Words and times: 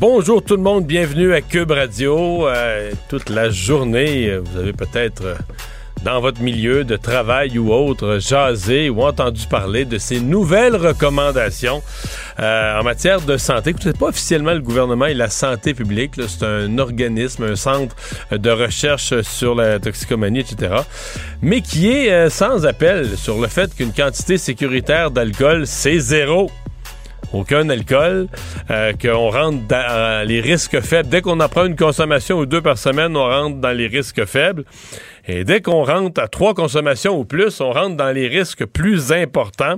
Bonjour 0.00 0.42
tout 0.42 0.56
le 0.56 0.62
monde, 0.62 0.86
bienvenue 0.86 1.34
à 1.34 1.42
Cube 1.42 1.72
Radio. 1.72 2.48
Euh, 2.48 2.92
toute 3.10 3.28
la 3.28 3.50
journée, 3.50 4.34
vous 4.38 4.56
avez 4.56 4.72
peut-être 4.72 5.22
euh, 5.26 5.34
dans 6.02 6.22
votre 6.22 6.40
milieu 6.40 6.84
de 6.84 6.96
travail 6.96 7.58
ou 7.58 7.70
autre 7.70 8.16
jasé 8.18 8.88
ou 8.88 9.02
entendu 9.02 9.42
parler 9.46 9.84
de 9.84 9.98
ces 9.98 10.20
nouvelles 10.20 10.74
recommandations 10.74 11.82
euh, 12.38 12.80
en 12.80 12.82
matière 12.82 13.20
de 13.20 13.36
santé. 13.36 13.74
C'est 13.78 13.98
pas 13.98 14.06
officiellement 14.06 14.54
le 14.54 14.62
gouvernement 14.62 15.04
et 15.04 15.12
la 15.12 15.28
santé 15.28 15.74
publique, 15.74 16.12
c'est 16.16 16.46
un 16.46 16.78
organisme, 16.78 17.44
un 17.44 17.56
centre 17.56 17.94
de 18.32 18.50
recherche 18.50 19.20
sur 19.20 19.54
la 19.54 19.78
toxicomanie, 19.80 20.40
etc. 20.40 20.76
Mais 21.42 21.60
qui 21.60 21.90
est 21.90 22.30
sans 22.30 22.64
appel 22.64 23.18
sur 23.18 23.38
le 23.38 23.48
fait 23.48 23.74
qu'une 23.74 23.92
quantité 23.92 24.38
sécuritaire 24.38 25.10
d'alcool, 25.10 25.66
c'est 25.66 25.98
zéro 25.98 26.50
aucun 27.32 27.68
alcool, 27.68 28.28
euh, 28.70 28.92
qu'on 28.92 29.30
rentre 29.30 29.66
dans 29.66 30.26
les 30.26 30.40
risques 30.40 30.80
faibles. 30.80 31.08
Dès 31.08 31.22
qu'on 31.22 31.40
apprend 31.40 31.66
une 31.66 31.76
consommation 31.76 32.38
ou 32.38 32.46
deux 32.46 32.60
par 32.60 32.78
semaine, 32.78 33.16
on 33.16 33.24
rentre 33.24 33.58
dans 33.58 33.72
les 33.72 33.86
risques 33.86 34.24
faibles. 34.24 34.64
Et 35.28 35.44
dès 35.44 35.60
qu'on 35.60 35.84
rentre 35.84 36.20
à 36.20 36.28
trois 36.28 36.54
consommations 36.54 37.18
ou 37.18 37.24
plus, 37.24 37.60
on 37.60 37.70
rentre 37.70 37.96
dans 37.96 38.10
les 38.10 38.26
risques 38.26 38.64
plus 38.64 39.12
importants. 39.12 39.76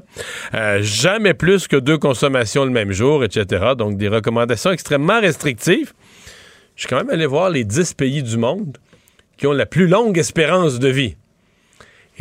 Euh, 0.54 0.78
jamais 0.82 1.34
plus 1.34 1.68
que 1.68 1.76
deux 1.76 1.98
consommations 1.98 2.64
le 2.64 2.70
même 2.70 2.92
jour, 2.92 3.24
etc. 3.24 3.72
Donc 3.76 3.96
des 3.96 4.08
recommandations 4.08 4.70
extrêmement 4.70 5.20
restrictives. 5.20 5.92
Je 6.76 6.82
suis 6.82 6.88
quand 6.88 6.96
même 6.96 7.10
allé 7.10 7.26
voir 7.26 7.50
les 7.50 7.64
dix 7.64 7.92
pays 7.92 8.22
du 8.22 8.38
monde 8.38 8.78
qui 9.36 9.46
ont 9.46 9.52
la 9.52 9.66
plus 9.66 9.88
longue 9.88 10.18
espérance 10.18 10.78
de 10.78 10.88
vie. 10.88 11.16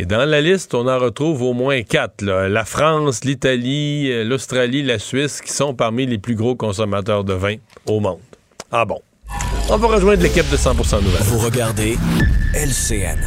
Et 0.02 0.06
dans 0.06 0.28
la 0.28 0.42
liste, 0.42 0.74
on 0.74 0.88
en 0.88 0.98
retrouve 0.98 1.44
au 1.44 1.54
moins 1.54 1.84
quatre. 1.84 2.26
La 2.26 2.66
France, 2.66 3.24
l'Italie, 3.24 4.12
euh, 4.12 4.24
l'Australie, 4.24 4.82
la 4.82 4.98
Suisse, 4.98 5.42
qui 5.42 5.52
sont 5.52 5.76
parmi 5.76 6.08
les 6.08 6.18
plus 6.18 6.34
gros 6.34 6.56
consommateurs 6.56 7.24
de 7.24 7.34
vin 7.34 7.58
au 7.86 8.00
monde. 8.00 8.18
Ah 8.72 8.84
bon. 8.84 9.00
On 9.70 9.78
va 9.78 9.88
rejoindre 9.88 10.24
l'équipe 10.24 10.50
de 10.50 10.58
100% 10.58 11.04
Nouvelles. 11.04 11.22
Vous 11.26 11.38
regardez 11.38 12.00
LCN. 12.56 13.20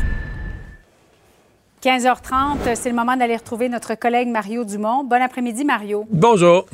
15h30, 1.80 2.74
c'est 2.74 2.88
le 2.88 2.96
moment 2.96 3.16
d'aller 3.16 3.36
retrouver 3.36 3.68
notre 3.68 3.94
collègue 3.94 4.26
Mario 4.26 4.64
Dumont. 4.64 5.04
Bon 5.04 5.22
après-midi, 5.22 5.64
Mario. 5.64 6.06
Bonjour. 6.10 6.66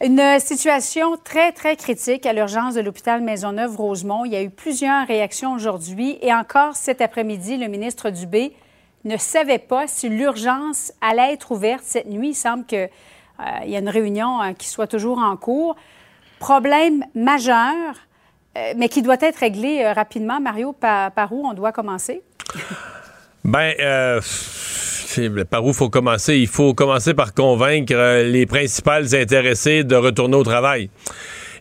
Une 0.00 0.38
situation 0.38 1.16
très, 1.16 1.50
très 1.50 1.74
critique 1.74 2.24
à 2.24 2.32
l'urgence 2.32 2.74
de 2.74 2.80
l'hôpital 2.80 3.20
Maisonneuve-Rosemont. 3.20 4.24
Il 4.24 4.32
y 4.32 4.36
a 4.36 4.42
eu 4.42 4.50
plusieurs 4.50 5.04
réactions 5.08 5.54
aujourd'hui 5.54 6.18
et 6.22 6.32
encore 6.32 6.76
cet 6.76 7.00
après-midi, 7.00 7.56
le 7.56 7.66
ministre 7.66 8.10
Dubé 8.10 8.52
ne 9.04 9.16
savait 9.16 9.58
pas 9.58 9.88
si 9.88 10.08
l'urgence 10.08 10.92
allait 11.00 11.32
être 11.32 11.50
ouverte 11.50 11.82
cette 11.82 12.06
nuit. 12.06 12.28
Il 12.28 12.34
semble 12.34 12.64
qu'il 12.64 12.78
euh, 13.40 13.64
y 13.66 13.74
a 13.74 13.80
une 13.80 13.88
réunion 13.88 14.40
euh, 14.40 14.52
qui 14.52 14.68
soit 14.68 14.86
toujours 14.86 15.18
en 15.18 15.36
cours. 15.36 15.74
Problème 16.38 17.04
majeur, 17.16 17.74
euh, 18.56 18.74
mais 18.76 18.88
qui 18.88 19.02
doit 19.02 19.16
être 19.20 19.38
réglé 19.38 19.90
rapidement. 19.90 20.38
Mario, 20.38 20.72
par, 20.74 21.10
par, 21.10 21.32
où 21.32 21.44
on 21.44 21.54
doit 21.54 21.72
commencer? 21.72 22.22
Ben, 23.42 23.74
par 25.50 25.64
où 25.64 25.72
faut 25.72 25.90
commencer? 25.90 26.36
Il 26.36 26.46
faut 26.46 26.74
commencer 26.74 27.14
par 27.14 27.34
convaincre 27.34 27.94
euh, 27.94 28.24
les 28.24 28.46
principales 28.46 29.14
intéressés 29.14 29.84
de 29.84 29.96
retourner 29.96 30.36
au 30.36 30.44
travail. 30.44 30.90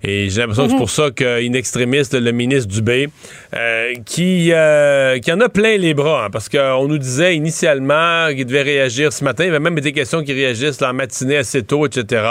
Et 0.04 0.30
j'ai 0.30 0.42
l'impression 0.42 0.64
que 0.64 0.70
c'est 0.70 0.76
mhm. 0.76 0.80
pour 0.80 0.90
ça 0.90 1.12
qu'une 1.12 1.56
extrémiste, 1.56 2.14
le 2.14 2.32
ministre 2.32 2.68
Dubé, 2.68 3.10
euh, 3.56 3.94
qui, 4.06 4.52
euh, 4.52 5.20
qui 5.20 5.32
en 5.32 5.40
a 5.42 5.50
plein 5.50 5.78
les 5.78 5.94
bras, 5.94 6.26
hein, 6.26 6.30
parce 6.32 6.50
qu'on 6.50 6.88
nous 6.88 6.98
disait 6.98 7.36
initialement 7.36 8.28
qu'il 8.30 8.46
devait 8.46 8.62
réagir 8.62 9.12
ce 9.12 9.24
matin. 9.24 9.44
Il 9.44 9.48
y 9.48 9.50
avait 9.50 9.60
même 9.60 9.80
des 9.80 9.94
questions 9.94 10.24
qui 10.24 10.34
réagissent 10.34 10.82
la 10.82 10.94
matinée 10.94 11.38
assez 11.38 11.64
tôt, 11.64 11.86
etc. 11.86 12.26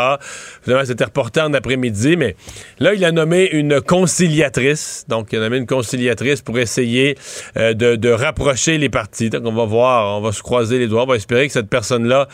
Finalement, 0.62 0.84
c'était 0.84 1.04
reporté 1.04 1.40
en 1.40 1.52
après-midi, 1.54 2.16
mais 2.16 2.36
là, 2.78 2.94
il 2.94 3.04
a 3.04 3.12
nommé 3.12 3.48
une 3.52 3.80
conciliatrice. 3.80 5.04
Donc, 5.08 5.28
il 5.32 5.38
a 5.38 5.42
nommé 5.42 5.58
une 5.58 5.66
conciliatrice 5.66 6.42
pour 6.42 6.58
essayer 6.58 7.16
euh, 7.56 7.74
de, 7.74 7.96
de, 7.96 8.10
rapprocher 8.10 8.78
les 8.78 8.88
partis. 8.88 9.30
Donc, 9.30 9.42
on 9.44 9.52
va 9.52 9.64
voir, 9.64 10.18
on 10.18 10.20
va 10.20 10.32
se 10.32 10.42
croiser 10.42 10.78
les 10.78 10.86
doigts. 10.86 11.02
On 11.02 11.06
va 11.06 11.16
espérer 11.16 11.46
que 11.46 11.52
cette 11.52 11.68
personne-là 11.68 12.28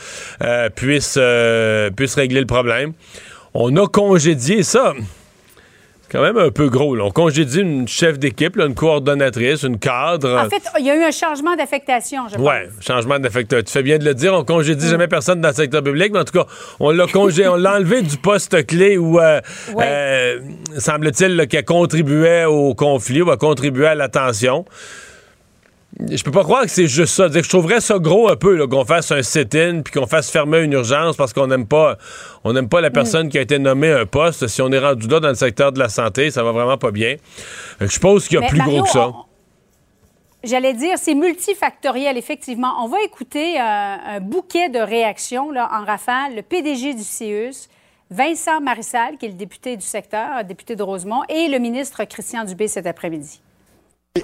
puisse, 0.74 1.18
puisse 1.96 2.14
régler 2.14 2.40
le 2.40 2.46
problème. 2.46 2.92
On 3.54 3.76
a 3.76 3.86
congédié 3.86 4.62
ça 4.62 4.94
quand 6.12 6.20
même 6.20 6.36
un 6.36 6.50
peu 6.50 6.68
gros. 6.68 6.98
On 7.00 7.10
congédie 7.10 7.60
une 7.60 7.88
chef 7.88 8.18
d'équipe, 8.18 8.58
une 8.58 8.74
coordonnatrice, 8.74 9.62
une 9.62 9.78
cadre. 9.78 10.38
En 10.38 10.50
fait, 10.50 10.62
il 10.78 10.84
y 10.84 10.90
a 10.90 10.96
eu 10.96 11.02
un 11.02 11.10
changement 11.10 11.56
d'affectation, 11.56 12.28
je 12.28 12.36
pense. 12.36 12.46
Oui, 12.46 12.70
changement 12.86 13.18
d'affectation. 13.18 13.64
Tu 13.64 13.72
fais 13.72 13.82
bien 13.82 13.98
de 13.98 14.04
le 14.04 14.14
dire. 14.14 14.34
On 14.34 14.44
congédie 14.44 14.86
jamais 14.86 15.08
personne 15.08 15.40
dans 15.40 15.48
le 15.48 15.54
secteur 15.54 15.82
public, 15.82 16.12
mais 16.12 16.20
en 16.20 16.24
tout 16.24 16.38
cas, 16.38 16.46
on 16.80 16.90
l'a 16.90 17.06
congé, 17.06 17.48
on 17.48 17.56
l'a 17.56 17.76
enlevé 17.76 18.02
du 18.02 18.18
poste 18.18 18.66
clé 18.66 18.98
où, 18.98 19.18
euh, 19.18 19.40
euh, 19.78 20.38
semble-t-il, 20.76 21.46
qu'elle 21.48 21.64
contribuait 21.64 22.44
au 22.44 22.74
conflit 22.74 23.22
ou 23.22 23.30
a 23.30 23.38
contribué 23.38 23.86
à 23.86 23.94
la 23.94 24.08
tension 24.08 24.66
je 26.00 26.22
peux 26.22 26.30
pas 26.30 26.42
croire 26.42 26.62
que 26.62 26.70
c'est 26.70 26.86
juste 26.86 27.14
ça. 27.14 27.28
je 27.28 27.48
trouverais 27.48 27.80
ça 27.80 27.98
gros 27.98 28.28
un 28.28 28.36
peu 28.36 28.66
qu'on 28.66 28.84
fasse 28.84 29.10
un 29.12 29.22
sit-in 29.22 29.82
puis 29.82 29.92
qu'on 29.92 30.06
fasse 30.06 30.30
fermer 30.30 30.60
une 30.60 30.72
urgence 30.72 31.16
parce 31.16 31.32
qu'on 31.32 31.46
n'aime 31.46 31.66
pas 31.66 31.98
on 32.44 32.52
n'aime 32.52 32.68
pas 32.68 32.80
la 32.80 32.90
personne 32.90 33.28
qui 33.28 33.38
a 33.38 33.42
été 33.42 33.58
nommée 33.58 33.92
un 33.92 34.06
poste. 34.06 34.48
Si 34.48 34.62
on 34.62 34.70
est 34.72 34.78
rendu 34.78 35.06
là 35.06 35.20
dans 35.20 35.28
le 35.28 35.34
secteur 35.34 35.72
de 35.72 35.78
la 35.78 35.88
santé, 35.88 36.30
ça 36.30 36.42
va 36.42 36.52
vraiment 36.52 36.78
pas 36.78 36.90
bien. 36.90 37.16
Je 37.80 37.98
pense 37.98 38.26
qu'il 38.26 38.40
y 38.40 38.44
a 38.44 38.48
plus 38.48 38.60
gros 38.60 38.82
que 38.82 38.88
ça. 38.88 39.12
J'allais 40.44 40.74
dire, 40.74 40.98
c'est 40.98 41.14
multifactoriel, 41.14 42.18
effectivement. 42.18 42.72
On 42.82 42.88
va 42.88 43.00
écouter 43.04 43.60
euh, 43.60 43.62
un 43.62 44.20
bouquet 44.20 44.68
de 44.70 44.80
réactions 44.80 45.52
là, 45.52 45.70
en 45.72 45.84
rafale. 45.84 46.34
Le 46.34 46.42
PDG 46.42 46.94
du 46.94 47.04
CIUS, 47.04 47.68
Vincent 48.10 48.60
Marissal, 48.60 49.18
qui 49.18 49.26
est 49.26 49.28
le 49.28 49.36
député 49.36 49.76
du 49.76 49.86
secteur, 49.86 50.42
député 50.44 50.74
de 50.74 50.82
Rosemont, 50.82 51.22
et 51.28 51.46
le 51.46 51.58
ministre 51.60 52.02
Christian 52.04 52.44
Dubé 52.44 52.66
cet 52.66 52.88
après-midi. 52.88 53.40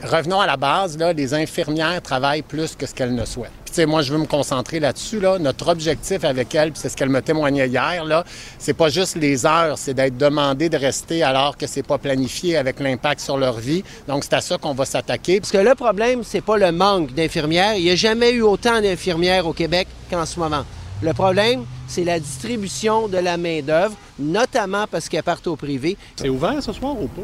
Revenons 0.05 0.39
à 0.39 0.47
la 0.47 0.59
base, 0.59 0.99
là, 0.99 1.15
les 1.15 1.33
infirmières 1.33 2.03
travaillent 2.03 2.43
plus 2.43 2.77
que 2.77 2.85
ce 2.85 2.95
qu'elles 2.95 3.15
ne 3.15 3.25
souhaitent. 3.25 3.51
Puis, 3.73 3.87
moi, 3.87 4.03
je 4.03 4.13
veux 4.13 4.19
me 4.19 4.27
concentrer 4.27 4.81
là-dessus. 4.81 5.19
Là. 5.19 5.39
Notre 5.39 5.69
objectif 5.69 6.25
avec 6.25 6.55
elles, 6.55 6.73
c'est 6.75 6.91
ce 6.91 6.97
qu'elle 6.97 7.09
me 7.09 7.23
témoignait 7.23 7.69
hier, 7.69 8.05
là, 8.05 8.23
c'est 8.59 8.75
pas 8.75 8.91
juste 8.91 9.17
les 9.17 9.47
heures, 9.47 9.79
c'est 9.79 9.95
d'être 9.95 10.19
demandé 10.19 10.69
de 10.69 10.77
rester 10.77 11.23
alors 11.23 11.57
que 11.57 11.67
c'est 11.67 11.83
pas 11.83 11.97
planifié 11.97 12.59
avec 12.59 12.81
l'impact 12.81 13.23
sur 13.23 13.39
leur 13.39 13.59
vie. 13.61 13.83
Donc, 14.07 14.25
c'est 14.25 14.35
à 14.35 14.43
ça 14.43 14.59
qu'on 14.59 14.75
va 14.75 14.85
s'attaquer. 14.85 15.41
Parce 15.41 15.53
que 15.53 15.57
le 15.57 15.75
problème, 15.75 16.23
c'est 16.23 16.43
pas 16.43 16.59
le 16.59 16.71
manque 16.71 17.15
d'infirmières. 17.15 17.75
Il 17.77 17.85
n'y 17.85 17.91
a 17.91 17.97
jamais 17.97 18.33
eu 18.33 18.43
autant 18.43 18.83
d'infirmières 18.83 19.47
au 19.47 19.55
Québec 19.55 19.89
qu'en 20.11 20.27
ce 20.27 20.39
moment. 20.39 20.65
Le 21.01 21.15
problème, 21.15 21.65
c'est 21.87 22.05
la 22.05 22.21
distribution 22.21 23.09
de 23.09 23.17
la 23.17 23.39
main-d'œuvre, 23.39 23.95
notamment 24.19 24.85
parce 24.91 25.09
qu'elle 25.09 25.23
part 25.23 25.41
au 25.47 25.57
privé. 25.57 25.97
C'est 26.17 26.29
ouvert 26.29 26.63
ce 26.63 26.75
soir 26.75 26.95
ou 27.01 27.09
pas? 27.09 27.23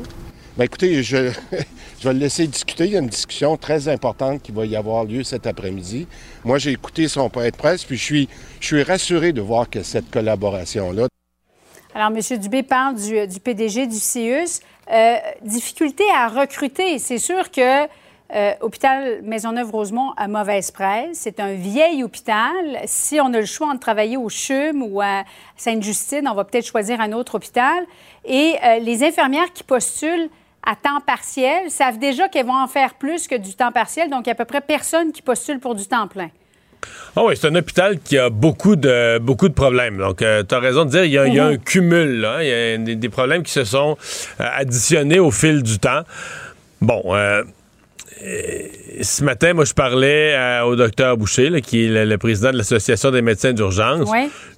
Bien, 0.57 0.67
écoutez, 0.67 1.03
je, 1.03 1.17
je, 2.01 2.07
vais 2.07 2.13
le 2.13 2.21
laisser 2.21 2.47
discuter. 2.47 2.85
Il 2.85 2.93
y 2.93 2.97
a 2.97 3.01
une 3.01 3.09
discussion 3.09 3.57
très 3.57 3.89
importante 3.89 4.41
qui 4.41 4.53
va 4.53 4.65
y 4.65 4.77
avoir 4.77 5.05
lieu 5.05 5.25
cet 5.25 5.49
après-midi. 5.49 6.07
Moi, 6.45 6.59
j'ai 6.59 6.71
écouté 6.71 7.09
son 7.09 7.29
point 7.29 7.51
de 7.51 7.57
presse, 7.57 7.85
puis 7.85 7.97
je 7.97 8.05
suis, 8.05 8.29
je 8.61 8.67
suis 8.67 8.83
rassuré 8.85 9.33
de 9.33 9.41
voir 9.41 9.69
que 9.69 9.83
cette 9.83 10.09
collaboration-là. 10.13 11.09
Alors, 11.93 12.17
M. 12.17 12.39
Dubé 12.39 12.63
parle 12.63 12.95
du, 12.95 13.41
PDG 13.41 13.89
du 13.89 13.99
CIUS. 13.99 14.61
Euh, 14.93 15.17
difficulté 15.43 16.05
à 16.15 16.29
recruter. 16.29 17.01
C'est 17.01 17.19
sûr 17.19 17.51
que 17.51 17.89
euh, 18.35 18.53
hôpital 18.61 19.23
Maisonneuve-Rosemont 19.23 20.13
a 20.17 20.29
mauvaise 20.29 20.71
presse. 20.71 21.19
C'est 21.19 21.41
un 21.41 21.55
vieil 21.55 22.05
hôpital. 22.05 22.81
Si 22.85 23.21
on 23.21 23.33
a 23.35 23.41
le 23.41 23.47
choix 23.47 23.75
de 23.75 23.81
travailler 23.81 24.17
au 24.17 24.29
CHUM 24.29 24.85
ou 24.85 25.01
à 25.01 25.25
Sainte-Justine, 25.57 26.29
on 26.29 26.35
va 26.35 26.45
peut-être 26.45 26.67
choisir 26.67 27.01
un 27.01 27.13
autre 27.13 27.35
hôpital. 27.35 27.85
Et 28.25 28.55
euh, 28.65 28.79
les 28.79 29.03
infirmières 29.03 29.53
qui 29.53 29.65
postulent 29.65 30.31
à 30.67 30.77
temps 30.77 31.01
partiel 31.07 31.71
savent 31.71 31.99
déjà 31.99 32.29
qu'elles 32.29 32.47
vont 32.47 32.63
en 32.63 32.69
faire 32.69 32.95
plus 32.95 33.29
que 33.29 33.35
du 33.35 33.55
temps 33.55 33.73
partiel, 33.73 34.11
donc 34.11 34.23
il 34.27 34.29
y 34.29 34.31
a 34.31 34.33
à 34.33 34.37
peu 34.37 34.45
près 34.45 34.61
personne 34.61 35.13
qui 35.13 35.23
postule 35.23 35.61
pour 35.61 35.75
du 35.75 35.87
temps 35.87 36.09
plein. 36.09 36.31
Ah 37.17 37.23
oui, 37.25 37.35
c'est 37.37 37.47
un 37.47 37.55
hôpital 37.55 37.99
qui 38.01 38.19
a 38.19 38.29
beaucoup 38.29 38.77
de, 38.77 39.19
beaucoup 39.19 39.49
de 39.49 39.55
problèmes. 39.55 39.99
Donc, 39.99 40.21
euh, 40.21 40.43
tu 40.47 40.55
as 40.55 40.59
raison 40.59 40.85
de 40.85 40.91
dire, 40.91 41.05
il 41.05 41.13
y 41.13 41.19
a, 41.19 41.45
un 41.45 41.53
mhm. 41.53 41.59
cumul. 41.59 42.29
Il 42.41 42.47
y 42.47 42.53
a 42.53 42.97
des, 42.97 43.09
problèmes 43.09 43.43
qui 43.43 43.53
se 43.53 43.65
sont 43.65 43.97
euh, 44.41 44.45
additionnés 44.57 45.21
au 45.21 45.31
fil 45.31 45.63
du 45.63 45.79
temps. 45.79 46.03
Bon, 46.81 47.03
euh, 47.15 47.43
ce 49.01 49.23
matin, 49.23 49.55
moi, 49.55 49.65
je 49.65 49.75
parlais 49.75 50.37
au 50.65 50.77
docteur 50.77 51.17
Boucher, 51.17 51.61
qui 51.63 51.85
est 51.85 52.05
le, 52.05 52.19
président 52.19 52.51
de 52.51 52.59
l'Association 52.59 53.11
des 53.11 53.23
médecins 53.23 53.53
d'urgence. 53.53 54.11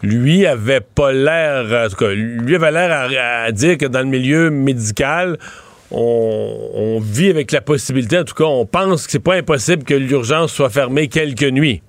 Lui 0.03 0.47
avait 0.47 0.81
pas 0.81 1.13
l'air, 1.13 1.87
en 1.87 1.89
tout 1.91 1.97
cas, 1.97 2.11
lui 2.11 2.55
avait 2.55 2.71
l'air 2.71 3.11
à 3.45 3.53
dire 3.53 3.77
que 3.77 3.87
dans 3.87 4.01
le 4.01 4.07
milieu 4.07 4.51
médical, 4.51 5.37
on, 5.91 7.01
vit 7.01 7.31
avec 7.31 7.53
la 7.53 7.61
possibilité, 7.61 8.19
en 8.19 8.25
tout 8.25 8.35
cas, 8.35 8.45
on 8.45 8.67
pense 8.67 9.07
que 9.07 9.13
c'est 9.13 9.19
pas 9.19 9.37
impossible 9.37 9.85
que 9.85 9.95
l'urgence 9.95 10.53
soit 10.53 10.71
fermée 10.71 11.09
quelques 11.09 11.45
nuits. 11.45 11.83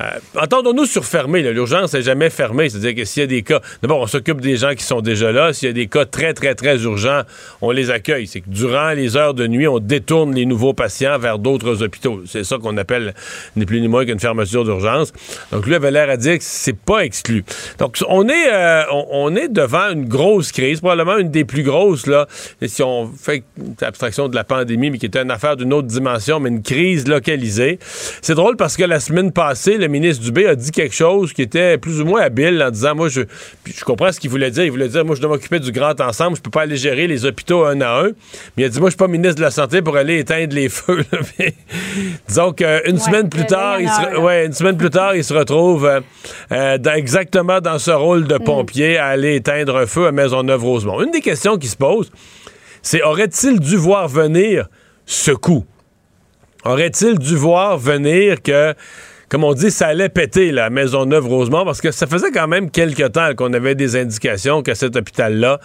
Euh, 0.00 0.04
entendons-nous 0.38 0.84
sur 0.84 1.04
fermé. 1.04 1.42
L'urgence 1.42 1.94
n'est 1.94 2.02
jamais 2.02 2.28
fermée. 2.28 2.68
C'est-à-dire 2.68 2.94
que 2.94 3.04
s'il 3.04 3.22
y 3.22 3.24
a 3.24 3.26
des 3.26 3.42
cas, 3.42 3.60
d'abord, 3.82 4.00
on 4.00 4.06
s'occupe 4.06 4.40
des 4.40 4.56
gens 4.56 4.74
qui 4.74 4.84
sont 4.84 5.00
déjà 5.00 5.32
là. 5.32 5.52
S'il 5.52 5.68
y 5.68 5.70
a 5.70 5.74
des 5.74 5.86
cas 5.86 6.04
très, 6.04 6.34
très, 6.34 6.54
très 6.54 6.82
urgents, 6.82 7.22
on 7.62 7.70
les 7.70 7.90
accueille. 7.90 8.26
C'est 8.26 8.40
que 8.42 8.50
durant 8.50 8.90
les 8.90 9.16
heures 9.16 9.34
de 9.34 9.46
nuit, 9.46 9.66
on 9.66 9.78
détourne 9.78 10.34
les 10.34 10.44
nouveaux 10.44 10.74
patients 10.74 11.18
vers 11.18 11.38
d'autres 11.38 11.82
hôpitaux. 11.82 12.22
C'est 12.26 12.44
ça 12.44 12.58
qu'on 12.58 12.76
appelle 12.76 13.14
ni 13.56 13.64
plus 13.64 13.80
ni 13.80 13.88
moins 13.88 14.04
qu'une 14.04 14.20
fermeture 14.20 14.64
d'urgence. 14.64 15.12
Donc, 15.50 15.66
lui 15.66 15.74
avait 15.74 15.90
l'air 15.90 16.10
à 16.10 16.16
dire 16.16 16.38
que 16.38 16.44
c'est 16.44 16.76
pas 16.76 17.00
exclu. 17.00 17.44
Donc, 17.78 17.96
on 18.08 18.28
est, 18.28 18.52
euh, 18.52 18.82
on, 18.90 19.34
est 19.34 19.48
devant 19.48 19.90
une 19.90 20.06
grosse 20.06 20.52
crise, 20.52 20.80
probablement 20.80 21.16
une 21.16 21.30
des 21.30 21.44
plus 21.44 21.62
grosses, 21.62 22.06
là. 22.06 22.26
Si 22.66 22.82
on 22.82 23.10
fait 23.16 23.44
abstraction 23.80 24.28
de 24.28 24.34
la 24.34 24.44
pandémie, 24.44 24.90
mais 24.90 24.98
qui 24.98 25.06
était 25.06 25.22
une 25.22 25.30
affaire 25.30 25.56
d'une 25.56 25.72
autre 25.72 25.88
dimension, 25.88 26.40
mais 26.40 26.50
une 26.50 26.62
crise 26.62 27.08
localisée. 27.08 27.78
C'est 28.20 28.34
drôle 28.34 28.56
parce 28.56 28.76
que 28.76 28.84
la 28.84 29.00
semaine 29.00 29.32
passée, 29.32 29.78
le 29.86 29.92
ministre 29.92 30.22
Dubé 30.22 30.46
a 30.46 30.54
dit 30.54 30.70
quelque 30.70 30.94
chose 30.94 31.32
qui 31.32 31.42
était 31.42 31.78
plus 31.78 32.00
ou 32.00 32.04
moins 32.04 32.22
habile 32.22 32.62
en 32.62 32.70
disant 32.70 32.94
moi 32.94 33.08
je 33.08 33.22
je 33.64 33.84
comprends 33.84 34.12
ce 34.12 34.20
qu'il 34.20 34.30
voulait 34.30 34.50
dire, 34.50 34.64
il 34.64 34.70
voulait 34.70 34.88
dire 34.88 35.04
moi 35.04 35.14
je 35.14 35.20
dois 35.20 35.30
m'occuper 35.30 35.60
du 35.60 35.72
grand 35.72 36.00
ensemble, 36.00 36.36
je 36.36 36.42
peux 36.42 36.50
pas 36.50 36.62
aller 36.62 36.76
gérer 36.76 37.06
les 37.06 37.24
hôpitaux 37.24 37.64
un 37.64 37.80
à 37.80 38.00
un. 38.00 38.10
Mais 38.56 38.62
il 38.62 38.64
a 38.64 38.68
dit 38.68 38.80
moi 38.80 38.88
je 38.88 38.92
suis 38.92 38.98
pas 38.98 39.08
ministre 39.08 39.36
de 39.36 39.42
la 39.42 39.50
santé 39.50 39.82
pour 39.82 39.96
aller 39.96 40.18
éteindre 40.18 40.54
les 40.54 40.68
feux. 40.68 41.04
disons 42.28 42.52
qu'une 42.52 42.98
semaine 42.98 43.28
plus 43.28 43.46
tard, 43.46 43.80
il 43.80 43.88
se, 43.88 44.18
ouais, 44.18 44.46
une 44.46 44.52
semaine 44.52 44.76
plus 44.76 44.90
tard, 44.90 45.14
il 45.14 45.24
se 45.24 45.34
retrouve 45.34 45.86
euh, 45.86 46.00
euh, 46.52 46.78
exactement 46.94 47.60
dans 47.60 47.78
ce 47.78 47.90
rôle 47.90 48.26
de 48.26 48.36
mm. 48.36 48.44
pompier 48.44 48.98
à 48.98 49.06
aller 49.06 49.36
éteindre 49.36 49.76
un 49.76 49.86
feu 49.86 50.06
à 50.06 50.12
Maisonneuve-Rosemont. 50.12 51.02
Une 51.02 51.10
des 51.10 51.20
questions 51.20 51.56
qui 51.56 51.68
se 51.68 51.76
pose, 51.76 52.10
c'est 52.82 53.02
aurait-il 53.02 53.60
dû 53.60 53.76
voir 53.76 54.08
venir 54.08 54.68
ce 55.04 55.30
coup? 55.32 55.64
Aurait-il 56.64 57.18
dû 57.18 57.36
voir 57.36 57.78
venir 57.78 58.42
que 58.42 58.74
comme 59.28 59.42
on 59.42 59.54
dit, 59.54 59.70
ça 59.70 59.88
allait 59.88 60.08
péter 60.08 60.52
la 60.52 60.70
Maisonneuve-Rosemont 60.70 61.64
parce 61.64 61.80
que 61.80 61.90
ça 61.90 62.06
faisait 62.06 62.30
quand 62.30 62.46
même 62.46 62.70
quelques 62.70 63.12
temps 63.12 63.34
qu'on 63.34 63.52
avait 63.52 63.74
des 63.74 63.96
indications 63.96 64.62
que 64.62 64.74
cet 64.74 64.94
hôpital-là, 64.94 65.58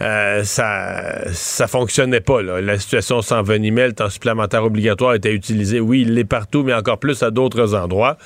euh, 0.00 0.42
ça, 0.42 1.32
ça 1.32 1.68
fonctionnait 1.68 2.20
pas. 2.20 2.42
La 2.42 2.78
situation 2.78 3.22
s'envenimait, 3.22 3.88
le 3.88 3.92
temps 3.92 4.10
supplémentaire 4.10 4.64
obligatoire 4.64 5.14
était 5.14 5.32
utilisé. 5.32 5.78
Oui, 5.78 6.02
il 6.02 6.14
l'est 6.14 6.24
partout, 6.24 6.64
mais 6.64 6.74
encore 6.74 6.98
plus 6.98 7.22
à 7.22 7.30
d'autres 7.30 7.74
endroits. 7.74 8.18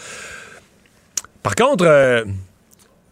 Par 1.43 1.55
contre, 1.55 1.85
euh, 1.87 2.25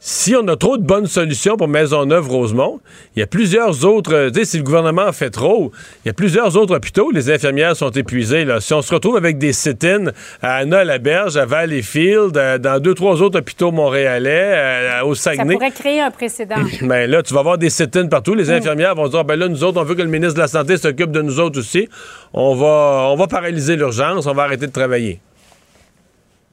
si 0.09 0.37
on 0.37 0.47
a 0.47 0.55
trop 0.55 0.79
de 0.79 0.85
bonnes 0.85 1.09
solutions 1.09 1.57
pour 1.57 1.67
Maisonneuve-Rosemont, 1.67 2.79
il 3.17 3.19
y 3.19 3.23
a 3.25 3.27
plusieurs 3.27 3.85
autres. 3.85 4.15
Euh, 4.15 4.31
tu 4.31 4.39
sais, 4.39 4.45
si 4.45 4.59
le 4.59 4.63
gouvernement 4.63 5.11
fait 5.11 5.31
trop, 5.31 5.73
il 6.05 6.09
y 6.09 6.11
a 6.11 6.13
plusieurs 6.13 6.57
autres 6.57 6.77
hôpitaux. 6.77 7.11
Les 7.11 7.29
infirmières 7.29 7.75
sont 7.75 7.91
épuisées. 7.91 8.45
Là. 8.45 8.61
Si 8.61 8.73
on 8.73 8.83
se 8.83 8.95
retrouve 8.95 9.17
avec 9.17 9.37
des 9.37 9.53
sit-ins 9.53 10.13
à 10.43 10.59
Anna-la-Berge, 10.59 11.37
à 11.37 11.45
Valleyfield, 11.45 12.37
euh, 12.37 12.57
dans 12.57 12.79
deux, 12.79 12.95
trois 12.95 13.21
autres 13.21 13.41
hôpitaux 13.41 13.73
montréalais, 13.73 14.53
euh, 14.55 15.03
au 15.03 15.17
Saguenay. 15.17 15.55
Ça 15.55 15.59
pourrait 15.59 15.71
créer 15.73 16.01
un 16.01 16.13
précédent. 16.13 16.55
ben 16.83 17.11
là, 17.11 17.25
tu 17.25 17.35
vas 17.35 17.41
avoir 17.41 17.59
des 17.59 17.71
sit-ins 17.71 18.07
partout. 18.07 18.35
Les 18.35 18.51
mm. 18.51 18.59
infirmières 18.59 18.95
vont 18.95 19.09
dire 19.09 19.25
ben 19.25 19.35
là, 19.35 19.49
nous 19.49 19.65
autres, 19.65 19.81
on 19.81 19.85
veut 19.85 19.97
que 19.97 20.03
le 20.03 20.09
ministre 20.09 20.35
de 20.35 20.41
la 20.41 20.47
Santé 20.47 20.77
s'occupe 20.77 21.11
de 21.11 21.21
nous 21.21 21.41
autres 21.41 21.59
aussi. 21.59 21.89
On 22.33 22.55
va, 22.55 23.09
on 23.11 23.17
va 23.17 23.27
paralyser 23.27 23.75
l'urgence, 23.75 24.29
on 24.29 24.35
va 24.35 24.45
arrêter 24.45 24.69
de 24.69 24.73
travailler. 24.73 25.19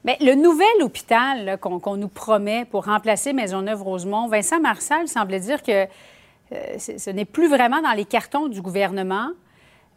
Mais 0.04 0.18
le 0.20 0.34
nouvel 0.34 0.82
hôpital 0.82 1.58
qu'on 1.58 1.96
nous 1.96 2.08
promet 2.08 2.66
pour 2.66 2.84
remplacer 2.84 3.32
Maisonneuve-Rosemont, 3.32 4.28
Vincent 4.28 4.60
Marcel 4.60 5.08
semblait 5.08 5.40
dire 5.40 5.62
que 5.62 5.86
euh, 6.52 6.78
ce 6.78 7.10
n'est 7.10 7.24
plus 7.24 7.48
vraiment 7.48 7.80
dans 7.80 7.92
les 7.92 8.04
cartons 8.04 8.48
du 8.48 8.60
gouvernement. 8.60 9.30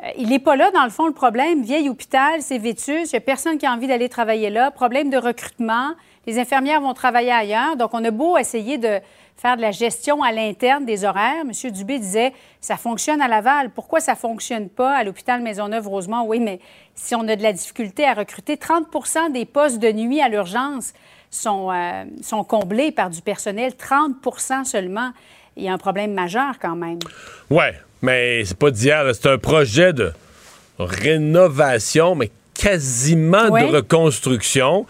Euh, 0.03 0.09
il 0.17 0.29
n'est 0.29 0.39
pas 0.39 0.55
là, 0.55 0.69
dans 0.71 0.83
le 0.83 0.89
fond, 0.89 1.07
le 1.07 1.13
problème. 1.13 1.63
Vieil 1.63 1.89
hôpital, 1.89 2.41
c'est 2.41 2.57
vétus, 2.57 3.11
il 3.11 3.15
n'y 3.15 3.17
a 3.17 3.21
personne 3.21 3.57
qui 3.57 3.65
a 3.65 3.71
envie 3.71 3.87
d'aller 3.87 4.09
travailler 4.09 4.49
là. 4.49 4.69
Problème 4.71 5.09
de 5.09 5.17
recrutement, 5.17 5.93
les 6.27 6.39
infirmières 6.39 6.81
vont 6.81 6.93
travailler 6.93 7.31
ailleurs. 7.31 7.75
Donc, 7.77 7.93
on 7.93 8.03
a 8.03 8.11
beau 8.11 8.37
essayer 8.37 8.77
de 8.77 8.99
faire 9.37 9.55
de 9.55 9.61
la 9.61 9.71
gestion 9.71 10.23
à 10.23 10.31
l'interne 10.31 10.85
des 10.85 11.03
horaires. 11.03 11.41
M. 11.41 11.71
Dubé 11.71 11.99
disait, 11.99 12.33
ça 12.59 12.77
fonctionne 12.77 13.21
à 13.21 13.27
Laval. 13.27 13.69
Pourquoi 13.71 13.99
ça 13.99 14.13
ne 14.13 14.17
fonctionne 14.17 14.69
pas 14.69 14.95
à 14.95 15.03
l'hôpital 15.03 15.41
Maisonneuve-Rosemont? 15.41 16.25
Oui, 16.25 16.39
mais 16.39 16.59
si 16.95 17.15
on 17.15 17.27
a 17.27 17.35
de 17.35 17.43
la 17.43 17.53
difficulté 17.53 18.05
à 18.05 18.13
recruter, 18.13 18.55
30% 18.55 19.31
des 19.31 19.45
postes 19.45 19.79
de 19.79 19.91
nuit 19.91 20.21
à 20.21 20.29
l'urgence 20.29 20.93
sont, 21.29 21.71
euh, 21.71 22.03
sont 22.21 22.43
comblés 22.43 22.91
par 22.91 23.09
du 23.09 23.21
personnel, 23.21 23.73
30% 23.73 24.63
seulement. 24.63 25.11
Il 25.55 25.63
y 25.63 25.69
a 25.69 25.73
un 25.73 25.77
problème 25.77 26.13
majeur 26.13 26.59
quand 26.59 26.75
même. 26.75 26.99
Oui, 27.49 27.65
mais 28.01 28.43
c'est 28.45 28.57
pas 28.57 28.71
d'hier. 28.71 29.03
C'est 29.13 29.29
un 29.29 29.37
projet 29.37 29.93
de 29.93 30.11
rénovation, 30.79 32.15
mais 32.15 32.31
quasiment 32.57 33.49
de 33.49 33.75
reconstruction 33.75 34.85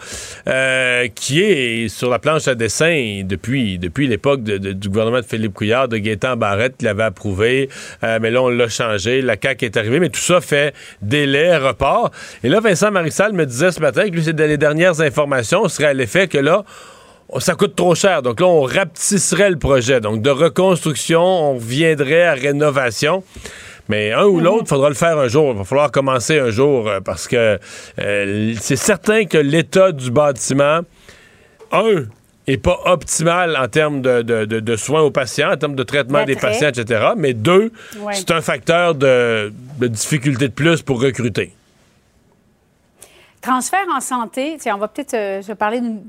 euh, 0.47 1.07
qui 1.13 1.41
est 1.41 1.89
sur 1.89 2.09
la 2.09 2.19
planche 2.19 2.47
à 2.47 2.55
dessin 2.55 3.23
depuis, 3.25 3.77
depuis 3.77 4.07
l'époque 4.07 4.41
du 4.43 4.89
gouvernement 4.89 5.19
de 5.19 5.25
Philippe 5.25 5.53
Couillard, 5.53 5.87
de 5.87 5.97
Gaétan 5.97 6.37
Barrette 6.37 6.77
qui 6.77 6.85
l'avait 6.85 7.03
approuvé. 7.03 7.69
Euh, 8.03 8.19
mais 8.21 8.31
là, 8.31 8.41
on 8.41 8.49
l'a 8.49 8.69
changé. 8.69 9.21
La 9.21 9.35
CAQ 9.41 9.65
est 9.65 9.77
arrivée. 9.77 9.99
Mais 9.99 10.09
tout 10.09 10.21
ça 10.21 10.41
fait 10.41 10.73
délai, 11.01 11.57
report. 11.57 12.11
Et 12.43 12.49
là, 12.49 12.59
Vincent 12.59 12.91
Marissal 12.91 13.33
me 13.33 13.45
disait 13.45 13.71
ce 13.71 13.81
matin 13.81 14.05
que 14.05 14.15
lui, 14.15 14.23
c'est 14.23 14.39
les 14.39 14.57
dernières 14.57 15.01
informations 15.01 15.67
serait 15.67 15.87
à 15.87 15.93
l'effet 15.93 16.27
que 16.27 16.37
là, 16.37 16.63
ça 17.39 17.55
coûte 17.55 17.75
trop 17.75 17.95
cher. 17.95 18.21
Donc 18.21 18.39
là, 18.39 18.47
on 18.47 18.61
rapetisserait 18.61 19.49
le 19.49 19.57
projet. 19.57 19.99
Donc 19.99 20.21
de 20.21 20.29
reconstruction, 20.29 21.21
on 21.21 21.53
reviendrait 21.55 22.23
à 22.23 22.33
rénovation. 22.33 23.23
Mais 23.89 24.11
un 24.11 24.25
ou 24.25 24.39
l'autre, 24.39 24.63
il 24.65 24.67
faudra 24.67 24.89
le 24.89 24.95
faire 24.95 25.17
un 25.17 25.27
jour. 25.27 25.51
Il 25.51 25.57
va 25.57 25.63
falloir 25.63 25.91
commencer 25.91 26.39
un 26.39 26.49
jour 26.49 26.87
euh, 26.87 26.99
parce 26.99 27.27
que 27.27 27.57
euh, 27.99 28.53
c'est 28.59 28.75
certain 28.75 29.25
que 29.25 29.37
l'état 29.37 29.91
du 29.91 30.11
bâtiment, 30.11 30.81
un, 31.71 32.03
est 32.47 32.57
pas 32.57 32.79
optimal 32.85 33.57
en 33.57 33.67
termes 33.67 34.01
de, 34.01 34.75
soins 34.75 35.01
aux 35.01 35.11
patients, 35.11 35.51
en 35.51 35.57
termes 35.57 35.75
de 35.75 35.83
traitement 35.83 36.23
des 36.23 36.35
patients, 36.35 36.69
etc. 36.69 37.11
Mais 37.17 37.33
deux, 37.33 37.71
c'est 38.13 38.31
un 38.31 38.41
facteur 38.41 38.95
de, 38.95 39.51
difficulté 39.79 40.47
de 40.47 40.53
plus 40.53 40.81
pour 40.81 41.01
recruter. 41.01 41.53
Transfert 43.41 43.85
en 43.93 44.01
santé, 44.01 44.57
on 44.65 44.77
va 44.77 44.87
peut-être 44.87 45.13
euh, 45.13 45.41
se 45.41 45.53
parler 45.53 45.79
d'une 45.79 46.01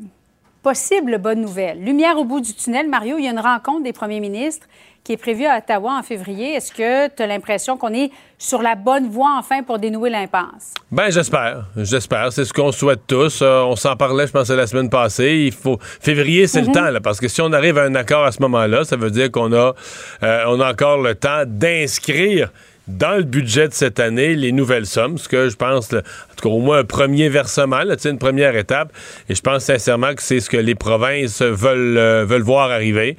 possible 0.62 1.18
bonne 1.18 1.40
nouvelle. 1.40 1.82
Lumière 1.82 2.18
au 2.18 2.24
bout 2.24 2.40
du 2.40 2.54
tunnel, 2.54 2.88
Mario, 2.88 3.16
il 3.18 3.24
y 3.24 3.28
a 3.28 3.30
une 3.30 3.40
rencontre 3.40 3.82
des 3.82 3.92
premiers 3.92 4.20
ministres 4.20 4.66
qui 5.04 5.14
est 5.14 5.16
prévu 5.16 5.46
à 5.46 5.58
Ottawa 5.58 5.96
en 5.98 6.02
février. 6.02 6.54
Est-ce 6.54 6.70
que 6.70 7.08
tu 7.08 7.22
as 7.22 7.26
l'impression 7.26 7.78
qu'on 7.78 7.94
est 7.94 8.10
sur 8.36 8.60
la 8.60 8.74
bonne 8.74 9.08
voie 9.08 9.36
enfin 9.38 9.62
pour 9.62 9.78
dénouer 9.78 10.10
l'impasse? 10.10 10.74
Ben 10.90 11.10
j'espère. 11.10 11.64
J'espère. 11.76 12.32
C'est 12.32 12.44
ce 12.44 12.52
qu'on 12.52 12.72
souhaite 12.72 13.06
tous. 13.06 13.40
Euh, 13.40 13.62
on 13.62 13.76
s'en 13.76 13.96
parlait, 13.96 14.26
je 14.26 14.32
pense, 14.32 14.50
la 14.50 14.66
semaine 14.66 14.90
passée. 14.90 15.44
Il 15.46 15.52
faut 15.52 15.78
février, 15.80 16.46
c'est 16.46 16.60
le 16.60 16.66
mhm. 16.66 16.74
temps, 16.74 16.90
là, 16.90 17.00
parce 17.00 17.20
que 17.20 17.28
si 17.28 17.40
on 17.40 17.52
arrive 17.52 17.78
à 17.78 17.84
un 17.84 17.94
accord 17.94 18.24
à 18.24 18.32
ce 18.32 18.42
moment-là, 18.42 18.84
ça 18.84 18.96
veut 18.96 19.10
dire 19.10 19.30
qu'on 19.30 19.52
a, 19.52 19.74
euh, 20.22 20.44
on 20.48 20.60
a 20.60 20.70
encore 20.70 20.98
le 20.98 21.14
temps 21.14 21.44
d'inscrire 21.46 22.50
dans 22.88 23.16
le 23.16 23.22
budget 23.22 23.68
de 23.68 23.74
cette 23.74 24.00
année 24.00 24.34
les 24.34 24.50
nouvelles 24.50 24.86
sommes, 24.86 25.18
ce 25.18 25.28
que 25.28 25.48
je 25.48 25.56
pense, 25.56 25.92
en 25.92 26.00
tout 26.36 26.48
cas 26.48 26.54
au 26.54 26.60
moins 26.60 26.78
un 26.78 26.84
premier 26.84 27.28
versement, 27.28 27.82
là, 27.82 27.96
une 28.04 28.18
première 28.18 28.56
étape. 28.56 28.92
Et 29.28 29.34
je 29.34 29.42
pense 29.42 29.64
sincèrement 29.64 30.14
que 30.14 30.22
c'est 30.22 30.40
ce 30.40 30.48
que 30.48 30.56
les 30.56 30.74
provinces 30.74 31.42
veulent, 31.42 31.98
euh, 31.98 32.38
voir 32.42 32.70
arriver. 32.70 33.16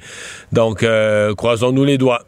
Donc, 0.52 0.82
euh, 0.82 1.34
croisons-nous 1.34 1.84
les 1.84 1.98
doigts. 1.98 2.22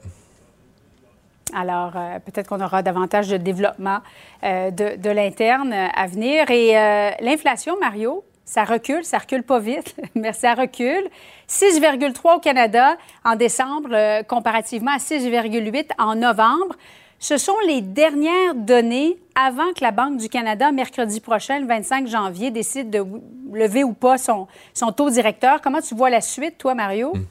Alors, 1.55 1.93
euh, 1.97 2.19
peut-être 2.21 2.49
qu'on 2.49 2.61
aura 2.61 2.83
davantage 2.83 3.29
de 3.29 3.37
développement 3.37 3.99
de, 4.43 4.97
de 4.97 5.11
l'interne 5.11 5.73
à 5.73 6.07
venir. 6.07 6.51
Et 6.51 6.73
l'inflation, 7.21 7.77
Mario, 7.81 8.25
ça 8.45 8.65
recule, 8.65 9.05
ça 9.05 9.19
recule 9.19 9.43
pas 9.43 9.59
vite, 9.59 9.97
mais 10.15 10.33
ça 10.33 10.55
recule. 10.55 11.09
6,3 11.49 12.37
au 12.37 12.41
Canada 12.41 12.97
en 13.25 13.37
décembre, 13.37 14.23
comparativement 14.23 14.93
à 14.93 14.99
6,8 14.99 15.91
en 15.99 16.15
novembre. 16.15 16.77
Ce 17.23 17.39
sont 17.39 17.55
les 17.69 17.83
dernières 17.83 18.57
données 18.57 19.17
avant 19.37 19.73
que 19.75 19.85
la 19.85 19.93
Banque 19.93 20.17
du 20.17 20.29
Canada, 20.29 20.73
mercredi 20.73 21.21
prochain, 21.21 21.61
le 21.61 21.69
25 21.69 22.09
janvier, 22.09 22.51
décide 22.51 22.91
de 22.91 23.05
lever 23.53 23.85
ou 23.85 23.93
pas 23.93 24.19
son, 24.19 24.49
son 24.75 24.91
taux 24.91 25.09
directeur. 25.09 25.61
Comment 25.61 25.81
tu 25.81 25.95
vois 25.95 26.11
la 26.11 26.21
suite, 26.21 26.59
toi, 26.59 26.75
Mario? 26.75 27.15
Hmm. 27.15 27.25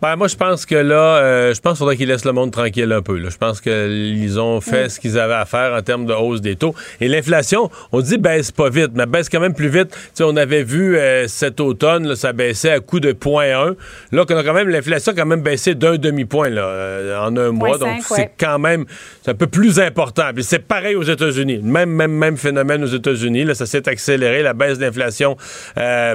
Ben, 0.00 0.14
moi, 0.14 0.28
je 0.28 0.36
pense 0.36 0.64
que 0.64 0.76
là, 0.76 1.16
euh, 1.16 1.54
je 1.54 1.60
pense 1.60 1.72
qu'il 1.72 1.78
faudrait 1.78 1.96
qu'ils 1.96 2.06
laissent 2.06 2.24
le 2.24 2.30
monde 2.30 2.52
tranquille 2.52 2.92
un 2.92 3.02
peu. 3.02 3.18
Je 3.18 3.36
pense 3.36 3.60
qu'ils 3.60 4.38
ont 4.38 4.60
fait 4.60 4.88
ce 4.90 5.00
qu'ils 5.00 5.18
avaient 5.18 5.34
à 5.34 5.44
faire 5.44 5.74
en 5.74 5.82
termes 5.82 6.06
de 6.06 6.12
hausse 6.12 6.40
des 6.40 6.54
taux. 6.54 6.72
Et 7.00 7.08
l'inflation, 7.08 7.68
on 7.90 8.00
dit 8.00 8.16
baisse 8.16 8.52
pas 8.52 8.70
vite, 8.70 8.92
mais 8.94 9.06
baisse 9.06 9.28
quand 9.28 9.40
même 9.40 9.54
plus 9.54 9.68
vite. 9.68 9.88
sais, 10.14 10.22
on 10.22 10.36
avait 10.36 10.62
vu 10.62 10.96
euh, 10.96 11.26
cet 11.26 11.58
automne, 11.58 12.14
ça 12.14 12.32
baissait 12.32 12.70
à 12.70 12.78
coup 12.78 13.00
de 13.00 13.10
0.1. 13.10 13.74
Là, 14.12 14.24
qu'on 14.24 14.36
a 14.36 14.44
quand 14.44 14.52
même 14.52 14.68
l'inflation 14.68 15.14
quand 15.16 15.26
même 15.26 15.40
baissé 15.40 15.74
d'un 15.74 15.96
demi-point 15.96 16.50
là, 16.50 16.62
euh, 16.62 17.18
en 17.18 17.36
un 17.36 17.50
mois. 17.50 17.76
donc, 17.76 18.00
c'est 18.04 18.30
quand 18.38 18.60
même 18.60 18.84
un 19.26 19.34
peu 19.34 19.48
plus 19.48 19.80
important. 19.80 20.30
Puis 20.32 20.44
c'est 20.44 20.60
pareil 20.60 20.94
aux 20.94 21.02
États-Unis. 21.02 21.58
Même, 21.64 21.90
même, 21.90 22.12
même 22.12 22.36
phénomène 22.36 22.84
aux 22.84 22.94
États-Unis. 22.94 23.42
Là, 23.42 23.56
ça 23.56 23.66
s'est 23.66 23.88
accéléré. 23.88 24.44
La 24.44 24.54
baisse 24.54 24.78
d'inflation 24.78 25.36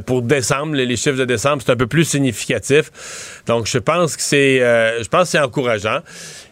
pour 0.06 0.22
décembre, 0.22 0.76
les, 0.76 0.86
les 0.86 0.96
chiffres 0.96 1.20
de 1.20 1.26
décembre, 1.26 1.62
c'est 1.66 1.74
un 1.74 1.76
peu 1.76 1.88
plus 1.88 2.06
significatif. 2.06 2.90
Donc, 3.46 3.73
je 3.74 3.80
pense 3.80 4.16
que 4.16 4.22
c'est 4.22 5.40
encourageant. 5.40 6.00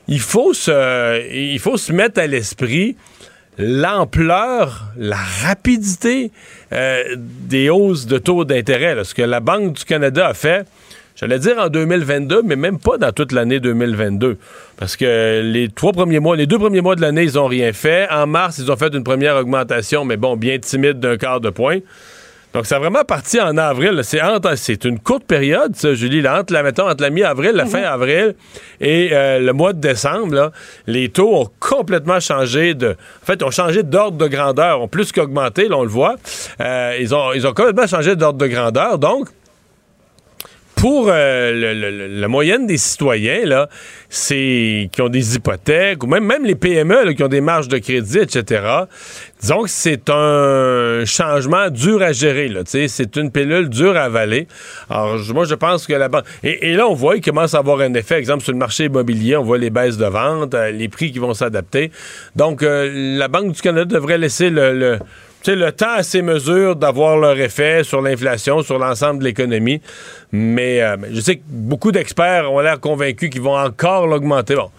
Il 0.08 0.20
faut 0.20 0.54
se 0.54 1.32
il 1.32 1.60
faut 1.60 1.78
se 1.78 1.92
mettre 1.92 2.20
à 2.20 2.28
l'esprit 2.28 2.96
l'ampleur, 3.58 4.88
la 4.98 5.20
rapidité 5.46 6.32
des 6.72 7.70
hausses 7.70 8.06
de 8.06 8.18
taux 8.18 8.46
d'intérêt. 8.46 9.04
Ce 9.04 9.14
que 9.14 9.22
la 9.22 9.40
Banque 9.40 9.74
du 9.74 9.86
Canada 9.86 10.28
a 10.28 10.34
fait, 10.34 10.66
J'allais 11.22 11.38
dire 11.38 11.60
en 11.60 11.70
2022, 11.70 12.42
mais 12.42 12.56
même 12.56 12.80
pas 12.80 12.98
dans 12.98 13.12
toute 13.12 13.32
l'année 13.32 13.60
2022. 13.60 14.38
Parce 14.78 14.96
que 14.96 15.42
les 15.44 15.70
trois 15.70 15.92
premiers 15.92 16.20
mois, 16.20 16.36
les 16.36 16.48
deux 16.48 16.58
premiers 16.58 16.82
mois 16.82 16.96
de 16.96 17.02
l'année, 17.02 17.24
ils 17.24 17.36
n'ont 17.36 17.46
rien 17.46 17.74
fait. 17.74 18.10
En 18.10 18.26
mars, 18.26 18.58
ils 18.58 18.72
ont 18.72 18.76
fait 18.76 18.92
une 18.96 19.04
première 19.04 19.36
augmentation, 19.36 20.04
mais 20.04 20.18
bon, 20.18 20.36
bien 20.36 20.58
timide 20.58 21.00
d'un 21.00 21.18
quart 21.18 21.40
de 21.40 21.52
point. 21.52 21.78
Donc, 22.54 22.66
ça 22.66 22.76
a 22.76 22.80
vraiment 22.80 23.04
parti 23.06 23.40
en 23.40 23.56
avril. 23.58 24.02
C'est 24.04 24.86
une 24.86 25.00
courte 25.00 25.24
période, 25.24 25.76
ça, 25.76 25.94
Julie, 25.94 26.28
entre, 26.28 26.54
la, 26.54 26.64
mettons, 26.64 26.90
entre 26.90 27.02
la 27.02 27.10
mi-avril, 27.10 27.52
la 27.52 27.66
fin 27.66 27.80
mhm. 27.80 27.86
avril 27.86 28.36
et 28.82 29.10
euh, 29.14 29.40
le 29.40 29.54
mois 29.54 29.74
de 29.74 29.80
décembre. 29.80 30.52
les 30.86 31.10
taux 31.10 31.34
ont 31.34 31.50
complètement 31.60 32.20
changé 32.20 32.74
de. 32.74 32.90
En 32.90 33.26
fait, 33.26 33.42
ont 33.44 33.52
changé 33.52 33.84
d'ordre 33.84 34.18
de 34.18 34.28
grandeur, 34.28 34.82
ont 34.82 34.88
plus 34.88 35.12
qu'augmenté, 35.12 35.70
là, 35.70 35.78
on 35.78 35.84
le 35.84 35.90
voit. 35.90 36.16
Euh, 36.60 36.98
ils, 37.00 37.16
ont, 37.16 37.32
ils 37.34 37.48
ont 37.48 37.54
complètement 37.54 37.88
changé 37.88 38.16
d'ordre 38.16 38.40
de 38.40 38.48
grandeur. 38.48 38.98
Donc, 38.98 39.30
pour 40.82 41.10
euh, 41.10 42.10
la 42.10 42.28
moyenne 42.28 42.66
des 42.66 42.78
citoyens, 42.78 43.46
là, 43.46 43.70
c'est 44.10 44.90
qui 44.92 45.02
ont 45.04 45.10
des 45.10 45.36
hypothèques, 45.36 46.04
ou 46.04 46.08
même, 46.08 46.26
même 46.26 46.44
les 46.44 46.56
PME 46.56 47.14
qui 47.14 47.22
ont 47.22 47.28
des 47.28 47.40
marges 47.40 47.68
de 47.68 47.78
crédit, 47.78 48.18
etc., 48.18 48.64
disons 49.40 49.62
que 49.62 49.70
c'est 49.70 50.10
un 50.10 51.06
changement 51.06 51.70
dur 51.70 52.02
à 52.02 52.14
gérer. 52.14 52.52
C'est 52.66 53.16
une 53.16 53.30
pilule 53.30 53.70
dure 53.70 53.96
à 53.96 54.06
avaler. 54.06 54.48
Alors, 54.90 55.20
moi, 55.36 55.46
je 55.46 55.54
pense 55.54 55.86
que 55.86 55.94
la 55.94 56.10
banque... 56.10 56.26
Et, 56.42 56.74
là, 56.74 56.88
on 56.88 56.96
voit 56.96 57.14
qu'il 57.14 57.26
commence 57.26 57.54
à 57.54 57.60
avoir 57.60 57.82
un 57.82 57.94
effet, 57.94 58.16
exemple, 58.16 58.42
sur 58.42 58.52
le 58.52 58.58
marché 58.58 58.86
immobilier, 58.86 59.38
on 59.38 59.44
voit 59.44 59.60
les 59.60 59.70
baisses 59.70 60.00
de 60.00 60.08
vente, 60.08 60.56
euh, 60.56 60.72
les 60.72 60.90
prix 60.90 61.12
qui 61.12 61.20
vont 61.20 61.36
s'adapter. 61.36 61.92
Donc, 62.36 62.64
euh, 62.64 63.18
la 63.20 63.28
Banque 63.28 63.52
du 63.52 63.62
Canada 63.62 63.86
devrait 63.86 64.18
laisser 64.18 64.50
le 64.50 64.98
sais, 65.44 65.56
le 65.56 65.72
temps 65.72 65.94
à 65.94 66.04
ces 66.04 66.22
mesures 66.22 66.76
d'avoir 66.76 67.18
leur 67.18 67.40
effet 67.40 67.84
sur 67.84 68.02
l'inflation, 68.02 68.62
sur 68.62 68.80
l'ensemble 68.80 69.20
de 69.20 69.26
l'économie. 69.26 69.82
Mais 70.32 70.82
euh, 70.82 70.98
je 71.12 71.22
sais 71.22 71.38
que 71.38 71.44
beaucoup 71.48 71.92
d'experts 71.92 72.52
ont 72.52 72.60
l'air 72.60 72.80
convaincus 72.80 73.30
qu'ils 73.30 73.42
vont 73.42 73.58
encore 73.58 74.08
l'augmenter. 74.08 74.56
Bon, 74.56 74.70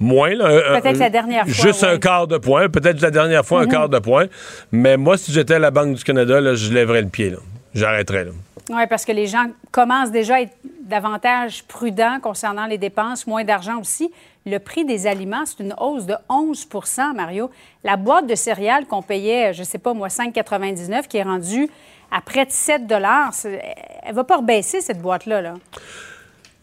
moins. 0.00 0.30
Peut-être 0.30 0.98
la 0.98 1.10
dernière 1.10 1.44
fois. 1.44 1.52
Juste 1.52 1.84
un 1.84 1.98
quart 1.98 2.26
de 2.26 2.38
point. 2.38 2.68
Peut-être 2.68 3.00
la 3.00 3.10
dernière 3.10 3.44
fois, 3.44 3.60
un 3.60 3.64
mhm. 3.64 3.70
quart 3.70 3.88
de 3.88 3.98
point. 3.98 4.26
Mais 4.72 4.96
moi, 4.96 5.16
si 5.16 5.32
j'étais 5.32 5.54
à 5.54 5.58
la 5.58 5.70
Banque 5.70 5.94
du 5.94 6.04
Canada, 6.04 6.40
là, 6.40 6.54
je 6.54 6.72
lèverais 6.72 7.02
le 7.02 7.08
pied. 7.08 7.34
J'arrêterais. 7.74 8.26
Oui, 8.70 8.82
parce 8.88 9.04
que 9.04 9.12
les 9.12 9.26
gens 9.26 9.46
commencent 9.70 10.10
déjà 10.10 10.36
à 10.36 10.40
être 10.42 10.56
davantage 10.82 11.64
prudents 11.64 12.18
concernant 12.20 12.66
les 12.66 12.78
dépenses, 12.78 13.26
moins 13.26 13.44
d'argent 13.44 13.78
aussi. 13.80 14.10
Le 14.46 14.58
prix 14.58 14.84
des 14.84 15.06
aliments, 15.06 15.44
c'est 15.44 15.62
une 15.62 15.74
hausse 15.78 16.06
de 16.06 16.14
11% 16.28 17.14
Mario. 17.14 17.50
La 17.84 17.96
boîte 17.96 18.26
de 18.26 18.34
céréales 18.34 18.86
qu'on 18.86 19.02
payait, 19.02 19.52
je 19.52 19.60
ne 19.60 19.66
sais 19.66 19.78
pas 19.78 19.92
moi, 19.92 20.08
5,99, 20.08 21.08
qui 21.08 21.18
est 21.18 21.22
rendue 21.22 21.68
à 22.10 22.20
près 22.20 22.46
de 22.46 22.50
7 22.50 22.82
elle 22.90 24.10
ne 24.10 24.14
va 24.14 24.24
pas 24.24 24.38
rebaisser, 24.38 24.80
cette 24.80 25.00
boîte-là. 25.00 25.42
Là. 25.42 25.54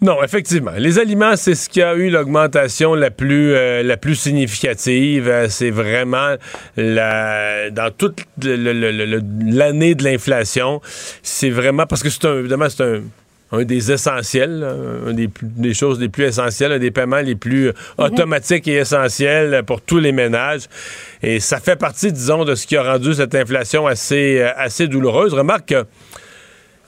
Non, 0.01 0.24
effectivement. 0.24 0.74
Les 0.77 1.00
aliments, 1.00 1.36
c'est 1.36 1.55
ce 1.55 1.69
qui 1.69 1.81
a 1.81 1.96
eu 1.96 2.10
l'augmentation 2.10 2.93
la 2.93 3.10
plus 3.10 3.53
euh, 3.53 3.81
la 3.81 3.98
plus 3.98 4.15
significative. 4.15 5.27
Euh, 5.27 5.48
c'est 5.50 5.72
vraiment 5.72 6.36
la 6.75 7.72
dans 7.72 7.91
toute 7.91 8.24
l'année 8.43 9.96
de 9.96 10.03
l'inflation. 10.03 10.81
C'est 11.24 11.50
vraiment 11.50 11.88
parce 11.88 12.03
que 12.03 12.10
c'est 12.10 12.25
évidemment 12.25 12.69
c'est 12.69 12.84
un 12.84 13.01
un 13.51 13.63
des 13.63 13.92
essentiels, 13.92 14.66
un 15.08 15.13
des, 15.13 15.30
des, 15.42 15.74
choses 15.74 16.00
les 16.00 16.10
plus 16.10 16.25
essentielles, 16.25 16.74
un 16.74 16.80
des 16.80 16.92
paiements 16.92 17.22
les 17.22 17.36
plus 17.36 17.68
mhm. 17.68 17.74
automatiques 17.98 18.68
et 18.68 18.75
essentiels 18.75 19.63
pour 19.66 19.82
tous 19.82 20.00
les 20.00 20.12
ménages. 20.12 20.63
Et 21.24 21.39
ça 21.39 21.60
fait 21.60 21.77
partie, 21.77 22.12
disons, 22.12 22.46
de 22.46 22.56
ce 22.56 22.68
qui 22.68 22.77
a 22.77 22.84
rendu 22.84 23.13
cette 23.13 23.36
inflation 23.36 23.88
assez, 23.88 24.39
euh, 24.42 24.51
assez 24.56 24.88
douloureuse. 24.88 25.34
Remarque 25.34 25.70
que 25.70 25.86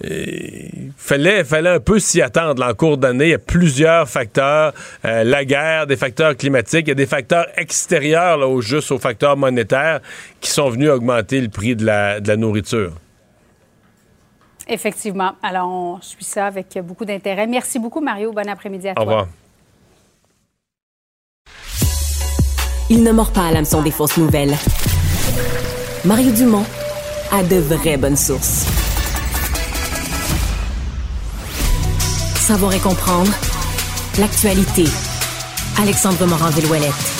il 0.02 0.92
fallait, 0.96 1.44
fallait 1.44 1.70
un 1.70 1.80
peu 1.80 2.00
s'y 2.00 2.22
attendre 2.22 2.64
en 2.66 2.74
cours 2.74 2.98
d'année. 2.98 3.26
Il 3.26 3.32
y 3.32 3.34
a 3.34 3.40
plusieurs 3.40 4.08
facteurs. 4.08 4.74
Euh, 5.04 5.24
la 5.24 5.44
guerre, 5.44 5.88
des 5.88 5.98
facteurs 5.98 6.38
climatiques, 6.38 6.86
il 6.88 6.90
y 6.90 6.92
a 6.92 6.96
des 6.96 7.06
facteurs 7.06 7.48
extérieurs 7.58 8.38
là, 8.38 8.48
au 8.48 8.62
juste 8.62 8.92
aux 8.92 9.00
facteurs 9.00 9.36
monétaires 9.36 10.00
qui 10.40 10.52
sont 10.52 10.70
venus 10.70 10.90
augmenter 10.90 11.42
le 11.42 11.50
prix 11.50 11.76
de 11.76 11.86
la, 11.86 12.22
de 12.22 12.28
la 12.30 12.38
nourriture. 12.38 12.94
Effectivement. 14.70 15.32
Alors, 15.42 15.68
on 15.68 16.02
suit 16.02 16.24
ça 16.24 16.46
avec 16.46 16.78
beaucoup 16.84 17.04
d'intérêt. 17.04 17.48
Merci 17.48 17.80
beaucoup, 17.80 18.02
Mario. 18.02 18.32
Bon 18.32 18.48
après-midi 18.48 18.88
à 18.88 18.94
toi. 18.94 19.04
Au 19.04 19.08
revoir. 19.08 19.28
Il 22.92 23.04
ne 23.04 23.12
mord 23.12 23.32
pas 23.32 23.48
à 23.48 23.52
l'hameçon 23.52 23.82
des 23.82 23.92
fausses 23.92 24.18
nouvelles. 24.18 24.56
Mario 26.06 26.32
Dumont 26.32 26.66
a 27.32 27.44
de 27.44 27.58
vraies 27.58 27.98
bonnes 27.98 28.16
sources. 28.16 28.66
Savoir 32.36 32.74
et 32.74 32.80
comprendre 32.80 33.32
l'actualité. 34.20 34.86
Alexandre 35.80 36.26
Morin-Villouellette. 36.26 37.20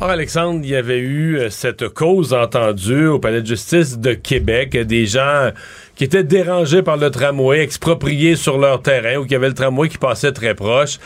Or, 0.00 0.10
Alexandre, 0.10 0.60
il 0.62 0.70
y 0.70 0.76
avait 0.76 1.00
eu 1.00 1.38
euh, 1.38 1.50
cette 1.50 1.88
cause 1.88 2.32
entendue 2.32 3.08
au 3.08 3.18
Palais 3.18 3.42
de 3.42 3.46
justice 3.46 3.98
de 3.98 4.14
Québec, 4.14 4.76
des 4.76 5.06
gens 5.06 5.50
qui 5.98 6.04
étaient 6.04 6.22
dérangés 6.22 6.82
par 6.82 6.96
le 6.96 7.10
tramway, 7.10 7.60
expropriés 7.60 8.36
sur 8.36 8.56
leur 8.56 8.80
terrain, 8.80 9.16
ou 9.16 9.26
qui 9.26 9.34
avaient 9.34 9.48
le 9.48 9.54
tramway 9.54 9.88
qui 9.88 9.98
passait 9.98 10.32
très 10.32 10.54
proche, 10.54 10.98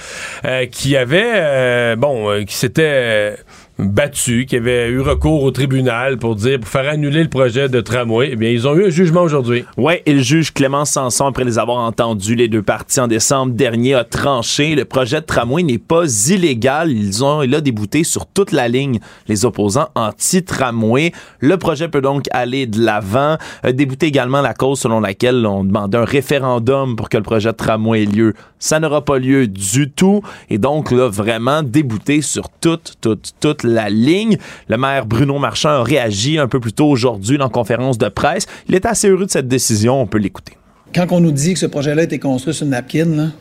euh, 0.45 0.67
qui 0.67 0.97
avaient, 0.99 1.33
euh, 1.35 1.97
bon, 1.97 2.45
qui 2.45 2.55
s'étaient 2.55 3.37
battu, 3.79 4.47
qui 4.47 4.57
avait 4.57 4.88
eu 4.88 5.00
recours 5.00 5.43
au 5.43 5.50
tribunal 5.50 6.19
pour 6.19 6.37
dire, 6.37 6.61
pour 6.61 6.69
faire 6.69 6.88
annuler 6.88 7.23
le 7.23 7.29
projet 7.29 7.69
de 7.69 7.81
tramway. 7.81 8.31
Eh 8.33 8.37
bien, 8.37 8.50
ils 8.50 8.69
ont 8.69 8.75
eu 8.75 8.87
un 8.87 8.91
jugement 8.91 9.23
aujourd'hui. 9.23 9.64
Oui, 9.76 9.95
et 10.07 10.12
le 10.12 10.23
juge 10.23 10.52
Clément 10.52 10.85
Sanson, 10.85 11.26
après 11.26 11.45
les 11.45 11.59
avoir 11.59 11.79
entendus, 11.79 12.35
les 12.35 12.49
deux 12.49 12.62
parties 12.62 13.00
en 13.00 13.09
décembre 13.09 13.52
dernier, 13.52 13.95
a 13.95 14.05
tranché. 14.05 14.75
Le 14.75 14.85
projet 14.85 15.21
de 15.21 15.26
tramway 15.26 15.62
n'est 15.62 15.79
pas 15.79 16.05
illégal. 16.29 16.91
Ils 16.93 17.25
ont, 17.25 17.43
il 17.43 17.55
a 17.55 17.61
débouté 17.61 18.05
sur 18.05 18.26
toute 18.26 18.52
la 18.52 18.69
ligne 18.69 19.00
les 19.26 19.45
opposants 19.45 19.88
anti-tramway. 19.95 21.12
Le 21.41 21.57
projet 21.57 21.88
peut 21.88 22.00
donc 22.00 22.26
aller 22.31 22.67
de 22.67 22.81
l'avant. 22.81 23.37
Débouté 23.64 24.07
également 24.07 24.43
la 24.43 24.55
cause 24.55 24.81
selon 24.81 25.00
laquelle 25.00 25.47
on 25.47 25.64
demandait 25.64 25.99
un 25.99 26.05
référendum 26.05 26.97
pour 26.97 27.09
que 27.09 27.17
le 27.17 27.23
projet 27.23 27.50
de 27.50 27.57
tramway 27.57 28.02
ait 28.02 28.07
lieu. 28.07 28.35
Ça 28.59 28.79
n'aura 28.79 29.05
pas 29.05 29.19
lieu 29.19 29.49
du 29.49 29.91
tout. 29.91 30.23
Et 30.49 30.59
donc, 30.59 30.93
là, 30.93 31.09
vraiment 31.09 31.62
débouté 31.62 32.23
sur 32.23 32.49
toute, 32.61 32.95
toute, 33.00 33.33
toute 33.41 33.62
la 33.64 33.90
ligne. 33.90 34.37
Le 34.69 34.76
maire 34.76 35.07
Bruno 35.07 35.38
Marchand 35.38 35.71
a 35.71 35.83
réagi 35.83 36.38
un 36.38 36.49
peu 36.49 36.61
plus 36.61 36.73
tôt 36.73 36.88
aujourd'hui 36.88 37.38
dans 37.38 37.49
conférence 37.49 37.99
de 37.99 38.09
presse. 38.09 38.47
Il 38.69 38.75
est 38.75 38.87
assez 38.87 39.09
heureux 39.09 39.26
de 39.26 39.31
cette 39.31 39.49
décision. 39.49 40.00
On 40.00 40.07
peut 40.07 40.19
l'écouter. 40.19 40.52
Quand 40.95 41.07
on 41.11 41.21
nous 41.21 41.33
dit 41.33 41.54
que 41.54 41.59
ce 41.59 41.66
projet-là 41.66 42.02
a 42.02 42.04
été 42.04 42.19
construit 42.19 42.52
sur 42.52 42.64
une 42.64 42.71
napkin, 42.71 43.33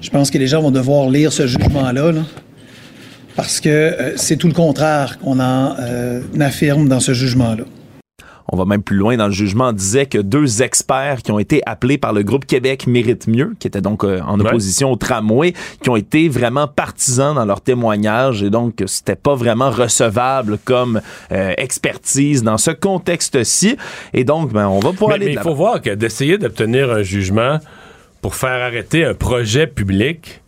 je 0.00 0.10
pense 0.10 0.30
que 0.30 0.38
les 0.38 0.46
gens 0.46 0.62
vont 0.62 0.70
devoir 0.70 1.10
lire 1.10 1.32
ce 1.32 1.46
jugement-là. 1.46 2.12
parce 3.36 3.60
que 3.60 3.68
euh, 3.68 4.16
c'est 4.16 4.36
tout 4.36 4.48
le 4.48 4.54
contraire 4.54 5.18
qu'on 5.18 5.38
en 5.38 5.76
euh, 5.78 6.22
affirme 6.40 6.88
dans 6.88 7.00
ce 7.00 7.12
jugement-là. 7.12 7.64
On 8.50 8.56
va 8.56 8.64
même 8.64 8.82
plus 8.82 8.96
loin 8.96 9.16
dans 9.16 9.26
le 9.26 9.32
jugement. 9.32 9.68
On 9.68 9.72
disait 9.72 10.06
que 10.06 10.18
deux 10.18 10.62
experts 10.62 11.22
qui 11.22 11.32
ont 11.32 11.38
été 11.38 11.60
appelés 11.66 11.98
par 11.98 12.12
le 12.12 12.22
groupe 12.22 12.46
Québec 12.46 12.86
mérite 12.86 13.26
mieux, 13.26 13.54
qui 13.58 13.66
était 13.66 13.80
donc 13.80 14.04
euh, 14.04 14.20
en 14.26 14.40
opposition 14.40 14.90
au 14.90 14.96
tramway, 14.96 15.52
qui 15.82 15.90
ont 15.90 15.96
été 15.96 16.28
vraiment 16.28 16.66
partisans 16.66 17.34
dans 17.34 17.44
leur 17.44 17.60
témoignage 17.60 18.42
et 18.42 18.50
donc 18.50 18.82
c'était 18.86 19.16
pas 19.16 19.34
vraiment 19.34 19.70
recevable 19.70 20.58
comme 20.64 21.00
euh, 21.32 21.52
expertise 21.58 22.42
dans 22.42 22.58
ce 22.58 22.70
contexte-ci. 22.70 23.76
Et 24.14 24.24
donc, 24.24 24.52
ben, 24.52 24.68
on 24.68 24.80
va 24.80 24.92
pouvoir 24.92 25.12
aller. 25.12 25.26
Mais 25.26 25.32
il 25.32 25.38
faut 25.40 25.54
voir 25.54 25.82
que 25.82 25.90
d'essayer 25.90 26.38
d'obtenir 26.38 26.90
un 26.90 27.02
jugement 27.02 27.58
pour 28.22 28.34
faire 28.34 28.62
arrêter 28.62 29.04
un 29.04 29.14
projet 29.14 29.66
public 29.66 30.40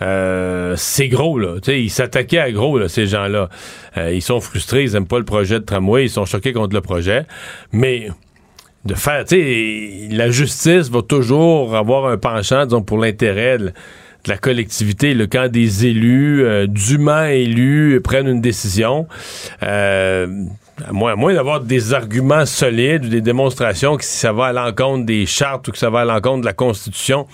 euh, 0.00 0.74
c'est 0.76 1.08
gros, 1.08 1.38
là. 1.38 1.56
sais, 1.62 1.80
ils 1.80 1.90
s'attaquaient 1.90 2.38
à 2.38 2.52
gros, 2.52 2.78
là, 2.78 2.88
ces 2.88 3.06
gens-là. 3.06 3.48
Euh, 3.96 4.12
ils 4.12 4.22
sont 4.22 4.40
frustrés, 4.40 4.84
ils 4.84 4.94
aiment 4.94 5.06
pas 5.06 5.18
le 5.18 5.24
projet 5.24 5.58
de 5.58 5.64
tramway, 5.64 6.04
ils 6.04 6.10
sont 6.10 6.24
choqués 6.24 6.52
contre 6.52 6.74
le 6.74 6.80
projet. 6.80 7.26
Mais 7.72 8.08
de 8.84 8.94
faire, 8.94 9.24
tu 9.24 9.36
sais, 9.36 10.14
la 10.14 10.30
justice 10.30 10.88
va 10.90 11.02
toujours 11.02 11.74
avoir 11.74 12.06
un 12.06 12.16
penchant, 12.16 12.64
disons, 12.64 12.82
pour 12.82 12.98
l'intérêt 12.98 13.58
de, 13.58 13.72
la 14.26 14.36
collectivité. 14.36 15.14
Le 15.14 15.26
quand 15.26 15.48
des 15.48 15.86
élus, 15.86 16.44
euh, 16.44 16.66
dûment 16.66 17.24
élus, 17.24 18.00
prennent 18.04 18.28
une 18.28 18.42
décision, 18.42 19.06
à 19.60 20.92
moins, 20.92 21.16
moins 21.16 21.34
d'avoir 21.34 21.60
des 21.60 21.94
arguments 21.94 22.44
solides 22.44 23.06
ou 23.06 23.08
des 23.08 23.20
démonstrations 23.20 23.96
que 23.96 24.04
si 24.04 24.18
ça 24.18 24.32
va 24.32 24.46
à 24.46 24.52
l'encontre 24.52 25.06
des 25.06 25.26
chartes 25.26 25.66
ou 25.68 25.72
que 25.72 25.78
ça 25.78 25.90
va 25.90 26.00
à 26.00 26.04
l'encontre 26.04 26.42
de 26.42 26.46
la 26.46 26.52
Constitution, 26.52 27.26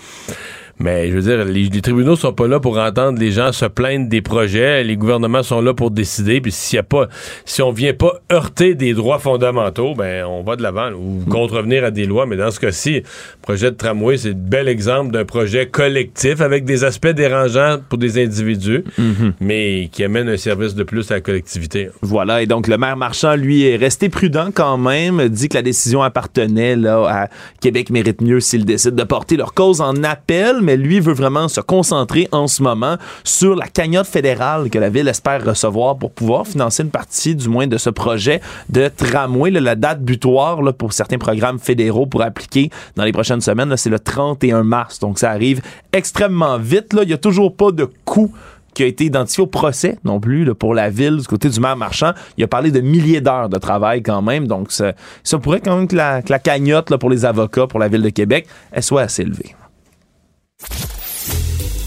Mais 0.79 1.09
je 1.09 1.15
veux 1.15 1.21
dire, 1.21 1.45
les, 1.45 1.69
les, 1.69 1.81
tribunaux 1.81 2.15
sont 2.15 2.33
pas 2.33 2.47
là 2.47 2.59
pour 2.59 2.77
entendre 2.77 3.17
les 3.17 3.31
gens 3.31 3.51
se 3.53 3.65
plaindre 3.65 4.09
des 4.09 4.21
projets. 4.21 4.83
Les 4.83 4.97
gouvernements 4.97 5.43
sont 5.43 5.61
là 5.61 5.73
pour 5.73 5.89
décider. 5.89 6.41
Puis 6.41 6.51
s'il 6.51 6.75
y 6.75 6.79
a 6.79 6.83
pas, 6.83 7.07
si 7.45 7.61
on 7.61 7.71
vient 7.71 7.93
pas 7.93 8.19
heurter 8.31 8.75
des 8.75 8.93
droits 8.93 9.19
fondamentaux, 9.19 9.95
ben 9.95 10.25
on 10.25 10.43
va 10.43 10.55
de 10.57 10.63
l'avant 10.63 10.91
ou 10.91 11.23
contrevenir 11.29 11.85
à 11.85 11.91
des 11.91 12.05
lois. 12.05 12.25
Mais 12.25 12.35
dans 12.35 12.51
ce 12.51 12.59
cas-ci, 12.59 12.95
le 12.95 13.03
projet 13.41 13.71
de 13.71 13.77
tramway, 13.77 14.17
c'est 14.17 14.31
un 14.31 14.33
bel 14.35 14.67
exemple 14.67 15.11
d'un 15.11 15.23
projet 15.23 15.67
collectif 15.67 16.41
avec 16.41 16.65
des 16.65 16.83
aspects 16.83 17.07
dérangeants 17.07 17.77
pour 17.87 17.97
des 17.97 18.21
individus, 18.21 18.83
Mhm. 18.97 19.33
mais 19.39 19.89
qui 19.91 20.03
amène 20.03 20.27
un 20.29 20.37
service 20.37 20.75
de 20.75 20.83
plus 20.83 21.09
à 21.11 21.15
la 21.15 21.21
collectivité. 21.21 21.89
Voilà, 22.01 22.41
et 22.41 22.47
donc 22.47 22.67
le 22.67 22.77
maire 22.77 22.97
Marchand, 22.97 23.35
lui, 23.35 23.65
est 23.65 23.75
resté 23.77 24.09
prudent 24.09 24.49
quand 24.53 24.77
même, 24.77 25.29
dit 25.29 25.47
que 25.49 25.55
la 25.55 25.61
décision 25.61 26.03
appartenait 26.03 26.75
là, 26.75 27.05
à 27.07 27.29
Québec 27.61 27.89
mérite 27.89 28.21
mieux 28.21 28.39
s'ils 28.39 28.65
décident 28.65 28.95
de 28.95 29.03
porter 29.03 29.37
leur 29.37 29.53
cause 29.53 29.81
en 29.81 30.03
appel, 30.03 30.61
mais 30.65 30.77
lui 30.77 30.99
veut 30.99 31.13
vraiment 31.13 31.47
se 31.47 31.61
concentrer 31.61 32.27
en 32.31 32.47
ce 32.47 32.61
moment 32.61 32.97
sur 33.23 33.55
la 33.55 33.67
cagnotte 33.67 34.07
fédérale 34.07 34.69
que 34.69 34.79
la 34.79 34.89
ville 34.89 35.07
espère 35.07 35.45
recevoir 35.45 35.97
pour 35.97 36.11
pouvoir 36.11 36.45
financer 36.45 36.83
une 36.83 36.89
partie, 36.89 37.35
du 37.35 37.47
moins, 37.47 37.67
de 37.67 37.77
ce 37.77 37.89
projet 37.89 38.41
de 38.69 38.89
tramway. 38.89 39.51
La 39.51 39.75
date 39.75 40.01
butoir 40.01 40.59
pour 40.77 40.93
certains 40.93 41.17
programmes 41.17 41.59
fédéraux 41.59 42.05
pour 42.05 42.21
appliquer 42.21 42.69
dans 42.95 43.03
les 43.03 43.11
prochaines 43.11 43.41
semaines, 43.41 43.75
c'est 43.77 43.89
le 43.89 43.99
31 43.99 44.63
mars. 44.63 44.99
Donc 44.99 45.19
ça 45.19 45.31
arrive 45.31 45.61
extrêmement 45.93 46.57
vite. 46.57 46.95
Il 46.99 47.07
n'y 47.07 47.13
a 47.13 47.17
toujours 47.17 47.55
pas 47.55 47.71
de 47.71 47.87
coût 48.03 48.31
qui 48.75 48.83
a 48.83 48.85
été 48.85 49.05
identifié 49.05 49.41
au 49.41 49.47
procès 49.47 49.97
non 50.03 50.19
plus 50.19 50.53
pour 50.53 50.75
la 50.75 50.91
ville 50.91 51.17
du 51.17 51.25
côté 51.25 51.49
du 51.49 51.59
maire 51.59 51.77
marchand. 51.77 52.11
Il 52.37 52.43
a 52.43 52.47
parlé 52.47 52.69
de 52.69 52.81
milliers 52.81 53.21
d'heures 53.21 53.49
de 53.49 53.57
travail 53.57 54.03
quand 54.03 54.21
même. 54.21 54.47
Donc, 54.47 54.71
ça, 54.71 54.93
pourrait 55.41 55.61
quand 55.61 55.77
même 55.77 55.87
que 55.87 55.95
la, 55.95 56.21
cagnotte 56.21 56.95
pour 56.97 57.09
les 57.09 57.25
avocats, 57.25 57.65
pour 57.65 57.79
la 57.79 57.87
ville 57.87 58.03
de 58.03 58.09
Québec, 58.09 58.45
elle 58.71 58.83
soit 58.83 59.03
assez 59.03 59.23
élevée. 59.23 59.55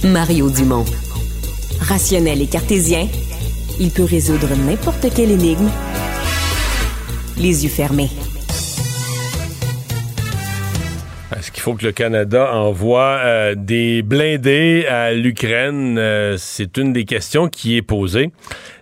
Mario 0.05 0.49
Dumont. 0.49 0.85
Rationnel 1.81 2.41
et 2.41 2.47
cartésien, 2.47 3.09
il 3.81 3.91
peut 3.91 4.05
résoudre 4.05 4.49
n'importe 4.57 5.13
quelle 5.15 5.33
énigme 5.33 5.69
les 7.37 7.65
yeux 7.65 7.71
fermés. 7.71 8.11
Est-ce 11.37 11.53
qu'il 11.53 11.63
faut 11.63 11.75
que 11.75 11.85
le 11.85 11.93
Canada 11.93 12.53
envoie 12.55 13.19
euh, 13.25 13.55
des 13.57 14.03
blindés 14.03 14.87
à 14.89 15.13
l'Ukraine? 15.13 15.99
Euh, 15.99 16.37
c'est 16.39 16.77
une 16.79 16.93
des 16.93 17.05
questions 17.05 17.49
qui 17.49 17.77
est 17.77 17.83
posée. 17.83 18.31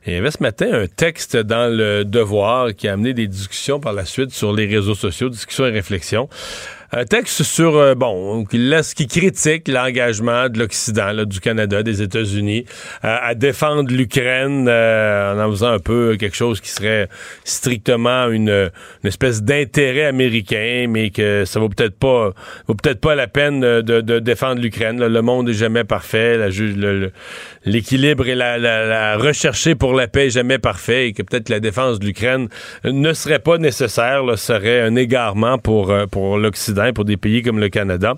Et 0.07 0.12
il 0.12 0.14
y 0.14 0.16
avait 0.16 0.31
ce 0.31 0.43
matin 0.43 0.66
un 0.73 0.87
texte 0.87 1.37
dans 1.37 1.71
le 1.75 2.05
Devoir 2.05 2.75
qui 2.75 2.88
a 2.88 2.93
amené 2.93 3.14
des 3.14 3.26
discussions 3.26 3.81
par 3.81 3.93
la 3.93 4.05
suite 4.05 4.31
sur 4.31 4.52
les 4.52 4.66
réseaux 4.66 4.95
sociaux, 4.95 5.28
discussions 5.28 5.66
et 5.66 5.71
réflexions. 5.71 6.28
Un 6.93 7.05
texte 7.05 7.43
sur, 7.43 7.76
euh, 7.76 7.95
bon, 7.95 8.45
qui 8.45 8.71
qui 8.95 9.07
critique 9.07 9.69
l'engagement 9.69 10.49
de 10.49 10.59
l'Occident, 10.59 11.25
du 11.25 11.40
Canada, 11.40 11.83
des 11.83 12.02
États-Unis, 12.02 12.64
euh, 13.05 13.16
à 13.21 13.35
défendre 13.35 13.90
l'Ukraine 13.93 14.66
euh, 14.69 15.35
en 15.35 15.47
en 15.47 15.50
faisant 15.50 15.73
un 15.73 15.78
peu 15.78 16.16
quelque 16.19 16.37
chose 16.37 16.61
qui 16.61 16.71
serait 16.71 17.09
strictement 17.45 18.28
une, 18.28 18.49
une 18.49 19.09
espèce 19.09 19.43
d'intérêt 19.43 20.05
américain, 20.05 20.87
mais 20.88 21.11
que 21.11 21.45
ça 21.45 21.61
vaut 21.61 21.69
peut-être 21.69 21.97
pas, 21.99 22.33
vaut 22.66 22.75
peut-être 22.75 23.00
pas 23.00 23.14
la 23.14 23.26
peine 23.26 23.61
de, 23.61 24.00
de 24.00 24.19
défendre 24.19 24.61
l'Ukraine. 24.61 25.05
Le 25.05 25.23
monde 25.23 25.49
est 25.49 25.55
jamais 25.55 25.85
parfait. 25.85 26.38
L'équilibre 27.64 28.28
et 28.28 28.35
la, 28.35 28.59
la, 28.59 28.87
la 28.87 29.19
pour 29.78 29.95
la 29.95 30.09
paix 30.09 30.26
est 30.26 30.31
jamais 30.31 30.59
parfait 30.59 31.09
et 31.09 31.12
que 31.12 31.23
peut-être 31.23 31.49
la 31.49 31.61
défense 31.61 31.99
de 31.99 32.07
l'Ukraine 32.07 32.49
ne 32.85 33.12
serait 33.12 33.38
pas 33.38 33.59
nécessaire, 33.59 34.23
là, 34.25 34.37
serait 34.37 34.81
un 34.81 34.97
égarement 34.97 35.59
pour, 35.59 35.90
euh, 35.90 36.07
pour 36.07 36.38
l'Occident, 36.38 36.86
pour 36.93 37.05
des 37.05 37.16
pays 37.16 37.43
comme 37.43 37.59
le 37.59 37.69
Canada. 37.69 38.14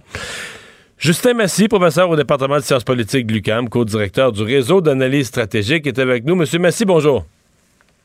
Justin 0.98 1.34
Massy, 1.34 1.68
professeur 1.68 2.10
au 2.10 2.16
département 2.16 2.56
de 2.56 2.62
sciences 2.62 2.82
politiques 2.82 3.26
de 3.26 3.34
l'UQAM, 3.34 3.68
co-directeur 3.68 4.32
du 4.32 4.42
réseau 4.42 4.80
d'analyse 4.80 5.28
stratégique, 5.28 5.86
est 5.86 5.98
avec 6.00 6.24
nous. 6.24 6.34
Monsieur 6.34 6.58
Massy, 6.58 6.84
bonjour. 6.84 7.24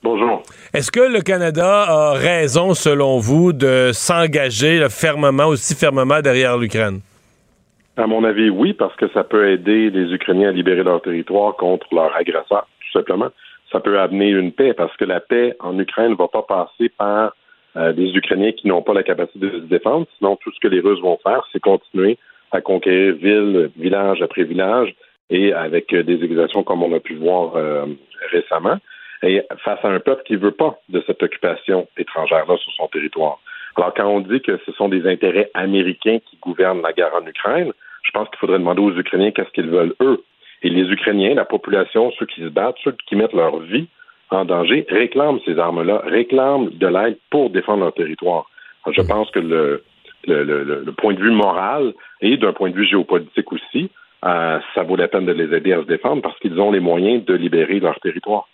Bonjour. 0.04 0.44
Est-ce 0.74 0.92
que 0.92 1.00
le 1.00 1.22
Canada 1.22 1.86
a 1.88 2.14
raison, 2.14 2.74
selon 2.74 3.18
vous, 3.18 3.52
de 3.54 3.92
s'engager 3.94 4.86
fermement, 4.90 5.48
aussi 5.48 5.74
fermement 5.76 6.22
derrière 6.22 6.58
l'Ukraine? 6.58 7.00
À 7.98 8.06
mon 8.06 8.24
avis, 8.24 8.50
oui, 8.50 8.74
parce 8.74 8.96
que 8.96 9.06
ça 9.14 9.24
peut 9.24 9.52
aider 9.52 9.90
les 9.90 10.14
Ukrainiens 10.14 10.50
à 10.50 10.52
libérer 10.52 10.84
leur 10.84 11.02
territoire 11.02 11.56
contre 11.56 11.88
leurs 11.92 12.16
agresseurs, 12.16 12.68
tout 12.80 13.00
simplement. 13.00 13.30
Ça 13.72 13.80
peut 13.80 14.00
amener 14.00 14.30
une 14.30 14.52
paix, 14.52 14.74
parce 14.74 14.96
que 14.98 15.06
la 15.06 15.20
paix 15.20 15.56
en 15.60 15.80
Ukraine 15.80 16.12
ne 16.12 16.16
va 16.16 16.28
pas 16.28 16.44
passer 16.44 16.90
par 16.90 17.34
des 17.76 18.16
Ukrainiens 18.16 18.52
qui 18.52 18.68
n'ont 18.68 18.84
pas 18.84 18.94
la 18.94 19.04
capacité 19.04 19.40
de 19.48 19.60
se 19.60 19.66
défendre. 19.66 20.06
Sinon, 20.18 20.36
tout 20.38 20.52
ce 20.52 20.60
que 20.60 20.68
les 20.68 20.80
Russes 20.80 21.02
vont 21.02 21.18
faire, 21.24 21.48
c'est 21.52 21.60
continuer 21.60 22.18
à 22.52 22.62
conquérir 22.62 23.16
ville, 23.16 23.72
village 23.76 24.22
après 24.22 24.44
village, 24.44 24.96
et 25.30 25.54
avec 25.54 25.94
euh, 25.94 26.04
des 26.04 26.24
exactions 26.24 26.64
comme 26.64 26.84
on 26.84 26.94
a 26.94 27.00
pu 27.00 27.16
voir 27.16 27.56
euh, 27.56 27.86
récemment, 28.32 28.78
et 29.24 29.42
face 29.64 29.80
à 29.84 29.90
un 29.90 30.00
peuple 30.00 30.24
qui 30.26 30.34
ne 30.34 30.40
veut 30.40 30.52
pas 30.52 30.78
de 30.90 31.04
cette 31.08 31.24
occupation 31.24 31.88
étrangère-là 31.98 32.58
sur 32.58 32.72
son 32.74 32.88
territoire. 32.88 33.40
Alors, 33.76 33.94
quand 33.94 34.08
on 34.08 34.20
dit 34.20 34.42
que 34.42 34.60
ce 34.66 34.72
sont 34.74 34.90
des 34.90 35.08
intérêts 35.08 35.50
américains 35.54 36.20
qui 36.30 36.38
gouvernent 36.38 36.82
la 36.82 36.94
guerre 36.94 37.16
en 37.16 37.26
Ukraine, 37.26 37.72
je 38.04 38.12
pense 38.12 38.30
qu'il 38.30 38.38
faudrait 38.38 38.60
demander 38.60 38.82
aux 38.82 38.96
Ukrainiens 38.96 39.32
qu'est-ce 39.32 39.50
qu'ils 39.52 39.70
veulent 39.70 39.96
eux. 40.02 40.24
Et 40.62 40.70
les 40.70 40.84
Ukrainiens, 40.92 41.34
la 41.34 41.46
population, 41.46 42.12
ceux 42.20 42.26
qui 42.26 42.42
se 42.42 42.50
battent, 42.50 42.76
ceux 42.84 42.96
qui 43.08 43.16
mettent 43.16 43.34
leur 43.34 43.58
vie 43.60 43.88
en 44.34 44.46
danger, 44.46 44.86
réclament 44.90 45.40
ces 45.46 45.58
armes-là, 45.58 46.02
réclament 46.06 46.70
de 46.70 46.88
l'aide 46.88 47.18
pour 47.30 47.50
défendre 47.50 47.84
leur 47.84 47.94
territoire. 47.94 48.46
Alors, 48.86 48.96
je 48.96 49.02
pense 49.02 49.30
que 49.32 49.40
le, 49.40 49.84
le, 50.28 50.44
le, 50.44 50.84
le 50.86 50.92
point 50.92 51.14
de 51.14 51.20
vue 51.20 51.32
moral 51.32 51.94
et 52.22 52.38
d'un 52.38 52.54
point 52.54 52.70
de 52.70 52.76
vue 52.76 52.86
géopolitique 52.86 53.52
aussi, 53.52 53.90
euh, 54.26 54.60
ça 54.74 54.84
vaut 54.84 54.96
la 54.96 55.08
peine 55.08 55.26
de 55.26 55.34
les 55.34 55.56
aider 55.56 55.74
à 55.74 55.82
se 55.82 55.88
défendre 55.88 56.22
parce 56.22 56.38
qu'ils 56.40 56.60
ont 56.60 56.72
les 56.72 56.80
moyens 56.80 57.26
de 57.26 57.34
libérer 57.34 57.80
leur 57.80 58.00
territoire. 58.00 58.48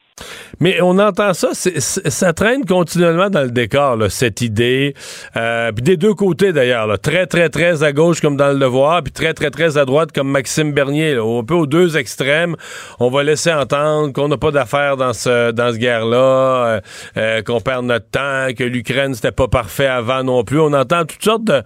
Mais 0.60 0.82
on 0.82 0.97
entend 0.99 1.34
ça, 1.34 1.49
ça 1.53 2.34
traîne 2.34 2.65
continuellement 2.65 3.29
dans 3.29 3.43
le 3.43 3.51
décor, 3.51 3.97
cette 4.10 4.41
idée. 4.41 4.93
Euh, 5.38 5.71
puis 5.71 5.84
des 5.84 5.97
deux 5.97 6.13
côtés 6.13 6.51
d'ailleurs, 6.51 6.99
très 6.99 7.27
très 7.27 7.49
très 7.49 7.84
à 7.84 7.93
gauche 7.93 8.19
comme 8.21 8.36
dans 8.36 8.51
le 8.51 8.60
Devoir, 8.60 9.01
puis 9.03 9.13
très 9.13 9.34
très 9.34 9.51
très 9.51 9.77
à 9.77 9.86
droite 9.86 10.12
comme 10.12 10.29
Maxime 10.29 10.73
Bernier. 10.73 11.15
Un 11.15 11.43
peu 11.43 11.53
aux 11.53 11.65
deux 11.65 11.97
extrêmes, 11.97 12.55
on 12.99 13.10
va 13.10 13.23
laisser 13.23 13.53
entendre 13.53 14.12
qu'on 14.12 14.27
n'a 14.27 14.38
pas 14.38 14.51
d'affaires 14.51 14.97
dans 14.97 15.13
ce 15.13 15.51
dans 15.51 15.71
ce 15.71 15.77
guerre-là, 15.77 16.17
euh, 16.17 16.82
euh, 17.17 17.41
qu'on 17.41 17.62
perd 17.62 17.86
notre 17.86 18.10
temps, 18.10 18.47
que 18.58 18.63
l'Ukraine 18.63 19.13
c'était 19.13 19.32
pas 19.32 19.47
parfait 19.47 19.88
avant 19.88 20.23
non 20.23 20.43
plus. 20.43 20.60
On 20.60 20.73
entend 20.73 21.05
toutes 21.05 21.23
sortes 21.23 21.45
de 21.45 21.63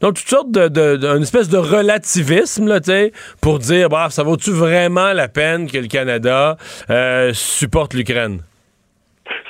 donc, 0.00 0.14
toutes 0.14 0.28
sortes 0.28 0.50
de, 0.50 0.68
de, 0.68 1.20
espèce 1.20 1.48
de 1.48 1.58
relativisme, 1.58 2.68
là, 2.68 2.80
tu 2.80 3.12
pour 3.42 3.58
dire, 3.58 3.88
bah, 3.88 4.08
ça 4.10 4.22
vaut-tu 4.22 4.50
vraiment 4.50 5.12
la 5.12 5.28
peine 5.28 5.70
que 5.70 5.78
le 5.78 5.88
Canada 5.88 6.56
euh, 6.90 7.32
supporte 7.32 7.94
l'Ukraine? 7.94 8.40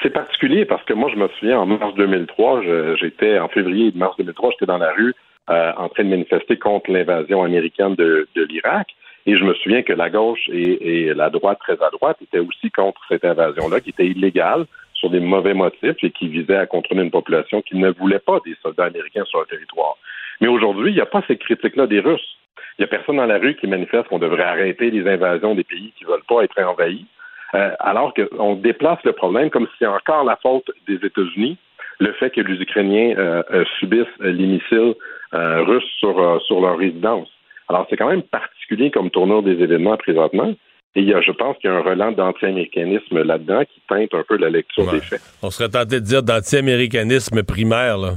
C'est 0.03 0.11
particulier 0.11 0.65
parce 0.65 0.85
que 0.85 0.95
moi, 0.95 1.11
je 1.13 1.19
me 1.19 1.29
souviens, 1.39 1.59
en 1.59 1.67
mars 1.67 1.95
2003, 1.97 2.63
je- 2.63 2.97
j'étais, 3.01 3.39
en 3.39 3.49
février 3.49 3.91
de 3.91 3.99
mars 3.99 4.17
2003, 4.19 4.51
j'étais 4.53 4.67
dans 4.67 4.79
la 4.79 4.93
rue 4.93 5.15
euh, 5.51 5.73
en 5.77 5.89
train 5.89 6.05
de 6.05 6.09
manifester 6.11 6.57
contre 6.59 6.91
l'invasion 6.91 7.43
américaine 7.45 7.95
de, 7.95 8.27
l'Irak. 8.35 8.89
Et 9.27 9.37
je 9.37 9.45
me 9.45 9.55
souviens 9.55 9.83
que 9.83 9.93
la 9.93 10.09
gauche 10.11 10.49
et, 10.53 11.07
et 11.09 11.15
la 11.15 11.31
droite, 11.31 11.59
très 11.61 11.75
à 11.75 11.91
droite, 11.91 12.17
étaient 12.23 12.39
aussi 12.39 12.71
contre 12.71 13.01
cette 13.09 13.25
invasion-là, 13.25 13.81
qui 13.81 13.91
était 13.91 14.07
illégale 14.07 14.67
sur 14.95 15.11
des 15.11 15.21
mauvais 15.21 15.55
motifs 15.55 16.03
et 16.03 16.11
qui 16.11 16.29
visait 16.29 16.57
à 16.57 16.67
contrôler 16.67 17.03
une 17.03 17.11
population 17.11 17.61
qui 17.63 17.77
ne 17.77 17.91
voulait 17.91 18.19
pas 18.21 18.39
des 18.47 18.57
soldats 18.63 18.85
américains 18.87 19.25
sur 19.27 19.41
le 19.41 19.47
territoire. 19.47 19.97
Mais 20.41 20.49
aujourd'hui, 20.49 20.91
il 20.91 20.95
n'y 20.95 21.01
a 21.01 21.07
pas 21.07 21.23
ces 21.27 21.37
critiques-là 21.37 21.87
des 21.87 22.01
Russes. 22.01 22.37
Il 22.79 22.83
n'y 22.83 22.85
a 22.85 22.89
personne 22.89 23.17
dans 23.17 23.27
la 23.27 23.39
rue 23.39 23.57
qui 23.57 23.67
manifeste 23.67 24.09
qu'on 24.09 24.19
devrait 24.19 24.43
arrêter 24.43 24.91
les 24.91 25.09
invasions 25.11 25.55
des 25.55 25.65
pays 25.65 25.93
qui 25.97 26.05
ne 26.05 26.11
veulent 26.11 26.27
pas 26.29 26.43
être 26.43 26.61
envahis. 26.63 27.07
Euh, 27.55 27.71
alors 27.79 28.13
qu'on 28.13 28.55
déplace 28.55 28.99
le 29.05 29.13
problème 29.13 29.51
comme 29.51 29.67
si 29.67 29.73
c'est 29.79 29.87
encore 29.87 30.25
la 30.25 30.37
faute 30.37 30.71
des 30.87 30.97
États-Unis, 30.97 31.57
le 32.01 32.13
fait 32.15 32.31
que 32.31 32.41
les 32.41 32.61
Ukrainiens 32.61 33.15
euh, 33.17 33.43
euh, 33.53 33.65
subissent 33.79 34.07
les 34.21 34.47
missiles 34.47 34.95
euh, 35.35 35.63
russes 35.63 35.91
sur, 35.99 36.43
sur 36.43 36.61
leur 36.61 36.77
résidence. 36.77 37.29
Alors 37.69 37.87
c'est 37.89 37.97
quand 37.97 38.09
même 38.09 38.23
particulier 38.23 38.91
comme 38.91 39.11
tournure 39.11 39.43
des 39.43 39.53
événements 39.53 39.97
présentement. 39.97 40.55
Et 40.95 41.01
il 41.01 41.09
y 41.09 41.15
a, 41.15 41.21
je 41.21 41.33
pense 41.33 41.59
qu'il 41.59 41.69
y 41.69 41.73
a 41.73 41.77
un 41.77 41.83
relent 41.83 42.13
d'anti-américanisme 42.13 43.23
là-dedans 43.23 43.63
qui 43.65 43.83
teinte 43.89 44.15
un 44.15 44.23
peu 44.27 44.39
la 44.39 44.49
lecture 44.49 44.91
des 44.91 45.01
faits. 45.01 45.21
On 45.43 45.51
serait 45.51 45.69
tenté 45.69 46.01
de 46.01 46.05
dire 46.07 46.23
d'anti-américanisme 46.23 47.43
primaire, 47.43 47.99
là. 47.99 48.13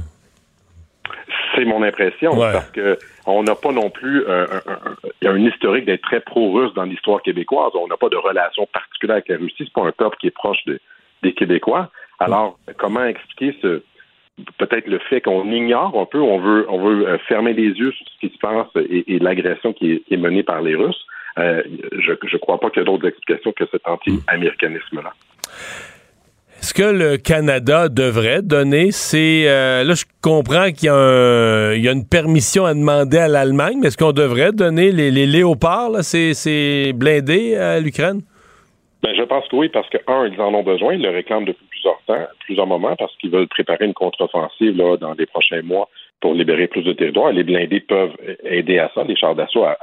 C'est 1.60 1.66
mon 1.66 1.82
impression, 1.82 2.32
Ouais. 2.38 2.52
parce 2.52 2.70
que 2.70 2.96
on 3.26 3.42
n'a 3.42 3.54
pas 3.54 3.70
non 3.70 3.90
plus 3.90 4.24
euh, 4.26 4.46
un, 4.66 4.72
un- 4.72 5.28
a 5.28 5.30
un 5.32 5.44
historique 5.44 5.84
d'être 5.84 6.00
très 6.00 6.20
pro-russe 6.20 6.72
dans 6.72 6.84
l'histoire 6.84 7.20
québécoise. 7.20 7.72
On 7.74 7.86
n'a 7.86 7.98
pas 7.98 8.08
de 8.08 8.16
relation 8.16 8.66
particulière 8.72 9.16
avec 9.16 9.28
la 9.28 9.36
Russie. 9.36 9.56
C'est 9.58 9.72
pas 9.72 9.82
un 9.82 9.92
peuple 9.92 10.16
qui 10.18 10.28
est 10.28 10.30
proche 10.34 10.64
de- 10.66 10.80
des 11.22 11.34
Québécois. 11.34 11.90
Alors, 12.18 12.58
comment 12.78 13.04
expliquer 13.04 13.54
ce 13.60 13.82
peut-être 14.56 14.86
le 14.86 14.98
fait 15.00 15.20
qu'on 15.20 15.52
ignore 15.52 16.00
un 16.00 16.06
peu, 16.06 16.18
on 16.18 16.38
veut 16.38 16.64
on 16.70 16.82
veut 16.82 17.06
euh, 17.06 17.18
fermer 17.28 17.52
les 17.52 17.68
yeux 17.80 17.92
sur 17.92 18.06
ce 18.08 18.26
qui 18.26 18.32
se 18.34 18.38
passe 18.38 18.68
et, 18.88 19.14
et 19.14 19.18
l'agression 19.18 19.74
qui 19.74 19.92
est, 19.92 19.98
qui 20.06 20.14
est 20.14 20.16
menée 20.16 20.42
par 20.42 20.62
les 20.62 20.74
Russes? 20.74 21.04
Euh, 21.38 21.62
je 21.92 22.12
ne 22.12 22.38
crois 22.38 22.58
pas 22.58 22.70
qu'il 22.70 22.80
y 22.80 22.82
a 22.82 22.86
d'autres 22.86 23.06
explications 23.06 23.52
que 23.52 23.64
cet 23.70 23.86
anti-américanisme-là. 23.86 25.12
Est-ce 26.60 26.74
que 26.74 26.82
le 26.82 27.16
Canada 27.16 27.88
devrait 27.88 28.42
donner 28.42 28.90
ces... 28.90 29.46
Euh, 29.46 29.82
là, 29.82 29.94
je 29.94 30.04
comprends 30.22 30.66
qu'il 30.66 30.88
y, 30.88 31.88
a 31.88 31.92
une 31.92 32.06
permission 32.06 32.66
à 32.66 32.74
demander 32.74 33.16
à 33.16 33.28
l'Allemagne, 33.28 33.78
mais 33.80 33.88
est-ce 33.88 33.96
qu'on 33.96 34.12
devrait 34.12 34.52
donner 34.52 34.92
les, 34.92 35.10
léopards, 35.26 36.04
ces, 36.04 36.92
blindés 36.92 37.56
à 37.56 37.80
l'Ukraine? 37.80 38.20
Ben, 39.02 39.14
je 39.16 39.22
pense 39.22 39.48
que 39.48 39.56
oui, 39.56 39.70
parce 39.70 39.88
que, 39.88 39.96
un, 40.06 40.26
ils 40.26 40.38
en 40.38 40.52
ont 40.52 40.62
besoin, 40.62 40.92
ils 40.92 41.02
le 41.02 41.08
réclament 41.08 41.46
depuis 41.46 41.64
plusieurs 41.70 41.98
temps, 42.06 42.26
plusieurs 42.44 42.66
moments, 42.66 42.94
parce 42.96 43.16
qu'ils 43.16 43.30
veulent 43.30 43.48
préparer 43.48 43.86
une 43.86 43.94
contre-offensive 43.94 44.76
dans 44.76 45.14
les 45.18 45.24
prochains 45.24 45.62
mois 45.62 45.88
pour 46.20 46.34
libérer 46.34 46.66
plus 46.66 46.82
de 46.82 46.92
territoires. 46.92 47.32
Les 47.32 47.42
blindés 47.42 47.80
peuvent 47.80 48.12
aider 48.44 48.78
à 48.78 48.90
ça, 48.94 49.02
les 49.04 49.16
chars 49.16 49.34
d'assaut, 49.34 49.64
à, 49.64 49.78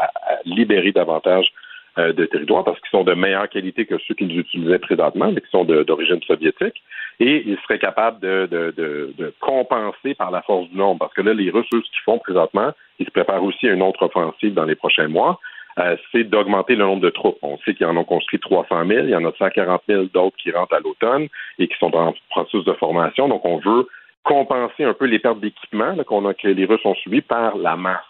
libérer 0.46 0.92
davantage 0.92 1.52
euh, 1.98 2.14
de 2.14 2.26
territoires 2.26 2.64
parce 2.64 2.80
qu'ils 2.80 2.92
sont 2.92 3.04
de 3.04 3.14
meilleure 3.14 3.50
qualité 3.50 3.86
que 3.86 3.96
ceux 4.08 4.14
qu'ils 4.14 4.38
utilisaient 4.38 4.80
présentement, 4.80 5.32
mais 5.32 5.42
qui 5.42 5.50
sont 5.50 5.66
d'origine 5.66 6.22
soviétique. 6.24 6.82
Et 7.20 7.44
ils 7.48 7.58
seraient 7.64 7.80
capables 7.80 8.20
de, 8.20 8.48
de, 8.48 9.34
compenser 9.40 10.14
par 10.14 10.30
la 10.30 10.42
force 10.44 10.70
du 10.70 10.78
nombre. 10.78 11.00
Parce 11.00 11.14
que 11.14 11.22
là, 11.22 11.34
les 11.34 11.50
Russes, 11.50 11.66
eux, 11.74 11.82
ce 11.84 11.90
qu'ils 11.90 12.04
font 12.06 12.20
présentement, 12.20 12.72
ils 13.00 13.06
se 13.06 13.12
préparent 13.12 13.44
aussi 13.44 13.68
à 13.68 13.74
une 13.74 13.82
autre 13.82 14.04
offensive 14.04 14.54
dans 14.54 14.66
les 14.66 14.76
prochains 14.76 15.08
mois. 15.08 15.40
Euh, 15.80 15.96
c'est 16.12 16.24
d'augmenter 16.24 16.76
le 16.76 16.86
nombre 16.86 17.02
de 17.02 17.10
troupes. 17.10 17.38
On 17.42 17.58
sait 17.60 17.74
qu'ils 17.74 17.86
en 17.86 17.98
ont 17.98 18.04
construit 18.04 18.40
300 18.40 18.86
000. 18.88 19.06
Il 19.06 19.10
y 19.10 19.16
en 19.16 19.26
a 19.26 19.32
140 19.32 19.82
000 19.88 20.06
d'autres 20.14 20.38
qui 20.38 20.52
rentrent 20.52 20.76
à 20.76 20.80
l'automne 20.80 21.28
et 21.60 21.68
qui 21.68 21.78
sont 21.80 21.96
en 21.96 22.14
processus 22.30 22.66
de 22.66 22.74
formation. 22.74 23.28
Donc, 23.28 23.46
on 23.46 23.58
veut 23.58 23.88
compenser 24.24 24.84
un 24.84 24.94
peu 24.94 25.06
les 25.06 25.20
pertes 25.20 25.40
d'équipement 25.40 25.96
que 25.96 26.48
les 26.48 26.66
Russes 26.66 26.86
ont 26.86 26.96
subies 26.96 27.22
par 27.22 27.58
la 27.58 27.76
masse. 27.76 28.02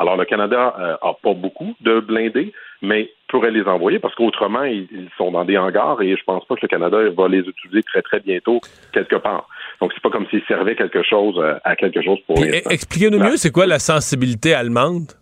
Alors, 0.00 0.16
le 0.16 0.24
Canada 0.24 0.74
n'a 0.78 0.98
euh, 1.06 1.12
pas 1.22 1.34
beaucoup 1.34 1.76
de 1.82 2.00
blindés, 2.00 2.54
mais 2.80 3.10
pourrait 3.28 3.50
les 3.50 3.64
envoyer 3.64 3.98
parce 3.98 4.14
qu'autrement, 4.14 4.64
ils, 4.64 4.88
sont 5.18 5.30
dans 5.30 5.44
des 5.44 5.58
hangars 5.58 6.00
et 6.00 6.16
je 6.16 6.24
pense 6.24 6.42
pas 6.46 6.54
que 6.54 6.62
le 6.62 6.68
Canada 6.68 6.96
va 7.14 7.28
les 7.28 7.40
utiliser 7.40 7.82
très, 7.82 8.00
très 8.00 8.18
bientôt 8.20 8.62
quelque 8.94 9.16
part. 9.16 9.46
Donc, 9.78 9.92
c'est 9.92 10.02
pas 10.02 10.08
comme 10.08 10.26
s'ils 10.30 10.42
servaient 10.48 10.74
quelque 10.74 11.02
chose 11.02 11.34
euh, 11.38 11.58
à 11.64 11.76
quelque 11.76 12.00
chose 12.00 12.18
pour 12.26 12.42
Expliquez-nous 12.42 13.18
mieux, 13.18 13.36
c'est 13.36 13.52
quoi 13.52 13.66
la 13.66 13.78
sensibilité 13.78 14.54
allemande? 14.54 15.12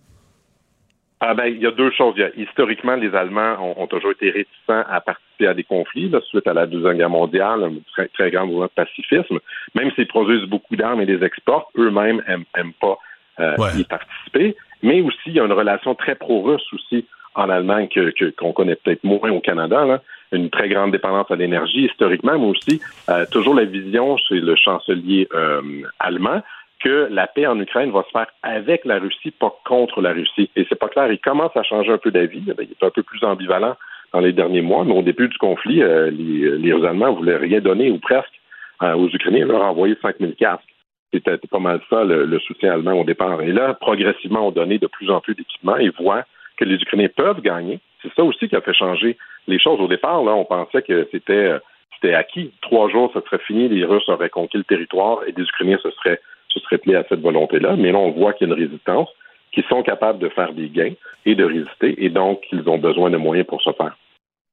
Ah 1.18 1.34
ben, 1.34 1.46
il 1.46 1.60
y 1.60 1.66
a 1.66 1.72
deux 1.72 1.90
choses. 1.90 2.14
historiquement, 2.36 2.94
les 2.94 3.12
Allemands 3.16 3.74
ont, 3.76 3.88
toujours 3.88 4.12
été 4.12 4.30
réticents 4.30 4.84
à 4.88 5.00
participer 5.00 5.48
à 5.48 5.54
des 5.54 5.64
conflits 5.64 6.12
suite 6.28 6.46
à 6.46 6.54
la 6.54 6.66
Deuxième 6.66 6.98
Guerre 6.98 7.10
mondiale, 7.10 7.64
un 7.64 7.72
très, 7.92 8.06
très 8.06 8.30
grand 8.30 8.46
mouvement 8.46 8.66
de 8.66 8.84
pacifisme. 8.84 9.40
Même 9.74 9.90
s'ils 9.96 10.06
produisent 10.06 10.48
beaucoup 10.48 10.76
d'armes 10.76 11.00
et 11.00 11.06
les 11.06 11.24
exportent, 11.24 11.66
eux-mêmes 11.76 12.22
n'aiment 12.28 12.72
pas 12.80 12.98
euh, 13.40 13.56
y 13.76 13.82
participer. 13.84 14.56
Mais 14.82 15.00
aussi, 15.00 15.18
il 15.26 15.34
y 15.34 15.40
a 15.40 15.44
une 15.44 15.52
relation 15.52 15.94
très 15.94 16.14
pro-russe 16.14 16.66
aussi 16.72 17.06
en 17.34 17.48
Allemagne 17.50 17.88
que, 17.88 18.30
qu'on 18.30 18.52
connaît 18.52 18.76
peut-être 18.76 19.04
moins 19.04 19.30
au 19.30 19.40
Canada. 19.40 19.84
Là. 19.84 20.02
Une 20.32 20.50
très 20.50 20.68
grande 20.68 20.92
dépendance 20.92 21.30
à 21.30 21.36
l'énergie 21.36 21.86
historiquement, 21.86 22.38
mais 22.38 22.46
aussi 22.46 22.80
euh, 23.08 23.24
toujours 23.30 23.54
la 23.54 23.64
vision 23.64 24.16
chez 24.16 24.40
le 24.40 24.56
chancelier 24.56 25.28
euh, 25.34 25.62
allemand 26.00 26.42
que 26.80 27.08
la 27.10 27.26
paix 27.26 27.46
en 27.46 27.58
Ukraine 27.58 27.90
va 27.90 28.04
se 28.04 28.10
faire 28.10 28.26
avec 28.42 28.84
la 28.84 28.98
Russie, 28.98 29.32
pas 29.32 29.52
contre 29.64 30.00
la 30.00 30.12
Russie. 30.12 30.50
Et 30.54 30.64
c'est 30.68 30.78
pas 30.78 30.88
clair. 30.88 31.10
Il 31.10 31.18
commence 31.18 31.56
à 31.56 31.62
changer 31.62 31.92
un 31.92 31.98
peu 31.98 32.10
d'avis. 32.10 32.42
Il 32.46 32.50
est 32.50 32.84
un 32.84 32.90
peu 32.90 33.02
plus 33.02 33.24
ambivalent 33.24 33.76
dans 34.12 34.20
les 34.20 34.32
derniers 34.32 34.62
mois, 34.62 34.84
mais 34.84 34.94
au 34.94 35.02
début 35.02 35.28
du 35.28 35.36
conflit, 35.38 35.82
euh, 35.82 36.10
les, 36.10 36.56
les 36.58 36.72
Allemands 36.84 37.12
voulaient 37.12 37.36
rien 37.36 37.60
donner, 37.60 37.90
ou 37.90 37.98
presque, 37.98 38.40
euh, 38.82 38.94
aux 38.94 39.08
Ukrainiens, 39.08 39.46
leur 39.46 39.62
envoyer 39.62 39.96
5000 40.00 40.34
casques. 40.34 40.67
C'était 41.12 41.38
pas 41.50 41.58
mal 41.58 41.80
ça, 41.88 42.04
le, 42.04 42.38
soutien 42.40 42.72
allemand 42.72 42.92
au 42.92 43.04
départ. 43.04 43.40
Et 43.42 43.52
là, 43.52 43.74
progressivement, 43.74 44.48
on 44.48 44.50
donnait 44.50 44.78
de 44.78 44.86
plus 44.86 45.10
en 45.10 45.20
plus 45.20 45.34
d'équipements 45.34 45.76
et 45.76 45.88
voient 45.90 46.24
que 46.56 46.64
les 46.64 46.74
Ukrainiens 46.74 47.08
peuvent 47.14 47.40
gagner. 47.40 47.80
C'est 48.02 48.12
ça 48.14 48.22
aussi 48.24 48.48
qui 48.48 48.56
a 48.56 48.60
fait 48.60 48.74
changer 48.74 49.16
les 49.46 49.58
choses. 49.58 49.80
Au 49.80 49.88
départ, 49.88 50.22
là, 50.22 50.32
on 50.34 50.44
pensait 50.44 50.82
que 50.82 51.08
c'était 51.10 51.52
c'était 51.94 52.14
acquis. 52.14 52.52
Trois 52.60 52.88
jours, 52.90 53.10
ça 53.12 53.22
serait 53.22 53.42
fini, 53.44 53.68
les 53.68 53.84
Russes 53.84 54.08
auraient 54.08 54.30
conquis 54.30 54.58
le 54.58 54.64
territoire 54.64 55.20
et 55.26 55.32
les 55.36 55.44
Ukrainiens 55.44 55.78
se 55.82 55.90
seraient 55.90 56.20
se 56.48 56.60
serait 56.60 56.78
plié 56.78 56.96
à 56.96 57.04
cette 57.08 57.20
volonté-là. 57.20 57.76
Mais 57.76 57.92
là, 57.92 57.98
on 57.98 58.10
voit 58.10 58.32
qu'il 58.32 58.48
y 58.48 58.50
a 58.50 58.54
une 58.54 58.60
résistance, 58.60 59.08
qu'ils 59.52 59.64
sont 59.64 59.82
capables 59.82 60.18
de 60.18 60.28
faire 60.30 60.52
des 60.52 60.68
gains 60.68 60.94
et 61.26 61.34
de 61.34 61.44
résister, 61.44 62.02
et 62.02 62.08
donc 62.08 62.40
qu'ils 62.42 62.68
ont 62.68 62.78
besoin 62.78 63.10
de 63.10 63.16
moyens 63.16 63.46
pour 63.46 63.60
ce 63.62 63.70
faire. 63.72 63.96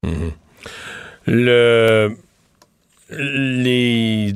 Mhm. 0.02 0.32
Le 1.26 2.10
les 3.10 4.32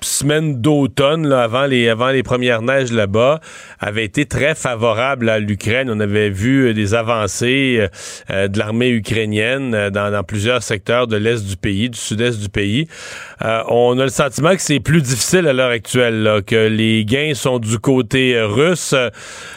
semaines 0.00 0.60
d'automne, 0.60 1.32
avant 1.32 1.66
les, 1.66 1.88
avant 1.88 2.08
les 2.08 2.22
premières 2.22 2.62
neiges 2.62 2.92
là-bas, 2.92 3.40
avaient 3.78 4.04
été 4.04 4.26
très 4.26 4.54
favorables 4.54 5.28
à 5.28 5.38
l'Ukraine. 5.38 5.90
On 5.90 6.00
avait 6.00 6.30
vu 6.30 6.74
des 6.74 6.94
avancées 6.94 7.78
euh, 7.80 7.88
euh, 8.30 8.48
de 8.48 8.58
l'armée 8.58 8.90
ukrainienne 8.90 9.74
euh, 9.74 9.90
dans, 9.90 10.22
plusieurs 10.24 10.62
secteurs 10.62 11.06
de 11.06 11.16
l'est 11.16 11.46
du 11.46 11.56
pays, 11.56 11.90
du 11.90 11.98
sud-est 11.98 12.40
du 12.40 12.48
pays. 12.48 12.86
on 13.40 13.98
a 13.98 14.02
le 14.02 14.10
sentiment 14.10 14.54
que 14.54 14.60
c'est 14.60 14.80
plus 14.80 15.00
difficile 15.00 15.46
à 15.46 15.52
l'heure 15.52 15.70
actuelle, 15.70 16.42
que 16.46 16.68
les 16.68 17.04
gains 17.04 17.34
sont 17.34 17.58
du 17.58 17.78
côté 17.78 18.40
russe. 18.40 18.94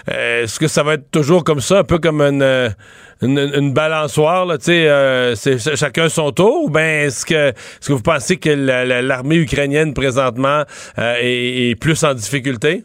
Est-ce 0.07 0.60
que 0.60 0.67
ça 0.67 0.84
va 0.84 0.93
être 0.93 1.10
toujours 1.12 1.43
comme 1.43 1.62
ça, 1.62 1.79
un 1.79 1.84
peu 1.84 1.97
comme 1.97 2.21
une 2.21 2.73
une, 3.21 3.73
balançoire, 3.73 4.45
là, 4.45 4.57
euh, 4.67 5.36
c'est 5.36 5.75
chacun 5.75 6.10
son 6.10 6.31
tour, 6.31 6.65
ou 6.65 6.69
bien 6.69 7.03
est-ce 7.03 7.25
que, 7.25 7.49
est-ce 7.49 7.88
que 7.88 7.93
vous 7.93 8.01
pensez 8.01 8.38
que 8.38 8.49
l'armée 8.49 9.36
ukrainienne 9.36 9.93
présentement 10.12 10.63
euh, 11.00 11.15
est, 11.21 11.80
plus 11.80 12.04
en 12.04 12.13
difficulté? 12.13 12.84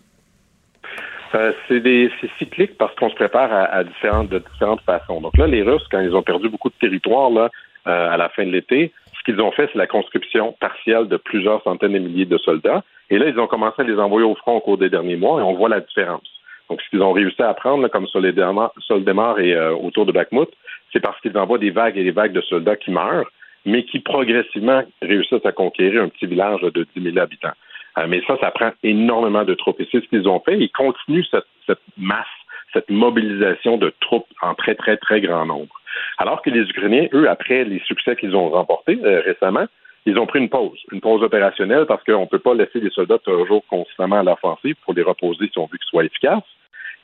Euh, 1.35 1.53
c'est 1.69 2.11
cyclique 2.39 2.79
parce 2.79 2.95
qu'on 2.95 3.11
se 3.11 3.15
prépare 3.15 3.51
à, 3.53 3.85
différentes, 3.85 4.29
de 4.29 4.39
différentes 4.39 4.81
façons. 4.83 5.21
Donc 5.21 5.37
là, 5.37 5.47
les 5.47 5.62
Russes, 5.62 5.87
quand 5.91 6.01
ils 6.01 6.15
ont 6.15 6.23
perdu 6.23 6.49
beaucoup 6.49 6.71
de 6.71 6.75
territoire 6.81 7.31
là, 7.31 7.51
à 7.85 8.17
la 8.17 8.29
fin 8.31 8.45
de 8.45 8.51
l'été, 8.51 8.93
ce 9.19 9.25
qu'ils 9.25 9.41
ont 9.41 9.53
fait, 9.53 9.69
c'est 9.73 9.79
la 9.79 9.87
conscription 9.87 10.57
partielle 10.61 11.09
de 11.09 11.17
plusieurs 11.17 11.62
centaines 11.62 11.93
de 11.93 11.99
milliers 11.99 12.27
de 12.27 12.39
soldats. 12.39 12.83
Et 13.11 13.19
là, 13.19 13.27
ils 13.29 13.39
ont 13.39 13.47
commencé 13.47 13.83
à 13.83 13.85
les 13.85 13.99
envoyer 13.99 14.27
au 14.27 14.35
front 14.35 14.57
au 14.57 14.61
cours 14.61 14.79
des 14.79 14.91
derniers 14.91 15.17
mois 15.17 15.41
et 15.41 15.43
on 15.43 15.55
voit 15.55 15.69
la 15.69 15.81
différence. 15.81 16.29
Donc, 16.69 16.81
ce 16.83 16.91
qu'ils 16.91 17.03
ont 17.03 17.12
réussi 17.12 17.43
à 17.43 17.55
prendre, 17.55 17.87
comme 17.89 18.07
Soldemar 18.09 19.39
et 19.39 19.55
euh, 19.55 19.75
autour 19.75 20.07
de 20.07 20.12
Bakhmut, 20.12 20.49
c'est 20.93 21.01
parce 21.01 21.21
qu'ils 21.21 21.37
envoient 21.39 21.59
des 21.59 21.71
vagues 21.71 21.97
et 21.97 22.05
des 22.05 22.11
vagues 22.11 22.33
de 22.33 22.41
soldats 22.41 22.77
qui 22.77 22.91
meurent, 22.91 23.31
mais 23.66 23.85
qui 23.85 23.98
progressivement 23.98 24.83
réussissent 25.02 25.44
à 25.44 25.52
conquérir 25.52 26.02
un 26.02 26.09
petit 26.09 26.26
village 26.26 26.62
de 26.62 26.87
10 26.96 27.02
000 27.02 27.18
habitants. 27.18 27.52
Euh, 27.98 28.07
mais 28.09 28.22
ça, 28.26 28.37
ça 28.40 28.50
prend 28.50 28.70
énormément 28.83 29.44
de 29.44 29.55
troupes. 29.55 29.81
Et 29.81 29.88
c'est 29.90 30.00
ce 30.00 30.09
qu'ils 30.09 30.29
ont 30.29 30.40
fait. 30.40 30.59
Ils 30.59 30.70
continuent 30.70 31.24
cette, 31.31 31.79
masse, 31.98 32.26
cette 32.72 32.88
mobilisation 32.90 33.76
de 33.76 33.92
troupes 34.00 34.29
en 34.40 34.55
très, 34.55 34.74
très, 34.74 34.96
très 34.96 35.20
grand 35.20 35.46
nombre. 35.46 35.74
Alors 36.18 36.42
que 36.42 36.50
les 36.50 36.62
Ukrainiens, 36.62 37.09
eux, 37.12 37.29
après 37.29 37.64
les 37.64 37.81
succès 37.81 38.16
qu'ils 38.16 38.37
ont 38.37 38.50
remportés 38.50 38.98
euh, 39.02 39.20
récemment, 39.24 39.66
ils 40.05 40.18
ont 40.18 40.26
pris 40.26 40.38
une 40.38 40.48
pause, 40.48 40.79
une 40.92 41.00
pause 41.00 41.22
opérationnelle 41.22 41.87
parce 41.87 42.05
qu'on 42.05 42.20
ne 42.20 42.26
peut 42.26 42.38
pas 42.38 42.55
laisser 42.55 42.79
les 42.79 42.90
soldats 42.90 43.18
toujours 43.18 43.66
constamment 43.66 44.20
à 44.20 44.22
l'offensive 44.22 44.76
pour 44.85 44.94
les 44.94 45.02
reposer 45.02 45.48
si 45.52 45.59
on 45.59 45.66
veut 45.66 45.79
qu'ils 45.79 45.88
soient 45.88 46.05
efficaces. 46.05 46.44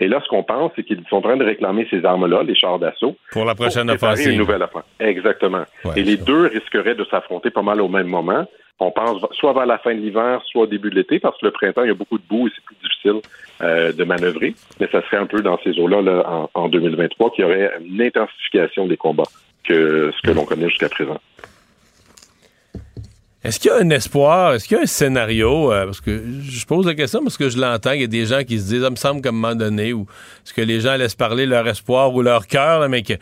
Et 0.00 0.09
là, 0.09 0.20
ce 0.24 0.28
qu'on 0.28 0.42
pense, 0.42 0.72
c'est 0.74 0.83
qu'ils 0.83 1.02
sont 1.09 1.16
en 1.16 1.22
train 1.22 1.37
de 1.37 1.44
réclamer 1.44 1.87
ces 1.90 2.05
armes-là, 2.05 2.42
les 2.42 2.55
chars 2.55 2.78
d'assaut. 2.78 3.16
Pour 3.31 3.44
la 3.44 3.55
prochaine 3.55 3.90
offensive. 3.90 4.33
Une 4.33 4.38
nouvelle 4.38 4.62
offensive. 4.62 4.90
Exactement. 4.98 5.64
Et 5.96 6.02
les 6.02 6.16
deux 6.16 6.46
risqueraient 6.46 6.94
de 6.94 7.05
s'affronter 7.05 7.50
pas 7.50 7.62
mal 7.62 7.81
au 7.81 7.88
même 7.88 8.09
moment. 8.09 8.46
On 8.81 8.90
pense 8.90 9.24
soit 9.33 9.52
vers 9.52 9.66
la 9.66 9.78
fin 9.78 9.94
de 9.94 10.00
l'hiver, 10.00 10.42
soit 10.50 10.62
au 10.62 10.66
début 10.66 10.90
de 10.90 10.96
l'été, 10.96 11.20
parce 11.20 11.38
que 11.38 11.46
le 11.46 11.52
printemps, 11.52 11.85
il 11.85 11.88
y 11.88 11.92
a 11.92 11.94
beaucoup 11.94 12.18
de 12.18 12.24
boue 12.28 12.48
et 12.48 12.50
c'est 12.55 12.64
plus 12.64 12.76
difficile 12.83 13.20
euh, 13.62 13.92
de 13.92 14.02
manœuvrer. 14.02 14.55
Mais 14.81 14.88
ça 14.90 15.02
serait 15.02 15.18
un 15.18 15.26
peu 15.26 15.40
dans 15.40 15.59
ces 15.62 15.78
eaux-là 15.78 16.02
en, 16.26 16.50
en 16.52 16.68
2023 16.68 17.31
qu'il 17.31 17.44
y 17.44 17.46
aurait 17.46 17.70
une 17.85 18.02
intensification 18.02 18.87
des 18.87 18.96
combats 18.96 19.28
que 19.62 20.11
ce 20.16 20.26
que 20.26 20.35
l'on 20.35 20.44
connaît 20.44 20.68
jusqu'à 20.68 20.88
présent. 20.88 21.20
Est-ce 23.44 23.59
qu'il 23.59 23.72
y 23.72 23.74
a 23.74 23.78
un 23.78 23.90
espoir? 23.90 24.55
Est-ce 24.55 24.68
qu'il 24.68 24.76
y 24.76 24.81
a 24.81 24.85
un 24.85 24.87
scénario? 24.87 25.72
Euh, 25.72 25.87
parce 25.87 26.00
que 26.00 26.22
je 26.42 26.64
pose 26.64 26.87
la 26.87 26.94
question 26.94 27.22
parce 27.24 27.37
que 27.37 27.48
je 27.48 27.59
l'entends. 27.59 27.90
Il 27.90 28.02
y 28.02 28.05
a 28.05 28.09
des 28.09 28.26
gens 28.26 28.44
qui 28.44 28.59
se 28.59 28.68
disent, 28.68 28.83
ça 28.83 28.90
me 28.90 28.96
semble 28.96 29.20
qu'à 29.20 29.31
un 29.31 29.33
moment 29.33 29.57
donné, 29.57 29.92
ou 29.92 30.02
est-ce 30.02 30.55
que 30.55 30.62
les 30.62 30.81
gens 30.81 30.96
laissent 30.96 31.16
parler 31.16 31.44
leur 31.44 31.66
espoir 31.66 32.14
ou 32.14 32.22
leur 32.22 32.46
cœur, 32.46 32.88
mais 32.88 33.02
que, 33.02 33.14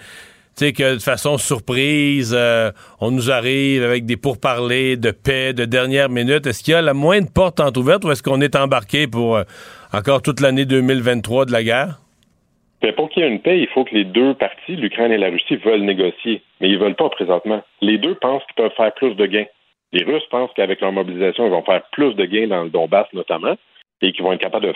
que 0.59 0.95
de 0.97 1.01
façon 1.01 1.39
surprise, 1.39 2.37
euh, 2.37 2.71
on 3.01 3.11
nous 3.11 3.31
arrive 3.31 3.83
avec 3.83 4.05
des 4.05 4.19
pourparlers 4.19 4.99
de 4.99 5.11
paix, 5.11 5.55
de 5.55 5.65
dernière 5.65 6.11
minute. 6.11 6.47
Est-ce 6.47 6.63
qu'il 6.63 6.73
y 6.73 6.77
a 6.77 6.83
la 6.83 6.93
moindre 6.93 7.31
porte 7.35 7.59
entrouverte 7.59 8.05
ou 8.05 8.11
est-ce 8.11 8.23
qu'on 8.23 8.43
est 8.43 8.57
embarqué 8.57 9.07
pour 9.07 9.37
euh, 9.37 9.45
encore 9.95 10.21
toute 10.21 10.41
l'année 10.41 10.67
2023 10.67 11.47
de 11.47 11.53
la 11.53 11.63
guerre? 11.63 11.99
Mais 12.83 12.93
pour 12.93 13.09
qu'il 13.09 13.23
y 13.23 13.27
ait 13.27 13.31
une 13.31 13.41
paix, 13.41 13.59
il 13.59 13.69
faut 13.69 13.85
que 13.85 13.95
les 13.95 14.05
deux 14.05 14.35
parties, 14.35 14.77
l'Ukraine 14.77 15.13
et 15.13 15.19
la 15.19 15.29
Russie, 15.29 15.57
veulent 15.57 15.85
négocier. 15.85 16.43
Mais 16.61 16.69
ils 16.69 16.79
veulent 16.79 16.95
pas 16.95 17.09
présentement. 17.09 17.63
Les 17.81 17.97
deux 17.97 18.17
pensent 18.17 18.43
qu'ils 18.45 18.63
peuvent 18.63 18.77
faire 18.77 18.93
plus 18.95 19.15
de 19.15 19.27
gains. 19.27 19.47
Les 19.93 20.05
Russes 20.05 20.27
pensent 20.31 20.51
qu'avec 20.55 20.81
leur 20.81 20.93
mobilisation, 20.93 21.47
ils 21.47 21.51
vont 21.51 21.63
faire 21.63 21.83
plus 21.93 22.15
de 22.15 22.25
gains 22.25 22.47
dans 22.49 22.63
le 22.63 22.71
Donbass 22.71 23.07
notamment 23.13 23.57
et 24.03 24.13
qu'ils 24.13 24.25
vont 24.25 24.33
être 24.33 24.41
capables 24.41 24.73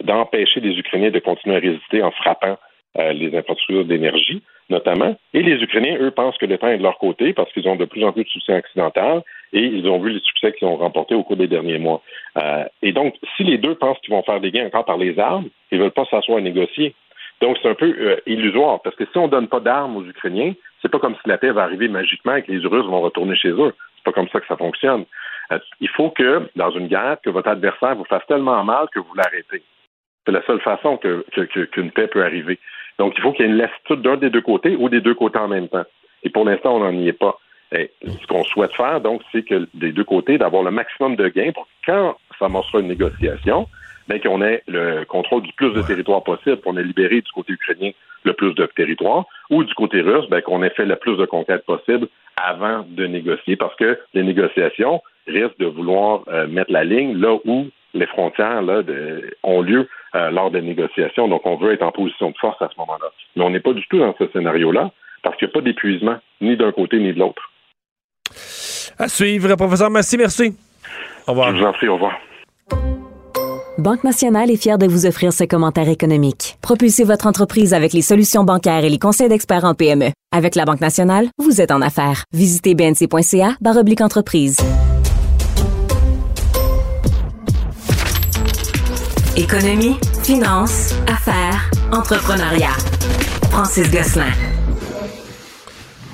d'empêcher 0.00 0.60
de, 0.60 0.68
les 0.68 0.78
Ukrainiens 0.78 1.10
de 1.10 1.18
continuer 1.18 1.56
à 1.56 1.60
résister 1.60 2.02
en 2.02 2.10
frappant 2.12 2.56
euh, 2.98 3.12
les 3.12 3.36
infrastructures 3.36 3.84
d'énergie, 3.84 4.42
notamment. 4.70 5.16
Et 5.34 5.42
les 5.42 5.60
Ukrainiens, 5.62 5.98
eux, 6.00 6.10
pensent 6.10 6.38
que 6.38 6.46
le 6.46 6.56
temps 6.56 6.68
est 6.68 6.78
de 6.78 6.82
leur 6.82 6.98
côté 6.98 7.32
parce 7.32 7.52
qu'ils 7.52 7.68
ont 7.68 7.76
de 7.76 7.84
plus 7.84 8.04
en 8.04 8.12
plus 8.12 8.24
de 8.24 8.28
succès 8.28 8.56
occidental 8.56 9.22
et 9.52 9.60
ils 9.60 9.86
ont 9.88 9.98
vu 9.98 10.10
les 10.10 10.20
succès 10.20 10.52
qu'ils 10.52 10.68
ont 10.68 10.76
remportés 10.76 11.14
au 11.14 11.22
cours 11.22 11.36
des 11.36 11.48
derniers 11.48 11.78
mois. 11.78 12.02
Euh, 12.38 12.64
et 12.82 12.92
donc, 12.92 13.14
si 13.36 13.44
les 13.44 13.58
deux 13.58 13.74
pensent 13.74 13.98
qu'ils 14.00 14.14
vont 14.14 14.22
faire 14.22 14.40
des 14.40 14.50
gains 14.50 14.66
encore 14.66 14.84
par 14.84 14.98
les 14.98 15.18
armes, 15.18 15.48
ils 15.70 15.78
ne 15.78 15.84
veulent 15.84 15.92
pas 15.92 16.06
s'asseoir 16.06 16.38
à 16.38 16.40
négocier. 16.40 16.94
Donc, 17.40 17.58
c'est 17.62 17.68
un 17.68 17.74
peu 17.74 17.94
euh, 17.98 18.16
illusoire 18.26 18.80
parce 18.82 18.96
que 18.96 19.04
si 19.04 19.18
on 19.18 19.26
ne 19.26 19.30
donne 19.30 19.48
pas 19.48 19.60
d'armes 19.60 19.96
aux 19.96 20.04
Ukrainiens, 20.04 20.54
c'est 20.80 20.90
pas 20.90 20.98
comme 20.98 21.14
si 21.14 21.28
la 21.28 21.38
paix 21.38 21.50
va 21.50 21.64
arriver 21.64 21.88
magiquement 21.88 22.36
et 22.36 22.42
que 22.42 22.52
les 22.52 22.66
Russes 22.66 22.86
vont 22.86 23.00
retourner 23.00 23.36
chez 23.36 23.50
eux 23.50 23.72
pas 24.06 24.12
comme 24.12 24.28
ça 24.28 24.40
que 24.40 24.46
ça 24.46 24.56
fonctionne. 24.56 25.04
Euh, 25.52 25.58
il 25.80 25.88
faut 25.90 26.10
que, 26.10 26.48
dans 26.56 26.70
une 26.70 26.86
guerre, 26.86 27.18
que 27.22 27.30
votre 27.30 27.48
adversaire 27.48 27.94
vous 27.96 28.04
fasse 28.04 28.26
tellement 28.26 28.64
mal 28.64 28.86
que 28.94 29.00
vous 29.00 29.14
l'arrêtez. 29.14 29.62
C'est 30.24 30.32
la 30.32 30.42
seule 30.46 30.60
façon 30.60 30.96
qu'une 30.96 31.22
que, 31.24 31.90
paix 31.90 32.06
peut 32.06 32.24
arriver. 32.24 32.58
Donc, 32.98 33.14
il 33.16 33.22
faut 33.22 33.32
qu'il 33.32 33.44
y 33.44 33.48
ait 33.48 33.52
une 33.52 33.58
lassitude 33.58 34.00
d'un 34.02 34.16
des 34.16 34.30
deux 34.30 34.40
côtés 34.40 34.76
ou 34.76 34.88
des 34.88 35.00
deux 35.00 35.14
côtés 35.14 35.38
en 35.38 35.48
même 35.48 35.68
temps. 35.68 35.84
Et 36.22 36.30
pour 36.30 36.44
l'instant, 36.44 36.76
on 36.76 36.80
n'en 36.80 36.92
y 36.92 37.08
est 37.08 37.12
pas. 37.12 37.38
Ce 37.72 38.26
qu'on 38.28 38.44
souhaite 38.44 38.72
faire, 38.74 39.00
donc, 39.00 39.22
c'est 39.32 39.42
que 39.42 39.68
des 39.74 39.92
deux 39.92 40.04
côtés, 40.04 40.38
d'avoir 40.38 40.62
le 40.62 40.70
maximum 40.70 41.16
de 41.16 41.28
gains 41.28 41.52
pour 41.52 41.68
quand 41.84 42.16
ça 42.38 42.48
sera 42.48 42.80
une 42.80 42.88
négociation, 42.88 43.68
mais 44.08 44.20
qu'on 44.20 44.42
ait 44.42 44.62
le 44.66 45.04
contrôle 45.04 45.42
du 45.42 45.52
plus 45.52 45.72
de 45.72 45.82
territoire 45.82 46.22
possible, 46.22 46.60
qu'on 46.60 46.76
ait 46.76 46.82
libéré 46.82 47.20
du 47.20 47.30
côté 47.32 47.52
ukrainien 47.52 47.90
le 48.24 48.32
plus 48.32 48.54
de 48.54 48.66
territoire, 48.74 49.24
ou 49.50 49.62
du 49.62 49.72
côté 49.74 50.00
russe, 50.00 50.28
ben, 50.28 50.40
qu'on 50.40 50.62
ait 50.62 50.70
fait 50.70 50.84
le 50.84 50.96
plus 50.96 51.16
de 51.16 51.26
conquêtes 51.26 51.64
possible 51.64 52.08
avant 52.36 52.84
de 52.88 53.06
négocier, 53.06 53.56
parce 53.56 53.74
que 53.76 53.98
les 54.14 54.22
négociations 54.22 55.00
risquent 55.26 55.58
de 55.58 55.66
vouloir 55.66 56.22
euh, 56.28 56.46
mettre 56.46 56.72
la 56.72 56.84
ligne 56.84 57.16
là 57.18 57.38
où 57.44 57.68
les 57.94 58.06
frontières 58.06 58.62
là, 58.62 58.82
ont 59.42 59.62
lieu 59.62 59.88
euh, 60.14 60.30
lors 60.30 60.50
des 60.50 60.60
négociations. 60.60 61.28
Donc, 61.28 61.46
on 61.46 61.56
veut 61.56 61.72
être 61.72 61.82
en 61.82 61.92
position 61.92 62.30
de 62.30 62.36
force 62.36 62.60
à 62.60 62.68
ce 62.68 62.78
moment-là. 62.78 63.10
Mais 63.36 63.44
on 63.44 63.50
n'est 63.50 63.60
pas 63.60 63.72
du 63.72 63.86
tout 63.88 63.98
dans 63.98 64.14
ce 64.18 64.28
scénario-là, 64.32 64.90
parce 65.22 65.36
qu'il 65.36 65.48
n'y 65.48 65.52
a 65.52 65.54
pas 65.54 65.60
d'épuisement, 65.62 66.16
ni 66.40 66.56
d'un 66.56 66.72
côté 66.72 66.98
ni 66.98 67.12
de 67.12 67.18
l'autre. 67.18 67.42
À 68.98 69.08
suivre, 69.08 69.54
professeur 69.56 69.90
Massy, 69.90 70.16
merci. 70.18 70.56
Au 71.26 71.32
revoir. 71.32 71.54
Je 71.54 71.60
vous 71.60 71.66
en 71.66 71.72
prie, 71.72 71.88
au 71.88 71.94
revoir. 71.94 72.18
Banque 73.78 74.04
Nationale 74.04 74.50
est 74.50 74.56
fière 74.56 74.78
de 74.78 74.86
vous 74.86 75.04
offrir 75.04 75.34
ce 75.34 75.44
commentaire 75.44 75.90
économique. 75.90 76.56
Propulsez 76.62 77.04
votre 77.04 77.26
entreprise 77.26 77.74
avec 77.74 77.92
les 77.92 78.00
solutions 78.00 78.42
bancaires 78.42 78.84
et 78.84 78.88
les 78.88 78.98
conseils 78.98 79.28
d'experts 79.28 79.64
en 79.64 79.74
PME. 79.74 80.12
Avec 80.34 80.54
la 80.54 80.64
Banque 80.64 80.80
Nationale, 80.80 81.28
vous 81.36 81.60
êtes 81.60 81.70
en 81.70 81.82
affaires. 81.82 82.24
Visitez 82.32 82.74
bnc.ca 82.74 83.56
oblique 83.62 84.00
entreprise. 84.00 84.56
Économie, 89.36 89.96
finance, 90.22 90.94
affaires, 91.06 91.70
entrepreneuriat. 91.92 92.72
Francis 93.50 93.90
Gosselin. 93.90 94.32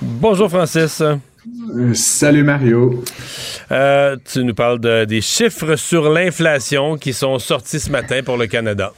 Bonjour 0.03 0.49
Francis. 0.51 1.01
Euh, 1.75 1.95
salut 1.95 2.43
Mario. 2.43 3.03
Euh, 3.71 4.17
tu 4.31 4.45
nous 4.45 4.55
parles 4.55 4.79
des 5.07 5.21
chiffres 5.21 5.77
sur 5.77 6.11
l'inflation 6.11 6.97
qui 6.97 7.13
sont 7.13 7.39
sortis 7.39 7.81
ce 7.81 7.91
matin 7.91 8.21
pour 8.25 8.37
le 8.37 8.47
Canada. 8.47 8.93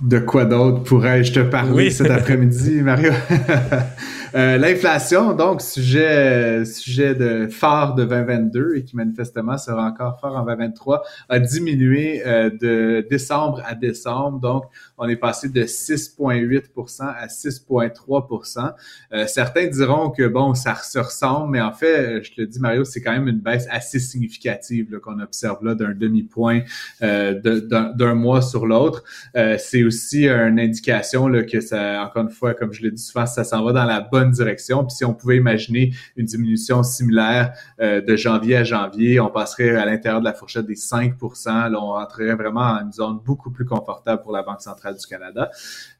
De 0.00 0.18
quoi 0.18 0.44
d'autre 0.44 0.82
pourrais-je 0.82 1.32
te 1.32 1.40
parler 1.40 1.90
cet 1.90 2.10
après-midi, 2.10 2.80
Mario? 2.82 3.12
Euh, 4.34 4.58
l'inflation, 4.58 5.32
donc, 5.32 5.62
sujet, 5.62 6.64
sujet 6.64 7.14
de 7.14 7.46
phare 7.46 7.94
de 7.94 8.04
2022 8.04 8.74
et 8.74 8.82
qui 8.82 8.96
manifestement 8.96 9.56
sera 9.58 9.86
encore 9.86 10.18
fort 10.18 10.34
en 10.34 10.44
2023, 10.44 11.04
a 11.28 11.38
diminué 11.38 12.26
euh, 12.26 12.50
de 12.50 13.06
décembre 13.08 13.62
à 13.64 13.76
décembre. 13.76 14.40
Donc, 14.40 14.64
on 14.98 15.08
est 15.08 15.16
passé 15.16 15.48
de 15.48 15.62
6,8% 15.62 17.02
à 17.02 17.26
6,3% 17.28 18.72
euh, 19.12 19.26
Certains 19.28 19.68
diront 19.68 20.10
que, 20.10 20.26
bon, 20.26 20.54
ça 20.54 20.74
se 20.74 20.98
ressemble, 20.98 21.52
mais 21.52 21.60
en 21.60 21.72
fait, 21.72 22.24
je 22.24 22.32
te 22.32 22.40
le 22.40 22.48
dis, 22.48 22.58
Mario, 22.58 22.82
c'est 22.82 23.00
quand 23.00 23.12
même 23.12 23.28
une 23.28 23.38
baisse 23.38 23.68
assez 23.70 24.00
significative 24.00 24.98
qu'on 24.98 25.20
observe 25.20 25.64
là 25.64 25.76
d'un 25.76 25.94
demi-point 25.94 26.62
d'un 27.00 28.14
mois 28.14 28.42
sur 28.42 28.66
l'autre. 28.66 29.04
c'est 29.34 29.84
aussi 29.84 30.28
une 30.28 30.58
indication 30.58 31.28
là, 31.28 31.44
que 31.44 31.60
ça, 31.60 32.02
encore 32.04 32.22
une 32.22 32.30
fois, 32.30 32.54
comme 32.54 32.72
je 32.72 32.82
l'ai 32.82 32.90
dit 32.90 33.02
souvent, 33.02 33.26
ça 33.26 33.44
s'en 33.44 33.64
va 33.64 33.72
dans 33.72 33.84
la 33.84 34.00
bonne 34.00 34.23
direction. 34.30 34.84
Puis 34.84 34.96
si 34.96 35.04
on 35.04 35.14
pouvait 35.14 35.36
imaginer 35.36 35.92
une 36.16 36.26
diminution 36.26 36.82
similaire 36.82 37.52
euh, 37.80 38.00
de 38.00 38.16
janvier 38.16 38.56
à 38.56 38.64
janvier, 38.64 39.20
on 39.20 39.28
passerait 39.28 39.76
à 39.76 39.84
l'intérieur 39.84 40.20
de 40.20 40.24
la 40.24 40.32
fourchette 40.32 40.66
des 40.66 40.76
5 40.76 41.14
Là, 41.46 41.70
on 41.74 41.92
rentrerait 41.92 42.34
vraiment 42.34 42.60
en 42.60 42.82
une 42.82 42.92
zone 42.92 43.18
beaucoup 43.24 43.50
plus 43.50 43.64
confortable 43.64 44.22
pour 44.22 44.32
la 44.32 44.42
Banque 44.42 44.60
centrale 44.60 44.96
du 44.96 45.06
Canada. 45.06 45.50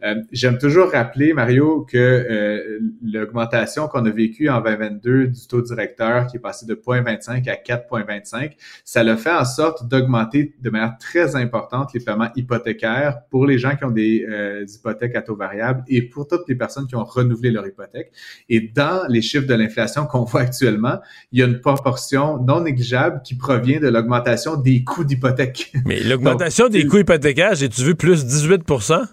Euh, 0.03 0.17
j'aime 0.33 0.59
toujours 0.59 0.91
rappeler, 0.91 1.33
Mario, 1.33 1.87
que 1.91 1.97
euh, 1.99 2.79
l'augmentation 3.03 3.89
qu'on 3.89 4.05
a 4.07 4.11
vécue 4.11 4.49
en 4.49 4.61
2022 4.61 5.29
du 5.29 5.47
taux 5.47 5.63
directeur 5.63 6.27
qui 6.27 6.37
est 6.37 6.41
passé 6.41 6.67
de 6.67 6.75
0,25 6.75 7.49
à 7.49 7.55
4,25, 7.55 8.53
ça 8.85 9.03
le 9.03 9.17
fait 9.17 9.33
en 9.33 9.45
sorte 9.45 9.89
d'augmenter 9.89 10.55
de 10.61 10.71
manière 10.71 10.97
très 10.99 11.37
importante 11.37 11.93
les 11.95 12.01
paiements 12.01 12.31
hypothécaires 12.37 13.21
pour 13.31 13.47
les 13.47 13.59
gens 13.59 13.77
qui 13.77 13.85
ont 13.85 13.91
des, 13.91 14.27
des 14.65 14.77
hypothèques 14.77 15.17
à 15.17 15.23
taux 15.23 15.37
variable 15.37 15.85
et 15.89 16.03
pour 16.03 16.27
toutes 16.27 16.49
les 16.49 16.55
personnes 16.55 16.87
qui 16.87 16.97
ont 16.97 17.05
renouvelé 17.05 17.51
leur 17.51 17.67
hypothèque. 17.67 18.13
Et 18.49 18.61
dans 18.61 19.07
les 19.09 19.23
chiffres 19.23 19.47
de 19.47 19.55
l'inflation 19.55 20.07
qu'on 20.07 20.25
voit 20.25 20.43
actuellement, 20.43 20.99
il 21.33 21.41
y 21.41 21.43
a 21.43 21.47
une 21.47 21.61
proportion 21.61 22.39
non 22.43 22.61
négligeable 22.61 23.21
qui 23.25 23.35
provient 23.35 23.81
de 23.81 23.89
l'augmentation 23.89 24.57
des 24.57 24.85
coûts 24.85 25.05
d'hypothèque. 25.05 25.73
Mais 25.85 26.01
l'augmentation 26.05 26.69
des 26.69 26.87
coûts 26.87 26.99
hypothécaires, 26.99 27.55
j'ai-tu 27.55 27.83
vu 27.83 27.95
plus 27.95 28.25
18% 28.25 29.07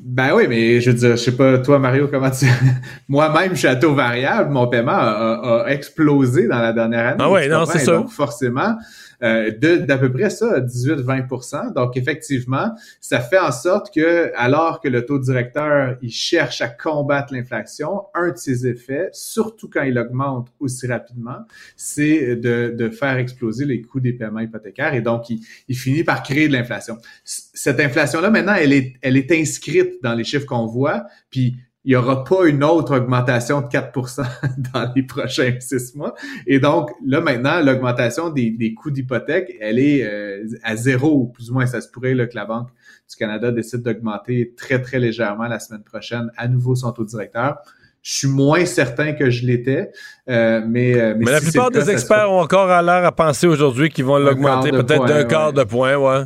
ben 0.00 0.32
oui, 0.32 0.46
mais 0.48 0.80
je 0.80 0.90
veux 0.90 0.96
dire, 0.96 1.10
je 1.10 1.16
sais 1.16 1.36
pas, 1.36 1.58
toi, 1.58 1.80
Mario, 1.80 2.06
comment 2.06 2.30
tu... 2.30 2.46
Moi-même, 3.08 3.50
je 3.54 3.58
suis 3.58 3.66
à 3.66 3.74
taux 3.74 3.94
variable, 3.94 4.50
mon 4.52 4.68
paiement 4.68 4.92
a, 4.92 5.64
explosé 5.66 6.46
dans 6.46 6.60
la 6.60 6.72
dernière 6.72 7.06
année. 7.08 7.16
Ah 7.18 7.28
oui, 7.28 7.48
non, 7.48 7.66
c'est 7.66 7.80
ça. 7.80 7.96
Donc, 7.96 8.10
forcément, 8.10 8.76
euh, 9.22 9.50
d'à 9.50 9.98
peu 9.98 10.12
près 10.12 10.30
ça, 10.30 10.60
18-20% 10.60 11.74
Donc, 11.74 11.96
effectivement, 11.96 12.70
ça 13.00 13.20
fait 13.20 13.38
en 13.38 13.52
sorte 13.52 13.92
que, 13.92 14.32
alors 14.36 14.80
que 14.80 14.88
le 14.88 15.04
taux 15.04 15.18
directeur, 15.18 15.96
il 16.02 16.10
cherche 16.10 16.60
à 16.60 16.68
combattre 16.68 17.32
l'inflation, 17.34 18.04
un 18.14 18.30
de 18.30 18.36
ses 18.36 18.66
effets, 18.66 19.08
surtout 19.12 19.68
quand 19.68 19.82
il 19.82 19.98
augmente 19.98 20.48
aussi 20.60 20.86
rapidement, 20.86 21.38
c'est 21.76 22.36
de, 22.36 22.74
de 22.76 22.88
faire 22.90 23.16
exploser 23.16 23.64
les 23.64 23.82
coûts 23.82 24.00
des 24.00 24.12
paiements 24.12 24.40
hypothécaires 24.40 24.94
et 24.94 25.00
donc, 25.00 25.30
il, 25.30 25.40
il 25.68 25.76
finit 25.76 26.04
par 26.04 26.22
créer 26.22 26.48
de 26.48 26.52
l'inflation. 26.52 26.98
Cette 27.24 27.80
inflation-là, 27.80 28.30
maintenant, 28.30 28.54
elle 28.54 28.72
est, 28.72 28.94
elle 29.02 29.16
est 29.16 29.30
inscrite 29.32 30.02
dans 30.02 30.14
les 30.14 30.24
chiffres 30.24 30.46
qu'on 30.46 30.66
voit, 30.66 31.06
puis 31.30 31.56
il 31.84 31.92
n'y 31.92 31.96
aura 31.96 32.24
pas 32.24 32.46
une 32.46 32.64
autre 32.64 32.96
augmentation 32.96 33.60
de 33.60 33.66
4% 33.66 34.24
dans 34.74 34.92
les 34.94 35.02
prochains 35.04 35.54
six 35.60 35.94
mois. 35.94 36.14
Et 36.46 36.58
donc, 36.58 36.90
là, 37.04 37.20
maintenant, 37.20 37.60
l'augmentation 37.60 38.30
des, 38.30 38.50
des 38.50 38.74
coûts 38.74 38.90
d'hypothèque, 38.90 39.56
elle 39.60 39.78
est 39.78 40.04
euh, 40.04 40.44
à 40.64 40.76
zéro, 40.76 41.22
ou 41.22 41.26
plus 41.28 41.50
ou 41.50 41.54
moins. 41.54 41.66
Ça 41.66 41.80
se 41.80 41.88
pourrait 41.88 42.14
là, 42.14 42.26
que 42.26 42.34
la 42.34 42.44
Banque 42.44 42.68
du 43.08 43.16
Canada 43.16 43.52
décide 43.52 43.82
d'augmenter 43.82 44.54
très, 44.56 44.82
très 44.82 44.98
légèrement 44.98 45.46
la 45.46 45.60
semaine 45.60 45.84
prochaine 45.84 46.30
à 46.36 46.48
nouveau 46.48 46.74
son 46.74 46.92
taux 46.92 47.04
directeur. 47.04 47.58
Je 48.02 48.18
suis 48.18 48.28
moins 48.28 48.64
certain 48.64 49.12
que 49.12 49.28
je 49.28 49.46
l'étais, 49.46 49.90
euh, 50.28 50.62
mais, 50.66 50.98
euh, 50.98 51.14
mais, 51.18 51.30
la 51.30 51.40
plupart 51.40 51.70
des 51.70 51.90
experts 51.90 52.30
ont 52.30 52.40
encore 52.40 52.70
à 52.70 52.80
l'air 52.80 53.04
à 53.04 53.12
penser 53.12 53.46
aujourd'hui 53.46 53.90
qu'ils 53.90 54.04
vont 54.04 54.18
l'augmenter 54.18 54.70
peut-être 54.70 55.04
d'un 55.04 55.24
quart 55.24 55.52
de 55.52 55.64
point, 55.64 55.96
ouais. 55.96 56.24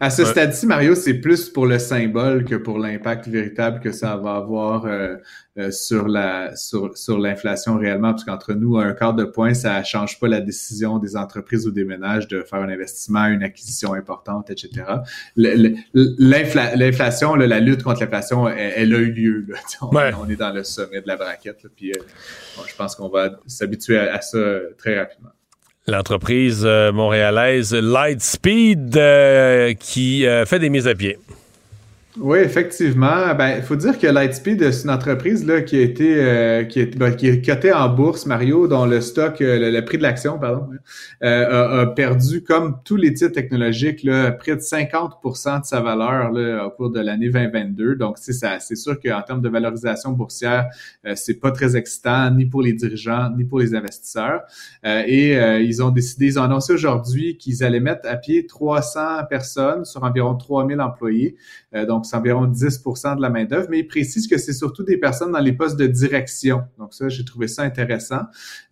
À 0.00 0.10
ce 0.10 0.24
stade-ci, 0.24 0.66
Mario, 0.66 0.94
c'est 0.94 1.14
plus 1.14 1.48
pour 1.48 1.66
le 1.66 1.78
symbole 1.78 2.44
que 2.44 2.54
pour 2.54 2.78
l'impact 2.78 3.28
véritable 3.28 3.80
que 3.80 3.92
ça 3.92 4.16
va 4.16 4.34
avoir 4.34 4.86
euh, 4.86 5.16
euh, 5.58 5.70
sur 5.70 6.08
la 6.08 6.54
sur, 6.56 6.96
sur 6.96 7.18
l'inflation 7.18 7.78
réellement, 7.78 8.10
parce 8.10 8.24
qu'entre 8.24 8.52
nous, 8.52 8.76
un 8.76 8.92
quart 8.92 9.14
de 9.14 9.24
point, 9.24 9.54
ça 9.54 9.82
change 9.84 10.20
pas 10.20 10.28
la 10.28 10.40
décision 10.40 10.98
des 10.98 11.16
entreprises 11.16 11.66
ou 11.66 11.70
des 11.70 11.84
ménages 11.84 12.28
de 12.28 12.42
faire 12.42 12.60
un 12.60 12.68
investissement, 12.68 13.26
une 13.26 13.42
acquisition 13.42 13.94
importante, 13.94 14.50
etc. 14.50 14.84
L'inflation, 15.36 17.34
la 17.34 17.60
lutte 17.60 17.82
contre 17.82 18.00
l'inflation, 18.02 18.48
elle, 18.48 18.94
a 18.94 18.98
eu 18.98 19.12
lieu. 19.12 19.46
On, 19.80 20.28
est 20.28 20.36
dans 20.36 20.52
le 20.52 20.64
sommet 20.64 21.00
de 21.00 21.08
la 21.08 21.16
braquette, 21.16 21.66
puis 21.74 21.92
euh, 21.92 22.02
je 22.66 22.74
pense 22.74 22.94
qu'on 22.94 23.08
va 23.08 23.30
s'habituer 23.46 23.98
à 23.98 24.20
ça 24.20 24.38
très 24.76 24.98
rapidement 24.98 25.30
l'entreprise 25.86 26.62
euh, 26.64 26.92
montréalaise 26.92 27.72
Lightspeed 27.74 28.96
euh, 28.96 29.74
qui 29.74 30.26
euh, 30.26 30.44
fait 30.44 30.58
des 30.58 30.70
mises 30.70 30.88
à 30.88 30.94
pied. 30.94 31.18
Oui, 32.18 32.38
effectivement. 32.38 33.34
Ben, 33.34 33.56
il 33.58 33.62
faut 33.62 33.76
dire 33.76 33.98
que 33.98 34.06
Lightspeed, 34.06 34.72
c'est 34.72 34.84
une 34.84 34.90
entreprise 34.90 35.44
là, 35.44 35.60
qui 35.60 35.76
a 35.76 35.82
été 35.82 36.14
euh, 36.16 36.64
qui, 36.64 36.80
est, 36.80 36.96
ben, 36.96 37.14
qui 37.14 37.28
est 37.28 37.44
cotée 37.44 37.74
en 37.74 37.90
bourse, 37.90 38.24
Mario, 38.24 38.68
dont 38.68 38.86
le 38.86 39.02
stock, 39.02 39.42
euh, 39.42 39.70
le, 39.70 39.84
prix 39.84 39.98
de 39.98 40.02
l'action, 40.02 40.38
pardon, 40.38 40.66
euh, 41.22 41.82
a, 41.82 41.86
perdu, 41.88 42.42
comme 42.42 42.78
tous 42.84 42.96
les 42.96 43.12
titres 43.12 43.34
technologiques, 43.34 44.02
là, 44.02 44.32
près 44.32 44.56
de 44.56 44.62
50% 44.62 45.60
de 45.60 45.66
sa 45.66 45.80
valeur 45.80 46.32
là, 46.32 46.66
au 46.66 46.70
cours 46.70 46.88
de 46.88 47.00
l'année 47.00 47.28
2022. 47.28 47.96
Donc, 47.96 48.16
c'est 48.18 48.32
ça. 48.32 48.60
C'est 48.60 48.76
sûr 48.76 48.98
qu'en 48.98 49.20
termes 49.20 49.42
de 49.42 49.50
valorisation 49.50 50.12
boursière, 50.12 50.68
c'est 51.14 51.38
pas 51.38 51.50
très 51.50 51.76
excitant, 51.76 52.30
ni 52.30 52.46
pour 52.46 52.62
les 52.62 52.72
dirigeants, 52.72 53.28
ni 53.36 53.44
pour 53.44 53.58
les 53.58 53.74
investisseurs. 53.74 54.40
et 54.84 55.34
ils 55.62 55.82
ont 55.82 55.90
décidé, 55.90 56.26
ils 56.26 56.38
ont 56.38 56.44
annoncé 56.44 56.72
aujourd'hui 56.72 57.36
qu'ils 57.36 57.62
allaient 57.62 57.80
mettre 57.80 58.08
à 58.08 58.16
pied 58.16 58.46
300 58.46 59.24
personnes 59.28 59.84
sur 59.84 60.02
environ 60.02 60.34
3000 60.34 60.80
employés. 60.80 61.36
donc, 61.86 62.05
c'est 62.06 62.16
environ 62.16 62.46
10 62.46 62.82
de 63.16 63.22
la 63.22 63.30
main-d'œuvre, 63.30 63.68
mais 63.70 63.80
il 63.80 63.86
précise 63.86 64.26
que 64.26 64.38
c'est 64.38 64.52
surtout 64.52 64.82
des 64.82 64.96
personnes 64.96 65.32
dans 65.32 65.40
les 65.40 65.52
postes 65.52 65.78
de 65.78 65.86
direction. 65.86 66.62
Donc, 66.78 66.94
ça, 66.94 67.08
j'ai 67.08 67.24
trouvé 67.24 67.48
ça 67.48 67.62
intéressant. 67.62 68.22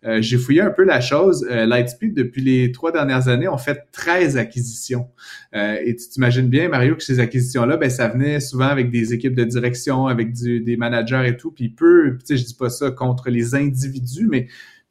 Euh, 0.05 0.21
j'ai 0.21 0.37
fouillé 0.37 0.61
un 0.61 0.71
peu 0.71 0.83
la 0.83 1.01
chose. 1.01 1.45
Euh, 1.49 1.65
Lightspeed, 1.65 2.13
depuis 2.13 2.41
les 2.41 2.71
trois 2.71 2.91
dernières 2.91 3.27
années, 3.27 3.47
ont 3.47 3.57
fait 3.57 3.87
13 3.91 4.37
acquisitions. 4.37 5.09
Euh, 5.55 5.77
et 5.83 5.95
tu 5.95 6.09
t'imagines 6.09 6.47
bien, 6.47 6.69
Mario, 6.69 6.95
que 6.95 7.03
ces 7.03 7.19
acquisitions-là, 7.19 7.77
ben, 7.77 7.89
ça 7.89 8.07
venait 8.07 8.39
souvent 8.39 8.67
avec 8.67 8.91
des 8.91 9.13
équipes 9.13 9.35
de 9.35 9.43
direction, 9.43 10.07
avec 10.07 10.33
des 10.33 10.77
managers 10.77 11.27
et 11.27 11.37
tout. 11.37 11.51
Puis 11.51 11.69
peu, 11.69 12.17
tu 12.19 12.25
sais, 12.25 12.37
je 12.37 12.45
dis 12.45 12.55
pas 12.55 12.69
ça 12.69 12.91
contre 12.91 13.29
les 13.29 13.55
individus, 13.55 14.27
mais 14.29 14.47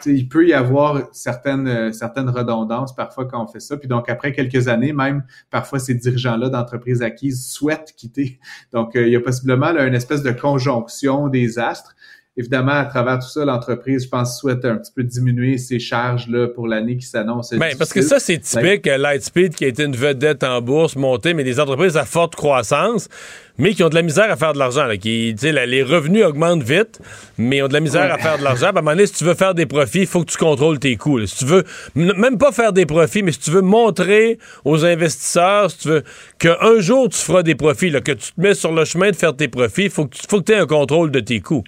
il 0.07 0.29
peut 0.29 0.47
y 0.47 0.53
avoir 0.53 1.03
certaines, 1.12 1.93
certaines 1.93 2.29
redondances 2.29 2.95
parfois 2.95 3.27
quand 3.27 3.43
on 3.43 3.47
fait 3.47 3.61
ça. 3.61 3.77
Puis 3.77 3.88
donc, 3.88 4.09
après 4.09 4.33
quelques 4.33 4.69
années, 4.69 4.93
même 4.93 5.25
parfois 5.51 5.79
ces 5.79 5.95
dirigeants-là 5.95 6.49
d'entreprises 6.49 7.03
acquises 7.03 7.47
souhaitent 7.47 7.95
quitter. 7.97 8.38
Donc, 8.73 8.93
il 8.95 9.09
y 9.09 9.17
a 9.17 9.21
possiblement 9.21 9.69
une 9.69 9.95
espèce 9.95 10.23
de 10.23 10.33
conjonction 10.33 11.29
des 11.29 11.59
astres 11.59 11.95
évidemment, 12.37 12.73
à 12.73 12.85
travers 12.85 13.20
tout 13.20 13.29
ça, 13.29 13.44
l'entreprise, 13.44 14.05
je 14.05 14.09
pense, 14.09 14.40
souhaite 14.40 14.64
un 14.64 14.77
petit 14.77 14.90
peu 14.94 15.05
diminuer 15.05 15.57
ses 15.57 15.79
charges 15.79 16.29
là, 16.29 16.49
pour 16.49 16.66
l'année 16.66 16.97
qui 16.97 17.07
s'annonce. 17.07 17.55
Ben, 17.55 17.77
parce 17.79 17.92
que 17.92 18.03
ça, 18.03 18.18
c'est 18.18 18.38
typique. 18.38 18.87
Lightspeed, 18.87 19.55
qui 19.55 19.64
a 19.64 19.68
été 19.68 19.85
une 19.85 19.94
vedette 19.94 20.42
en 20.42 20.61
bourse, 20.61 20.97
montée, 20.97 21.33
mais 21.33 21.44
des 21.44 21.61
entreprises 21.61 21.97
à 21.97 22.05
forte 22.05 22.35
croissance, 22.35 23.09
mais 23.57 23.73
qui 23.73 23.85
ont 23.85 23.88
de 23.88 23.94
la 23.94 24.03
misère 24.03 24.31
à 24.33 24.37
faire 24.37 24.53
de 24.53 24.59
l'argent. 24.59 24.88
Qui, 25.01 25.35
les 25.35 25.83
revenus 25.85 26.25
augmentent 26.25 26.64
vite, 26.64 27.01
mais 27.38 27.62
ont 27.62 27.68
de 27.68 27.73
la 27.73 27.81
misère 27.81 28.12
à 28.12 28.18
faire 28.18 28.38
de 28.38 28.42
l'argent. 28.42 28.66
À 28.66 28.70
un 28.70 28.73
moment 28.73 28.92
donné, 28.92 29.07
si 29.07 29.12
tu 29.14 29.25
veux 29.25 29.35
faire 29.35 29.55
des 29.55 29.66
profits, 29.66 30.01
il 30.01 30.07
faut 30.07 30.25
que 30.25 30.31
tu 30.31 30.38
contrôles 30.38 30.79
tes 30.79 30.97
coûts. 30.97 31.25
Si 31.27 31.38
tu 31.38 31.44
veux 31.44 31.64
même 31.94 32.38
pas 32.38 32.51
faire 32.51 32.73
des 32.73 32.87
profits, 32.87 33.23
mais 33.23 33.31
si 33.31 33.38
tu 33.38 33.51
veux 33.51 33.61
montrer 33.61 34.38
aux 34.64 34.85
investisseurs, 34.85 35.70
si 35.70 35.79
tu 35.79 35.88
veux 35.88 36.03
qu'un 36.38 36.81
jour 36.81 37.09
tu 37.09 37.18
feras 37.18 37.42
des 37.42 37.55
profits, 37.55 37.90
là, 37.90 38.01
que 38.01 38.12
tu 38.12 38.33
te 38.33 38.40
mets 38.40 38.55
sur 38.55 38.73
le 38.73 38.85
chemin 38.85 39.11
de 39.11 39.16
faire 39.16 39.37
tes 39.37 39.49
profits, 39.49 39.85
il 39.85 39.90
faut 39.90 40.07
que 40.07 40.16
tu 40.16 40.53
aies 40.53 40.57
un 40.57 40.66
contrôle 40.66 41.11
de 41.11 41.20
tes 41.20 41.40
coûts. 41.40 41.62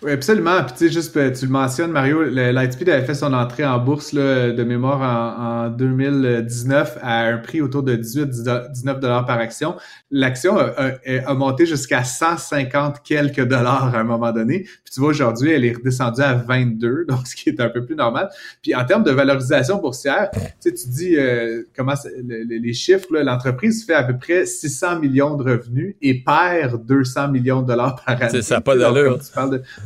Oui, 0.00 0.12
absolument. 0.12 0.62
Puis 0.62 0.74
tu 0.76 0.86
sais, 0.86 0.92
juste, 0.92 1.12
tu 1.12 1.46
le 1.46 1.50
mentionnes, 1.50 1.90
Mario, 1.90 2.22
Lightspeed 2.22 2.88
avait 2.88 3.04
fait 3.04 3.14
son 3.14 3.32
entrée 3.32 3.66
en 3.66 3.80
bourse 3.80 4.12
là, 4.12 4.52
de 4.52 4.62
mémoire 4.62 5.00
en, 5.00 5.70
2019 5.70 6.98
à 7.02 7.22
un 7.22 7.38
prix 7.38 7.60
autour 7.60 7.82
de 7.82 7.96
18-19 7.96 9.00
dollars 9.00 9.26
par 9.26 9.38
action. 9.38 9.74
L'action 10.10 10.56
a, 10.56 11.34
monté 11.34 11.66
jusqu'à 11.66 12.04
150 12.04 13.02
quelques 13.02 13.44
dollars 13.44 13.94
à 13.94 13.98
un 13.98 14.04
moment 14.04 14.30
donné. 14.30 14.60
Puis 14.60 14.94
tu 14.94 15.00
vois, 15.00 15.10
aujourd'hui, 15.10 15.50
elle 15.50 15.64
est 15.64 15.76
redescendue 15.76 16.22
à 16.22 16.34
22, 16.34 17.04
donc 17.08 17.26
ce 17.26 17.34
qui 17.34 17.48
est 17.48 17.60
un 17.60 17.68
peu 17.68 17.84
plus 17.84 17.96
normal. 17.96 18.30
Puis 18.62 18.74
en 18.76 18.84
termes 18.84 19.02
de 19.02 19.10
valorisation 19.10 19.78
boursière, 19.78 20.30
tu 20.32 20.40
sais, 20.60 20.74
tu 20.74 20.88
dis 20.88 21.16
euh, 21.16 21.64
comment 21.76 21.94
les 22.28 22.72
chiffres, 22.72 23.06
l'entreprise 23.10 23.84
fait 23.84 23.94
à 23.94 24.04
peu 24.04 24.16
près 24.16 24.46
600 24.46 25.00
millions 25.00 25.36
de 25.36 25.42
revenus 25.42 25.96
et 26.00 26.22
perd 26.22 26.86
200 26.86 27.28
millions 27.28 27.62
de 27.62 27.66
dollars 27.66 27.96
par 28.04 28.22
année. 28.22 28.30
C'est 28.30 28.42
ça, 28.42 28.60
pas 28.60 28.76
d'allure. 28.76 29.18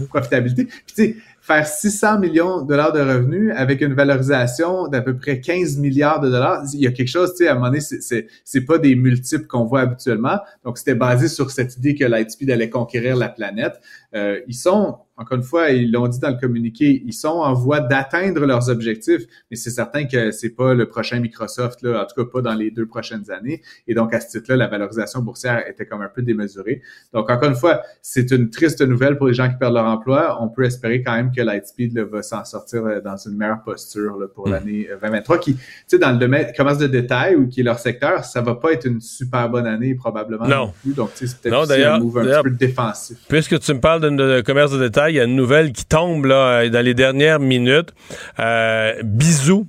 Profitabilité. 0.09 0.65
Puis 0.65 0.83
tu 0.87 0.95
sais, 0.95 1.17
faire 1.43 1.67
600 1.67 2.21
millions 2.21 2.63
de 2.63 2.69
dollars 2.69 2.93
de 2.93 3.01
revenus 3.01 3.53
avec 3.57 3.81
une 3.81 3.95
valorisation 3.95 4.87
d'à 4.87 5.03
peu 5.03 5.17
près 5.17 5.41
15 5.41 5.77
milliards 5.79 6.21
de 6.21 6.31
dollars, 6.31 6.63
il 6.73 6.81
y 6.81 6.87
a 6.87 6.93
quelque 6.93 7.09
chose, 7.09 7.33
tu 7.33 7.39
sais, 7.39 7.49
à 7.49 7.53
un 7.53 7.55
moment 7.55 7.67
donné, 7.67 7.81
c'est, 7.81 8.29
c'est, 8.45 8.61
pas 8.61 8.79
des 8.79 8.95
multiples 8.95 9.47
qu'on 9.47 9.65
voit 9.65 9.81
habituellement. 9.81 10.39
Donc, 10.65 10.79
c'était 10.79 10.95
basé 10.95 11.27
sur 11.27 11.51
cette 11.51 11.77
idée 11.77 11.97
que 11.97 12.05
Lightspeed 12.05 12.51
allait 12.51 12.71
conquérir 12.71 13.17
la 13.17 13.29
planète. 13.29 13.81
Euh, 14.15 14.41
ils 14.47 14.55
sont 14.55 14.99
encore 15.23 15.39
une 15.39 15.45
fois, 15.45 15.71
ils 15.71 15.91
l'ont 15.91 16.09
dit 16.09 16.19
dans 16.19 16.31
le 16.31 16.37
communiqué, 16.37 17.03
ils 17.07 17.13
sont 17.13 17.29
en 17.29 17.55
voie 17.55 17.81
d'atteindre 17.81 18.45
leurs 18.45 18.69
objectifs, 18.69 19.23
mais 19.51 19.57
c'est 19.57 19.71
certain 19.71 20.05
que 20.05 20.33
c'est 20.33 20.51
pas 20.51 20.75
le 20.75 20.87
prochain 20.87 21.21
Microsoft, 21.21 21.83
là, 21.83 22.03
en 22.03 22.07
tout 22.07 22.25
cas 22.25 22.31
pas 22.31 22.43
dans 22.43 22.55
les 22.55 22.71
deux 22.71 22.87
prochaines 22.87 23.31
années. 23.31 23.63
Et 23.87 23.95
donc, 23.95 24.13
à 24.13 24.21
ce 24.21 24.37
titre-là, 24.37 24.57
la 24.57 24.67
valorisation 24.67 25.21
boursière 25.23 25.67
était 25.69 25.87
comme 25.87 26.03
un 26.03 26.09
peu 26.09 26.23
démesurée. 26.23 26.83
Donc, 27.13 27.31
encore 27.31 27.49
une 27.49 27.55
fois, 27.55 27.83
c'est 28.03 28.31
une 28.33 28.51
triste 28.51 28.83
nouvelle 28.83 29.17
pour 29.17 29.29
les 29.29 29.35
gens 29.35 29.49
qui 29.49 29.57
perdent 29.57 29.75
leur 29.75 29.87
emploi. 29.87 30.39
On 30.43 30.49
peut 30.49 30.65
espérer 30.65 31.03
quand 31.03 31.15
même 31.15 31.31
que 31.31 31.41
Lightspeed 31.41 31.99
va 31.99 32.23
s'en 32.23 32.45
sortir 32.45 32.85
euh, 32.85 33.01
dans 33.01 33.17
une 33.17 33.37
meilleure 33.37 33.63
posture 33.63 34.19
pour 34.35 34.49
hmm. 34.49 34.53
l'année 34.53 34.89
2023, 35.01 35.37
euh, 35.37 35.39
qui, 35.39 35.55
tu 35.55 35.63
sais, 35.87 35.99
dans 35.99 36.11
le 36.11 36.19
domaine 36.19 36.53
commerce 36.57 36.79
de 36.79 36.89
détail 36.89 37.37
ou 37.37 37.49
qui 37.49 37.61
est 37.61 37.65
leur 37.65 37.79
secteur, 37.79 38.25
ça 38.25 38.41
va 38.41 38.57
pas 38.57 38.73
être 38.73 38.87
une 38.87 39.01
super 39.01 39.49
bonne 39.49 39.67
année 39.67 39.95
probablement 39.95 40.47
non, 40.47 40.73
plus. 40.83 40.95
Donc, 40.95 41.11
c'est 41.15 41.41
peut-être 41.41 41.71
un 41.71 41.99
move 42.01 42.19
un 42.19 42.25
petit 42.25 42.43
peu 42.43 42.51
défensif. 42.51 43.19
Puisque 43.29 43.59
tu 43.61 43.75
me 43.75 43.81
parles 43.81 44.01
de 44.01 44.41
commerce 44.41 44.73
de 44.73 44.79
détail, 44.79 45.12
il 45.13 45.17
y 45.17 45.21
a 45.21 45.25
une 45.25 45.37
nouvelle 45.37 45.73
qui 45.73 45.85
tombe 45.85 46.27
dans 46.27 46.85
les 46.85 46.95
dernières 46.95 47.39
minutes. 47.39 47.93
Euh, 48.39 48.95
bisous 49.05 49.67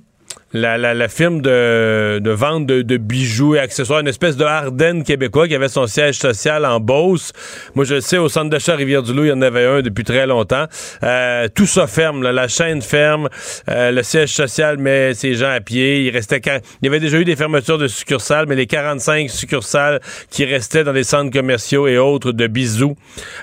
la, 0.54 0.78
la, 0.78 0.94
la 0.94 1.08
firme 1.08 1.42
de, 1.42 2.20
de 2.22 2.30
vente 2.30 2.64
de, 2.66 2.82
de, 2.82 2.96
bijoux 2.96 3.56
et 3.56 3.58
accessoires, 3.58 4.00
une 4.00 4.08
espèce 4.08 4.36
de 4.36 4.44
Ardennes 4.44 5.02
québécois 5.02 5.48
qui 5.48 5.54
avait 5.54 5.68
son 5.68 5.88
siège 5.88 6.16
social 6.16 6.64
en 6.64 6.78
Beauce. 6.78 7.32
Moi, 7.74 7.84
je 7.84 7.96
le 7.96 8.00
sais, 8.00 8.18
au 8.18 8.28
centre 8.28 8.50
d'achat 8.50 8.76
Rivière-du-Loup, 8.76 9.24
il 9.24 9.28
y 9.28 9.32
en 9.32 9.42
avait 9.42 9.66
un 9.66 9.82
depuis 9.82 10.04
très 10.04 10.28
longtemps. 10.28 10.66
Euh, 11.02 11.48
tout 11.52 11.66
ça 11.66 11.88
ferme, 11.88 12.22
la 12.22 12.46
chaîne 12.46 12.82
ferme, 12.82 13.28
euh, 13.68 13.90
le 13.90 14.04
siège 14.04 14.32
social 14.32 14.78
met 14.78 15.12
ses 15.14 15.34
gens 15.34 15.50
à 15.50 15.60
pied. 15.60 16.04
Il 16.04 16.10
restait 16.10 16.40
il 16.44 16.84
y 16.84 16.88
avait 16.88 17.00
déjà 17.00 17.18
eu 17.18 17.24
des 17.24 17.36
fermetures 17.36 17.78
de 17.78 17.88
succursales, 17.88 18.46
mais 18.46 18.54
les 18.54 18.66
45 18.66 19.28
succursales 19.30 20.00
qui 20.30 20.44
restaient 20.44 20.84
dans 20.84 20.92
les 20.92 21.04
centres 21.04 21.32
commerciaux 21.32 21.88
et 21.88 21.98
autres 21.98 22.30
de 22.30 22.46
bisous, 22.46 22.96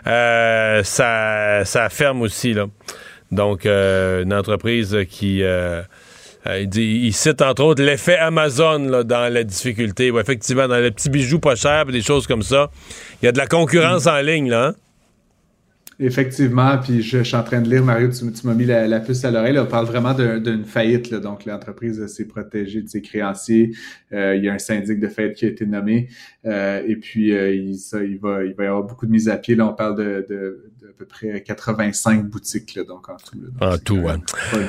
euh, 0.07 0.81
ça, 0.83 1.65
ça 1.65 1.89
ferme 1.89 2.21
aussi 2.21 2.53
là. 2.53 2.67
Donc, 3.31 3.65
une 3.65 4.33
entreprise 4.33 4.97
qui 5.09 5.41
il, 6.45 6.67
dit, 6.67 7.01
il, 7.03 7.13
cite 7.13 7.41
entre 7.41 7.63
autres 7.63 7.83
l'effet 7.83 8.17
Amazon 8.17 8.79
là, 8.79 9.03
dans 9.03 9.31
la 9.31 9.43
difficulté. 9.43 10.07
effectivement, 10.07 10.67
dans 10.67 10.79
les 10.79 10.91
petits 10.91 11.09
bijoux 11.09 11.39
pas 11.39 11.55
chers, 11.55 11.85
des 11.85 12.01
choses 12.01 12.27
comme 12.27 12.43
ça, 12.43 12.69
il 13.21 13.25
y 13.25 13.27
a 13.27 13.31
de 13.31 13.37
la 13.37 13.47
concurrence 13.47 14.07
en 14.07 14.19
ligne. 14.21 14.49
Là, 14.49 14.67
hein? 14.67 14.75
Effectivement, 16.03 16.79
puis 16.79 17.03
je, 17.03 17.21
suis 17.21 17.35
en 17.35 17.43
train 17.43 17.61
de 17.61 17.69
lire, 17.69 17.83
Mario, 17.83 18.09
tu, 18.09 18.25
m'as 18.47 18.55
mis 18.55 18.65
la, 18.65 18.99
puce 19.01 19.23
à 19.23 19.29
l'oreille. 19.29 19.59
On 19.59 19.67
parle 19.67 19.85
vraiment 19.85 20.15
d'une 20.15 20.65
faillite. 20.65 21.11
Là, 21.11 21.19
donc, 21.19 21.45
l'entreprise 21.45 22.03
s'est 22.07 22.25
protégée 22.25 22.81
de 22.81 22.89
ses 22.89 23.03
créanciers. 23.03 23.71
Euh, 24.11 24.35
il 24.35 24.43
y 24.43 24.49
a 24.49 24.53
un 24.53 24.57
syndic 24.57 24.99
de 24.99 25.07
faillite 25.07 25.35
qui 25.35 25.45
a 25.45 25.49
été 25.49 25.67
nommé. 25.67 26.09
Euh, 26.45 26.81
et 26.87 26.95
puis, 26.95 27.31
euh, 27.33 27.53
il, 27.53 27.77
ça, 27.77 28.03
il, 28.03 28.17
va, 28.17 28.43
il 28.43 28.55
va 28.55 28.63
y 28.63 28.67
avoir 28.67 28.81
beaucoup 28.81 29.05
de 29.05 29.11
mises 29.11 29.29
à 29.29 29.37
pied. 29.37 29.53
Là, 29.53 29.67
on 29.67 29.73
parle 29.73 29.95
de 29.95 30.70
à 30.91 30.93
peu 30.97 31.05
près 31.05 31.41
85 31.41 32.25
boutiques, 32.25 32.75
là, 32.75 32.83
donc 32.83 33.07
en 33.07 33.15
tout. 33.15 33.37
en 33.61 33.77
tout, 33.77 33.97
ouais. 33.97 34.15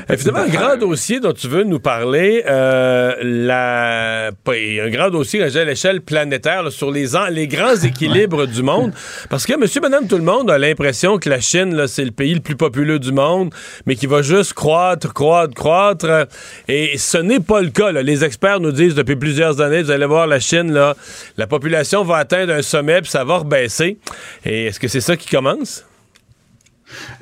Évidemment, 0.09 0.41
un 0.41 0.49
grand 0.49 0.77
dossier 0.77 1.19
dont 1.19 1.33
tu 1.33 1.49
veux 1.49 1.65
nous 1.65 1.81
parler, 1.81 2.43
la, 2.47 4.29
un 4.29 4.91
grand 4.91 5.11
dossier 5.11 5.43
à 5.43 5.65
l'échelle 5.65 6.01
planétaire 6.01 6.71
sur 6.71 6.91
les, 6.91 7.07
les 7.31 7.49
grands 7.49 7.75
équilibres 7.83 8.47
du 8.47 8.63
monde. 8.63 8.93
Parce 9.31 9.47
que 9.47 9.57
monsieur, 9.59 9.81
madame, 9.81 10.07
tout 10.07 10.17
le 10.17 10.23
monde 10.23 10.51
a 10.51 10.59
l'impression 10.59 11.19
que 11.19 11.29
la 11.29 11.41
Chine, 11.41 11.87
c'est 11.89 12.05
le 12.05 12.13
pays 12.13 12.35
le 12.35 12.41
plus 12.41 12.57
populeux 12.57 13.01
du 13.01 13.11
monde, 13.11 13.53
mais 13.87 13.97
qui 13.97 14.07
va 14.07 14.23
juste 14.23 14.53
croître, 14.55 15.13
croître, 15.13 15.55
croître. 15.55 16.29
Et 16.69 16.99
ce 16.99 17.19
n'est 17.19 17.41
pas 17.41 17.61
le 17.63 17.71
cas. 17.71 17.91
Les 17.91 18.25
experts 18.25 18.61
nous 18.61 18.73
disent 18.73 18.95
depuis 18.95 19.17
plusieurs 19.17 19.61
années, 19.61 19.83
vous 19.83 19.91
allez 19.91 20.07
voir, 20.07 20.27
la 20.29 20.39
Chine, 20.39 20.73
là, 20.73 20.95
la 21.37 21.47
population 21.49 22.05
va 22.05 22.19
atteindre 22.19 22.53
un 22.53 22.63
sommet, 22.63 23.03
puis 23.03 23.11
ça 23.11 23.25
va 23.25 23.39
rebaisser. 23.39 23.99
Et 24.45 24.67
est-ce 24.67 24.79
que 24.79 24.89
c'est 24.89 25.01
ça 25.01 25.17
qui 25.17 25.29
commence? 25.29 25.85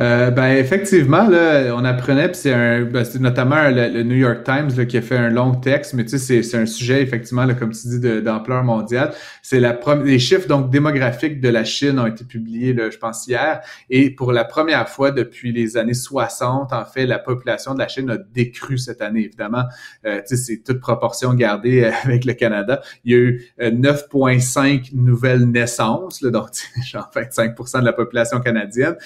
Euh, 0.00 0.30
ben 0.30 0.56
effectivement, 0.56 1.28
là, 1.28 1.74
on 1.74 1.84
apprenait, 1.84 2.28
puis 2.28 2.40
c'est 2.42 2.52
un, 2.52 2.82
ben, 2.82 3.04
notamment 3.20 3.68
le, 3.68 4.02
New 4.02 4.16
York 4.16 4.44
Times 4.44 4.70
là, 4.76 4.84
qui 4.84 4.96
a 4.96 5.02
fait 5.02 5.16
un 5.16 5.30
long 5.30 5.54
texte, 5.54 5.94
mais 5.94 6.04
tu 6.04 6.18
sais, 6.18 6.42
c'est 6.42 6.56
un 6.56 6.66
sujet 6.66 7.02
effectivement, 7.02 7.44
là, 7.44 7.54
comme 7.54 7.70
tu 7.70 7.88
dis, 7.88 8.22
d'ampleur 8.22 8.64
mondiale. 8.64 9.12
C'est 9.42 9.60
la 9.60 9.78
les 10.04 10.18
chiffres 10.18 10.46
donc 10.46 10.70
démographiques 10.70 11.40
de 11.40 11.48
la 11.48 11.64
Chine 11.64 11.98
ont 11.98 12.06
été 12.06 12.24
publiés, 12.24 12.72
là, 12.72 12.90
je 12.90 12.98
pense 12.98 13.26
hier, 13.26 13.60
et 13.88 14.10
pour 14.10 14.32
la 14.32 14.44
première 14.44 14.88
fois 14.88 15.10
depuis 15.10 15.52
les 15.52 15.76
années 15.76 15.94
60, 15.94 16.72
en 16.72 16.84
fait, 16.84 17.06
la 17.06 17.18
population 17.18 17.74
de 17.74 17.78
la 17.78 17.88
Chine 17.88 18.10
a 18.10 18.16
décru 18.16 18.78
cette 18.78 19.02
année. 19.02 19.24
Évidemment, 19.24 19.64
euh, 20.06 20.20
tu 20.26 20.36
sais, 20.36 20.42
c'est 20.42 20.62
toute 20.62 20.80
proportion 20.80 21.34
gardée 21.34 21.84
euh, 21.84 21.90
avec 22.04 22.24
le 22.24 22.34
Canada. 22.34 22.80
Il 23.04 23.12
y 23.12 23.14
a 23.14 23.18
eu 23.18 23.50
9,5 23.60 24.94
nouvelles 24.94 25.44
naissances, 25.44 26.22
là, 26.22 26.30
donc 26.30 26.48
genre 26.84 27.10
25% 27.14 27.80
de 27.80 27.84
la 27.84 27.92
population 27.92 28.40
canadienne, 28.40 28.96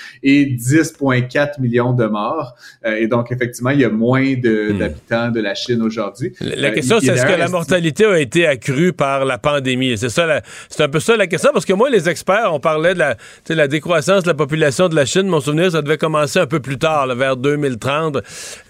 10,4 0.55 1.61
millions 1.61 1.93
de 1.93 2.07
morts. 2.07 2.55
Euh, 2.85 2.97
et 2.97 3.07
donc, 3.07 3.31
effectivement, 3.33 3.71
il 3.71 3.81
y 3.81 3.85
a 3.85 3.91
moins 3.91 4.23
hmm. 4.23 4.79
d'habitants 4.79 5.31
de, 5.31 5.41
la 5.41 5.55
Chine 5.55 5.83
aujourd'hui. 5.83 6.33
La, 6.41 6.69
euh, 6.69 6.73
question, 6.73 6.99
c'est 7.01 7.09
est-ce 7.09 7.27
que 7.27 7.39
la 7.39 7.49
mortalité 7.49 8.05
a 8.07 8.19
été 8.19 8.47
accrue 8.47 8.93
par 8.93 9.25
la 9.25 9.39
pandémie? 9.39 9.97
C'est 9.99 10.09
ça, 10.09 10.41
c'est 10.69 10.83
un 10.83 10.89
peu 10.89 11.01
ça 11.01 11.17
la 11.17 11.27
question, 11.27 11.51
parce 11.53 11.65
que 11.65 11.73
moi, 11.73 11.91
les 11.91 12.09
experts, 12.09 12.51
on 12.53 12.61
parlait 12.61 12.95
de 12.95 12.99
la, 12.99 13.17
la 13.49 13.69
décroissance 13.69 14.23
de 14.23 14.29
la 14.29 14.35
population 14.35 14.89
de 14.89 14.95
la 14.95 15.05
Chine. 15.05 15.27
Mon 15.27 15.41
souvenir, 15.41 15.73
ça 15.73 15.83
devait 15.83 15.99
commencer 15.99 16.39
un 16.39 16.47
peu 16.47 16.61
plus 16.61 16.79
tard, 16.79 17.15
vers 17.15 17.37
2030. 17.37 18.19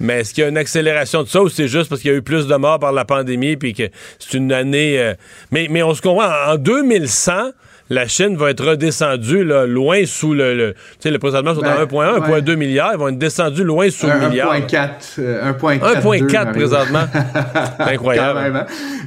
Mais 0.00 0.20
est-ce 0.20 0.34
qu'il 0.34 0.42
y 0.42 0.46
a 0.46 0.50
une 0.50 0.58
accélération 0.58 1.22
de 1.22 1.28
ça 1.28 1.42
ou 1.42 1.48
c'est 1.48 1.68
juste 1.68 1.88
parce 1.88 2.00
qu'il 2.00 2.10
y 2.10 2.14
a 2.14 2.16
eu 2.16 2.22
plus 2.22 2.46
de 2.46 2.56
morts 2.56 2.78
par 2.78 2.92
la 2.92 3.04
pandémie 3.04 3.56
puis 3.56 3.74
que 3.74 3.84
c'est 4.18 4.36
une 4.36 4.52
année... 4.52 4.98
Euh, 4.98 5.14
mais, 5.50 5.68
mais 5.70 5.82
on 5.82 5.94
se 5.94 6.02
comprend, 6.02 6.28
en 6.48 6.56
2100 6.56 7.52
la 7.94 8.08
Chine 8.08 8.36
va 8.36 8.50
être 8.50 8.64
redescendue 8.64 9.44
là, 9.44 9.66
loin 9.66 10.04
sous 10.04 10.34
le. 10.34 10.54
le 10.54 10.74
tu 10.74 10.80
sais, 11.00 11.10
le 11.10 11.18
présentement 11.18 11.54
sont 11.54 11.62
à 11.62 11.84
1,1, 11.84 12.42
1,2 12.42 12.56
milliard. 12.56 12.90
Ils 12.92 12.98
vont 12.98 13.08
être 13.08 13.18
descendus 13.18 13.64
loin 13.64 13.88
sous 13.90 14.06
le 14.06 14.28
milliard. 14.28 14.54
1,4. 14.54 15.20
1,4 15.20 16.52
présentement. 16.52 17.04
incroyable. 17.78 18.56
Hein. 18.56 18.66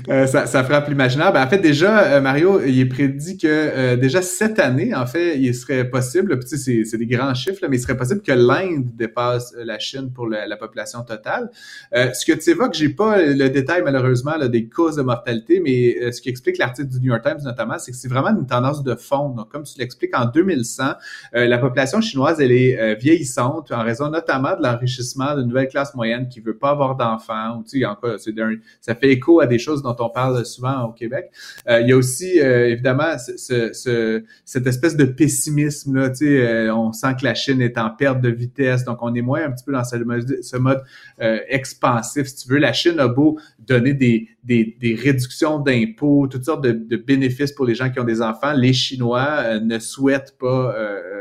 Euh, 0.10 0.26
ça, 0.26 0.46
ça 0.46 0.64
frappe 0.64 0.88
l'imaginaire. 0.88 1.34
Ben, 1.34 1.44
en 1.44 1.50
fait, 1.50 1.58
déjà, 1.58 2.04
euh, 2.04 2.22
Mario, 2.22 2.62
il 2.66 2.80
est 2.80 2.86
prédit 2.86 3.38
que 3.38 3.48
euh, 3.48 3.96
déjà 3.98 4.22
cette 4.22 4.60
année, 4.60 4.96
en 4.96 5.06
fait, 5.06 5.38
il 5.38 5.54
serait 5.54 5.90
possible, 5.90 6.40
tu 6.40 6.58
sais, 6.58 6.84
c'est 6.86 6.98
des 6.98 7.06
grands 7.06 7.34
chiffres, 7.34 7.66
mais 7.70 7.78
il 7.78 7.80
serait 7.80 7.98
possible 7.98 8.22
que 8.22 8.32
l'Inde 8.32 8.86
dépasse 8.96 9.54
la 9.58 9.80
Chine 9.80 10.12
pour 10.14 10.28
la, 10.28 10.58
population 10.58 11.04
totale. 11.04 11.52
ce 11.94 12.26
que 12.26 12.34
tu 12.34 12.50
évoques, 12.50 12.74
j'ai 12.74 12.90
pas 12.90 13.22
le 13.22 13.50
détail 13.50 13.84
malheureusement 13.84 14.36
là, 14.38 14.48
des 14.48 14.68
causes 14.68 14.96
de 14.96 15.04
mortalité, 15.04 15.60
mais 15.64 16.12
ce 16.12 16.20
qui 16.20 16.30
explique 16.30 16.58
l'article 16.58 16.88
du 16.88 17.00
New 17.00 17.12
York 17.12 17.22
Times 17.24 17.44
notamment, 17.44 17.78
c'est 17.78 17.92
que 17.92 17.98
c'est 17.98 18.08
vraiment 18.08 18.30
une 18.30 18.48
tendance 18.48 18.77
de 18.84 18.96
fond. 18.96 19.30
Donc, 19.30 19.50
comme 19.50 19.64
tu 19.64 19.78
l'expliques, 19.80 20.18
en 20.18 20.26
2100, 20.26 20.94
la 21.34 21.58
population 21.58 22.02
chinoise, 22.02 22.40
elle 22.40 22.52
est 22.52 22.96
vieillissante 22.96 23.72
en 23.72 23.84
raison 23.84 24.10
notamment 24.10 24.56
de 24.56 24.64
l'enrichissement 24.64 25.36
d'une 25.36 25.48
nouvelle 25.48 25.68
classe 25.68 25.94
moyenne 25.96 26.28
qui 26.30 26.40
veut 26.40 26.58
pas 26.58 26.72
avoir 26.72 26.96
d'enfants. 26.96 27.64
Tu 27.70 27.82
sais, 27.82 28.48
ça 28.82 28.96
fait 28.96 29.10
écho 29.10 29.40
à 29.40 29.48
des 29.48 29.60
choses 29.60 29.82
dont 29.82 29.96
on 30.00 30.10
parle 30.10 30.46
souvent 30.46 30.84
au 30.84 30.92
Québec. 30.92 31.32
il 31.70 31.88
y 31.88 31.92
a 31.92 31.98
aussi, 31.98 32.38
évidemment, 32.40 33.18
ce, 33.18 33.74
ce, 33.74 34.24
cette 34.46 34.68
espèce 34.68 34.96
de 34.96 35.06
pessimisme. 35.06 36.10
Tu 36.12 36.16
sais, 36.16 36.70
on 36.70 36.92
sent 36.94 37.16
que 37.20 37.26
la 37.26 37.36
Chine 37.36 37.62
est 37.62 37.78
en 37.78 37.90
perte 37.90 38.22
de 38.22 38.30
vitesse, 38.30 38.84
donc 38.84 39.00
on 39.02 39.14
est 39.14 39.22
moins 39.22 39.46
un 39.46 39.52
petit 39.52 39.64
peu 39.64 39.72
dans 39.72 39.84
ce 39.84 40.58
mode, 40.58 40.84
expansif, 41.20 42.28
si 42.28 42.36
tu 42.36 42.54
veux. 42.54 42.60
La 42.60 42.74
Chine 42.74 43.00
a 43.00 43.08
beau 43.08 43.40
donner 43.60 43.94
des, 43.94 44.96
réductions 45.02 45.60
d'impôts, 45.60 46.28
toutes 46.28 46.46
sortes 46.46 46.64
de, 46.64 46.98
bénéfices 46.98 47.52
pour 47.52 47.66
les 47.66 47.76
gens 47.76 47.90
qui 47.90 48.00
ont 48.00 48.06
des 48.06 48.22
enfants. 48.22 48.54
Les 48.58 48.74
Chinois 48.74 49.28
euh, 49.44 49.60
ne 49.60 49.80
souhaitent 49.80 50.36
pas 50.38 50.76
euh, 50.76 51.17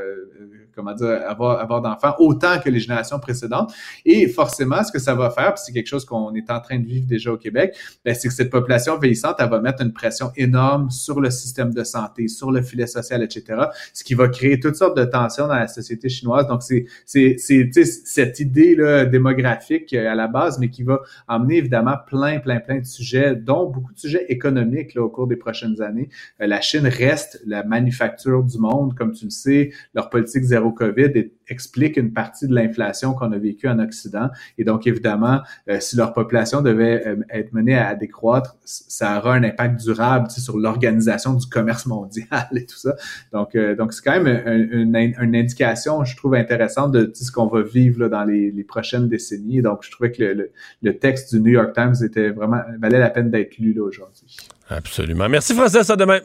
comment 0.77 0.95
dire, 0.95 1.23
avoir, 1.27 1.59
avoir 1.59 1.81
d'enfants 1.81 2.15
autant 2.19 2.61
que 2.61 2.71
les 2.71 2.79
générations 2.79 3.19
précédentes. 3.19 3.73
Et 4.05 4.29
forcément, 4.29 4.85
ce 4.85 4.93
que 4.93 4.99
ça 4.99 5.15
va 5.15 5.31
faire, 5.31 5.55
puis 5.55 5.63
c'est 5.65 5.73
quelque 5.73 5.87
chose 5.87 6.05
qu'on 6.05 6.35
est 6.35 6.51
en 6.51 6.61
train 6.61 6.79
de 6.79 6.87
vivre 6.87 7.07
déjà 7.07 7.33
au 7.33 7.39
Québec, 7.39 7.75
ben, 8.05 8.15
c'est 8.15 8.29
que 8.29 8.35
cette 8.35 8.51
population 8.51 8.99
vieillissante, 8.99 9.37
elle 9.39 9.49
va 9.49 9.61
mettre 9.61 9.83
une 9.83 9.93
pression 9.93 10.31
énorme 10.37 10.91
sur 10.91 11.21
le 11.21 11.31
système 11.31 11.73
de 11.73 11.83
santé, 11.83 12.29
sur 12.29 12.53
le 12.53 12.63
filet 12.63 12.87
social, 12.87 13.23
etc., 13.23 13.65
ce 13.93 14.05
qui 14.05 14.15
va 14.15 14.29
créer 14.29 14.61
toutes 14.61 14.77
sortes 14.77 14.97
de 14.97 15.05
tensions 15.05 15.49
dans 15.49 15.55
la 15.55 15.69
société 15.69 16.09
chinoise. 16.09 16.47
Donc, 16.47 16.63
c'est, 16.63 16.87
cette 17.07 18.41
idée 18.41 18.75
là, 18.75 19.07
démographique 19.07 19.93
à 19.95 20.15
la 20.15 20.29
base, 20.29 20.59
mais 20.59 20.69
qui 20.69 20.83
va 20.83 21.01
emmener 21.29 21.57
évidemment 21.57 21.97
plein, 22.07 22.39
plein, 22.39 22.61
plein 22.61 22.81
de 22.81 22.85
sujets, 22.85 23.35
dont 23.35 23.71
beaucoup 23.71 23.93
de 23.93 23.99
sujets 23.99 24.27
économiques 24.29 24.95
là, 24.95 25.03
au 25.03 25.09
cours 25.09 25.27
des 25.27 25.37
prochaines 25.37 25.81
années. 25.81 26.09
Euh, 26.41 26.47
la 26.47 26.61
Chine 26.61 26.87
reste 26.87 27.41
la 27.47 27.63
manufacture 27.65 28.43
du 28.43 28.59
monde, 28.59 28.95
comme 28.95 29.13
tu 29.13 29.25
le 29.25 29.31
sais, 29.31 29.73
leur 29.95 30.11
politique 30.11 30.45
zéro 30.45 30.66
au 30.67 30.73
COVID 30.73 31.31
explique 31.49 31.97
une 31.97 32.13
partie 32.13 32.49
de 32.49 32.55
l'inflation 32.55 33.15
qu'on 33.15 33.33
a 33.33 33.39
vécue 33.39 33.69
en 33.69 33.79
Occident. 33.79 34.29
Et 34.59 34.65
donc, 34.65 34.87
évidemment, 34.87 35.41
euh, 35.69 35.79
si 35.81 35.97
leur 35.97 36.13
population 36.13 36.61
devait 36.61 37.07
euh, 37.07 37.17
être 37.31 37.53
menée 37.53 37.77
à, 37.77 37.95
décroître, 37.95 38.57
ça 38.65 39.19
aura 39.19 39.35
un 39.35 39.45
impact 39.45 39.81
durable 39.81 40.31
sur 40.31 40.59
l'organisation 40.59 41.35
du 41.35 41.47
commerce 41.47 41.87
mondial 41.87 42.49
et 42.55 42.67
tout 42.67 42.77
ça. 42.77 42.95
Donc, 43.33 43.55
euh, 43.55 43.77
donc 43.77 43.93
c'est 43.93 44.03
quand 44.03 44.21
même 44.21 44.43
une, 44.47 44.97
une, 44.97 45.37
indication, 45.37 46.05
je 46.05 46.17
trouve, 46.17 46.35
intéressante 46.35 46.93
de 46.93 47.11
ce 47.15 47.31
qu'on 47.31 47.47
va 47.47 47.63
vivre 47.63 48.01
là, 48.01 48.09
dans 48.09 48.25
les, 48.25 48.51
les, 48.51 48.65
prochaines 48.65 49.09
décennies. 49.09 49.63
donc, 49.63 49.79
je 49.83 49.91
trouvais 49.91 50.11
que 50.11 50.23
le, 50.23 50.51
le, 50.83 50.99
texte 50.99 51.35
du 51.35 51.41
New 51.41 51.53
York 51.53 51.73
Times 51.75 51.95
était 52.03 52.31
vraiment 52.31 52.61
valait 52.81 52.99
la 52.99 53.11
peine 53.11 53.31
d'être 53.31 53.59
lu 53.59 53.79
aujourd'hui. 53.79 54.37
Absolument. 54.69 55.29
Merci, 55.29 55.55
Francis. 55.55 55.89
À 55.89 55.97
demain. 55.97 56.21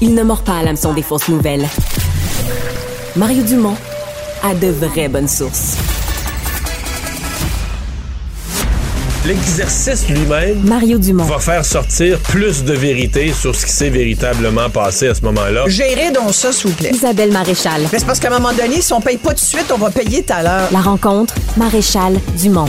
Il 0.00 0.14
ne 0.14 0.22
mord 0.22 0.42
pas 0.42 0.58
à 0.58 0.64
l'hameçon 0.64 0.94
des 0.94 1.02
fausses 1.02 1.28
nouvelles. 1.28 1.66
Mario 3.16 3.42
Dumont 3.42 3.76
a 4.42 4.54
de 4.54 4.68
vraies 4.68 5.08
bonnes 5.08 5.28
sources. 5.28 5.76
L'exercice 9.24 10.08
lui-même 10.08 10.62
Mario 10.64 10.98
Dumont. 10.98 11.22
va 11.24 11.38
faire 11.38 11.64
sortir 11.64 12.18
plus 12.18 12.64
de 12.64 12.72
vérité 12.72 13.32
sur 13.32 13.54
ce 13.54 13.66
qui 13.66 13.72
s'est 13.72 13.90
véritablement 13.90 14.68
passé 14.68 15.06
à 15.06 15.14
ce 15.14 15.22
moment-là. 15.22 15.64
Gérez 15.68 16.10
donc 16.10 16.34
ça, 16.34 16.50
s'il 16.52 16.70
vous 16.70 16.76
plaît. 16.76 16.90
Isabelle 16.92 17.30
Maréchal. 17.30 17.82
Mais 17.92 18.00
c'est 18.00 18.04
parce 18.04 18.18
qu'à 18.18 18.28
un 18.28 18.38
moment 18.38 18.52
donné, 18.52 18.80
si 18.80 18.92
on 18.92 19.00
paye 19.00 19.18
pas 19.18 19.30
tout 19.30 19.36
de 19.36 19.40
suite, 19.40 19.70
on 19.72 19.78
va 19.78 19.90
payer 19.90 20.24
tout 20.24 20.32
à 20.32 20.42
l'heure. 20.42 20.68
La 20.72 20.80
rencontre, 20.80 21.34
Maréchal 21.56 22.18
Dumont. 22.36 22.68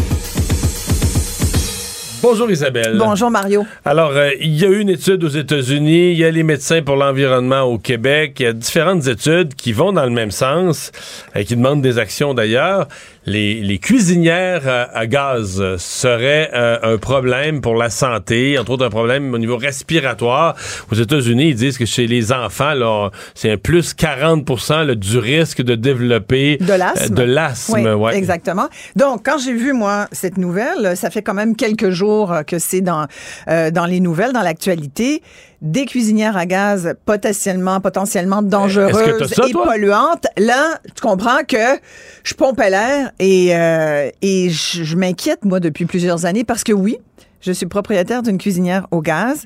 Bonjour 2.23 2.49
Isabelle. 2.49 2.95
Bonjour 2.97 3.29
Mario. 3.29 3.65
Alors, 3.83 4.11
euh, 4.11 4.29
il 4.39 4.57
y 4.57 4.63
a 4.63 4.69
eu 4.69 4.79
une 4.79 4.87
étude 4.87 5.25
aux 5.25 5.27
États-Unis, 5.27 6.11
il 6.11 6.17
y 6.17 6.23
a 6.23 6.31
les 6.31 6.43
médecins 6.43 6.81
pour 6.81 6.95
l'environnement 6.95 7.63
au 7.63 7.77
Québec, 7.77 8.37
il 8.39 8.43
y 8.43 8.45
a 8.45 8.53
différentes 8.53 9.07
études 9.07 9.55
qui 9.55 9.73
vont 9.73 9.91
dans 9.91 10.05
le 10.05 10.09
même 10.09 10.31
sens 10.31 10.93
et 11.35 11.43
qui 11.43 11.57
demandent 11.57 11.81
des 11.81 11.97
actions 11.97 12.33
d'ailleurs 12.33 12.87
les, 13.25 13.79
cuisinières 13.79 14.89
à, 14.93 15.05
gaz 15.07 15.61
seraient 15.77 16.49
euh, 16.53 16.93
un 16.95 16.97
problème 16.97 17.61
pour 17.61 17.75
la 17.75 17.89
santé, 17.89 18.57
entre 18.57 18.71
autres 18.71 18.85
un 18.85 18.89
problème 18.89 19.33
au 19.33 19.37
niveau 19.37 19.57
respiratoire. 19.57 20.55
Aux 20.91 20.95
États-Unis, 20.95 21.49
ils 21.49 21.55
disent 21.55 21.77
que 21.77 21.85
chez 21.85 22.07
les 22.07 22.31
enfants, 22.31 22.73
là, 22.73 23.09
c'est 23.35 23.51
un 23.51 23.57
plus 23.57 23.93
40% 23.93 24.93
du 24.95 25.17
risque 25.17 25.61
de 25.61 25.75
développer 25.75 26.57
de 26.57 26.73
l'asthme. 26.73 27.19
Euh, 27.19 27.25
l'asthme, 27.25 27.95
oui, 27.97 28.11
exactement. 28.13 28.67
Donc, 28.95 29.25
quand 29.25 29.37
j'ai 29.37 29.53
vu 29.53 29.73
moi 29.73 30.07
cette 30.11 30.37
nouvelle, 30.37 30.95
ça 30.95 31.09
fait 31.09 31.21
quand 31.21 31.33
même 31.33 31.55
quelques 31.55 31.89
jours 31.89 32.33
que 32.45 32.59
c'est 32.59 32.81
dans 32.81 33.07
euh, 33.47 33.71
dans 33.71 33.85
les 33.85 33.99
nouvelles, 33.99 34.33
dans 34.33 34.41
l'actualité 34.41 35.21
des 35.63 35.85
cuisinières 35.85 36.35
à 36.35 36.45
gaz 36.45 36.93
potentiellement, 37.05 37.79
potentiellement 37.79 38.41
dangereuses 38.41 39.31
et 39.47 39.53
polluantes. 39.53 40.27
Là, 40.37 40.77
tu 40.93 41.01
comprends 41.01 41.43
que 41.47 41.79
je 42.23 42.33
pompe 42.33 42.59
l'air 42.59 43.11
et, 43.17 43.55
euh, 43.55 44.09
et 44.21 44.49
je, 44.49 44.95
m'inquiète, 44.95 45.45
moi, 45.45 45.61
depuis 45.61 45.85
plusieurs 45.85 46.25
années 46.25 46.43
parce 46.43 46.65
que 46.65 46.73
oui, 46.73 46.97
je 47.39 47.53
suis 47.53 47.65
propriétaire 47.65 48.21
d'une 48.21 48.37
cuisinière 48.37 48.87
au 48.91 49.01
gaz 49.01 49.45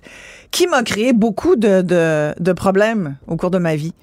qui 0.50 0.66
m'a 0.66 0.82
créé 0.82 1.14
beaucoup 1.14 1.56
de, 1.56 1.82
de, 1.84 2.34
de 2.40 2.52
problèmes 2.52 3.18
au 3.28 3.38
cours 3.38 3.52
de 3.52 3.60
ma 3.60 3.76
vie. 3.76 3.94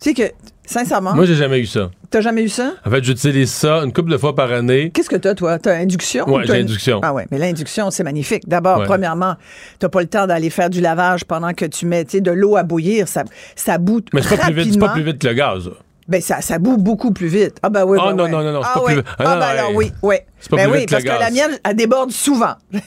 Tu 0.00 0.10
sais 0.10 0.14
que 0.14 0.32
Sincèrement. 0.68 1.14
Moi, 1.14 1.24
j'ai 1.24 1.34
jamais 1.34 1.60
eu 1.60 1.66
ça. 1.66 1.90
T'as 2.10 2.20
jamais 2.20 2.42
eu 2.42 2.50
ça? 2.50 2.74
En 2.84 2.90
fait, 2.90 3.02
j'utilise 3.02 3.50
ça 3.50 3.78
une 3.78 3.92
couple 3.92 4.10
de 4.10 4.18
fois 4.18 4.34
par 4.34 4.52
année. 4.52 4.90
Qu'est-ce 4.92 5.08
que 5.08 5.16
t'as, 5.16 5.34
toi? 5.34 5.58
T'as 5.58 5.76
induction? 5.78 6.26
Oui, 6.28 6.42
j'ai 6.44 6.60
induction. 6.60 7.00
Ah 7.02 7.14
ouais, 7.14 7.26
mais 7.30 7.38
l'induction, 7.38 7.90
c'est 7.90 8.04
magnifique. 8.04 8.46
D'abord, 8.46 8.84
premièrement, 8.84 9.36
t'as 9.78 9.88
pas 9.88 10.00
le 10.00 10.06
temps 10.06 10.26
d'aller 10.26 10.50
faire 10.50 10.68
du 10.68 10.82
lavage 10.82 11.24
pendant 11.24 11.54
que 11.54 11.64
tu 11.64 11.86
mets 11.86 12.04
de 12.04 12.30
l'eau 12.30 12.56
à 12.56 12.64
bouillir. 12.64 13.08
Ça, 13.08 13.24
ça 13.56 13.78
bout 13.78 14.04
Mais 14.12 14.20
c'est 14.20 14.36
pas, 14.36 14.44
plus 14.44 14.54
vite, 14.54 14.78
pas 14.78 14.90
plus 14.90 15.02
vite 15.02 15.18
que 15.18 15.26
le 15.26 15.34
gaz. 15.34 15.70
Ben, 16.06 16.20
ça, 16.20 16.42
ça 16.42 16.58
bout 16.58 16.76
beaucoup 16.76 17.12
plus 17.12 17.28
vite. 17.28 17.56
Ah, 17.62 17.70
ben 17.70 17.84
oui, 17.84 17.98
Ah, 18.00 18.12
non, 18.12 18.28
non, 18.28 18.42
non, 18.42 18.52
non, 18.52 18.62
c'est 18.62 18.68
ah, 18.70 18.78
pas 18.78 18.84
plus 18.84 18.94
vite. 18.96 19.06
Ah, 19.18 19.24
ah 19.26 19.36
ben 19.36 19.46
alors, 19.46 19.74
oui, 19.74 19.92
oui. 20.02 20.16
C'est 20.38 20.50
pas 20.50 20.56
ben 20.56 20.64
plus 20.64 20.72
oui, 20.72 20.78
vite 20.80 20.90
parce 20.90 21.04
que 21.04 21.08
la 21.08 21.30
mienne, 21.30 21.58
elle 21.64 21.76
déborde 21.76 22.10
souvent. 22.10 22.54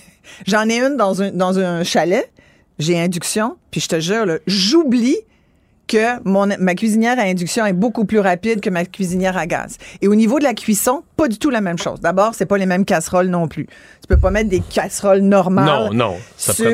J'en 0.47 0.69
ai 0.69 0.79
une 0.79 0.97
dans 0.97 1.21
un, 1.21 1.31
dans 1.31 1.57
un 1.57 1.83
chalet. 1.83 2.31
J'ai 2.79 2.99
induction, 2.99 3.57
puis 3.69 3.79
je 3.81 3.87
te 3.87 3.99
jure, 3.99 4.25
j'oublie 4.47 5.17
que 5.91 6.23
mon, 6.23 6.47
ma 6.57 6.73
cuisinière 6.73 7.19
à 7.19 7.23
induction 7.23 7.65
est 7.65 7.73
beaucoup 7.73 8.05
plus 8.05 8.19
rapide 8.19 8.61
que 8.61 8.69
ma 8.69 8.85
cuisinière 8.85 9.35
à 9.35 9.45
gaz. 9.45 9.77
Et 10.01 10.07
au 10.07 10.15
niveau 10.15 10.39
de 10.39 10.45
la 10.45 10.53
cuisson, 10.53 11.03
pas 11.17 11.27
du 11.27 11.37
tout 11.37 11.49
la 11.49 11.59
même 11.59 11.77
chose. 11.77 11.99
D'abord, 11.99 12.33
c'est 12.33 12.45
pas 12.45 12.57
les 12.57 12.65
mêmes 12.65 12.85
casseroles 12.85 13.27
non 13.27 13.49
plus. 13.49 13.65
Tu 13.65 14.07
peux 14.07 14.17
pas 14.17 14.31
mettre 14.31 14.49
des 14.49 14.61
casseroles 14.61 15.19
normales 15.19 15.93
non, 15.93 15.93
non, 15.93 16.15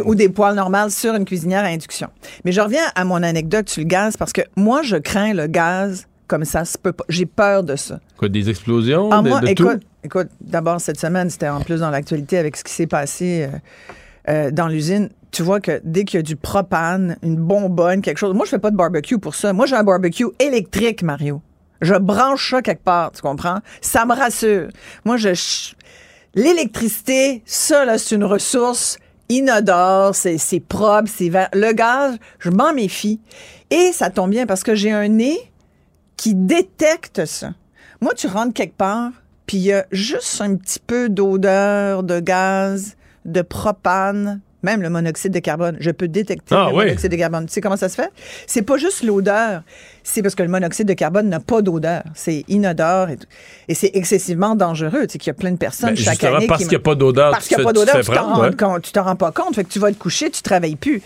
ou 0.06 0.14
des 0.14 0.30
poêles 0.30 0.56
normales 0.56 0.92
sur 0.92 1.16
une 1.16 1.26
cuisinière 1.26 1.64
à 1.64 1.68
induction. 1.68 2.10
Mais 2.46 2.52
je 2.52 2.62
reviens 2.62 2.84
à 2.94 3.06
mon 3.06 3.24
anecdote 3.24 3.70
sur 3.70 3.82
le 3.82 3.88
gaz 3.88 4.18
parce 4.18 4.34
que 4.34 4.42
moi, 4.56 4.84
je 4.84 4.98
crains 4.98 5.34
le 5.34 5.48
gaz 5.48 6.08
comme 6.28 6.46
ça 6.46 6.64
se 6.64 6.78
peut 6.78 6.92
pas. 6.92 7.06
J'ai 7.10 7.26
peur 7.26 7.64
de 7.64 7.76
ça. 7.76 8.00
Quoi, 8.18 8.30
des 8.30 8.50
explosions? 8.50 9.10
Ah, 9.12 9.22
de, 9.24 9.30
moi, 9.30 9.42
écoute, 9.48 9.82
écoute 10.04 10.28
d'abord, 10.42 10.80
cette 10.80 11.00
semaine, 11.00 11.30
c'était 11.32 11.50
en 11.50 11.62
plus 11.62 11.80
dans 11.80 11.90
l'actualité 11.90 12.38
avec 12.38 12.56
ce 12.56 12.64
qui 12.64 12.74
s'est 12.74 12.88
passé 12.88 13.48
euh, 13.48 13.58
euh, 14.30 14.52
dans 14.52 14.68
l'usine 14.68 15.10
tu 15.32 15.44
vois 15.44 15.60
que 15.60 15.82
dès 15.84 16.06
qu'il 16.06 16.18
y 16.18 16.20
a 16.20 16.24
du 16.24 16.36
propane, 16.36 17.18
une 17.22 17.36
bonbonne, 17.36 18.02
quelque 18.02 18.18
chose. 18.18 18.34
Moi, 18.34 18.46
je 18.46 18.52
fais 18.52 18.60
pas 18.60 18.72
de 18.72 18.76
barbecue 18.76 19.20
pour 19.20 19.36
ça. 19.36 19.54
Moi, 19.54 19.66
j'ai 19.66 19.76
un 19.76 19.84
barbecue 19.84 20.28
électrique, 20.40 21.04
Mario. 21.04 21.42
Je 21.82 21.96
branche 21.96 22.52
ça 22.52 22.62
quelque 22.62 22.84
part, 22.84 23.12
tu 23.12 23.22
comprends? 23.22 23.60
Ça 23.82 24.06
me 24.06 24.14
rassure. 24.14 24.70
Moi, 25.06 25.18
je. 25.18 25.30
L'électricité, 26.34 27.42
ça, 27.46 27.86
là, 27.86 27.98
c'est 27.98 28.16
une 28.16 28.24
ressource 28.24 28.98
inodore, 29.30 30.16
c'est, 30.16 30.60
propre, 30.60 31.10
c'est 31.14 31.30
vert. 31.30 31.50
Le 31.54 31.74
gaz, 31.74 32.18
je 32.40 32.50
m'en 32.50 32.74
méfie. 32.74 33.20
Et 33.70 33.92
ça 33.92 34.10
tombe 34.10 34.32
bien 34.32 34.46
parce 34.46 34.64
que 34.64 34.76
j'ai 34.76 34.92
un 34.92 35.08
nez 35.08 35.38
qui 36.16 36.36
détecte 36.36 37.26
ça. 37.26 37.54
Moi, 38.02 38.14
tu 38.14 38.28
rentres 38.28 38.54
quelque 38.54 38.78
part, 38.78 39.12
puis 39.46 39.58
il 39.58 39.64
y 39.64 39.74
a 39.74 39.86
juste 39.92 40.42
un 40.42 40.56
petit 40.56 40.80
peu 40.80 41.10
d'odeur 41.10 42.04
de 42.04 42.20
gaz, 42.20 42.96
de 43.26 43.42
propane, 43.42 44.42
même 44.64 44.82
le 44.82 44.90
monoxyde 44.90 45.32
de 45.32 45.40
carbone. 45.40 45.78
Je 45.80 45.92
peux 45.92 46.08
détecter 46.08 46.56
ah 46.56 46.68
le 46.70 46.76
monoxyde 46.76 47.12
de 47.12 47.16
carbone. 47.16 47.46
Tu 47.46 47.54
sais 47.54 47.62
comment 47.62 47.78
ça 47.78 47.90
se 47.90 47.96
fait? 47.96 48.12
C'est 48.48 48.64
pas 48.64 48.78
juste 48.78 49.04
l'odeur. 49.04 49.62
C'est 50.04 50.22
parce 50.22 50.36
que 50.36 50.44
le 50.44 50.50
monoxyde 50.50 50.88
de 50.88 50.94
carbone 50.94 51.30
n'a 51.30 51.40
pas 51.40 51.62
d'odeur. 51.62 52.04
C'est 52.16 52.44
inodore 52.48 53.10
et, 53.68 53.74
c'est 53.74 53.92
excessivement 53.94 54.56
dangereux. 54.56 55.06
Tu 55.08 55.14
sais 55.14 55.18
qu'il 55.20 55.28
y 55.28 55.32
a 55.32 55.36
plein 55.36 55.52
de 55.52 55.58
personnes 55.58 55.90
ben, 55.90 55.98
chaque 55.98 56.24
année. 56.24 56.48
Parce 56.48 56.62
qu'il 56.62 56.70
n'y 56.70 56.76
a 56.76 56.80
pas 56.80 56.96
d'odeur. 56.96 57.32
Parce 57.32 57.48
qu'il 57.48 57.58
n'y 57.58 57.64
a 57.64 57.66
pas 57.66 57.74
d'odeur, 57.74 58.00
tu 58.02 58.12
t'en 58.92 59.04
rends, 59.04 59.16
pas 59.16 59.32
compte. 59.32 59.56
Fait 59.56 59.64
que 59.64 59.70
tu 59.70 59.80
vas 59.80 59.92
te 59.92 59.98
coucher, 59.98 60.30
tu 60.32 60.42
travailles 60.42 60.76
plus. 60.76 61.02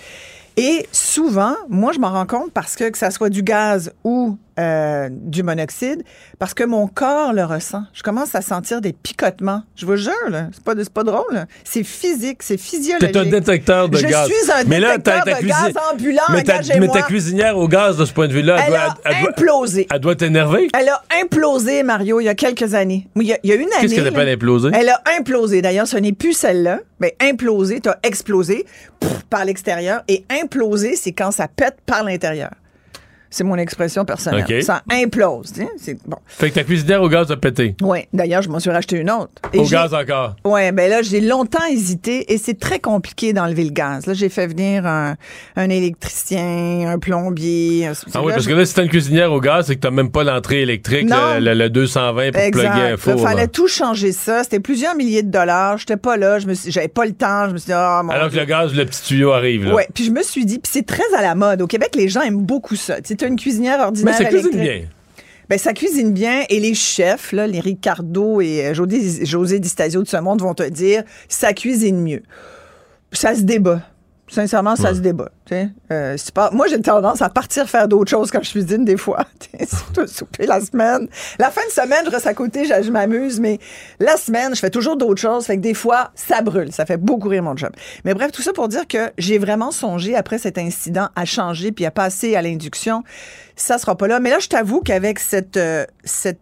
Et 0.57 0.87
souvent, 0.91 1.55
moi, 1.69 1.91
je 1.93 1.99
m'en 1.99 2.11
rends 2.11 2.25
compte 2.25 2.51
parce 2.51 2.75
que 2.75 2.89
que 2.89 2.97
ça 2.97 3.09
soit 3.11 3.29
du 3.29 3.41
gaz 3.41 3.93
ou 4.03 4.37
euh, 4.59 5.09
du 5.11 5.43
monoxyde 5.43 6.03
parce 6.39 6.53
que 6.53 6.63
mon 6.63 6.87
corps 6.87 7.33
le 7.33 7.43
ressent. 7.45 7.83
Je 7.93 8.03
commence 8.03 8.35
à 8.35 8.41
sentir 8.41 8.81
des 8.81 8.93
picotements. 8.93 9.63
Je 9.75 9.85
vous 9.85 9.95
jure, 9.95 10.11
là, 10.29 10.47
c'est 10.53 10.63
pas, 10.63 10.73
c'est 10.77 10.89
pas 10.93 11.03
drôle. 11.03 11.23
là. 11.31 11.45
C'est 11.63 11.83
physique, 11.83 12.43
c'est 12.43 12.57
physiologique. 12.57 13.11
T'es 13.13 13.17
un 13.17 13.25
détecteur 13.25 13.89
de 13.89 13.97
je 13.97 14.07
gaz. 14.07 14.27
suis 14.27 14.51
un 14.51 14.63
mais 14.65 14.79
là, 14.79 14.97
détecteur 14.97 15.23
ta, 15.23 15.31
ta 15.33 15.41
de 15.41 15.47
gaz 15.47 15.73
ambulant, 15.93 16.21
mais 16.31 16.43
ta, 16.43 16.53
engagez-moi. 16.55 16.87
mais 16.87 16.99
ta 17.01 17.01
cuisinière 17.07 17.57
au 17.57 17.67
gaz, 17.67 17.97
de 17.97 18.05
ce 18.05 18.13
point 18.13 18.27
de 18.27 18.33
vue-là, 18.33 18.57
elle, 18.57 18.63
Elle 18.65 18.69
doit, 18.71 18.79
a 18.81 18.97
elle 19.05 19.27
implosé. 19.29 19.87
elle 19.91 19.99
doit 19.99 20.15
t'énerver? 20.15 20.67
Elle 20.77 20.89
a 20.89 21.01
implosé, 21.21 21.83
Mario, 21.83 22.19
il 22.19 22.25
y 22.25 22.29
a 22.29 22.35
quelques 22.35 22.73
années. 22.73 23.07
Oui, 23.15 23.25
Il 23.25 23.29
y 23.29 23.33
a, 23.33 23.37
il 23.43 23.49
y 23.49 23.53
a 23.53 23.55
une 23.55 23.61
année. 23.63 23.71
Qu'est-ce 23.81 23.95
qu'elle 23.95 24.07
appelle 24.07 24.27
là, 24.27 24.33
imploser? 24.33 24.69
Elle 24.73 24.89
a 24.89 25.01
implosé. 25.17 25.61
D'ailleurs, 25.61 25.87
ce 25.87 25.97
n'est 25.97 26.13
plus 26.13 26.33
celle-là. 26.33 26.79
Mais 26.99 27.15
implosé, 27.19 27.79
t'as 27.81 27.95
explosé 28.03 28.65
pff, 28.99 29.23
par 29.29 29.43
l'extérieur. 29.45 30.03
Et 30.07 30.23
implosé, 30.29 30.95
c'est 30.95 31.13
quand 31.13 31.31
ça 31.31 31.47
pète 31.47 31.77
par 31.85 32.03
l'intérieur. 32.03 32.51
C'est 33.33 33.43
mon 33.45 33.55
expression 33.55 34.03
personnelle. 34.05 34.61
Ça 34.63 34.83
implose. 34.91 35.47
sais, 35.47 35.67
C'est 35.77 35.97
bon. 36.05 36.17
Fait 36.27 36.49
que 36.49 36.55
ta 36.55 36.63
cuisinière 36.63 37.01
au 37.01 37.07
gaz 37.09 37.31
a 37.31 37.37
pété. 37.37 37.75
Oui. 37.81 37.99
D'ailleurs, 38.13 38.41
je 38.41 38.49
m'en 38.49 38.59
suis 38.59 38.69
racheté 38.69 38.97
une 38.97 39.09
autre. 39.09 39.31
Et 39.53 39.59
Au 39.59 39.63
gaz 39.65 39.93
encore. 39.93 40.35
Ouais, 40.43 40.71
ben 40.73 40.89
là, 40.89 41.01
j'ai 41.01 41.21
longtemps 41.21 41.65
hésité 41.71 42.31
et 42.33 42.37
c'est 42.37 42.59
très 42.59 42.79
compliqué 42.79 43.31
d'enlever 43.33 43.63
le 43.63 43.69
gaz. 43.71 44.05
Là, 44.05 44.13
j'ai 44.13 44.27
fait 44.29 44.47
venir 44.47 44.85
un, 44.85 45.15
un 45.55 45.69
électricien, 45.69 46.89
un 46.89 46.99
plombier. 46.99 47.87
un- 47.87 47.93
Ah 48.13 48.21
oui, 48.23 48.31
parce 48.33 48.47
que 48.47 48.53
là, 48.53 48.65
si 48.65 48.73
t'as 48.73 48.83
une 48.83 48.89
cuisinière 48.89 49.31
au 49.31 49.39
gaz, 49.39 49.67
c'est 49.67 49.75
que 49.75 49.81
t'as 49.81 49.91
même 49.91 50.11
pas 50.11 50.23
l'entrée 50.23 50.61
électrique, 50.61 51.09
Non. 51.09 51.35
le, 51.35 51.39
le- 51.39 51.53
le 51.53 51.69
220 51.69 52.31
pour 52.31 52.41
plugger 52.51 52.67
un 52.67 52.73
Exact. 52.85 52.97
four. 52.97 53.13
Il 53.17 53.21
fallait 53.21 53.47
tout 53.47 53.67
changer 53.67 54.11
ça. 54.11 54.43
C'était 54.43 54.59
plusieurs 54.59 54.95
milliers 54.95 55.23
de 55.23 55.31
dollars. 55.31 55.77
J'étais 55.77 55.97
pas 55.97 56.17
là. 56.17 56.39
Je 56.39 56.47
me 56.47 56.53
suis, 56.53 56.71
j'avais 56.71 56.87
pas 56.89 57.05
le 57.05 57.13
temps. 57.13 57.47
Je 57.47 57.53
me 57.53 57.57
suis 57.57 57.67
dit, 57.67 57.73
ah, 57.73 58.01
mon 58.03 58.11
Alors 58.11 58.29
que 58.29 58.35
le 58.35 58.45
gaz, 58.45 58.73
le 58.73 58.85
petit 58.85 59.01
tuyau 59.03 59.31
arrive. 59.31 59.71
Ouais, 59.73 59.87
puis 59.93 60.03
je 60.03 60.11
me 60.11 60.21
suis 60.23 60.45
dit, 60.45 60.59
puis 60.59 60.69
c'est 60.73 60.85
très 60.85 61.03
à 61.17 61.21
la 61.21 61.35
mode. 61.35 61.61
Au 61.61 61.67
Québec, 61.67 61.91
les 61.95 62.09
gens 62.09 62.21
aiment 62.21 62.41
beaucoup 62.45 62.75
ça. 62.75 62.99
Une 63.27 63.35
cuisinière 63.35 63.79
ordinaire. 63.79 64.15
Mais 64.17 64.25
ça 64.25 64.29
cuisine 64.29 64.53
électrique. 64.53 64.81
bien. 64.81 64.89
Ben, 65.49 65.57
ça 65.57 65.73
cuisine 65.73 66.13
bien 66.13 66.43
et 66.49 66.61
les 66.61 66.73
chefs, 66.73 67.33
là, 67.33 67.45
les 67.45 67.59
Ricardo 67.59 68.39
et 68.39 68.67
euh, 68.67 68.73
José, 68.73 69.25
José 69.25 69.59
Di 69.59 69.67
Stasio 69.67 70.01
de 70.01 70.07
ce 70.07 70.15
monde 70.15 70.41
vont 70.41 70.53
te 70.53 70.63
dire, 70.63 71.03
ça 71.27 71.51
cuisine 71.51 72.01
mieux. 72.01 72.23
Ça 73.11 73.35
se 73.35 73.41
débat. 73.41 73.81
Sincèrement, 74.31 74.77
ça 74.77 74.95
se 74.95 74.99
débat. 74.99 75.29
tu 75.45 75.55
sais. 75.55 75.69
Euh, 75.91 76.15
pas... 76.33 76.51
Moi, 76.51 76.67
j'ai 76.67 76.79
tendance 76.79 77.21
à 77.21 77.29
partir 77.29 77.69
faire 77.69 77.89
d'autres 77.89 78.09
choses 78.09 78.31
quand 78.31 78.41
je 78.41 78.51
cuisine 78.51 78.85
des 78.85 78.95
fois. 78.95 79.25
tu 79.39 79.49
sais, 79.57 79.75
Surtout 79.75 80.07
souper 80.07 80.45
la 80.45 80.61
semaine. 80.61 81.09
La 81.37 81.51
fin 81.51 81.65
de 81.67 81.71
semaine, 81.71 82.05
je 82.05 82.11
reste 82.11 82.27
à 82.27 82.33
côté, 82.33 82.63
je, 82.63 82.81
je 82.81 82.91
m'amuse, 82.91 83.41
mais 83.41 83.59
la 83.99 84.15
semaine, 84.15 84.55
je 84.55 84.61
fais 84.61 84.69
toujours 84.69 84.95
d'autres 84.95 85.19
choses. 85.19 85.45
Fait 85.45 85.57
que 85.57 85.61
des 85.61 85.73
fois, 85.73 86.11
ça 86.15 86.41
brûle. 86.41 86.71
Ça 86.71 86.85
fait 86.85 86.95
beaucoup 86.95 87.27
rire 87.27 87.43
mon 87.43 87.57
job. 87.57 87.71
Mais 88.05 88.13
bref, 88.13 88.31
tout 88.31 88.41
ça 88.41 88.53
pour 88.53 88.69
dire 88.69 88.87
que 88.87 89.11
j'ai 89.17 89.37
vraiment 89.37 89.71
songé, 89.71 90.15
après 90.15 90.37
cet 90.37 90.57
incident, 90.57 91.09
à 91.17 91.25
changer 91.25 91.73
puis 91.73 91.85
à 91.85 91.91
passer 91.91 92.37
à 92.37 92.41
l'induction. 92.41 93.03
Ça 93.57 93.77
sera 93.77 93.97
pas 93.97 94.07
là. 94.07 94.21
Mais 94.21 94.29
là, 94.29 94.39
je 94.39 94.47
t'avoue 94.47 94.79
qu'avec 94.79 95.19
cette, 95.19 95.57
euh, 95.57 95.85
cette 96.05 96.39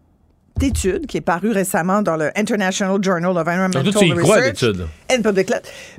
étude 0.64 1.06
qui 1.08 1.18
est 1.18 1.22
parue 1.22 1.52
récemment 1.52 2.02
dans 2.02 2.16
le 2.18 2.32
International 2.38 2.98
Journal 3.02 3.32
of 3.32 3.38
Environmental 3.48 3.84
crois, 4.18 4.36
Research 4.36 4.62
l'étude. 4.62 4.86
and 5.12 5.22
Public. 5.22 5.52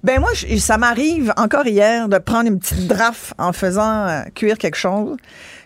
Ben 0.03 0.21
moi, 0.21 0.31
je- 0.35 0.57
ça 0.57 0.79
m'arrive 0.79 1.33
encore 1.37 1.67
hier 1.67 2.09
de 2.09 2.19
prendre 2.19 2.49
une 2.51 2.59
petite 2.59 2.87
draft 2.87 3.33
en 3.39 3.53
faisant 3.53 4.07
euh, 4.09 4.21
cuire 4.35 4.59
quelque 4.59 4.77
chose. 4.77 5.17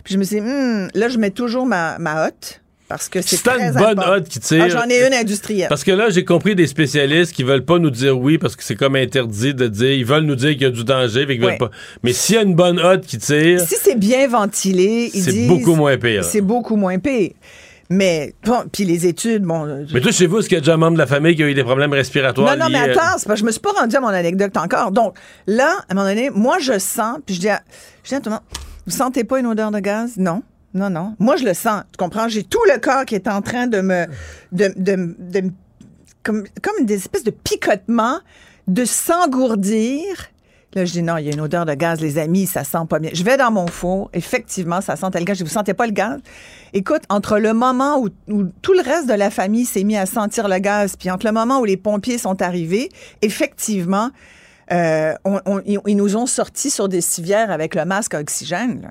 Puis 0.04 0.14
je 0.14 0.18
me 0.18 0.24
suis 0.24 0.36
dit, 0.36 0.42
Hmm, 0.42 0.88
là, 0.94 1.08
je 1.08 1.18
mets 1.18 1.30
toujours 1.30 1.66
ma, 1.66 1.98
ma 1.98 2.26
hotte 2.26 2.60
parce 2.86 3.08
que 3.08 3.22
c'est 3.22 3.40
une 3.48 3.72
bonne 3.72 3.98
hotte 3.98 4.28
qui 4.28 4.38
tire. 4.40 4.64
Ah, 4.64 4.68
J'en 4.68 4.86
ai 4.88 5.06
une 5.06 5.14
industrielle. 5.14 5.68
Parce 5.70 5.82
que 5.84 5.90
là, 5.90 6.10
j'ai 6.10 6.24
compris 6.24 6.54
des 6.54 6.66
spécialistes 6.66 7.32
qui 7.32 7.42
veulent 7.42 7.64
pas 7.64 7.78
nous 7.78 7.90
dire 7.90 8.16
oui 8.18 8.36
parce 8.36 8.54
que 8.54 8.62
c'est 8.62 8.76
comme 8.76 8.94
interdit 8.94 9.54
de 9.54 9.66
dire. 9.68 9.92
Ils 9.92 10.04
veulent 10.04 10.24
nous 10.24 10.34
dire 10.36 10.50
qu'il 10.52 10.62
y 10.62 10.66
a 10.66 10.70
du 10.70 10.84
danger, 10.84 11.26
fait 11.26 11.34
qu'ils 11.36 11.44
Ouais. 11.44 11.52
veulent 11.52 11.58
pas. 11.58 11.70
Mais 12.02 12.12
s'il 12.12 12.34
y 12.34 12.38
a 12.38 12.42
une 12.42 12.54
bonne 12.54 12.78
hotte 12.78 13.06
qui 13.06 13.16
tire, 13.16 13.60
Si 13.66 13.76
c'est 13.82 13.98
bien 13.98 14.28
ventilé, 14.28 15.10
ils 15.14 15.22
c'est 15.22 15.32
disent... 15.32 15.48
beaucoup 15.48 15.74
moins 15.74 15.96
pire. 15.96 16.22
C'est 16.24 16.42
beaucoup 16.42 16.76
moins 16.76 16.98
pire. 16.98 17.30
Mais, 17.94 18.34
bon, 18.44 18.64
puis 18.72 18.84
les 18.84 19.06
études, 19.06 19.42
bon... 19.44 19.66
euh, 19.66 19.84
Mais 19.92 20.00
toi, 20.00 20.10
chez 20.12 20.26
vous, 20.26 20.38
est-ce 20.38 20.48
qu'il 20.48 20.56
y 20.56 20.58
a 20.58 20.60
déjà 20.60 20.74
un 20.74 20.78
membre 20.78 20.94
de 20.94 20.98
la 20.98 21.06
famille 21.06 21.36
qui 21.36 21.42
a 21.42 21.48
eu 21.48 21.54
des 21.54 21.64
problèmes 21.64 21.92
respiratoires? 21.92 22.56
Non, 22.56 22.64
non, 22.64 22.70
mais 22.70 22.86
liés, 22.86 22.92
attends, 22.92 23.18
c'est 23.18 23.26
parce 23.26 23.40
que 23.40 23.40
je 23.40 23.44
me 23.44 23.50
suis 23.52 23.60
pas 23.60 23.72
rendue 23.72 23.94
à 23.96 24.00
mon 24.00 24.08
anecdote 24.08 24.56
encore. 24.56 24.90
Donc, 24.90 25.16
là, 25.46 25.76
à 25.88 25.92
un 25.92 25.94
moment 25.94 26.08
donné, 26.08 26.30
moi, 26.30 26.58
je 26.60 26.78
sens, 26.78 27.18
puis 27.24 27.34
je 27.36 27.40
dis 27.40 27.48
à, 27.48 27.60
je 28.02 28.08
dis 28.10 28.14
à 28.14 28.20
tout 28.20 28.30
le 28.30 28.32
monde, 28.36 28.42
vous 28.86 28.92
sentez 28.92 29.24
pas 29.24 29.38
une 29.38 29.46
odeur 29.46 29.70
de 29.70 29.78
gaz? 29.78 30.14
Non. 30.16 30.42
Non, 30.74 30.90
non. 30.90 31.14
Moi, 31.20 31.36
je 31.36 31.44
le 31.44 31.54
sens. 31.54 31.82
Tu 31.92 31.96
comprends? 31.98 32.26
J'ai 32.28 32.42
tout 32.42 32.58
le 32.72 32.80
corps 32.80 33.04
qui 33.04 33.14
est 33.14 33.28
en 33.28 33.42
train 33.42 33.66
de 33.68 33.80
me. 33.80 34.06
de, 34.50 34.72
de, 34.76 35.14
de 35.18 35.40
me- 35.42 35.52
comme, 36.24 36.42
comme 36.62 36.84
des 36.84 36.94
espèces 36.96 37.22
de 37.22 37.30
picotements, 37.30 38.18
de 38.66 38.84
s'engourdir. 38.84 40.04
Là, 40.74 40.84
je 40.84 40.92
dis 40.92 41.02
non, 41.02 41.16
il 41.18 41.26
y 41.26 41.28
a 41.30 41.32
une 41.32 41.40
odeur 41.40 41.64
de 41.66 41.74
gaz, 41.74 42.00
les 42.00 42.18
amis, 42.18 42.46
ça 42.46 42.64
sent 42.64 42.78
pas 42.88 42.98
bien. 42.98 43.10
Je 43.14 43.22
vais 43.22 43.36
dans 43.36 43.50
mon 43.52 43.66
four, 43.68 44.10
effectivement, 44.12 44.80
ça 44.80 44.96
sentait 44.96 45.20
le 45.20 45.24
gaz. 45.24 45.38
Je 45.38 45.44
vous 45.44 45.50
sentez 45.50 45.72
pas 45.72 45.86
le 45.86 45.92
gaz? 45.92 46.18
Écoute, 46.72 47.02
entre 47.08 47.38
le 47.38 47.52
moment 47.54 47.98
où, 48.00 48.08
où 48.28 48.42
tout 48.60 48.72
le 48.72 48.80
reste 48.82 49.08
de 49.08 49.14
la 49.14 49.30
famille 49.30 49.64
s'est 49.66 49.84
mis 49.84 49.96
à 49.96 50.04
sentir 50.06 50.48
le 50.48 50.58
gaz, 50.58 50.96
puis 50.98 51.10
entre 51.12 51.26
le 51.26 51.32
moment 51.32 51.60
où 51.60 51.64
les 51.64 51.76
pompiers 51.76 52.18
sont 52.18 52.42
arrivés, 52.42 52.88
effectivement, 53.22 54.10
euh, 54.72 55.14
on- 55.24 55.40
on- 55.46 55.60
ils 55.86 55.96
nous 55.96 56.16
ont 56.16 56.26
sortis 56.26 56.70
sur 56.70 56.88
des 56.88 57.00
civières 57.00 57.50
avec 57.50 57.74
le 57.74 57.84
masque 57.84 58.14
à 58.14 58.20
oxygène. 58.20 58.80
là. 58.82 58.90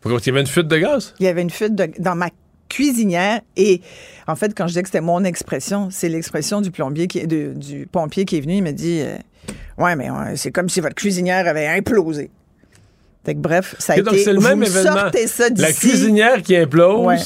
Pourquoi? 0.00 0.20
Qu'il 0.20 0.28
y 0.28 0.34
avait 0.36 0.42
une 0.42 0.46
fuite 0.46 0.68
de 0.68 0.78
gaz? 0.78 1.14
Il 1.18 1.24
y 1.26 1.28
avait 1.28 1.42
une 1.42 1.50
fuite 1.50 1.74
de- 1.74 1.90
dans 1.98 2.14
ma 2.14 2.28
cuisinière 2.68 3.40
et 3.56 3.80
en 4.26 4.36
fait 4.36 4.54
quand 4.54 4.66
je 4.66 4.74
dis 4.74 4.82
que 4.82 4.88
c'était 4.88 5.00
mon 5.00 5.24
expression 5.24 5.88
c'est 5.90 6.10
l'expression 6.10 6.60
du 6.60 6.70
plombier 6.70 7.06
qui 7.06 7.18
est 7.18 7.26
de- 7.26 7.54
du 7.56 7.86
pompier 7.90 8.26
qui 8.26 8.36
est 8.36 8.40
venu 8.42 8.56
il 8.56 8.62
m'a 8.62 8.72
dit 8.72 9.00
euh, 9.00 9.16
ouais 9.78 9.96
mais 9.96 10.08
c'est 10.36 10.50
comme 10.50 10.68
si 10.68 10.80
votre 10.80 10.94
cuisinière 10.94 11.46
avait 11.48 11.66
implosé 11.66 12.30
fait 13.24 13.34
que 13.34 13.40
bref 13.40 13.74
ça 13.78 13.94
a 13.94 13.96
donc 14.00 14.14
été 14.14 14.24
c'est 14.24 14.32
le 14.32 14.40
même 14.40 14.58
me 14.58 14.66
événement. 14.66 15.10
ça 15.26 15.48
La 15.56 15.72
cuisinière 15.72 16.42
qui 16.42 16.56
implose, 16.56 17.04
Ouais. 17.06 17.16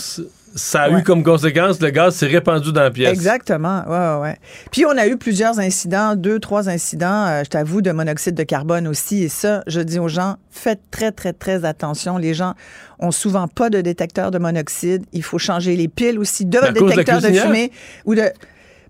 ça 0.55 0.83
a 0.83 0.91
Ouais. 0.91 1.01
eu 1.01 1.03
comme 1.03 1.23
conséquence 1.23 1.81
le 1.81 1.91
gaz 1.91 2.17
s'est 2.17 2.27
répandu 2.27 2.73
dans 2.73 2.83
la 2.83 2.91
pièce. 2.91 3.11
Exactement, 3.11 3.83
ouais, 3.87 4.21
ouais. 4.23 4.37
Puis 4.71 4.85
on 4.85 4.91
a 4.99 5.07
eu 5.07 5.17
plusieurs 5.17 5.59
incidents, 5.61 6.15
deux, 6.17 6.41
trois 6.41 6.69
incidents, 6.69 7.27
euh, 7.27 7.43
je 7.45 7.49
t'avoue, 7.51 7.81
de 7.83 7.91
monoxyde 7.93 8.35
de 8.35 8.43
carbone 8.43 8.87
aussi. 8.89 9.23
Et 9.23 9.29
ça, 9.31 9.63
je 9.67 9.81
dis 9.81 9.99
aux 9.99 10.09
gens, 10.09 10.37
faites 10.51 10.81
très, 10.91 11.11
très, 11.13 11.33
très 11.33 11.65
attention. 11.65 12.19
Les 12.19 12.35
gens 12.35 12.55
ont 12.99 13.13
souvent 13.13 13.49
pas 13.49 13.71
de 13.71 13.81
détecteur 13.81 14.31
de 14.31 14.39
monoxyde. 14.39 15.05
Il 15.15 15.23
faut 15.23 15.39
changer 15.39 15.75
les 15.77 15.89
piles 15.89 16.19
aussi 16.19 16.45
de 16.45 16.59
votre 16.59 16.73
de 16.75 16.81
détecteur 16.89 17.17
de, 17.21 17.27
cuisinière? 17.29 17.45
fumée 17.47 17.73
ou 18.05 18.15
de. 18.15 18.25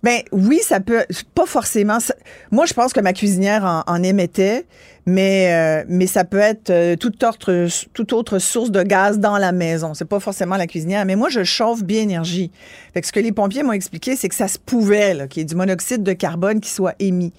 Ben 0.03 0.20
oui, 0.32 0.59
ça 0.62 0.80
peut, 0.80 1.05
pas 1.34 1.46
forcément. 1.46 2.00
ça- 2.00 2.14
moi, 2.50 2.66
je 2.66 2.72
pense 2.74 2.92
que 2.92 2.98
ma 3.00 3.12
cuisinière 3.12 3.64
en, 3.64 3.84
en 3.86 4.03
émettait, 4.03 4.66
mais 5.07 5.53
euh, 5.53 5.84
mais 5.88 6.09
ça 6.09 6.24
peut 6.24 6.38
être 6.40 6.70
euh, 6.70 6.96
toute 6.96 7.22
autre 7.22 7.68
toute 7.92 8.12
autre 8.12 8.40
source 8.40 8.72
de 8.72 8.82
gaz 8.82 9.20
dans 9.20 9.38
la 9.38 9.53
maison. 9.53 9.94
C'est 9.94 10.05
pas 10.05 10.18
forcément 10.18 10.57
la 10.57 10.66
cuisinière, 10.66 11.05
mais 11.05 11.14
moi 11.14 11.28
je 11.28 11.44
chauffe 11.44 11.84
bien 11.84 12.03
énergie. 12.03 12.50
Fait 12.94 13.00
que 13.00 13.07
ce 13.07 13.12
que 13.12 13.20
les 13.20 13.30
pompiers 13.30 13.62
m'ont 13.62 13.72
expliqué, 13.72 14.16
c'est 14.16 14.28
que 14.28 14.34
ça 14.34 14.48
se 14.48 14.59
pouvait 14.59 15.14
là, 15.14 15.28
qu'il 15.28 15.40
y 15.40 15.42
ait 15.42 15.46
du 15.46 15.55
monoxyde 15.55 16.03
de 16.03 16.12
carbone 16.14 16.61
qui 16.61 16.70
soit 16.70 16.94
émis. 16.98 17.32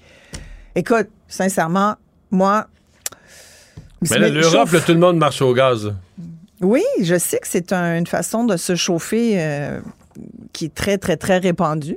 Écoute, 0.74 1.08
sincèrement, 1.28 1.96
moi. 2.30 2.66
Mais 4.10 4.18
là, 4.18 4.28
l'Europe, 4.40 4.70
là, 4.72 4.80
tout 4.80 4.92
le 4.92 4.98
monde 4.98 5.18
marche 5.18 5.40
au 5.42 5.52
gaz. 5.54 5.92
Oui, 6.60 6.82
je 7.02 7.18
sais 7.18 7.38
que 7.38 7.46
c'est 7.48 7.72
un- 7.72 7.98
une 7.98 8.06
façon 8.06 8.44
de 8.44 8.56
se 8.56 8.74
chauffer 8.74 9.34
euh, 9.40 9.80
qui 10.52 10.66
est 10.66 10.74
très, 10.74 10.96
très, 10.98 11.16
très 11.18 11.38
répandue. 11.38 11.96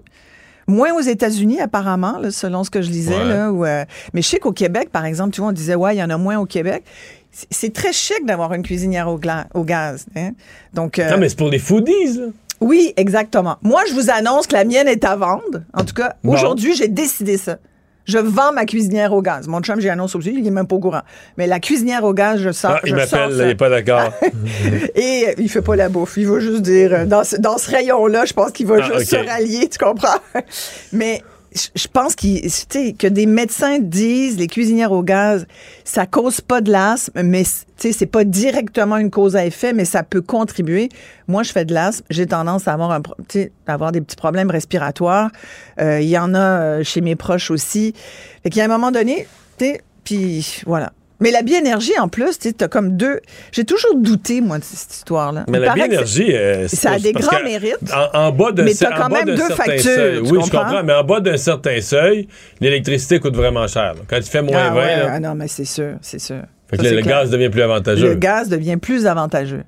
Moins 0.68 0.94
aux 0.94 1.02
États-Unis, 1.02 1.62
apparemment, 1.62 2.18
là, 2.20 2.30
selon 2.32 2.64
ce 2.64 2.70
que 2.70 2.82
je 2.82 2.90
lisais. 2.90 3.18
Ouais. 3.18 3.26
Là, 3.26 3.52
où, 3.52 3.66
euh, 3.66 3.86
mais 4.14 4.22
je 4.22 4.28
sais 4.28 4.40
qu'au 4.40 4.52
Québec, 4.52 4.90
par 4.92 5.06
exemple, 5.06 5.32
tu 5.34 5.40
vois, 5.42 5.50
on 5.52 5.54
disait, 5.54 5.76
ouais, 5.76 5.96
il 5.96 6.00
y 6.00 6.04
en 6.04 6.10
a 6.10 6.18
moins 6.18 6.38
au 6.40 6.46
Québec. 6.46 6.84
C'est- 7.52 7.74
très 7.74 7.94
chic 7.94 8.26
d'avoir 8.26 8.54
une 8.54 8.64
cuisinière 8.64 9.08
au, 9.08 9.20
au 9.54 9.64
gaz. 9.64 10.06
hein. 10.16 10.32
Donc, 10.74 10.98
euh, 11.00 11.10
Non, 11.12 11.18
mais 11.20 11.30
c'est 11.30 11.38
pour 11.38 11.50
les 11.50 11.60
foodies, 11.60 12.18
là. 12.18 12.26
oui, 12.62 12.94
exactement. 12.98 13.58
Moi, 13.62 13.82
je 13.88 13.94
vous 13.94 14.10
annonce 14.10 14.48
que 14.48 14.54
la 14.56 14.66
mienne 14.66 14.88
est 14.88 15.06
à 15.06 15.16
vendre. 15.16 15.62
En 15.74 15.84
tout 15.86 15.94
cas, 15.94 16.16
Bon. 16.24 16.34
aujourd'hui, 16.34 16.76
j'ai 16.76 16.88
décidé 16.88 17.38
ça. 17.38 17.58
Je 18.08 18.18
vends 18.18 18.54
ma 18.54 18.66
cuisinière 18.66 19.12
au 19.14 19.22
gaz. 19.22 19.48
Mon 19.48 19.60
chum, 19.62 19.80
j'ai 19.82 19.90
annoncé 19.90 20.18
aussi, 20.18 20.34
il 20.34 20.42
n'est 20.44 20.50
même 20.50 20.66
pas 20.66 20.76
au 20.76 20.80
courant. 20.80 21.02
Mais 21.38 21.46
la 21.46 21.60
cuisinière 21.60 22.04
au 22.06 22.14
gaz, 22.14 22.40
je 22.42 22.52
sors. 22.52 22.72
Ah, 22.72 22.82
il 22.86 22.96
m'appelle, 22.96 23.32
il 23.32 23.38
n'est 23.46 23.56
pas 23.56 23.70
d'accord. 23.70 24.12
Et 24.96 25.36
il 25.38 25.50
fait 25.50 25.62
pas 25.62 25.76
la 25.76 25.90
bouffe. 25.90 26.16
Il 26.18 26.28
va 26.28 26.40
juste 26.40 26.62
dire, 26.62 26.94
euh, 26.94 27.06
dans 27.06 27.24
ce, 27.24 27.36
dans 27.36 27.58
ce 27.58 27.70
rayon-là, 27.70 28.26
je 28.26 28.34
pense 28.34 28.52
qu'il 28.52 28.66
va 28.68 28.78
Ah, 28.80 28.94
juste 28.98 29.10
se 29.12 29.16
rallier, 29.18 29.68
tu 29.68 29.78
comprends? 29.78 30.20
Mais 30.94 31.22
je- 31.54 31.88
pense 31.88 32.16
que 32.16 33.08
des 33.08 33.26
médecins 33.26 33.80
disent, 33.80 34.38
les 34.38 34.48
cuisinières 34.48 34.92
au 34.92 35.04
gaz, 35.04 35.46
ça 35.84 36.06
cause 36.06 36.42
pas 36.42 36.62
de 36.62 36.72
l'asthme, 36.72 37.22
mais 37.24 37.44
c'est 37.78 38.06
pas 38.06 38.24
directement 38.24 38.98
une 38.98 39.10
cause 39.12 39.36
à 39.36 39.46
effet, 39.46 39.74
mais 39.74 39.86
ça 39.86 40.04
peut 40.04 40.22
contribuer. 40.22 40.90
Moi, 41.28 41.44
je 41.44 41.52
fais 41.52 41.66
de 41.66 41.74
l'asthme, 41.74 42.06
j'ai 42.10 42.26
tendance 42.26 42.68
à 42.68 42.74
avoir, 42.74 42.92
un, 42.92 43.02
avoir 43.68 43.92
des 43.92 44.02
petits 44.02 44.16
problèmes 44.16 44.50
respiratoires. 44.52 45.30
Euh, 45.80 46.00
Il 46.02 46.10
y 46.10 46.18
en 46.18 46.34
a 46.34 46.40
euh, 46.40 46.84
chez 46.84 47.02
mes 47.02 47.16
proches 47.16 47.52
aussi. 47.52 47.94
Fait 48.44 48.50
qu'il 48.50 48.60
y 48.60 48.62
a 48.62 48.66
un 48.66 48.68
moment 48.70 48.92
donné, 48.92 49.28
puis 50.04 50.62
voilà. 50.66 50.94
Mais 51.20 51.32
la 51.32 51.42
biénergie, 51.42 51.98
en 52.00 52.08
plus, 52.10 52.38
tu 52.38 52.54
as 52.60 52.68
comme 52.68 52.96
deux. 52.96 53.22
J'ai 53.52 53.66
toujours 53.66 53.96
douté, 53.96 54.40
moi, 54.40 54.60
de 54.60 54.64
cette 54.64 54.94
histoire-là. 54.94 55.46
Mais 55.50 55.58
Il 55.58 55.62
la 55.62 55.74
biénergie, 55.74 56.32
euh, 56.36 56.68
ça 56.68 56.92
a 56.92 57.00
des 57.00 57.12
grands 57.12 57.42
mérites. 57.44 57.76
En, 58.14 58.20
en 58.28 58.32
bas 58.32 58.52
Mais 58.56 58.74
t'as 58.76 58.96
quand 58.96 59.10
même 59.10 59.26
deux 59.26 59.50
factures, 59.50 59.82
seuil. 59.82 60.22
tu 60.24 60.32
Oui, 60.32 60.40
je 60.46 60.52
comprends? 60.52 60.84
mais 60.84 60.94
en 60.94 61.04
bas 61.04 61.20
d'un 61.20 61.38
certain 61.38 61.82
seuil, 61.82 62.28
l'électricité 62.62 63.20
coûte 63.20 63.36
vraiment 63.36 63.66
cher. 63.68 63.96
là. 63.96 64.02
Quand 64.08 64.18
il 64.18 64.24
fait 64.24 64.42
moins 64.44 64.66
Ah 64.68 64.70
20, 64.70 64.76
ouais, 64.76 64.96
là, 64.98 65.12
ah 65.14 65.20
non, 65.20 65.34
mais 65.34 65.48
c'est 65.48 65.66
sûr, 65.66 65.94
c'est 66.02 66.20
sûr. 66.20 66.42
fait 66.70 66.78
que 66.78 66.84
Ça, 66.84 66.92
le 66.92 67.02
gaz 67.02 67.30
devient 67.32 67.50
plus 67.50 67.62
avantageux. 67.64 68.10
Le 68.10 68.16
gaz 68.16 68.50
devient 68.50 68.78
plus 68.78 69.08
avantageux. 69.08 69.64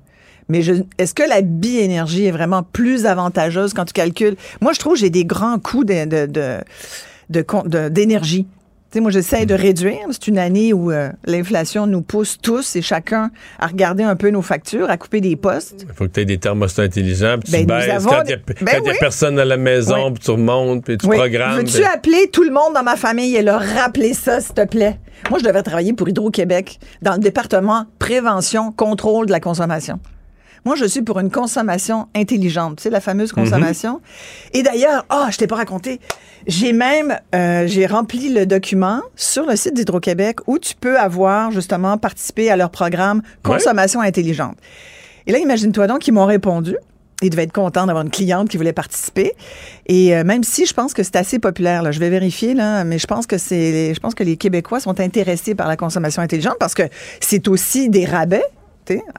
Mais 0.48 0.60
est-ce 0.98 1.14
que 1.14 1.22
la 1.28 1.42
biénergie 1.42 2.26
est 2.26 2.30
vraiment 2.32 2.62
plus 2.62 3.06
avantageuse 3.06 3.72
quand 3.72 3.84
tu 3.84 3.92
calcules? 3.92 4.36
Moi, 4.60 4.72
je 4.72 4.78
trouve 4.78 4.94
que 4.94 4.98
j'ai 5.00 5.10
des 5.10 5.24
grands 5.24 5.58
coûts 5.58 5.84
de- 5.84 6.04
de- 6.06 6.26
de- 7.30 7.88
d'énergie. 7.88 8.46
Tu 8.90 8.98
sais, 8.98 9.00
moi, 9.02 9.12
j'essaie 9.12 9.46
de 9.46 9.54
réduire. 9.54 9.98
C'est 10.10 10.26
une 10.26 10.38
année 10.38 10.72
où 10.72 10.90
euh, 10.90 11.10
l'inflation 11.24 11.86
nous 11.86 12.02
pousse 12.02 12.38
tous 12.42 12.74
et 12.74 12.82
chacun 12.82 13.30
à 13.60 13.68
regarder 13.68 14.02
un 14.02 14.16
peu 14.16 14.30
nos 14.30 14.42
factures, 14.42 14.90
à 14.90 14.96
couper 14.96 15.20
des 15.20 15.36
postes. 15.36 15.86
Il 15.88 15.94
faut 15.94 16.06
que 16.06 16.10
tu 16.10 16.20
aies 16.20 16.24
des 16.24 16.38
thermostats 16.38 16.82
intelligents, 16.82 17.36
puis 17.38 17.52
tu 17.52 17.64
Ben, 17.64 17.78
baisses 17.78 17.88
avons 17.88 18.10
quand 18.10 18.22
il 18.24 18.26
n'y 18.26 18.32
a, 18.32 18.80
Ben 18.80 18.90
a 18.90 18.94
personne 18.98 19.38
à 19.38 19.44
la 19.44 19.56
maison, 19.56 20.06
Oui. 20.08 20.14
puis 20.14 20.24
tu 20.24 20.30
remontes, 20.32 20.84
puis 20.84 20.98
tu 20.98 21.06
Oui. 21.06 21.16
programmes. 21.18 21.58
Veux-tu 21.58 21.74
puis- 21.74 21.84
appeler 21.84 22.30
tout 22.32 22.42
le 22.42 22.50
monde 22.50 22.74
dans 22.74 22.82
ma 22.82 22.96
famille 22.96 23.36
et 23.36 23.42
leur 23.42 23.60
rappeler 23.62 24.12
ça, 24.12 24.40
s'il 24.40 24.54
te 24.56 24.66
plaît? 24.66 24.98
Moi, 25.30 25.38
je 25.38 25.44
devais 25.44 25.62
travailler 25.62 25.92
pour 25.92 26.08
Hydro-Québec 26.08 26.80
dans 27.00 27.12
le 27.12 27.18
département 27.20 27.84
prévention, 28.00 28.72
contrôle 28.72 29.26
de 29.26 29.30
la 29.32 29.38
consommation. 29.38 30.00
Moi, 30.64 30.76
je 30.76 30.84
suis 30.84 31.02
pour 31.02 31.18
une 31.18 31.30
consommation 31.30 32.08
intelligente, 32.14 32.76
tu 32.76 32.82
sais, 32.84 32.90
la 32.90 33.00
fameuse 33.00 33.32
consommation. 33.32 34.00
Et 34.52 34.62
d'ailleurs, 34.62 35.06
ah, 35.08 35.28
je 35.30 35.38
t'ai 35.38 35.46
pas 35.46 35.56
raconté, 35.56 36.00
j'ai 36.46 36.72
même, 36.72 37.18
euh, 37.34 37.66
j'ai 37.66 37.86
rempli 37.86 38.32
le 38.32 38.46
document 38.46 39.00
sur 39.16 39.46
le 39.46 39.56
site 39.56 39.74
d'Hydro-Québec 39.74 40.38
où 40.46 40.58
tu 40.58 40.74
peux 40.74 40.98
avoir, 40.98 41.50
justement, 41.50 41.98
participé 41.98 42.50
à 42.50 42.56
leur 42.56 42.70
programme 42.70 43.22
Consommation 43.42 44.00
intelligente. 44.00 44.56
Et 45.26 45.32
là, 45.32 45.38
imagine-toi 45.38 45.86
donc 45.86 46.00
qu'ils 46.00 46.14
m'ont 46.14 46.26
répondu. 46.26 46.76
Ils 47.22 47.30
devaient 47.30 47.42
être 47.42 47.52
contents 47.52 47.86
d'avoir 47.86 48.04
une 48.04 48.10
cliente 48.10 48.48
qui 48.48 48.56
voulait 48.56 48.72
participer. 48.72 49.34
Et 49.86 50.16
euh, 50.16 50.24
même 50.24 50.42
si 50.42 50.64
je 50.64 50.72
pense 50.72 50.94
que 50.94 51.02
c'est 51.02 51.16
assez 51.16 51.38
populaire, 51.38 51.82
là, 51.82 51.92
je 51.92 52.00
vais 52.00 52.08
vérifier, 52.08 52.54
là, 52.54 52.84
mais 52.84 52.98
je 52.98 53.06
pense 53.06 53.26
que 53.26 53.36
c'est, 53.36 53.92
je 53.94 54.00
pense 54.00 54.14
que 54.14 54.24
les 54.24 54.36
Québécois 54.36 54.80
sont 54.80 55.00
intéressés 55.00 55.54
par 55.54 55.68
la 55.68 55.76
consommation 55.76 56.22
intelligente 56.22 56.56
parce 56.58 56.74
que 56.74 56.84
c'est 57.20 57.48
aussi 57.48 57.90
des 57.90 58.06
rabais. 58.06 58.44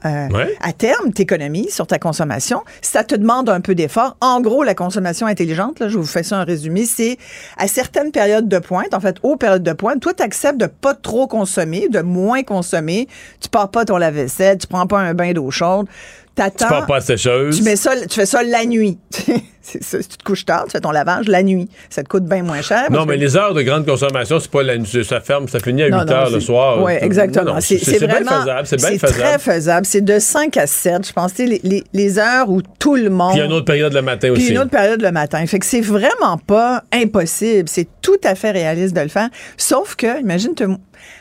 Euh, 0.04 0.28
Ouais. 0.28 0.56
À 0.60 0.72
terme, 0.72 1.12
tu 1.12 1.22
économises 1.22 1.74
sur 1.74 1.86
ta 1.86 1.98
consommation. 1.98 2.62
Ça 2.80 3.04
te 3.04 3.14
demande 3.14 3.48
un 3.48 3.60
peu 3.60 3.74
d'effort. 3.74 4.16
En 4.20 4.40
gros, 4.40 4.62
la 4.62 4.74
consommation 4.74 5.26
intelligente, 5.26 5.80
là, 5.80 5.88
je 5.88 5.98
vous 5.98 6.06
fais 6.06 6.22
ça 6.22 6.38
un 6.38 6.44
résumé, 6.44 6.84
c'est 6.84 7.18
à 7.56 7.68
certaines 7.68 8.10
périodes 8.12 8.48
de 8.48 8.58
pointe, 8.58 8.94
en 8.94 9.00
fait, 9.00 9.16
aux 9.22 9.36
périodes 9.36 9.62
de 9.62 9.72
pointe, 9.72 10.00
toi, 10.00 10.14
tu 10.14 10.22
acceptes 10.22 10.58
de 10.58 10.66
pas 10.66 10.94
trop 10.94 11.26
consommer, 11.26 11.88
de 11.88 12.00
moins 12.00 12.42
consommer. 12.42 13.08
Tu 13.40 13.48
pars 13.48 13.70
pas 13.70 13.84
ton 13.84 13.96
lave-vaisselle, 13.96 14.58
tu 14.58 14.66
prends 14.66 14.86
pas 14.86 14.98
un 14.98 15.14
bain 15.14 15.32
d'eau 15.32 15.50
chaude. 15.50 15.86
T'attends. 16.34 16.64
Tu 16.64 16.70
pars 16.70 16.86
pas 16.86 16.96
à 16.96 17.00
sécheuse. 17.00 17.58
Tu, 17.58 17.62
mets 17.62 17.76
ça, 17.76 17.92
tu 18.08 18.14
fais 18.14 18.26
ça 18.26 18.42
la 18.42 18.64
nuit. 18.64 18.98
Ça, 19.64 20.02
si 20.02 20.08
tu 20.08 20.16
te 20.16 20.24
couches 20.24 20.44
tard, 20.44 20.64
tu 20.64 20.72
fais 20.72 20.80
ton 20.80 20.90
lavage 20.90 21.28
la 21.28 21.44
nuit. 21.44 21.68
Ça 21.88 22.02
te 22.02 22.08
coûte 22.08 22.24
bien 22.24 22.42
moins 22.42 22.62
cher. 22.62 22.90
Non, 22.90 23.06
mais 23.06 23.14
que- 23.14 23.20
les 23.20 23.36
heures 23.36 23.54
de 23.54 23.62
grande 23.62 23.86
consommation, 23.86 24.40
c'est 24.40 24.50
pas 24.50 24.64
la 24.64 24.76
nuit. 24.76 25.04
Ça 25.04 25.20
ferme, 25.20 25.46
ça 25.46 25.60
finit 25.60 25.84
à 25.84 25.86
8 25.86 25.92
Non, 25.92 26.04
non, 26.04 26.12
heures 26.12 26.30
le 26.30 26.40
soir. 26.40 26.82
Oui, 26.82 26.94
exactement. 27.00 27.60
C'est 27.60 27.76
bien 27.76 28.08
faisable. 28.24 28.66
C'est 28.66 28.76
bien 28.78 28.88
C'est 28.88 28.98
faisable. 28.98 29.20
très 29.20 29.38
faisable. 29.38 29.86
C'est 29.86 30.00
de 30.00 30.18
5 30.18 30.56
à 30.56 30.66
7, 30.66 31.06
je 31.06 31.12
pense. 31.12 31.38
Les, 31.38 31.60
les, 31.62 31.84
les 31.92 32.18
heures 32.18 32.50
où 32.50 32.60
tout 32.80 32.96
le 32.96 33.08
monde. 33.08 33.30
Puis 33.30 33.36
il 33.36 33.38
y 33.38 33.42
a 33.42 33.46
une 33.46 33.52
autre 33.52 33.64
période 33.66 33.92
le 33.92 34.02
matin 34.02 34.32
Puis 34.34 34.42
aussi. 34.42 34.50
une 34.52 34.58
autre 34.58 34.70
période 34.70 35.00
le 35.00 35.12
matin. 35.12 35.46
Fait 35.46 35.60
que 35.60 35.66
c'est 35.66 35.80
vraiment 35.80 36.38
pas 36.44 36.82
impossible. 36.92 37.68
C'est 37.68 37.86
tout 38.00 38.18
à 38.24 38.34
fait 38.34 38.50
réaliste 38.50 38.96
de 38.96 39.00
le 39.00 39.08
faire. 39.08 39.28
Sauf 39.56 39.94
que, 39.94 40.20
imagine, 40.20 40.54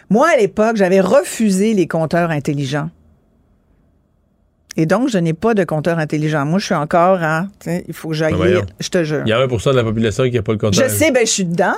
moi, 0.10 0.30
à 0.34 0.38
l'époque, 0.38 0.78
j'avais 0.78 1.00
refusé 1.00 1.76
les 1.76 1.88
compteurs 1.88 2.32
intelligents. 2.32 2.90
Et 4.78 4.86
donc, 4.86 5.10
je 5.10 5.18
n'ai 5.18 5.34
pas 5.34 5.54
de 5.54 5.64
compteur 5.64 6.00
intelligent. 6.00 6.46
Moi, 6.46 6.60
je 6.60 6.66
suis 6.66 6.76
encore 6.76 7.22
à, 7.22 7.48
il 7.66 7.94
faut 7.94 8.10
que 8.10 8.16
j'aille 8.16 8.34
Ben. 8.36 8.66
Je 8.80 8.90
te 8.90 9.04
jure. 9.04 9.22
Il 9.26 9.30
y 9.30 9.34
a 9.34 9.46
1% 9.46 9.72
de 9.72 9.76
la 9.76 9.84
population 9.84 10.24
qui 10.30 10.36
n'a 10.36 10.42
pas 10.42 10.54
le 10.54 10.58
compteur. 10.58 10.88
Je 10.88 10.94
sais, 10.94 11.12
ben, 11.12 11.26
je 11.26 11.32
suis 11.32 11.46
dedans. 11.46 11.76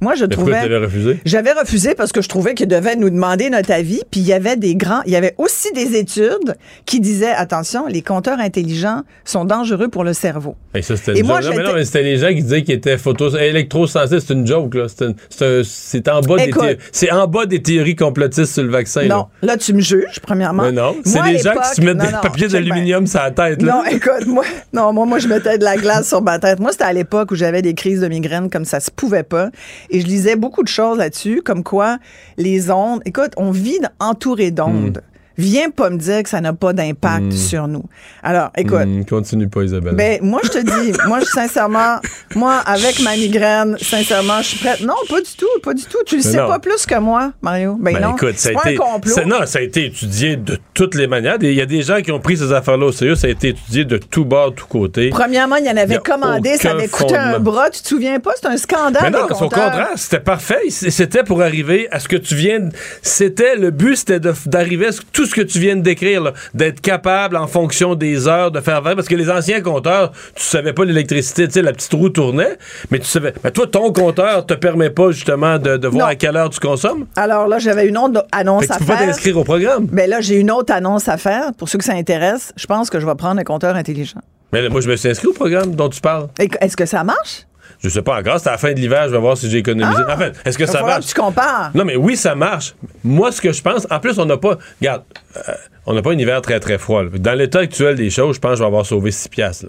Moi, 0.00 0.14
je 0.14 0.24
Mais 0.24 0.28
trouvais. 0.28 0.66
tu 0.66 0.76
refusé? 0.76 1.20
J'avais 1.24 1.52
refusé 1.52 1.94
parce 1.94 2.12
que 2.12 2.20
je 2.20 2.28
trouvais 2.28 2.54
qu'ils 2.54 2.68
devaient 2.68 2.96
nous 2.96 3.08
demander 3.10 3.48
notre 3.48 3.72
avis. 3.72 4.02
Puis 4.10 4.20
il 4.20 4.26
y 4.26 4.32
avait 4.32 4.56
des 4.56 4.74
grands, 4.74 5.02
il 5.06 5.12
y 5.12 5.16
avait 5.16 5.34
aussi 5.38 5.72
des 5.72 5.96
études 5.96 6.54
qui 6.84 7.00
disaient 7.00 7.32
attention, 7.32 7.86
les 7.86 8.02
compteurs 8.02 8.38
intelligents 8.38 9.02
sont 9.24 9.44
dangereux 9.44 9.88
pour 9.88 10.04
le 10.04 10.12
cerveau. 10.12 10.56
Et 10.74 10.82
ça, 10.82 10.96
c'était 10.96 11.18
une 11.18 11.26
moi, 11.26 11.40
joke. 11.40 11.52
Non, 11.52 11.58
mais 11.58 11.68
non, 11.68 11.74
mais 11.74 11.84
c'était 11.84 12.02
les 12.02 12.18
gens 12.18 12.28
qui 12.28 12.42
disaient 12.42 12.62
qu'ils 12.62 12.74
étaient 12.74 12.98
photos 12.98 13.34
électrosensibles. 13.34 14.20
C'est 14.20 14.34
une 14.34 14.46
joke, 14.46 14.74
là. 14.74 14.86
C'est 14.88 16.08
en, 16.08 16.20
bas 16.20 16.36
des 16.36 16.42
Écoute. 16.44 16.62
thé- 16.62 16.78
c'est 16.92 17.10
en 17.10 17.26
bas 17.26 17.46
des 17.46 17.62
théories 17.62 17.96
complotistes 17.96 18.52
sur 18.52 18.64
le 18.64 18.70
vaccin. 18.70 19.06
Non, 19.06 19.28
là 19.42 19.56
tu 19.56 19.72
me 19.72 19.80
juges 19.80 20.20
premièrement. 20.22 20.64
Mais 20.64 20.72
non, 20.72 20.96
c'est 21.04 21.22
les 21.22 21.38
gens 21.38 21.54
qui 21.54 21.76
se 21.76 21.80
mettent 21.80 21.96
non, 21.96 22.04
des 22.04 22.25
bien. 22.30 22.48
d'aluminium 22.48 23.06
sur 23.06 23.20
la 23.20 23.30
tête. 23.30 23.62
Là. 23.62 23.72
Non, 23.72 23.84
écoute, 23.84 24.26
moi, 24.26 24.44
non, 24.72 24.92
moi, 24.92 25.06
moi, 25.06 25.18
je 25.18 25.28
mettais 25.28 25.58
de 25.58 25.64
la 25.64 25.76
glace 25.76 26.08
sur 26.08 26.22
ma 26.22 26.38
tête. 26.38 26.60
Moi, 26.60 26.72
c'était 26.72 26.84
à 26.84 26.92
l'époque 26.92 27.30
où 27.30 27.34
j'avais 27.34 27.62
des 27.62 27.74
crises 27.74 28.00
de 28.00 28.08
migraine 28.08 28.50
comme 28.50 28.64
ça 28.64 28.80
se 28.80 28.90
pouvait 28.90 29.22
pas. 29.22 29.50
Et 29.90 30.00
je 30.00 30.06
lisais 30.06 30.36
beaucoup 30.36 30.62
de 30.62 30.68
choses 30.68 30.98
là-dessus, 30.98 31.42
comme 31.44 31.62
quoi 31.62 31.98
les 32.36 32.70
ondes. 32.70 33.00
Écoute, 33.04 33.32
on 33.36 33.50
vit 33.50 33.78
entouré 34.00 34.50
d'ondes. 34.50 35.02
Viens 35.38 35.70
pas 35.70 35.90
me 35.90 35.98
dire 35.98 36.22
que 36.22 36.28
ça 36.28 36.40
n'a 36.40 36.52
pas 36.52 36.72
d'impact 36.72 37.24
Hmm. 37.24 37.30
sur 37.32 37.68
nous. 37.68 37.84
Alors, 38.22 38.50
écoute. 38.56 38.74
Hum, 38.82 39.04
continue 39.04 39.48
pas, 39.48 39.62
Isabelle. 39.62 39.94
Ben, 39.94 40.18
moi, 40.22 40.40
je 40.44 40.48
te 40.50 40.58
dis, 40.58 40.92
moi, 41.06 41.20
je, 41.20 41.26
sincèrement, 41.26 41.96
moi, 42.34 42.54
avec 42.64 43.00
ma 43.00 43.16
migraine, 43.16 43.76
sincèrement, 43.80 44.38
je 44.38 44.46
suis 44.48 44.58
prête. 44.58 44.80
Non, 44.80 44.94
pas 45.08 45.20
du 45.20 45.30
tout, 45.36 45.46
pas 45.62 45.74
du 45.74 45.84
tout. 45.84 45.98
Tu 46.06 46.16
le 46.16 46.22
sais 46.22 46.36
non. 46.38 46.46
pas 46.48 46.58
plus 46.58 46.86
que 46.86 46.98
moi, 46.98 47.32
Mario. 47.42 47.76
Ben, 47.80 47.94
Ben, 47.94 48.02
non. 48.02 48.16
écoute, 48.16 48.36
ça 48.38 48.50
c'est 48.50 48.56
a 48.56 48.60
pas 48.60 48.70
été. 48.70 48.82
un 48.82 48.84
complot. 48.86 49.12
ça- 49.14 49.24
non, 49.24 49.46
ça 49.46 49.58
a 49.58 49.62
été 49.62 49.86
étudié 49.86 50.36
de 50.36 50.58
toutes 50.74 50.94
les 50.94 51.06
manières. 51.06 51.36
Il 51.40 51.52
y 51.52 51.60
a 51.60 51.66
des 51.66 51.82
gens 51.82 52.00
qui 52.00 52.12
ont 52.12 52.20
pris 52.20 52.36
ces 52.36 52.52
affaires-là 52.52 52.86
au 52.86 52.92
sérieux. 52.92 53.14
Ça 53.14 53.26
a 53.26 53.30
été 53.30 53.48
étudié 53.48 53.84
de 53.84 53.98
tout 53.98 54.24
bord, 54.24 54.50
de 54.52 54.56
tout 54.56 54.66
côté. 54.66 55.10
Premièrement, 55.10 55.56
il 55.56 55.66
y 55.66 55.70
en 55.70 55.76
y 55.76 55.80
avait 55.80 55.98
commandé, 55.98 56.56
ça 56.56 56.70
avait 56.72 56.88
coûté 56.88 57.16
un 57.16 57.38
bras, 57.38 57.70
tu 57.70 57.82
te 57.82 57.88
souviens 57.88 58.20
pas? 58.20 58.32
C'est 58.40 58.46
un 58.48 58.56
scandale. 58.56 59.02
Mais 59.02 59.10
non, 59.10 59.24
au 59.24 59.34
contraire, 59.34 59.88
c'était 59.96 60.20
parfait. 60.20 60.60
C'était 60.70 61.24
pour 61.24 61.42
arriver 61.42 61.88
à 61.90 62.00
ce 62.00 62.08
que 62.08 62.16
tu 62.16 62.34
viens. 62.34 62.68
C'était 63.02 63.56
le 63.56 63.70
but, 63.70 63.96
c'était 63.96 64.20
d'arriver 64.46 64.86
à 64.86 64.92
ce- 64.92 65.02
tout 65.12 65.25
ce 65.26 65.34
que 65.34 65.42
tu 65.42 65.58
viens 65.58 65.76
de 65.76 65.82
décrire, 65.82 66.32
d'être 66.54 66.80
capable 66.80 67.36
en 67.36 67.46
fonction 67.46 67.94
des 67.94 68.26
heures 68.28 68.50
de 68.50 68.60
faire 68.60 68.82
vrai. 68.82 68.94
Parce 68.94 69.08
que 69.08 69.14
les 69.14 69.30
anciens 69.30 69.60
compteurs, 69.60 70.12
tu 70.34 70.42
savais 70.42 70.72
pas 70.72 70.84
l'électricité, 70.84 71.46
tu 71.46 71.54
sais, 71.54 71.62
la 71.62 71.72
petite 71.72 71.92
roue 71.92 72.08
tournait, 72.08 72.56
mais 72.90 72.98
tu 72.98 73.06
savais. 73.06 73.32
Mais 73.44 73.50
toi, 73.50 73.66
ton 73.66 73.92
compteur 73.92 74.46
te 74.46 74.54
permet 74.54 74.90
pas 74.90 75.10
justement 75.10 75.58
de, 75.58 75.76
de 75.76 75.88
voir 75.88 76.06
Non. 76.06 76.12
à 76.12 76.14
quelle 76.14 76.36
heure 76.36 76.50
tu 76.50 76.60
consommes? 76.60 77.06
Alors 77.16 77.46
là, 77.48 77.58
j'avais 77.58 77.86
une 77.86 77.98
autre 77.98 78.24
annonce 78.32 78.62
Fait 78.62 78.68
que 78.68 78.72
à 78.74 78.78
tu 78.78 78.84
peux 78.84 78.92
pas 78.92 78.98
t'inscrire 78.98 79.36
au 79.38 79.44
programme. 79.44 79.88
Mais 79.92 80.06
là, 80.06 80.20
j'ai 80.20 80.36
une 80.36 80.50
autre 80.50 80.72
annonce 80.72 81.08
à 81.08 81.16
faire. 81.16 81.52
Pour 81.58 81.68
ceux 81.68 81.78
que 81.78 81.84
ça 81.84 81.92
intéresse, 81.94 82.52
je 82.56 82.66
pense 82.66 82.90
que 82.90 83.00
je 83.00 83.06
vais 83.06 83.14
prendre 83.14 83.40
un 83.40 83.44
compteur 83.44 83.74
intelligent. 83.76 84.20
Mais 84.52 84.62
là, 84.62 84.68
moi, 84.68 84.80
je 84.80 84.88
me 84.88 84.96
suis 84.96 85.08
inscrit 85.08 85.26
au 85.28 85.32
programme 85.32 85.74
dont 85.74 85.88
tu 85.88 86.00
parles. 86.00 86.28
Est-ce 86.38 86.76
que 86.76 86.86
ça 86.86 87.02
marche? 87.04 87.46
Je 87.80 87.88
sais 87.88 88.02
pas 88.02 88.18
encore. 88.18 88.40
C'est 88.40 88.48
à 88.48 88.52
la 88.52 88.58
fin 88.58 88.72
de 88.72 88.78
l'hiver, 88.78 89.04
je 89.06 89.12
vais 89.12 89.18
voir 89.18 89.36
si 89.36 89.50
j'ai 89.50 89.58
économisé. 89.58 90.02
Ah! 90.08 90.14
Enfin, 90.14 90.30
est-ce 90.44 90.58
que 90.58 90.66
ça 90.66 90.82
marche? 90.82 91.06
que 91.06 91.12
tu 91.12 91.20
compares. 91.20 91.70
Non, 91.74 91.84
mais 91.84 91.96
oui, 91.96 92.16
ça 92.16 92.34
marche. 92.34 92.74
Moi, 93.04 93.32
ce 93.32 93.40
que 93.40 93.52
je 93.52 93.62
pense, 93.62 93.86
en 93.90 94.00
plus, 94.00 94.18
on 94.18 94.24
n'a 94.24 94.36
pas. 94.36 94.58
Regarde, 94.80 95.02
euh, 95.36 95.52
on 95.86 95.94
n'a 95.94 96.02
pas 96.02 96.10
un 96.12 96.18
hiver 96.18 96.40
très, 96.42 96.60
très 96.60 96.78
froid. 96.78 97.02
là. 97.02 97.10
Dans 97.12 97.34
l'état 97.34 97.60
actuel 97.60 97.96
des 97.96 98.10
choses, 98.10 98.36
je 98.36 98.40
pense 98.40 98.52
que 98.52 98.56
je 98.56 98.62
vais 98.62 98.66
avoir 98.66 98.86
sauvé 98.86 99.10
6 99.10 99.28
piastres. 99.28 99.66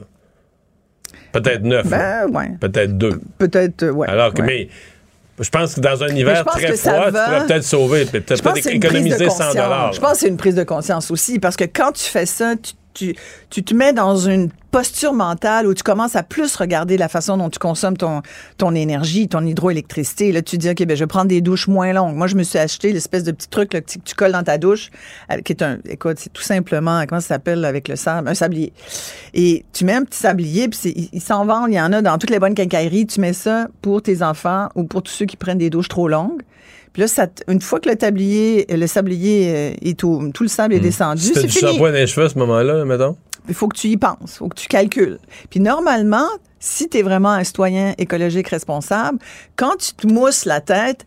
Peut-être 1.31 1.63
9. 1.63 1.87
Ben, 1.87 2.27
ouais. 2.31 2.51
Peut-être 2.59 2.97
2. 2.97 3.19
Peut-être, 3.37 3.83
euh, 3.83 3.91
ouais. 3.91 4.07
Alors 4.07 4.33
que, 4.33 4.41
ouais. 4.41 4.47
mais. 4.47 4.69
Je 5.39 5.49
pense 5.51 5.75
que 5.75 5.81
dans 5.81 6.03
un 6.03 6.07
hiver 6.07 6.43
très 6.45 6.75
froid, 6.75 7.05
tu 7.05 7.11
pourrais 7.11 7.45
peut-être 7.45 7.63
sauver, 7.63 8.05
peut-être 8.05 8.43
de 8.43 8.69
économiser 8.71 9.29
100 9.29 9.45
conscience. 9.45 9.95
Je 9.95 9.99
pense 9.99 10.11
que 10.13 10.17
c'est 10.17 10.27
une 10.29 10.37
prise 10.37 10.55
de 10.55 10.63
conscience 10.63 11.11
aussi, 11.11 11.37
parce 11.37 11.55
que 11.55 11.65
quand 11.65 11.91
tu 11.91 12.05
fais 12.05 12.25
ça, 12.25 12.55
tu, 12.55 12.73
tu, 12.97 13.15
tu 13.49 13.63
te 13.63 13.73
mets 13.73 13.93
dans 13.93 14.17
une 14.17 14.49
posture 14.71 15.13
mentale 15.13 15.67
où 15.67 15.73
tu 15.73 15.83
commences 15.83 16.15
à 16.15 16.23
plus 16.23 16.55
regarder 16.55 16.97
la 16.97 17.07
façon 17.07 17.37
dont 17.37 17.49
tu 17.49 17.59
consommes 17.59 17.95
ton, 17.95 18.21
ton 18.57 18.73
énergie, 18.75 19.27
ton 19.27 19.45
hydroélectricité. 19.45 20.31
Là, 20.31 20.41
tu 20.41 20.57
dis, 20.57 20.69
OK, 20.69 20.83
ben, 20.85 20.95
je 20.97 21.03
vais 21.03 21.07
prendre 21.07 21.27
des 21.27 21.41
douches 21.41 21.67
moins 21.67 21.93
longues. 21.93 22.15
Moi, 22.15 22.27
je 22.27 22.35
me 22.35 22.43
suis 22.43 22.57
acheté 22.59 22.91
l'espèce 22.91 23.23
de 23.23 23.31
petit 23.31 23.47
truc 23.47 23.69
que 23.69 23.77
tu- 23.77 24.15
colles 24.15 24.31
dans 24.31 24.43
ta 24.43 24.57
douche, 24.57 24.89
euh, 25.31 25.41
qui 25.41 25.53
est 25.53 25.61
un, 25.61 25.77
écoute, 25.87 26.17
c'est 26.19 26.33
tout 26.33 26.41
simplement, 26.41 27.03
comment 27.07 27.21
ça 27.21 27.27
s'appelle 27.35 27.63
avec 27.65 27.87
le 27.87 27.95
sable? 27.95 28.27
Un 28.27 28.33
sablier. 28.33 28.73
Et 29.33 29.63
tu 29.73 29.85
mets 29.85 29.93
un 29.93 30.03
petit 30.03 30.19
sablier, 30.19 30.67
puis 30.67 31.09
ils 31.13 31.21
s'en 31.21 31.45
vendent, 31.45 31.69
il 31.69 31.75
y 31.75 31.81
en 31.81 31.93
a 31.93 32.01
dans 32.01 32.17
toutes 32.17 32.31
les 32.31 32.39
bonnes 32.39 32.55
quincailleries. 32.55 33.05
Tu 33.05 33.21
mets 33.21 33.33
ça 33.33 33.67
pour 33.81 34.01
tes 34.01 34.23
enfants 34.23 34.69
ou 34.75 34.83
pour 34.83 35.03
tous 35.03 35.11
ceux 35.11 35.25
qui 35.25 35.37
prennent 35.37 35.59
des 35.59 35.69
douches 35.69 35.89
trop 35.89 36.07
longues. 36.07 36.41
Puis 36.97 37.01
là, 37.03 37.07
ça 37.07 37.27
une 37.47 37.61
fois 37.61 37.79
que 37.79 37.87
le 37.89 37.95
tablier, 37.95 38.65
le 38.67 38.87
sablier 38.87 39.53
euh, 39.55 39.71
est 39.83 40.03
au, 40.03 40.31
tout 40.33 40.41
le 40.41 40.49
sable 40.49 40.73
est 40.73 40.79
descendu, 40.79 41.21
Si 41.21 41.31
t'as 41.31 41.41
c'est 41.41 41.45
du 41.45 41.53
fini. 41.53 41.71
shampoing 41.73 41.91
les 41.91 42.07
cheveux 42.07 42.25
à 42.25 42.29
ce 42.29 42.39
moment-là, 42.39 42.85
mettons? 42.85 43.15
Il 43.47 43.53
faut 43.53 43.67
que 43.67 43.77
tu 43.77 43.87
y 43.89 43.97
penses, 43.97 44.17
il 44.23 44.37
faut 44.37 44.47
que 44.49 44.55
tu 44.59 44.67
calcules. 44.67 45.19
Puis 45.51 45.59
normalement, 45.59 46.25
si 46.59 46.89
tu 46.89 46.97
es 46.97 47.01
vraiment 47.03 47.29
un 47.29 47.43
citoyen 47.43 47.93
écologique 47.99 48.47
responsable, 48.47 49.19
quand 49.55 49.75
tu 49.77 49.93
te 49.93 50.07
mousses 50.11 50.45
la 50.45 50.59
tête, 50.59 51.05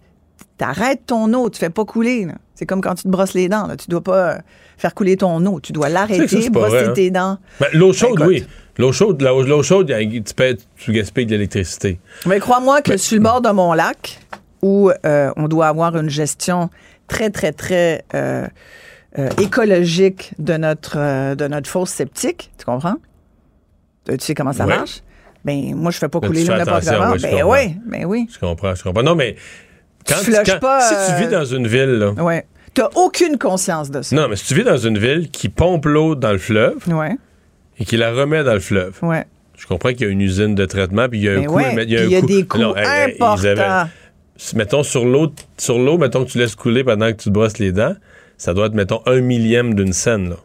t'arrêtes 0.59 1.07
ton 1.07 1.35
eau, 1.35 1.51
tu 1.51 1.59
fais 1.59 1.71
pas 1.71 1.85
couler. 1.85 2.25
là. 2.27 2.35
C'est 2.55 2.67
comme 2.67 2.83
quand 2.83 2.95
tu 2.95 3.03
te 3.03 3.09
brosses 3.09 3.35
les 3.35 3.49
dents. 3.49 3.67
Là. 3.67 3.77
Tu 3.77 3.89
dois 3.89 4.01
pas 4.03 4.31
euh, 4.35 4.39
faire 4.79 4.95
couler 4.95 5.17
ton 5.17 5.45
eau. 5.47 5.59
Tu 5.59 5.73
dois 5.73 5.89
ça, 5.89 5.93
l'arrêter, 5.95 6.51
brosser 6.51 6.69
vrai, 6.71 6.85
hein? 6.87 6.93
tes 6.95 7.11
dents. 7.11 7.39
Ben, 7.59 7.67
l'eau 7.73 7.93
chaude, 7.93 8.11
Écoute. 8.13 8.27
oui. 8.29 8.45
L'eau 8.79 8.93
chaude, 8.93 9.21
la- 9.23 9.33
l'eau 9.33 9.63
chaude, 9.65 9.89
tu, 9.89 10.35
paies- 10.35 10.57
tu 10.77 10.93
gaspilles 10.93 11.27
de 11.27 11.33
l'électricité. 11.33 11.99
Mais 12.27 12.39
crois-moi 12.39 12.81
que 12.81 12.97
sur 12.97 13.17
le 13.17 13.23
bord 13.25 13.41
de 13.41 13.51
mon 13.51 13.73
lac, 13.73 14.21
où 14.63 14.91
euh, 15.07 15.31
on 15.37 15.49
doit 15.49 15.69
avoir 15.69 15.97
une 15.97 16.11
gestion 16.11 16.71
très, 17.09 17.31
très, 17.31 17.53
très 17.53 18.05
euh, 18.15 18.47
euh, 19.19 19.29
écologique 19.41 20.33
de 20.39 20.57
notre, 20.57 21.35
de 21.35 21.49
notre 21.49 21.69
fosse 21.69 21.91
septique, 21.91 22.51
tu 22.59 22.65
comprends? 22.65 22.97
Tu 24.09 24.17
sais 24.19 24.35
comment 24.35 24.53
ça 24.53 24.67
marche? 24.67 25.01
Ben, 25.45 25.75
moi, 25.75 25.91
je 25.91 25.99
fais 25.99 26.09
pas 26.09 26.19
Là, 26.21 26.27
couler 26.29 26.45
l'eau 26.45 26.55
n'importe 26.57 26.85
comment. 26.85 27.13
Ben 27.17 27.31
comprends. 27.31 27.51
oui, 27.53 27.77
ben 27.87 28.05
oui. 28.05 28.29
Je 28.33 28.39
comprends, 28.39 28.75
je 28.75 28.83
comprends. 28.83 29.03
Non, 29.03 29.15
mais 29.15 29.37
quand, 30.07 30.17
Tu 30.19 30.25
flushes 30.33 30.39
quand- 30.45 30.61
pas, 30.61 30.81
si 30.81 31.13
tu 31.15 31.21
vis 31.23 31.29
dans 31.29 31.45
une 31.45 31.67
ville, 31.67 31.91
là, 31.99 32.11
Ouais. 32.13 32.47
T'as 32.75 32.89
aucune 32.95 33.37
conscience 33.37 33.91
de 33.91 34.01
ça. 34.03 34.15
Non, 34.15 34.29
mais 34.29 34.37
si 34.37 34.45
tu 34.47 34.55
vis 34.55 34.63
dans 34.65 34.77
une 34.77 34.97
ville 34.99 35.29
qui 35.31 35.49
pompe 35.49 35.87
l'eau 35.87 36.15
dans 36.15 36.31
le 36.31 36.39
fleuve 36.39 36.77
Ouais, 36.89 37.17
et 37.79 37.85
qui 37.85 37.97
la 37.97 38.13
remet 38.13 38.45
dans 38.45 38.53
le 38.55 38.61
fleuve, 38.61 38.97
ouais. 39.03 39.25
je 39.59 39.67
comprends 39.67 39.89
qu'il 39.91 40.03
y 40.03 40.05
a 40.05 40.09
une 40.09 40.21
usine 40.21 40.55
de 40.55 40.65
traitement, 40.67 41.09
puis 41.09 41.19
il 41.19 41.25
y 41.25 41.29
a 41.29 41.33
un 41.33 41.41
Mais 41.41 41.47
coût. 41.47 41.59
il 41.59 41.91
y 41.91 42.15
a 42.15 42.19
un 42.19 42.23
des 42.23 42.47
coûts 42.47 42.59
Non, 42.59 42.77
hey, 42.77 43.11
hey, 43.11 43.17
mettons, 44.55 44.83
sur 44.83 45.05
l'eau, 45.05 45.33
sur 45.59 45.79
l'eau, 45.79 45.99
mettons 45.99 46.25
que 46.25 46.31
tu 46.31 46.39
laisses 46.39 46.55
couler 46.55 46.85
pendant 46.85 47.07
que 47.13 47.17
tu 47.17 47.25
te 47.25 47.31
brosses 47.31 47.59
les 47.59 47.73
dents, 47.73 47.95
ça 48.39 48.55
doit 48.55 48.67
être, 48.67 48.75
mettons, 48.75 49.01
un 49.07 49.21
millième 49.21 49.75
d'une 49.75 49.93
scène, 49.93 50.31
là. 50.31 50.37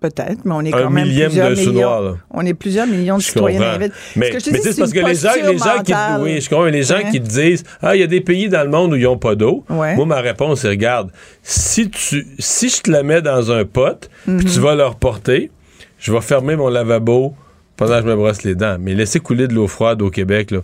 Peut-être, 0.00 0.46
mais 0.46 0.52
on 0.54 0.62
est 0.62 0.72
Un 0.74 0.84
quand 0.84 0.90
même 0.90 1.04
millième 1.08 1.28
plusieurs 1.28 1.50
de 1.50 1.54
millions. 1.56 2.00
là. 2.00 2.14
On 2.30 2.46
est 2.46 2.54
plusieurs 2.54 2.86
millions 2.86 3.18
de 3.18 3.20
Je 3.22 3.26
citoyens 3.26 3.60
comprends. 3.60 3.86
Mais, 4.16 4.32
Ce 4.32 4.50
c'est 4.50 4.78
parce 4.78 4.92
que 4.94 4.98
les 5.06 5.14
gens, 5.14 5.28
les 5.46 5.58
gens 5.58 5.82
qui, 5.84 5.92
oui, 6.22 6.40
je 6.40 6.48
comprends, 6.48 6.64
mais 6.64 6.70
les 6.70 6.84
gens 6.84 6.96
Ouais. 6.96 7.10
qui 7.10 7.20
te 7.20 7.28
disent, 7.28 7.64
ah, 7.82 7.94
il 7.94 8.00
y 8.00 8.02
a 8.02 8.06
des 8.06 8.22
pays 8.22 8.48
dans 8.48 8.62
le 8.64 8.70
monde 8.70 8.94
où 8.94 8.96
ils 8.96 9.02
n'ont 9.02 9.18
pas 9.18 9.34
d'eau. 9.34 9.62
Ouais. 9.68 9.96
Moi, 9.96 10.06
ma 10.06 10.20
réponse, 10.22 10.60
c'est, 10.62 10.70
regarde, 10.70 11.10
si 11.42 11.90
tu, 11.90 12.26
si 12.38 12.70
je 12.70 12.80
te 12.80 12.90
la 12.90 13.02
mets 13.02 13.20
dans 13.20 13.52
un 13.52 13.66
pot, 13.66 14.08
puis 14.24 14.32
Mhm. 14.36 14.44
tu 14.44 14.58
vas 14.60 14.74
le 14.74 14.86
reporter, 14.86 15.50
je 15.98 16.12
vais 16.14 16.20
fermer 16.22 16.56
mon 16.56 16.68
lavabo 16.70 17.34
pendant 17.76 17.96
que 17.96 18.02
je 18.04 18.06
me 18.08 18.16
brosse 18.16 18.42
les 18.42 18.54
dents. 18.54 18.78
Mais 18.80 18.94
laisser 18.94 19.20
couler 19.20 19.48
de 19.48 19.52
l'eau 19.54 19.66
froide 19.68 20.00
au 20.00 20.08
Québec, 20.08 20.50
là, 20.50 20.60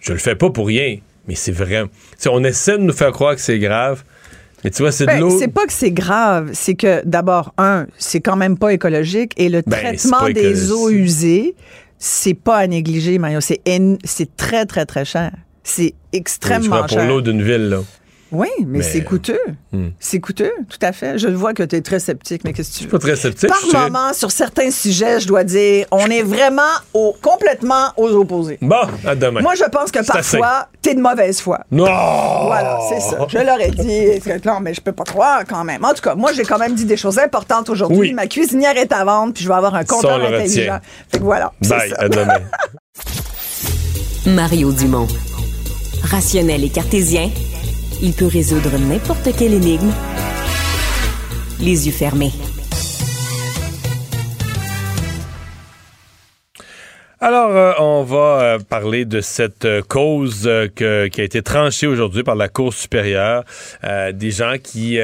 je 0.00 0.12
le 0.14 0.18
fais 0.18 0.34
pas 0.34 0.50
pour 0.50 0.66
rien. 0.66 0.96
Mais 1.28 1.34
c'est 1.34 1.52
vrai. 1.52 1.84
On 2.28 2.42
essaie 2.44 2.78
de 2.78 2.82
nous 2.82 2.92
faire 2.92 3.12
croire 3.12 3.34
que 3.34 3.40
c'est 3.40 3.58
grave. 3.58 4.02
Mais 4.64 4.70
tu 4.70 4.82
vois, 4.82 4.92
c'est 4.92 5.04
de 5.04 5.10
Ben, 5.12 5.20
l'eau. 5.20 5.38
c'est 5.38 5.48
pas 5.48 5.64
que 5.64 5.72
c'est 5.72 5.90
grave, 5.90 6.50
c'est 6.52 6.74
que 6.74 7.00
d'abord, 7.06 7.54
un, 7.56 7.86
c'est 7.96 8.20
quand 8.20 8.36
même 8.36 8.58
pas 8.58 8.72
écologique 8.74 9.32
et 9.38 9.48
le 9.48 9.62
Ben, 9.66 9.70
traitement 9.78 10.28
des 10.28 10.70
eaux 10.70 10.90
usées, 10.90 11.54
c'est 11.98 12.34
pas 12.34 12.58
à 12.58 12.66
négliger, 12.66 13.18
Mario. 13.18 13.40
C'est 13.40 13.60
en- 13.68 13.96
c'est 14.04 14.36
très, 14.36 14.66
très, 14.66 14.84
très 14.84 15.06
cher. 15.06 15.30
C'est 15.62 15.82
Oui, 15.82 15.94
tu 16.12 16.18
extrêmement 16.18 16.68
vois, 16.68 16.80
pour 16.86 16.90
cher. 16.98 17.08
l'eau 17.08 17.20
d'une 17.22 17.42
ville, 17.42 17.68
là. 17.70 17.80
Oui, 18.32 18.48
mais, 18.60 18.78
Mais- 18.78 18.82
c'est 18.84 19.02
coûteux. 19.02 19.40
Hmm. 19.72 19.88
C'est 19.98 20.20
coûteux, 20.20 20.52
tout 20.68 20.78
à 20.82 20.92
fait. 20.92 21.18
Je 21.18 21.28
vois 21.28 21.52
que 21.54 21.62
tu 21.62 21.76
es 21.76 21.80
très 21.80 21.98
sceptique, 21.98 22.42
mais 22.44 22.52
qu'est-ce 22.52 22.72
que 22.72 22.78
tu 22.78 22.84
veux? 22.84 22.90
Pas 22.90 22.98
très 22.98 23.16
sceptique. 23.16 23.48
Par 23.48 23.58
je 23.60 23.76
moment, 23.76 24.12
sur 24.12 24.30
certains 24.30 24.70
sujets, 24.70 25.20
je 25.20 25.26
dois 25.28 25.44
dire, 25.44 25.86
on 25.90 26.06
est 26.06 26.22
vraiment 26.22 26.62
au, 26.94 27.16
complètement 27.20 27.88
aux 27.96 28.10
opposés. 28.10 28.58
Bon, 28.62 28.76
à 29.06 29.14
demain. 29.14 29.40
Moi, 29.40 29.54
je 29.56 29.64
pense 29.64 29.90
que 29.90 30.04
parfois, 30.04 30.68
t'es 30.82 30.94
de 30.94 31.00
mauvaise 31.00 31.40
foi. 31.40 31.60
Non! 31.70 31.84
Voilà, 31.84 32.78
c'est 32.88 33.00
ça. 33.00 33.26
Je 33.28 33.38
leur 33.38 33.60
ai 33.60 33.70
dit. 33.70 34.20
Non, 34.44 34.60
mais 34.60 34.74
je 34.74 34.80
peux 34.80 34.92
pas 34.92 35.04
croire 35.04 35.42
quand 35.48 35.64
même. 35.64 35.84
En 35.84 35.92
tout 35.92 36.02
cas, 36.02 36.14
moi, 36.14 36.32
j'ai 36.32 36.44
quand 36.44 36.58
même 36.58 36.74
dit 36.74 36.84
des 36.84 36.96
choses 36.96 37.18
importantes 37.18 37.68
aujourd'hui. 37.68 37.98
Oui. 37.98 38.12
Ma 38.12 38.26
cuisinière 38.26 38.76
est 38.76 38.92
à 38.92 39.04
vendre, 39.04 39.32
puis 39.32 39.42
je 39.44 39.48
vais 39.48 39.54
avoir 39.54 39.74
un 39.74 39.84
compteur 39.84 40.22
intelligent. 40.24 40.78
Fait 41.10 41.18
que 41.18 41.24
voilà. 41.24 41.52
c'est 41.62 41.68
Bye, 41.68 41.90
ça. 41.90 41.96
à 41.98 42.08
demain. 42.08 42.38
Mario 44.26 44.72
Dumont. 44.72 45.06
Rationnel 46.02 46.64
et 46.64 46.68
cartésien, 46.70 47.30
il 48.02 48.12
peut 48.12 48.26
résoudre 48.26 48.78
n'importe 48.78 49.30
quelle 49.36 49.54
énigme 49.54 49.92
les 51.60 51.86
yeux 51.86 51.92
fermés. 51.92 52.32
Alors, 57.22 57.50
euh, 57.54 57.72
on 57.78 58.02
va 58.02 58.40
euh, 58.40 58.58
parler 58.66 59.04
de 59.04 59.20
cette 59.20 59.66
euh, 59.66 59.82
cause 59.86 60.48
que- 60.74 61.06
qui 61.08 61.20
a 61.20 61.24
été 61.24 61.42
tranchée 61.42 61.86
aujourd'hui 61.86 62.22
par 62.22 62.34
la 62.34 62.48
Cour 62.48 62.72
supérieure. 62.72 63.44
Des 64.14 64.30
gens 64.30 64.54
qui 64.62 64.98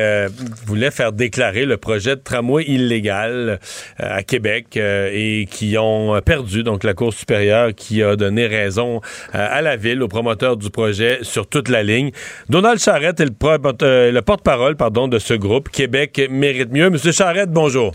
voulaient 0.64 0.90
faire 0.90 1.12
déclarer 1.12 1.66
le 1.66 1.76
projet 1.76 2.16
de 2.16 2.20
tramway 2.22 2.64
illégal 2.64 3.58
à 3.98 4.22
Québec 4.22 4.76
et 4.76 5.46
qui 5.50 5.76
ont 5.78 6.18
perdu. 6.24 6.62
Donc, 6.62 6.84
la 6.84 6.94
Cour 6.94 7.12
supérieure 7.12 7.74
qui 7.74 8.02
a 8.02 8.16
donné 8.16 8.46
raison 8.46 9.00
à 9.32 9.60
la 9.62 9.76
ville, 9.76 10.02
aux 10.02 10.08
promoteurs 10.08 10.56
du 10.56 10.70
projet 10.70 11.18
sur 11.22 11.46
toute 11.46 11.68
la 11.68 11.82
ligne. 11.82 12.10
Donald 12.48 12.78
Charrette 12.78 13.20
est 13.20 13.26
le, 13.26 14.20
porte-parole 14.22 14.76
pardon, 14.76 15.08
de 15.08 15.18
ce 15.18 15.34
groupe. 15.34 15.68
Québec 15.68 16.20
mérite 16.30 16.72
mieux. 16.72 16.88
Monsieur 16.90 17.12
Charrette, 17.12 17.50
bonjour. 17.50 17.94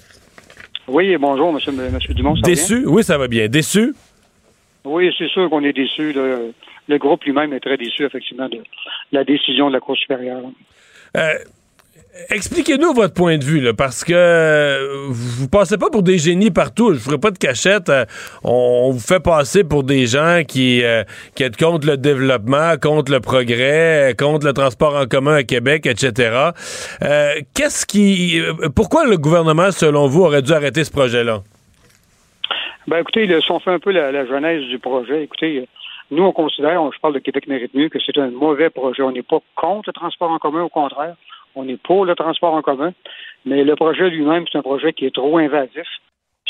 Oui, 0.87 1.15
bonjour, 1.17 1.53
monsieur, 1.53 1.71
monsieur 1.71 2.13
Dumont. 2.13 2.35
ça 2.35 2.41
va 2.41 2.47
bien? 2.47 2.53
Déçu? 2.55 2.83
Oui, 2.85 3.03
ça 3.03 3.17
va 3.17 3.27
bien. 3.27 3.47
Déçu? 3.47 3.93
Oui, 4.83 5.13
c'est 5.17 5.27
sûr 5.27 5.49
qu'on 5.49 5.63
est 5.63 5.73
déçu. 5.73 6.13
Le, 6.13 6.97
groupe 6.97 7.23
lui-même 7.23 7.53
est 7.53 7.59
très 7.59 7.77
déçu, 7.77 8.03
effectivement, 8.03 8.49
de 8.49 8.61
la 9.11 9.23
décision 9.23 9.67
de 9.69 9.73
la 9.73 9.79
Cour 9.79 9.95
supérieure. 9.95 10.41
Euh, 11.15 11.33
Expliquez-nous 12.29 12.93
votre 12.93 13.13
point 13.13 13.37
de 13.37 13.43
vue, 13.43 13.73
parce 13.73 14.03
que 14.03 14.11
euh, 14.13 15.05
vous 15.09 15.47
passez 15.47 15.77
pas 15.77 15.89
pour 15.89 16.03
des 16.03 16.17
génies 16.17 16.51
partout. 16.51 16.93
Je 16.93 16.99
ferai 16.99 17.17
pas 17.17 17.31
de 17.31 17.37
cachette. 17.37 17.87
euh, 17.87 18.05
on, 18.43 18.91
vous 18.91 18.99
fait 18.99 19.21
passer 19.21 19.63
pour 19.63 19.83
des 19.83 20.07
gens 20.07 20.41
qui, 20.45 20.83
euh, 20.83 21.03
qui 21.35 21.49
contre 21.51 21.87
le 21.87 21.95
développement, 21.95 22.75
contre 22.81 23.13
le 23.13 23.21
progrès, 23.21 24.13
contre 24.19 24.45
le 24.45 24.51
transport 24.51 24.95
en 24.95 25.05
commun 25.05 25.35
à 25.35 25.43
Québec, 25.43 25.85
etc. 25.85 26.49
Qu'est-ce 27.53 27.85
qui, 27.85 28.41
pourquoi 28.75 29.05
le 29.05 29.17
gouvernement, 29.17 29.71
selon 29.71 30.07
vous, 30.07 30.23
aurait 30.23 30.41
dû 30.41 30.51
arrêter 30.51 30.83
ce 30.83 30.91
projet-là? 30.91 31.43
Ben, 32.87 32.99
écoutez, 32.99 33.25
là, 33.27 33.39
si 33.41 33.51
on 33.51 33.59
fait 33.59 33.71
un 33.71 33.79
peu 33.79 33.91
la, 33.91 34.11
la 34.11 34.25
genèse 34.25 34.63
du 34.65 34.79
projet, 34.79 35.23
écoutez, 35.23 35.67
nous, 36.09 36.23
on 36.23 36.31
considère, 36.31 36.81
on- 36.81 36.91
je 36.91 36.99
parle 36.99 37.13
de 37.13 37.19
Québec 37.19 37.47
mérite 37.47 37.73
mieux, 37.73 37.89
que 37.89 37.99
c'est 37.99 38.17
un 38.17 38.29
mauvais 38.31 38.69
projet. 38.69 39.03
On 39.03 39.11
n'est 39.11 39.21
pas 39.21 39.39
contre 39.55 39.89
le 39.89 39.93
transport 39.93 40.31
en 40.31 40.39
commun, 40.39 40.63
au 40.63 40.69
contraire. 40.69 41.15
On 41.55 41.67
est 41.67 41.81
pour 41.81 42.05
le 42.05 42.15
transport 42.15 42.53
en 42.53 42.61
commun. 42.61 42.93
Mais 43.45 43.63
le 43.63 43.75
projet 43.75 44.09
lui-même, 44.09 44.45
c'est 44.51 44.57
un 44.57 44.61
projet 44.61 44.93
qui 44.93 45.05
est 45.05 45.13
trop 45.13 45.37
invasif. 45.37 45.87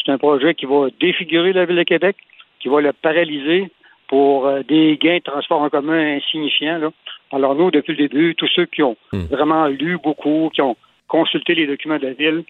C'est 0.03 0.11
un 0.11 0.17
projet 0.17 0.53
qui 0.55 0.65
va 0.65 0.87
défigurer 0.99 1.53
la 1.53 1.65
ville 1.65 1.75
de 1.77 1.83
Québec, 1.83 2.15
qui 2.59 2.69
va 2.69 2.81
le 2.81 2.93
paralyser 2.93 3.69
pour 4.07 4.45
euh, 4.47 4.61
des 4.63 4.97
gains 4.97 5.17
de 5.17 5.23
transport 5.23 5.61
en 5.61 5.69
commun 5.69 6.17
insignifiants. 6.17 6.79
Là. 6.79 6.89
Alors 7.31 7.55
nous, 7.55 7.71
depuis 7.71 7.91
le 7.95 8.07
début, 8.07 8.35
tous 8.35 8.47
ceux 8.47 8.65
qui 8.65 8.83
ont 8.83 8.97
vraiment 9.29 9.67
lu 9.67 9.97
beaucoup, 10.03 10.49
qui 10.53 10.61
ont 10.61 10.75
consulté 11.07 11.55
les 11.55 11.67
documents 11.67 11.97
de 11.97 12.07
la 12.07 12.13
ville, 12.13 12.43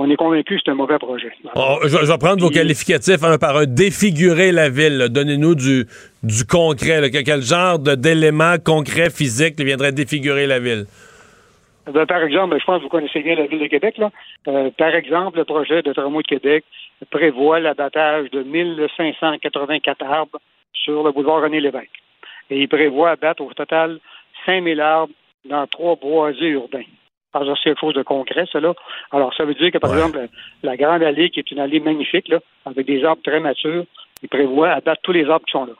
on 0.00 0.10
est 0.10 0.16
convaincus 0.16 0.56
que 0.58 0.62
c'est 0.66 0.70
un 0.70 0.74
mauvais 0.74 0.98
projet. 0.98 1.30
On- 1.54 1.78
je, 1.82 1.88
je 1.88 2.10
vais 2.12 2.18
prendre 2.18 2.40
vos 2.42 2.50
qualificatifs 2.50 3.22
un 3.22 3.38
par 3.38 3.56
un. 3.56 3.66
Défigurer 3.66 4.52
la 4.52 4.68
ville. 4.68 5.06
Donnez-nous 5.10 5.54
du, 5.54 5.86
du 6.22 6.44
concret. 6.44 7.00
là. 7.00 7.08
Quel, 7.10 7.42
genre 7.42 7.78
d'éléments 7.78 8.56
concrets, 8.64 9.10
physiques 9.10 9.56
qui 9.56 9.64
viendrait 9.64 9.92
défigurer 9.92 10.46
la 10.46 10.58
ville? 10.60 10.86
Ben, 11.92 12.04
par 12.06 12.22
exemple, 12.22 12.56
je 12.60 12.64
pense 12.66 12.78
que 12.78 12.82
vous 12.82 12.88
connaissez 12.90 13.20
bien 13.22 13.34
la 13.34 13.46
ville 13.46 13.60
de 13.60 13.66
Québec. 13.66 13.96
Là. 13.98 14.10
Euh, 14.48 14.70
par 14.76 14.94
exemple, 14.94 15.38
le 15.38 15.44
projet 15.44 15.82
de 15.82 15.92
tramway 15.92 16.22
de 16.22 16.28
Québec 16.28 16.64
prévoit 17.10 17.60
l'abattage 17.60 18.30
de 18.30 18.42
1584 18.42 20.04
arbres 20.04 20.38
sur 20.72 21.02
le 21.02 21.12
boulevard 21.12 21.42
René 21.42 21.60
Lévesque. 21.60 21.88
Et 22.50 22.60
il 22.60 22.68
prévoit 22.68 23.10
abattre 23.10 23.42
au 23.42 23.52
total 23.54 23.98
5000 24.46 24.80
arbres 24.80 25.12
dans 25.48 25.66
trois 25.66 25.96
boisés 25.96 26.48
urbains. 26.48 26.84
C'est 27.34 27.62
quelque 27.62 27.80
chose 27.80 27.94
de 27.94 28.02
concret, 28.02 28.46
cela. 28.50 28.74
Alors, 29.12 29.34
ça 29.34 29.44
veut 29.44 29.54
dire 29.54 29.70
que, 29.70 29.78
par 29.78 29.92
exemple, 29.92 30.28
la, 30.62 30.76
Grande 30.76 31.02
Allée, 31.02 31.30
qui 31.30 31.40
est 31.40 31.50
une 31.50 31.60
allée 31.60 31.80
magnifique, 31.80 32.28
là, 32.28 32.40
avec 32.64 32.86
des 32.86 33.04
arbres 33.04 33.22
très 33.22 33.40
matures, 33.40 33.84
il 34.22 34.28
prévoit 34.28 34.70
abattre 34.70 35.02
tous 35.02 35.12
les 35.12 35.28
arbres 35.28 35.44
qui 35.44 35.52
sont 35.52 35.66
là 35.66 35.74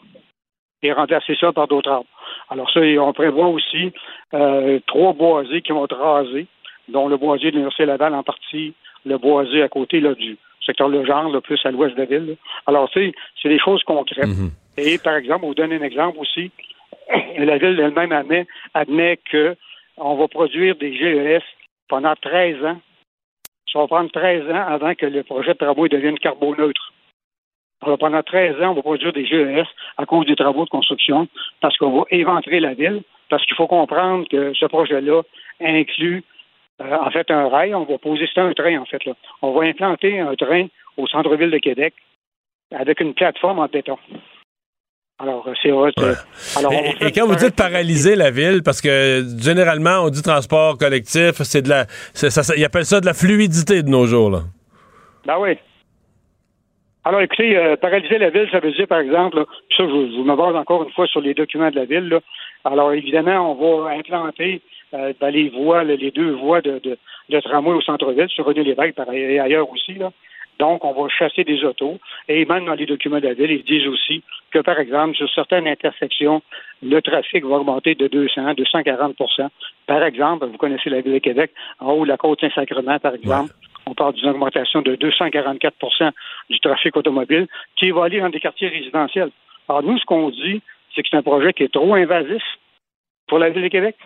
et 0.82 0.92
remplacer 0.92 1.36
ça 1.40 1.52
par 1.52 1.66
d'autres 1.66 1.90
arbres. 1.90 2.08
Alors 2.50 2.70
ça, 2.70 2.80
on 2.80 3.12
prévoit 3.12 3.48
aussi 3.48 3.92
euh, 4.34 4.78
trois 4.86 5.12
boisés 5.12 5.62
qui 5.62 5.72
vont 5.72 5.84
être 5.84 5.96
rasés, 5.96 6.46
dont 6.88 7.08
le 7.08 7.16
boisier 7.16 7.50
de 7.50 7.56
l'Université 7.56 7.84
Laval 7.84 8.14
en 8.14 8.22
partie, 8.22 8.74
le 9.04 9.18
boisé 9.18 9.62
à 9.62 9.68
côté 9.68 10.00
là, 10.00 10.14
du 10.14 10.36
secteur 10.64 10.88
Legendre, 10.88 11.32
là, 11.32 11.40
plus 11.40 11.58
à 11.64 11.70
l'ouest 11.70 11.94
de 11.94 12.00
la 12.00 12.06
ville. 12.06 12.26
là. 12.28 12.34
Alors, 12.66 12.88
tu 12.90 13.00
sais, 13.00 13.12
c'est 13.42 13.48
des 13.48 13.58
choses 13.58 13.82
concrètes. 13.84 14.28
Et 14.76 14.98
par 14.98 15.16
exemple, 15.16 15.44
on 15.44 15.48
vous 15.48 15.54
donne 15.54 15.72
un 15.72 15.82
exemple 15.82 16.18
aussi. 16.18 16.50
La 17.38 17.56
ville 17.56 17.80
elle-même 17.80 18.12
admet, 18.12 18.46
admet 18.74 19.18
que 19.30 19.56
on 20.00 20.16
va 20.16 20.28
produire 20.28 20.76
des 20.76 20.94
GES 20.94 21.42
pendant 21.88 22.14
13 22.14 22.64
ans. 22.64 22.80
Ça 23.72 23.80
va 23.80 23.86
prendre 23.86 24.10
13 24.10 24.50
ans 24.50 24.66
avant 24.66 24.94
que 24.94 25.06
le 25.06 25.22
projet 25.22 25.52
de 25.52 25.58
travaux 25.58 25.88
devienne 25.88 26.18
carboneutre. 26.18 26.92
Alors, 27.82 27.98
pendant 27.98 28.22
13 28.22 28.60
ans, 28.62 28.70
on 28.70 28.74
va 28.74 28.82
produire 28.82 29.12
des 29.12 29.26
GES 29.26 29.66
à 29.96 30.06
cause 30.06 30.26
des 30.26 30.36
travaux 30.36 30.64
de 30.64 30.70
construction 30.70 31.28
parce 31.60 31.76
qu'on 31.76 31.98
va 31.98 32.04
éventrer 32.10 32.60
la 32.60 32.74
ville, 32.74 33.02
parce 33.28 33.44
qu'il 33.44 33.56
faut 33.56 33.66
comprendre 33.66 34.26
que 34.28 34.52
ce 34.54 34.66
projet-là 34.66 35.22
inclut 35.60 36.24
euh, 36.80 36.96
en 36.96 37.10
fait 37.10 37.30
un 37.30 37.48
rail. 37.48 37.74
On 37.74 37.84
va 37.84 37.98
poser, 37.98 38.28
c'est 38.32 38.40
un 38.40 38.52
train 38.52 38.78
en 38.78 38.84
fait. 38.84 39.04
Là. 39.04 39.12
On 39.42 39.52
va 39.52 39.64
implanter 39.64 40.18
un 40.18 40.34
train 40.34 40.66
au 40.96 41.06
centre-ville 41.06 41.50
de 41.50 41.58
Québec 41.58 41.94
avec 42.72 43.00
une 43.00 43.14
plateforme 43.14 43.60
en 43.60 43.66
béton. 43.66 43.98
Alors, 45.20 45.44
euh, 45.48 45.52
c'est 45.60 45.70
euh, 45.72 45.90
Alors, 46.56 46.72
Et, 46.72 47.06
et 47.06 47.12
quand 47.12 47.26
vous 47.26 47.34
dites 47.34 47.56
paralyser 47.56 48.14
la 48.14 48.30
ville, 48.30 48.62
parce 48.64 48.80
que 48.80 49.24
généralement, 49.40 50.04
on 50.04 50.10
dit 50.10 50.22
transport 50.22 50.78
collectif, 50.78 51.42
c'est 51.42 51.62
de 51.62 51.68
la. 51.68 51.86
c'est- 52.14 52.30
ça- 52.30 52.44
ça- 52.44 52.54
ils 52.56 52.64
appellent 52.64 52.84
ça 52.84 53.00
de 53.00 53.06
la 53.06 53.14
fluidité 53.14 53.82
de 53.82 53.88
nos 53.88 54.06
jours, 54.06 54.30
là. 54.30 54.40
Ben 55.26 55.36
oui. 55.40 55.58
Alors, 57.04 57.20
écoutez, 57.20 57.56
euh, 57.56 57.76
paralyser 57.76 58.18
la 58.18 58.30
ville, 58.30 58.48
ça 58.52 58.60
veut 58.60 58.70
dire, 58.72 58.86
par 58.86 59.00
exemple, 59.00 59.38
là, 59.38 59.44
ça, 59.76 59.84
je, 59.84 59.88
je 59.88 60.22
me 60.22 60.36
base 60.36 60.54
encore 60.54 60.84
une 60.84 60.92
fois 60.92 61.06
sur 61.06 61.20
les 61.20 61.34
documents 61.34 61.70
de 61.70 61.76
la 61.76 61.84
ville. 61.84 62.08
là. 62.08 62.20
Alors, 62.64 62.92
évidemment, 62.92 63.52
on 63.52 63.84
va 63.84 63.90
implanter 63.96 64.60
euh, 64.94 65.12
dans 65.20 65.28
les 65.28 65.48
voies, 65.50 65.84
les 65.84 66.10
deux 66.10 66.32
voies 66.32 66.60
de, 66.60 66.78
de, 66.84 66.96
de 67.30 67.40
tramway 67.40 67.72
au 67.74 67.80
centre-ville, 67.80 68.28
sur 68.28 68.44
René 68.44 68.62
Lévesque 68.62 68.94
par 68.94 69.12
et 69.12 69.38
ailleurs 69.40 69.68
aussi. 69.70 69.94
Là. 69.94 70.10
Donc, 70.58 70.84
on 70.84 70.92
va 70.92 71.08
chasser 71.08 71.44
des 71.44 71.64
autos. 71.64 71.98
Et 72.28 72.44
même 72.44 72.64
dans 72.66 72.74
les 72.74 72.86
documents 72.86 73.20
de 73.20 73.28
la 73.28 73.34
ville, 73.34 73.50
ils 73.50 73.64
disent 73.64 73.86
aussi 73.86 74.22
que, 74.50 74.58
par 74.58 74.78
exemple, 74.78 75.16
sur 75.16 75.30
certaines 75.30 75.68
intersections, 75.68 76.42
le 76.82 77.00
trafic 77.00 77.44
va 77.44 77.56
augmenter 77.56 77.94
de 77.94 78.08
200, 78.08 78.52
240% 78.54 79.48
Par 79.86 80.02
exemple, 80.02 80.46
vous 80.46 80.56
connaissez 80.56 80.90
la 80.90 81.00
ville 81.00 81.14
de 81.14 81.18
Québec, 81.18 81.52
en 81.78 81.92
haut 81.92 82.04
de 82.04 82.08
la 82.08 82.16
côte 82.16 82.40
Saint-Sacrement, 82.40 82.98
par 82.98 83.14
exemple, 83.14 83.52
on 83.86 83.94
parle 83.94 84.14
d'une 84.14 84.28
augmentation 84.28 84.82
de 84.82 84.96
244% 84.96 86.10
du 86.50 86.60
trafic 86.60 86.96
automobile 86.96 87.46
qui 87.76 87.90
va 87.90 88.04
aller 88.04 88.20
dans 88.20 88.28
des 88.28 88.40
quartiers 88.40 88.68
résidentiels. 88.68 89.30
Alors, 89.68 89.82
nous, 89.82 89.98
ce 89.98 90.04
qu'on 90.04 90.30
dit, 90.30 90.60
c'est 90.94 91.02
que 91.02 91.08
c'est 91.10 91.16
un 91.16 91.22
projet 91.22 91.52
qui 91.52 91.62
est 91.62 91.72
trop 91.72 91.94
invasif 91.94 92.42
pour 93.28 93.38
la 93.38 93.50
ville 93.50 93.62
de 93.62 93.68
Québec. 93.68 93.96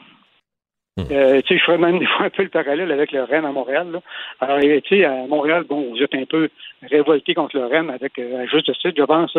Hmm. 0.99 1.05
Euh, 1.11 1.41
je 1.49 1.57
ferais 1.59 1.79
même 1.79 1.99
des 2.01 2.07
fois 2.07 2.27
un 2.27 2.31
peu 2.31 2.43
le 2.43 2.51
parallèle 2.51 2.93
avec 2.93 3.13
le 3.13 3.23
Rennes 3.25 3.47
à 3.47 3.53
Montréal. 3.53 4.01
Alors, 4.41 4.61
tu 4.61 4.83
sais, 4.89 5.05
à 5.05 5.27
Montréal, 5.27 5.65
bon, 5.67 5.91
vous 5.91 6.03
êtes 6.03 6.15
un 6.15 6.25
peu 6.25 6.51
révolté 6.83 7.35
contre 7.35 7.57
le 7.57 7.67
Rennes 7.67 7.91
avec 7.91 8.19
euh, 8.19 8.47
juste 8.47 8.73
titre, 8.79 8.95
je 8.97 9.05
pense. 9.05 9.37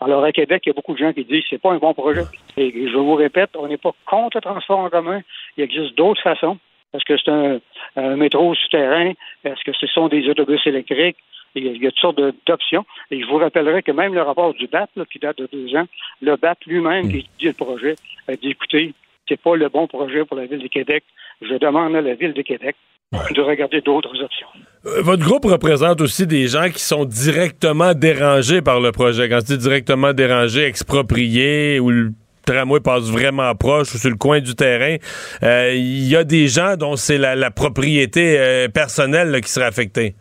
Alors, 0.00 0.24
à 0.24 0.32
Québec, 0.32 0.62
il 0.66 0.70
y 0.70 0.72
a 0.72 0.74
beaucoup 0.74 0.92
de 0.92 0.98
gens 0.98 1.12
qui 1.12 1.24
disent 1.24 1.42
que 1.42 1.48
c'est 1.50 1.62
pas 1.62 1.72
un 1.72 1.78
bon 1.78 1.94
projet. 1.94 2.24
Et 2.56 2.88
je 2.88 2.96
vous 2.96 3.14
répète, 3.14 3.50
on 3.56 3.66
n'est 3.66 3.78
pas 3.78 3.92
contre 4.04 4.36
le 4.36 4.42
transport 4.42 4.78
en 4.78 4.90
commun. 4.90 5.20
Il 5.56 5.64
existe 5.64 5.96
d'autres 5.96 6.22
façons. 6.22 6.58
Est-ce 6.92 7.04
que 7.04 7.16
c'est 7.16 8.00
un, 8.00 8.16
métro 8.16 8.54
souterrain? 8.54 9.12
Est-ce 9.44 9.62
que 9.64 9.72
ce 9.72 9.86
sont 9.86 10.08
des 10.08 10.28
autobus 10.28 10.60
électriques? 10.66 11.16
Il 11.54 11.82
y 11.82 11.86
a, 11.86 11.90
toutes 11.90 12.00
sortes 12.00 12.20
d'options. 12.46 12.84
Et 13.10 13.20
je 13.20 13.26
vous 13.26 13.38
rappellerai 13.38 13.82
que 13.82 13.92
même 13.92 14.14
le 14.14 14.22
rapport 14.22 14.52
du 14.54 14.66
BAT, 14.66 14.88
qui 15.10 15.18
date 15.18 15.38
de 15.38 15.48
deux 15.52 15.76
ans, 15.76 15.86
le 16.20 16.36
BAT 16.36 16.56
lui-même 16.66 17.06
hmm. 17.06 17.10
qui 17.10 17.30
dit 17.38 17.46
le 17.46 17.52
projet, 17.52 17.96
a 18.28 18.36
dit 18.36 18.50
écoutez, 18.50 18.92
c'est 19.30 19.40
pas 19.40 19.54
le 19.56 19.68
bon 19.68 19.86
projet 19.86 20.24
pour 20.24 20.36
la 20.36 20.46
Ville 20.46 20.62
de 20.62 20.68
Québec. 20.68 21.04
Je 21.40 21.54
demande 21.54 21.94
à 21.94 22.00
la 22.00 22.14
Ville 22.14 22.34
de 22.34 22.42
Québec 22.42 22.76
de 23.12 23.40
regarder 23.40 23.80
d'autres 23.80 24.22
options. 24.22 24.46
Euh, 24.86 25.02
votre 25.02 25.24
groupe 25.24 25.44
représente 25.44 26.00
aussi 26.00 26.26
des 26.26 26.46
gens 26.46 26.68
qui 26.68 26.80
sont 26.80 27.04
directement 27.04 27.94
dérangés 27.94 28.62
par 28.62 28.80
le 28.80 28.92
projet. 28.92 29.28
Quand 29.28 29.40
c'est 29.44 29.56
directement 29.56 30.12
dérangé, 30.12 30.64
exproprié 30.64 31.80
ou 31.80 31.90
le 31.90 32.12
tramway 32.46 32.80
passe 32.80 33.10
vraiment 33.10 33.54
proche 33.54 33.94
ou 33.94 33.98
sur 33.98 34.10
le 34.10 34.16
coin 34.16 34.40
du 34.40 34.54
terrain, 34.54 34.96
euh, 35.42 35.72
il 35.74 36.08
y 36.08 36.16
a 36.16 36.24
des 36.24 36.48
gens 36.48 36.76
dont 36.76 36.96
c'est 36.96 37.18
la, 37.18 37.50
propriété 37.50 38.38
euh, 38.38 38.68
personnelle 38.68 39.40
qui 39.40 39.50
serait 39.50 39.66
affectée. 39.66 40.14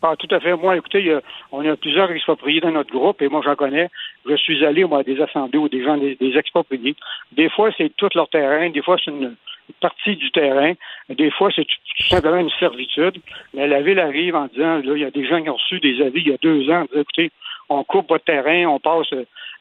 Ah, 0.00 0.14
tout 0.16 0.32
à 0.32 0.38
fait. 0.38 0.54
Moi, 0.54 0.76
écoutez, 0.76 1.18
on 1.50 1.68
a 1.68 1.76
plusieurs 1.76 2.10
expropriés 2.12 2.60
dans 2.60 2.70
notre 2.70 2.92
groupe 2.92 3.20
et 3.20 3.28
moi, 3.28 3.40
j'en 3.44 3.56
connais. 3.56 3.88
Je 4.28 4.36
suis 4.36 4.64
allé, 4.64 4.84
moi, 4.84 5.00
à 5.00 5.02
des 5.02 5.20
assemblées 5.20 5.58
où 5.58 5.68
des 5.68 5.82
gens, 5.82 5.96
des, 5.96 6.16
expropriés. 6.36 6.94
Des 7.32 7.48
fois, 7.48 7.70
c'est 7.76 7.94
tout 7.96 8.08
leur 8.14 8.28
terrain. 8.28 8.70
Des 8.70 8.82
fois, 8.82 8.96
c'est 9.04 9.10
une 9.10 9.34
partie 9.80 10.14
du 10.14 10.30
terrain. 10.30 10.74
Des 11.08 11.32
fois, 11.32 11.50
c'est 11.54 11.64
tout 11.64 12.06
simplement 12.08 12.38
une 12.38 12.50
servitude. 12.60 13.20
Mais 13.54 13.66
la 13.66 13.82
ville 13.82 13.98
arrive 13.98 14.36
en 14.36 14.46
disant, 14.46 14.76
là, 14.76 14.92
il 14.94 15.00
y 15.00 15.04
a 15.04 15.10
des 15.10 15.26
gens 15.26 15.42
qui 15.42 15.50
ont 15.50 15.54
reçu 15.54 15.80
des 15.80 16.00
avis 16.00 16.20
il 16.20 16.28
y 16.28 16.32
a 16.32 16.38
deux 16.40 16.70
ans, 16.70 16.84
disant, 16.84 17.00
écoutez, 17.00 17.32
on 17.68 17.82
coupe 17.82 18.08
votre 18.08 18.24
terrain, 18.24 18.66
on 18.66 18.78
passe 18.78 19.12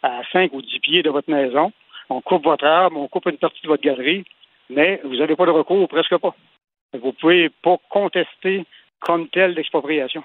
à 0.04 0.22
5 0.32 0.54
ou 0.54 0.62
10 0.62 0.80
pieds 0.80 1.04
de 1.04 1.10
votre 1.10 1.30
maison, 1.30 1.72
on 2.10 2.22
coupe 2.22 2.46
votre 2.46 2.66
arbre, 2.66 3.00
on 3.00 3.08
coupe 3.08 3.26
une 3.26 3.38
partie 3.38 3.62
de 3.64 3.68
votre 3.68 3.84
galerie, 3.84 4.24
mais 4.70 5.02
vous 5.04 5.16
n'avez 5.16 5.36
pas 5.36 5.46
de 5.46 5.52
recours, 5.52 5.88
presque 5.88 6.18
pas. 6.18 6.36
Vous 6.94 7.08
ne 7.08 7.12
pouvez 7.12 7.50
pas 7.50 7.78
contester 7.90 8.66
comme 9.00 9.28
tel 9.30 9.54
l'expropriation. 9.54 10.24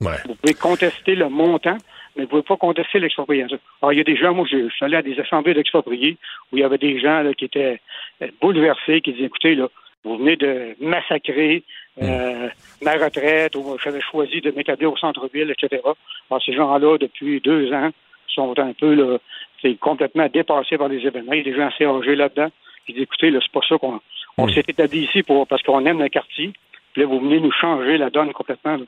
Vous 0.00 0.34
pouvez 0.34 0.54
contester 0.54 1.14
le 1.14 1.28
montant, 1.28 1.78
mais 2.16 2.22
vous 2.22 2.22
ne 2.22 2.26
pouvez 2.26 2.42
pas 2.42 2.56
contester 2.56 2.98
l'expropriation. 2.98 3.58
Alors, 3.80 3.92
il 3.92 3.98
y 3.98 4.00
a 4.00 4.04
des 4.04 4.16
gens, 4.16 4.34
moi, 4.34 4.46
je, 4.50 4.68
suis 4.68 4.84
allé 4.84 4.96
à 4.96 5.02
des 5.02 5.18
assemblées 5.18 5.54
d'expropriés 5.54 6.18
où 6.52 6.56
il 6.56 6.60
y 6.60 6.64
avait 6.64 6.78
des 6.78 7.00
gens 7.00 7.24
qui 7.38 7.46
étaient 7.46 7.80
euh, 8.22 8.28
bouleversés, 8.40 9.00
qui 9.00 9.12
disaient, 9.12 9.26
écoutez, 9.26 9.54
là, 9.54 9.68
vous 10.04 10.18
venez 10.18 10.36
de 10.36 10.76
massacrer 10.80 11.62
euh, 12.02 12.48
ma 12.82 12.92
retraite, 12.92 13.56
ou 13.56 13.78
j'avais 13.82 14.02
choisi 14.02 14.42
de 14.42 14.50
m'établir 14.50 14.92
au 14.92 14.96
centre-ville, 14.96 15.50
etc. 15.50 15.80
Alors, 16.30 16.42
ces 16.44 16.52
gens-là, 16.52 16.98
depuis 16.98 17.40
deux 17.40 17.72
ans, 17.72 17.90
sont 18.34 18.58
un 18.58 18.72
peu 18.72 18.94
là, 18.94 19.18
c'est 19.62 19.78
complètement 19.78 20.28
dépassés 20.28 20.76
par 20.76 20.88
les 20.88 21.06
événements. 21.06 21.32
Il 21.32 21.38
y 21.38 21.40
a 21.40 21.44
des 21.44 21.56
gens 21.56 21.68
assez 21.68 21.84
âgés 21.84 22.16
là-dedans. 22.16 22.50
Ils 22.88 22.94
disent, 22.94 23.04
écoutez, 23.04 23.30
là, 23.30 23.38
c'est 23.40 23.52
pas 23.52 23.66
ça 23.66 23.78
qu'on 23.78 24.00
on 24.36 24.48
s'est 24.48 24.64
établi 24.66 25.04
ici 25.04 25.22
pour 25.22 25.46
parce 25.46 25.62
qu'on 25.62 25.86
aime 25.86 26.02
le 26.02 26.08
quartier. 26.08 26.52
Puis 26.94 27.02
là, 27.02 27.08
vous 27.08 27.20
venez 27.20 27.40
nous 27.40 27.50
changer 27.52 27.98
la 27.98 28.08
donne 28.08 28.32
complètement. 28.32 28.78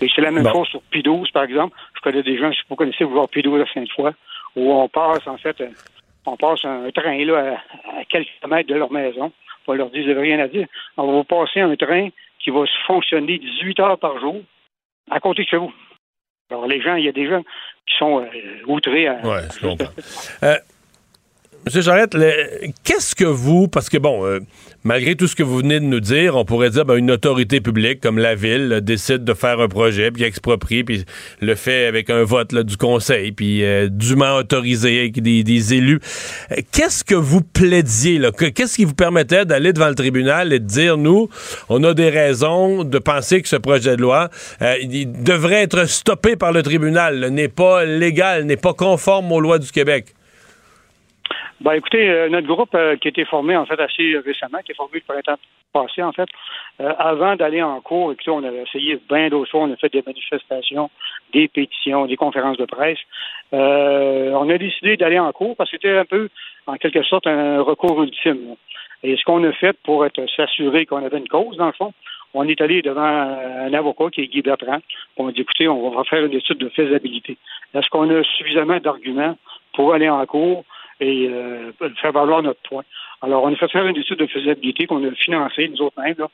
Et 0.00 0.08
c'est 0.14 0.20
la 0.20 0.32
même 0.32 0.46
chose 0.48 0.66
sur 0.68 0.82
P12, 0.92 1.30
par 1.32 1.44
exemple. 1.44 1.74
Je 1.94 2.00
connais 2.00 2.22
des 2.24 2.36
gens, 2.36 2.52
si 2.52 2.58
vous 2.68 2.74
connaissez, 2.76 3.04
vous 3.04 3.12
voir 3.12 3.26
P12 3.28 3.62
à 3.62 3.72
Sainte-Foy, 3.72 4.10
où 4.56 4.72
on 4.72 4.88
passe, 4.88 5.26
en 5.26 5.38
fait, 5.38 5.60
euh, 5.60 5.68
on 6.26 6.36
passe 6.36 6.64
un 6.64 6.90
train 6.90 7.24
là, 7.24 7.56
à, 7.96 8.04
quelques 8.08 8.28
mètres 8.48 8.68
de 8.68 8.74
leur 8.74 8.90
maison. 8.92 9.32
On 9.68 9.72
leur 9.74 9.90
dit, 9.90 10.02
vous 10.02 10.08
n'avez 10.08 10.22
rien 10.34 10.40
à 10.40 10.48
dire. 10.48 10.66
On 10.96 11.06
va 11.06 11.12
vous 11.12 11.24
passer 11.24 11.60
un 11.60 11.76
train 11.76 12.08
qui 12.40 12.50
va 12.50 12.64
fonctionner 12.86 13.38
18 13.38 13.80
heures 13.80 13.98
par 13.98 14.18
jour 14.18 14.36
à 15.10 15.20
côté 15.20 15.44
de 15.44 15.48
chez 15.48 15.58
vous. 15.58 15.72
Alors, 16.50 16.66
les 16.66 16.80
gens, 16.80 16.96
il 16.96 17.04
y 17.04 17.08
a 17.08 17.12
des 17.12 17.28
gens 17.28 17.42
qui 17.86 17.96
sont 17.98 18.20
euh, 18.20 18.26
outrés 18.66 19.06
à. 19.06 19.20
Oui, 19.22 19.38
je 19.54 19.66
comprends. 19.66 19.92
euh, 20.42 20.56
Monsieur 21.68 21.82
Jarrette, 21.82 22.16
qu'est-ce 22.82 23.14
que 23.14 23.26
vous, 23.26 23.68
parce 23.68 23.90
que 23.90 23.98
bon, 23.98 24.24
euh, 24.24 24.40
malgré 24.84 25.16
tout 25.16 25.26
ce 25.26 25.36
que 25.36 25.42
vous 25.42 25.58
venez 25.58 25.80
de 25.80 25.84
nous 25.84 26.00
dire, 26.00 26.34
on 26.34 26.46
pourrait 26.46 26.70
dire 26.70 26.86
ben, 26.86 26.96
une 26.96 27.10
autorité 27.10 27.60
publique 27.60 28.00
comme 28.00 28.16
la 28.16 28.34
ville 28.34 28.80
décide 28.82 29.22
de 29.22 29.34
faire 29.34 29.60
un 29.60 29.68
projet, 29.68 30.10
puis 30.10 30.22
exproprie, 30.22 30.82
puis 30.82 31.04
le 31.42 31.54
fait 31.54 31.84
avec 31.84 32.08
un 32.08 32.24
vote 32.24 32.54
du 32.54 32.78
conseil, 32.78 33.32
puis 33.32 33.62
euh, 33.66 33.90
dûment 33.90 34.36
autorisé 34.36 35.00
avec 35.00 35.20
des, 35.20 35.74
élus. 35.74 36.00
Qu'est-ce 36.72 37.04
que 37.04 37.14
vous 37.14 37.42
plaidiez 37.42 38.18
Qu'est-ce 38.54 38.76
qui 38.76 38.86
vous 38.86 38.94
permettait 38.94 39.44
d'aller 39.44 39.74
devant 39.74 39.88
le 39.88 39.94
tribunal 39.94 40.54
et 40.54 40.60
de 40.60 40.64
dire 40.64 40.96
nous, 40.96 41.28
on 41.68 41.84
a 41.84 41.92
des 41.92 42.08
raisons 42.08 42.82
de 42.82 42.98
penser 42.98 43.42
que 43.42 43.48
ce 43.48 43.56
projet 43.56 43.94
de 43.94 44.00
loi 44.00 44.30
euh, 44.62 44.74
devrait 45.22 45.64
être 45.64 45.84
stoppé 45.86 46.34
par 46.34 46.52
le 46.52 46.62
tribunal, 46.62 47.28
n'est 47.28 47.48
pas 47.48 47.84
légal, 47.84 48.44
n'est 48.44 48.56
pas 48.56 48.72
conforme 48.72 49.30
aux 49.32 49.40
lois 49.40 49.58
du 49.58 49.70
Québec? 49.70 50.14
Ben, 51.60 51.72
écoutez, 51.72 52.08
euh, 52.08 52.28
notre 52.28 52.46
groupe 52.46 52.72
euh, 52.76 52.94
qui 52.96 53.08
a 53.08 53.10
été 53.10 53.24
formé, 53.24 53.56
en 53.56 53.66
fait, 53.66 53.80
assez 53.80 54.16
récemment, 54.24 54.58
qui 54.64 54.70
est 54.70 54.76
formé 54.76 54.92
le 54.94 55.00
printemps 55.00 55.40
passé, 55.72 56.04
en 56.04 56.12
fait, 56.12 56.28
euh, 56.80 56.92
avant 56.98 57.34
d'aller 57.34 57.62
en 57.62 57.80
cours, 57.80 58.12
écoutez, 58.12 58.30
on 58.30 58.44
avait 58.44 58.62
essayé 58.62 59.00
bien 59.10 59.28
d'autres 59.28 59.50
choses, 59.50 59.68
on 59.68 59.72
a 59.72 59.76
fait 59.76 59.92
des 59.92 60.04
manifestations, 60.06 60.88
des 61.32 61.48
pétitions, 61.48 62.06
des 62.06 62.16
conférences 62.16 62.58
de 62.58 62.64
presse. 62.64 62.98
on 63.52 64.48
a 64.48 64.58
décidé 64.58 64.96
d'aller 64.96 65.18
en 65.18 65.32
cours 65.32 65.56
parce 65.56 65.68
que 65.70 65.76
c'était 65.76 65.98
un 65.98 66.04
peu, 66.04 66.28
en 66.68 66.76
quelque 66.76 67.02
sorte, 67.02 67.26
un 67.26 67.60
recours 67.60 68.04
ultime. 68.04 68.54
Et 69.02 69.16
ce 69.16 69.24
qu'on 69.24 69.42
a 69.42 69.52
fait 69.52 69.76
pour 69.82 70.06
être 70.06 70.20
s'assurer 70.36 70.86
qu'on 70.86 71.04
avait 71.04 71.18
une 71.18 71.28
cause, 71.28 71.56
dans 71.56 71.66
le 71.66 71.72
fond, 71.72 71.92
on 72.34 72.46
est 72.46 72.60
allé 72.60 72.82
devant 72.82 73.02
un 73.02 73.72
avocat 73.72 74.10
qui 74.12 74.22
est 74.22 74.26
Guy 74.28 74.42
Bertrand. 74.42 74.78
On 75.16 75.28
a 75.28 75.32
dit, 75.32 75.40
écoutez, 75.40 75.66
on 75.66 75.90
va 75.90 76.04
faire 76.04 76.24
une 76.24 76.34
étude 76.34 76.58
de 76.58 76.68
faisabilité. 76.68 77.36
Est-ce 77.74 77.88
qu'on 77.88 78.08
a 78.10 78.22
suffisamment 78.22 78.78
d'arguments 78.78 79.36
pour 79.72 79.94
aller 79.94 80.08
en 80.08 80.24
cours? 80.26 80.64
Et 81.00 81.28
euh, 81.28 81.72
faire 82.00 82.12
valoir 82.12 82.42
notre 82.42 82.60
point. 82.68 82.84
Alors, 83.22 83.44
on 83.44 83.52
a 83.52 83.56
fait 83.56 83.68
faire 83.68 83.86
une 83.86 83.96
étude 83.96 84.18
de 84.18 84.26
faisabilité 84.26 84.86
qu'on 84.86 85.04
a 85.04 85.10
financée, 85.12 85.68
nous 85.68 85.82
autres 85.82 86.00
mêmes, 86.00 86.14
là, 86.18 86.28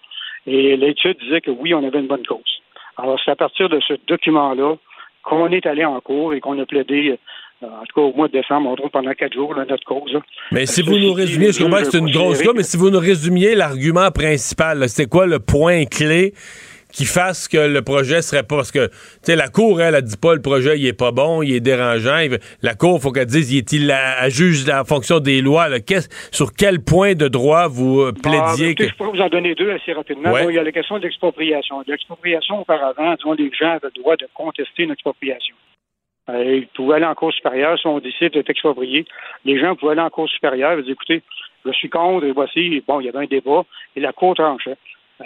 et 0.46 0.76
l'étude 0.76 1.18
disait 1.20 1.40
que 1.40 1.50
oui, 1.50 1.74
on 1.74 1.84
avait 1.84 2.00
une 2.00 2.06
bonne 2.06 2.26
cause. 2.26 2.60
Alors, 2.96 3.18
c'est 3.24 3.30
à 3.30 3.36
partir 3.36 3.68
de 3.68 3.80
ce 3.80 3.94
document-là 4.06 4.76
qu'on 5.22 5.48
est 5.48 5.66
allé 5.66 5.84
en 5.84 6.00
cours 6.00 6.34
et 6.34 6.40
qu'on 6.40 6.58
a 6.58 6.66
plaidé, 6.66 7.18
euh, 7.62 7.66
en 7.66 7.84
tout 7.86 7.94
cas 7.94 8.00
au 8.02 8.12
mois 8.12 8.28
de 8.28 8.32
décembre, 8.32 8.68
on 8.70 8.76
trouve 8.76 8.90
pendant 8.90 9.12
quatre 9.12 9.32
jours, 9.32 9.54
notre 9.56 9.84
cause. 9.84 10.18
Mais 10.52 10.66
si 10.66 10.82
vous 10.82 10.98
nous 10.98 11.12
résumiez, 11.12 11.52
je 11.52 11.62
comprends 11.62 11.78
que 11.78 11.90
c'est 11.90 11.98
une 11.98 12.10
grosse 12.10 12.42
cause, 12.42 12.54
mais 12.54 12.62
si 12.62 12.76
vous 12.76 12.90
nous 12.90 12.98
résumiez 12.98 13.54
l'argument 13.54 14.10
principal, 14.10 14.86
c'était 14.88 15.08
quoi 15.08 15.26
le 15.26 15.38
point 15.38 15.84
clé 15.86 16.34
qui 16.94 17.04
fasse 17.04 17.48
que 17.48 17.58
le 17.58 17.82
projet 17.82 18.22
serait 18.22 18.44
pas 18.44 18.56
parce 18.56 18.70
que 18.70 18.86
tu 18.86 18.94
sais 19.22 19.36
la 19.36 19.48
cour 19.48 19.82
elle, 19.82 19.96
a 19.96 20.00
dit 20.00 20.16
pas 20.16 20.34
le 20.34 20.40
projet 20.40 20.78
il 20.78 20.86
est 20.86 20.98
pas 20.98 21.10
bon, 21.10 21.42
il 21.42 21.54
est 21.54 21.60
dérangeant, 21.60 22.20
la 22.62 22.74
cour 22.74 23.00
faut 23.02 23.10
qu'elle 23.10 23.26
dise 23.26 23.52
il 23.52 23.58
est-il 23.58 23.90
à, 23.90 24.28
juge 24.28 24.68
en 24.70 24.84
fonction 24.84 25.18
des 25.18 25.40
lois 25.40 25.66
sur 26.30 26.52
quel 26.52 26.82
point 26.84 27.14
de 27.14 27.26
droit 27.26 27.66
vous 27.66 28.00
euh, 28.00 28.12
plaidiez 28.12 28.74
ah, 28.78 28.84
Je 28.84 28.94
pourrais 28.94 29.10
vous 29.10 29.20
en 29.20 29.28
donner 29.28 29.54
deux 29.54 29.70
assez 29.72 29.92
rapidement. 29.92 30.38
il 30.38 30.54
y 30.54 30.58
a 30.58 30.62
la 30.62 30.72
question 30.72 30.98
de 30.98 31.02
l'expropriation. 31.02 31.82
L'expropriation 31.86 32.60
auparavant, 32.60 33.14
disons 33.14 33.32
les 33.32 33.50
gens 33.52 33.72
avaient 33.72 33.88
le 33.94 34.00
droit 34.00 34.16
de 34.16 34.28
contester 34.32 34.84
une 34.84 34.92
expropriation. 34.92 35.56
Euh, 36.30 36.58
ils 36.58 36.66
pouvaient 36.68 36.96
aller 36.96 37.04
en 37.04 37.14
cour 37.14 37.32
supérieure 37.32 37.78
si 37.78 37.86
on 37.86 37.98
décide 37.98 38.32
d'être 38.32 38.48
exproprié. 38.48 39.04
Les 39.44 39.58
gens 39.60 39.74
pouvaient 39.74 39.92
aller 39.92 40.00
en 40.00 40.10
cour 40.10 40.28
supérieure 40.28 40.78
et 40.78 40.82
dire 40.82 40.92
écoutez, 40.92 41.22
je 41.66 41.72
suis 41.72 41.90
contre 41.90 42.24
et 42.24 42.32
voici, 42.32 42.82
bon, 42.86 43.00
il 43.00 43.06
y 43.06 43.08
avait 43.08 43.18
un 43.18 43.26
débat 43.26 43.64
et 43.96 44.00
la 44.00 44.12
cour 44.12 44.34
tranchait. 44.34 44.76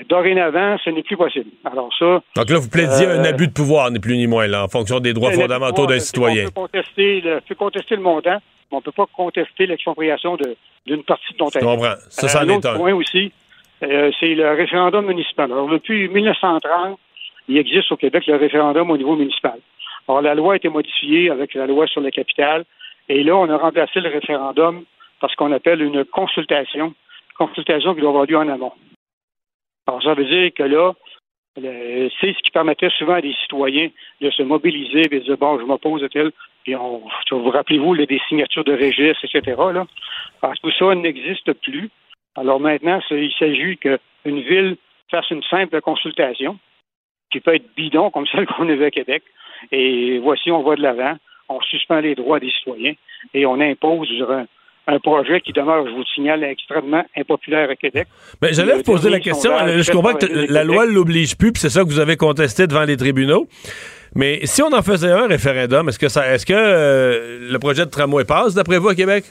Dorénavant, 0.09 0.77
ce 0.85 0.91
n'est 0.91 1.03
plus 1.03 1.17
possible. 1.17 1.51
Alors 1.65 1.91
ça. 1.99 2.21
Donc 2.37 2.51
là, 2.51 2.59
vous 2.59 2.69
plaidiez 2.69 3.07
un 3.07 3.25
euh, 3.25 3.29
abus 3.29 3.49
de 3.49 3.53
pouvoir, 3.53 3.91
ni 3.91 3.99
plus 3.99 4.17
ni 4.17 4.27
moins, 4.27 4.47
là, 4.47 4.65
en 4.65 4.69
fonction 4.69 5.01
des 5.01 5.13
droits 5.13 5.33
fondamentaux 5.33 5.87
d'un 5.87 5.99
citoyen. 5.99 6.45
On 6.45 6.47
peut 6.47 6.69
contester 6.69 7.21
le, 7.21 7.41
peut 7.41 7.55
contester 7.55 7.97
le 7.97 8.03
montant, 8.03 8.39
mais 8.71 8.73
on 8.73 8.77
ne 8.77 8.83
peut 8.83 8.93
pas 8.93 9.07
contester 9.07 9.67
l'expropriation 9.67 10.37
d'une 10.87 11.03
partie 11.05 11.33
de 11.33 11.39
ton 11.39 11.49
terrain. 11.49 11.65
Je 11.65 11.77
comprends. 11.77 11.95
Ça, 12.11 12.29
ça 12.29 12.41
un 12.43 12.49
autre 12.51 12.77
point 12.77 12.93
aussi, 12.93 13.33
euh, 13.83 14.11
c'est 14.21 14.35
le 14.35 14.51
référendum 14.51 15.07
municipal. 15.07 15.51
Alors, 15.51 15.69
depuis 15.69 16.09
1930, 16.09 16.99
il 17.49 17.57
existe 17.57 17.91
au 17.91 17.97
Québec 17.97 18.25
le 18.27 18.37
référendum 18.37 18.91
au 18.91 18.97
niveau 18.97 19.17
municipal. 19.17 19.59
Alors, 20.07 20.21
la 20.23 20.35
loi 20.35 20.55
a 20.55 20.57
été 20.57 20.69
modifiée 20.69 21.31
avec 21.31 21.55
la 21.55 21.67
loi 21.67 21.87
sur 21.87 22.01
le 22.01 22.11
capital, 22.11 22.65
et 23.09 23.23
là, 23.23 23.37
on 23.37 23.49
a 23.49 23.57
remplacé 23.57 24.01
le 24.01 24.11
référendum 24.11 24.85
par 25.21 25.31
ce 25.31 25.37
qu'on 25.37 25.53
appelle 25.53 25.83
une 25.83 26.05
consultation, 26.05 26.95
consultation 27.39 27.95
qui 27.95 28.01
doit 28.01 28.11
avoir 28.11 28.27
lieu 28.27 28.37
en 28.37 28.49
amont. 28.49 28.73
Alors, 29.89 30.03
ça 30.03 30.13
veut 30.13 30.27
dire 30.27 30.53
que 30.55 30.65
là, 30.65 30.93
c'est 31.57 32.35
ce 32.35 32.43
qui 32.43 32.51
permettait 32.53 32.91
souvent 32.91 33.15
à 33.15 33.23
des 33.23 33.33
citoyens 33.43 33.89
de 34.21 34.31
se 34.31 34.43
mobiliser 34.43 35.07
et 35.07 35.09
de 35.09 35.19
dire 35.21 35.39
bon, 35.39 35.59
je 35.59 35.65
m'oppose 35.65 36.05
à 36.05 36.11
tel. 36.11 36.31
Puis 36.63 36.77
on, 36.77 37.03
vous 37.31 37.51
rappelez-vous 37.51 37.97
des 37.97 38.21
signatures 38.29 38.65
de 38.65 38.75
registre, 38.75 39.25
etc. 39.25 39.57
Là. 39.73 39.87
Que 40.43 40.61
tout 40.61 40.71
ça 40.79 40.95
n'existe 40.95 41.55
plus. 41.55 41.89
Alors 42.37 42.61
maintenant, 42.61 43.01
il 43.11 43.33
s'agit 43.39 43.79
qu'une 43.79 44.41
ville 44.41 44.77
fasse 45.11 45.31
une 45.31 45.43
simple 45.45 45.81
consultation, 45.81 46.59
qui 47.33 47.41
peut 47.41 47.55
être 47.55 47.75
bidon 47.75 48.11
comme 48.11 48.27
celle 48.27 48.47
qu'on 48.47 48.69
avait 48.69 48.87
à 48.87 48.91
Québec. 48.91 49.23
Et 49.73 50.19
voici, 50.19 50.51
on 50.51 50.63
va 50.63 50.77
de 50.77 50.83
l'avant, 50.83 51.17
on 51.49 51.63
suspend 51.63 52.01
les 52.01 52.15
droits 52.15 52.41
des 52.41 52.51
citoyens 52.51 52.95
et 53.33 53.47
on 53.47 53.59
impose 53.59 54.11
un, 54.29 54.45
un 54.89 54.99
projet 54.99 55.41
qui 55.43 55.53
demeure, 55.53 55.87
je 55.87 55.93
vous 55.93 55.99
le 55.99 56.05
signale, 56.15 56.43
extrêmement 56.45 57.05
impopulaire 57.15 57.69
à 57.71 57.77
Québec. 57.77 58.09
Mais 58.41 58.55
j'allais 58.55 58.75
vous 58.75 58.83
poser 58.83 59.11
la 59.11 59.21
question. 59.21 59.51
Je 59.67 59.93
comprends 59.93 60.15
que 60.15 60.51
la 60.51 60.65
loi 60.65 60.87
ne 60.87 60.93
l'oblige 60.93 61.37
plus, 61.37 61.53
puis 61.53 61.61
c'est 61.61 61.69
ça 61.69 61.83
que 61.83 61.89
vous 61.89 62.01
avez 62.01 62.17
contesté 62.17 62.67
devant 62.67 62.85
les 62.85 62.97
tribunaux. 62.97 63.47
Mais 64.15 64.47
si 64.47 64.63
on 64.63 64.73
en 64.73 64.81
faisait 64.81 65.13
un 65.13 65.27
référendum, 65.27 65.89
est-ce 65.89 65.99
que 65.99 66.09
ça, 66.09 66.33
est-ce 66.33 66.47
que 66.47 66.55
euh, 66.55 67.51
le 67.53 67.59
projet 67.59 67.85
de 67.85 67.91
tramway 67.91 68.25
passe 68.25 68.55
d'après 68.55 68.79
vous 68.79 68.89
à 68.89 68.95
Québec? 68.95 69.25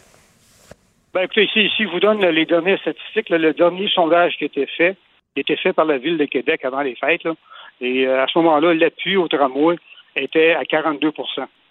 Ben 1.16 1.24
écoutez, 1.24 1.50
si, 1.52 1.68
si 1.76 1.84
je 1.84 1.90
vous 1.90 2.00
donne 2.00 2.24
les 2.24 2.46
dernières 2.46 2.80
statistiques, 2.80 3.30
le 3.30 3.54
dernier 3.54 3.90
sondage 3.90 4.38
qui 4.38 4.44
a 4.44 4.48
été 4.48 4.68
fait, 4.68 4.96
qui 5.34 5.40
a 5.40 5.42
été 5.42 5.56
fait 5.56 5.74
par 5.74 5.86
la 5.86 5.98
Ville 5.98 6.20
de 6.20 6.26
Québec 6.26 6.64
avant 6.64 6.82
les 6.82 6.96
fêtes, 6.96 7.28
et 7.82 8.06
euh, 8.06 8.24
à 8.24 8.28
ce 8.28 8.38
moment-là, 8.38 8.76
l'appui 8.76 9.18
au 9.18 9.28
tramway 9.28 9.78
était 10.16 10.54
à 10.54 10.64
42% 10.64 11.12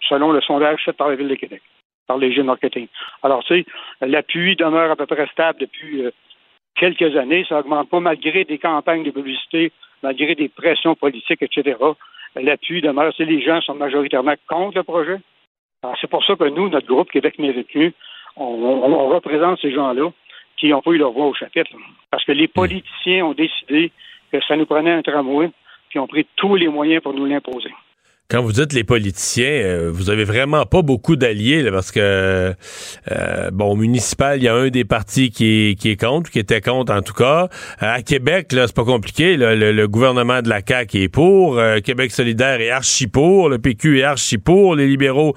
selon 0.08 0.32
le 0.32 0.40
sondage 0.40 0.80
fait 0.84 0.92
par 0.92 1.08
la 1.08 1.14
Ville 1.14 1.28
de 1.28 1.34
Québec 1.36 1.62
par 2.06 2.18
les 2.18 2.32
jeunes 2.32 2.46
marketing. 2.46 2.88
Alors, 3.22 3.44
tu 3.44 3.62
sais, 3.62 3.66
l'appui 4.00 4.56
demeure 4.56 4.90
à 4.90 4.96
peu 4.96 5.06
près 5.06 5.26
stable 5.28 5.60
depuis 5.60 6.04
euh, 6.04 6.10
quelques 6.76 7.16
années. 7.16 7.44
Ça 7.48 7.56
n'augmente 7.56 7.90
pas 7.90 8.00
malgré 8.00 8.44
des 8.44 8.58
campagnes 8.58 9.04
de 9.04 9.10
publicité, 9.10 9.72
malgré 10.02 10.34
des 10.34 10.48
pressions 10.48 10.94
politiques, 10.94 11.42
etc. 11.42 11.76
L'appui 12.36 12.80
demeure. 12.80 13.12
Tu 13.14 13.24
les 13.24 13.42
gens 13.42 13.60
sont 13.60 13.74
majoritairement 13.74 14.34
contre 14.48 14.78
le 14.78 14.82
projet. 14.82 15.18
c'est 16.00 16.10
pour 16.10 16.24
ça 16.24 16.36
que 16.36 16.44
nous, 16.44 16.68
notre 16.68 16.86
groupe 16.86 17.10
Québec 17.10 17.38
mérite 17.38 17.74
mieux, 17.74 17.92
on, 18.36 19.08
représente 19.08 19.60
ces 19.60 19.72
gens-là 19.72 20.10
qui 20.58 20.68
n'ont 20.68 20.82
pas 20.82 20.90
eu 20.90 20.98
leur 20.98 21.12
voix 21.12 21.26
au 21.26 21.34
chapitre. 21.34 21.70
Parce 22.10 22.24
que 22.24 22.32
les 22.32 22.48
politiciens 22.48 23.26
ont 23.26 23.34
décidé 23.34 23.92
que 24.32 24.40
ça 24.42 24.56
nous 24.56 24.66
prenait 24.66 24.92
un 24.92 25.02
tramway, 25.02 25.50
puis 25.88 25.98
ont 25.98 26.06
pris 26.06 26.26
tous 26.36 26.56
les 26.56 26.68
moyens 26.68 27.02
pour 27.02 27.14
nous 27.14 27.24
l'imposer 27.24 27.72
quand 28.28 28.42
vous 28.42 28.52
dites 28.52 28.72
les 28.72 28.82
politiciens, 28.82 29.46
euh, 29.46 29.90
vous 29.92 30.10
avez 30.10 30.24
vraiment 30.24 30.66
pas 30.66 30.82
beaucoup 30.82 31.14
d'alliés 31.14 31.70
parce 31.70 31.92
que 31.92 32.54
euh, 33.12 33.50
bon, 33.52 33.66
au 33.72 33.76
municipal, 33.76 34.38
il 34.38 34.44
y 34.44 34.48
a 34.48 34.54
un 34.54 34.68
des 34.68 34.84
partis 34.84 35.30
qui 35.30 35.70
est, 35.70 35.74
qui 35.76 35.90
est 35.90 35.96
contre, 35.96 36.30
qui 36.30 36.40
était 36.40 36.60
contre 36.60 36.92
en 36.92 37.02
tout 37.02 37.12
cas. 37.12 37.48
à 37.78 38.02
Québec, 38.02 38.52
là, 38.52 38.66
c'est 38.66 38.74
pas 38.74 38.84
compliqué. 38.84 39.36
le, 39.36 39.86
gouvernement 39.86 40.42
de 40.42 40.48
la 40.48 40.60
CAQ 40.66 41.04
est 41.04 41.08
pour, 41.08 41.58
euh, 41.58 41.78
Québec 41.78 42.10
solidaire 42.10 42.60
est 42.60 42.70
archi 42.70 43.06
pour, 43.06 43.48
le 43.48 43.58
PQ 43.58 44.00
est 44.00 44.02
archi 44.02 44.38
pour, 44.38 44.74
les 44.74 44.88
libéraux 44.88 45.34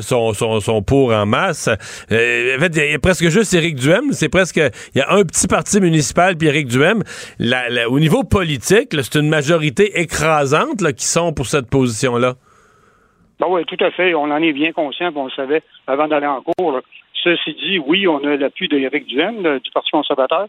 sont, 0.00 0.34
sont, 0.34 0.58
sont, 0.60 0.82
pour 0.82 1.12
en 1.12 1.26
masse. 1.26 1.68
en 1.68 1.76
fait, 2.10 2.72
il 2.74 2.90
y, 2.90 2.94
a 2.94 2.98
presque 2.98 3.28
juste 3.28 3.54
Éric 3.54 3.76
Duhem. 3.76 4.12
C'est 4.12 4.28
presque 4.28 4.60
il 4.94 4.98
y 4.98 5.00
a 5.00 5.12
un 5.12 5.22
petit 5.22 5.46
parti 5.46 5.80
municipal 5.80 6.36
puis 6.36 6.48
Éric 6.48 6.66
Duhem. 6.66 7.04
au 7.88 8.00
niveau 8.00 8.24
politique, 8.24 8.96
c'est 9.00 9.14
une 9.14 9.28
majorité 9.28 10.00
écrasante 10.00 10.80
là, 10.80 10.92
qui 10.92 11.06
sont 11.06 11.32
pour 11.32 11.46
cette 11.46 11.66
position 11.66 12.16
là. 12.16 12.23
Ben 13.44 13.50
oui, 13.50 13.64
tout 13.66 13.82
à 13.84 13.90
fait. 13.90 14.14
On 14.14 14.30
en 14.30 14.42
est 14.42 14.54
bien 14.54 14.72
conscient, 14.72 15.12
on 15.14 15.26
le 15.26 15.30
savait 15.30 15.62
avant 15.86 16.08
d'aller 16.08 16.26
en 16.26 16.40
cours. 16.40 16.80
Ceci 17.12 17.54
dit, 17.54 17.78
oui, 17.78 18.08
on 18.08 18.24
a 18.24 18.36
l'appui 18.36 18.68
d'Éric 18.68 19.06
Duhaime, 19.06 19.58
du 19.58 19.70
Parti 19.70 19.90
conservateur. 19.90 20.46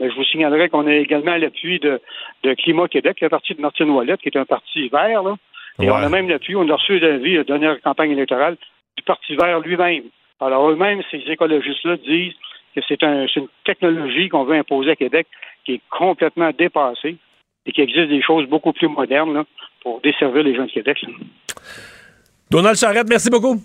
Mais 0.00 0.10
je 0.10 0.14
vous 0.14 0.24
signalerai 0.24 0.70
qu'on 0.70 0.86
a 0.86 0.94
également 0.94 1.36
l'appui 1.36 1.78
de, 1.78 2.00
Climat 2.54 2.88
Québec, 2.88 3.18
le 3.20 3.28
parti 3.28 3.54
de 3.54 3.60
Martine 3.60 3.90
Ouellette, 3.90 4.20
qui 4.20 4.28
est 4.28 4.38
un 4.38 4.46
parti 4.46 4.88
vert. 4.88 5.24
Et 5.80 5.90
on 5.90 5.96
a 5.96 6.08
même 6.08 6.28
l'appui, 6.28 6.56
on 6.56 6.66
a 6.70 6.74
reçu 6.74 6.98
l'avis 6.98 7.34
la 7.34 7.44
dernière 7.44 7.80
campagne 7.82 8.12
électorale 8.12 8.56
du 8.96 9.02
Parti 9.02 9.36
vert 9.36 9.60
lui-même. 9.60 10.04
Alors 10.40 10.70
eux-mêmes, 10.70 11.02
ces 11.10 11.22
écologistes-là 11.26 11.96
disent 11.98 12.34
que 12.74 12.80
c'est 12.88 13.02
une 13.02 13.48
technologie 13.64 14.30
qu'on 14.30 14.44
veut 14.44 14.56
imposer 14.56 14.92
à 14.92 14.96
Québec 14.96 15.26
qui 15.66 15.74
est 15.74 15.82
complètement 15.90 16.50
dépassée 16.56 17.16
et 17.66 17.72
qu'il 17.72 17.84
existe 17.84 18.08
des 18.08 18.22
choses 18.22 18.46
beaucoup 18.46 18.72
plus 18.72 18.88
modernes 18.88 19.44
pour 19.82 20.00
desservir 20.00 20.44
les 20.44 20.54
gens 20.54 20.64
de 20.64 20.70
Québec. 20.70 21.04
Donald 22.50 22.76
Charrette, 22.76 23.08
merci 23.08 23.28
beaucoup. 23.28 23.60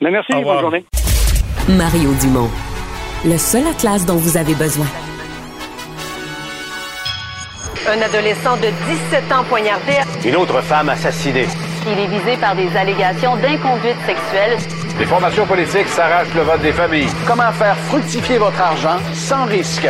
Merci, 0.00 0.32
bonne 0.42 0.60
journée. 0.60 0.84
Mario 1.68 2.12
Dumont, 2.20 2.50
le 3.24 3.36
seul 3.38 3.66
atlas 3.66 4.04
dont 4.04 4.16
vous 4.16 4.36
avez 4.36 4.54
besoin. 4.54 4.86
Un 7.88 8.02
adolescent 8.02 8.56
de 8.58 8.68
17 9.10 9.32
ans 9.32 9.44
poignardé. 9.48 9.94
Une 10.24 10.36
autre 10.36 10.60
femme 10.60 10.90
assassinée. 10.90 11.46
Il 11.86 11.98
est 11.98 12.06
visé 12.06 12.36
par 12.36 12.54
des 12.54 12.68
allégations 12.76 13.36
d'inconduite 13.36 13.96
sexuelle. 14.04 14.58
Les 14.98 15.06
formations 15.06 15.46
politiques 15.46 15.88
s'arrachent 15.88 16.34
le 16.34 16.42
vote 16.42 16.60
des 16.60 16.72
familles. 16.72 17.08
Comment 17.26 17.52
faire 17.52 17.76
fructifier 17.76 18.36
votre 18.36 18.60
argent 18.60 18.98
sans 19.14 19.46
risque? 19.46 19.88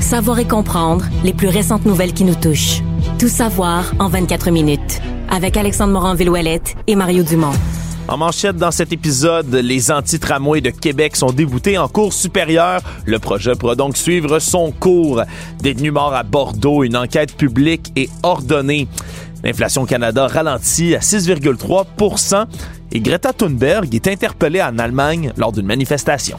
Savoir 0.00 0.38
et 0.38 0.46
comprendre 0.46 1.04
les 1.24 1.32
plus 1.32 1.48
récentes 1.48 1.84
nouvelles 1.84 2.12
qui 2.12 2.24
nous 2.24 2.34
touchent. 2.34 2.82
Tout 3.18 3.28
savoir 3.28 3.92
en 3.98 4.08
24 4.08 4.50
minutes 4.50 5.02
avec 5.28 5.56
Alexandre 5.56 5.92
Morin-Villouellette 5.92 6.76
et 6.86 6.94
Mario 6.94 7.22
Dumont. 7.22 7.52
En 8.06 8.16
manchette 8.16 8.56
dans 8.56 8.70
cet 8.70 8.92
épisode, 8.92 9.54
les 9.54 9.90
anti-tramways 9.90 10.62
de 10.62 10.70
Québec 10.70 11.14
sont 11.14 11.30
déboutés 11.30 11.76
en 11.76 11.88
cours 11.88 12.14
supérieure. 12.14 12.80
Le 13.04 13.18
projet 13.18 13.54
pourra 13.54 13.74
donc 13.74 13.98
suivre 13.98 14.38
son 14.38 14.70
cours. 14.70 15.22
Détenu 15.60 15.90
mort 15.90 16.14
à 16.14 16.22
Bordeaux, 16.22 16.84
une 16.84 16.96
enquête 16.96 17.36
publique 17.36 17.92
est 17.96 18.08
ordonnée. 18.22 18.88
L'inflation 19.44 19.84
Canada 19.84 20.26
ralentit 20.26 20.94
à 20.94 21.00
6,3% 21.00 22.46
et 22.92 23.00
Greta 23.00 23.32
Thunberg 23.34 23.94
est 23.94 24.08
interpellée 24.08 24.62
en 24.62 24.78
Allemagne 24.78 25.32
lors 25.36 25.52
d'une 25.52 25.66
manifestation. 25.66 26.38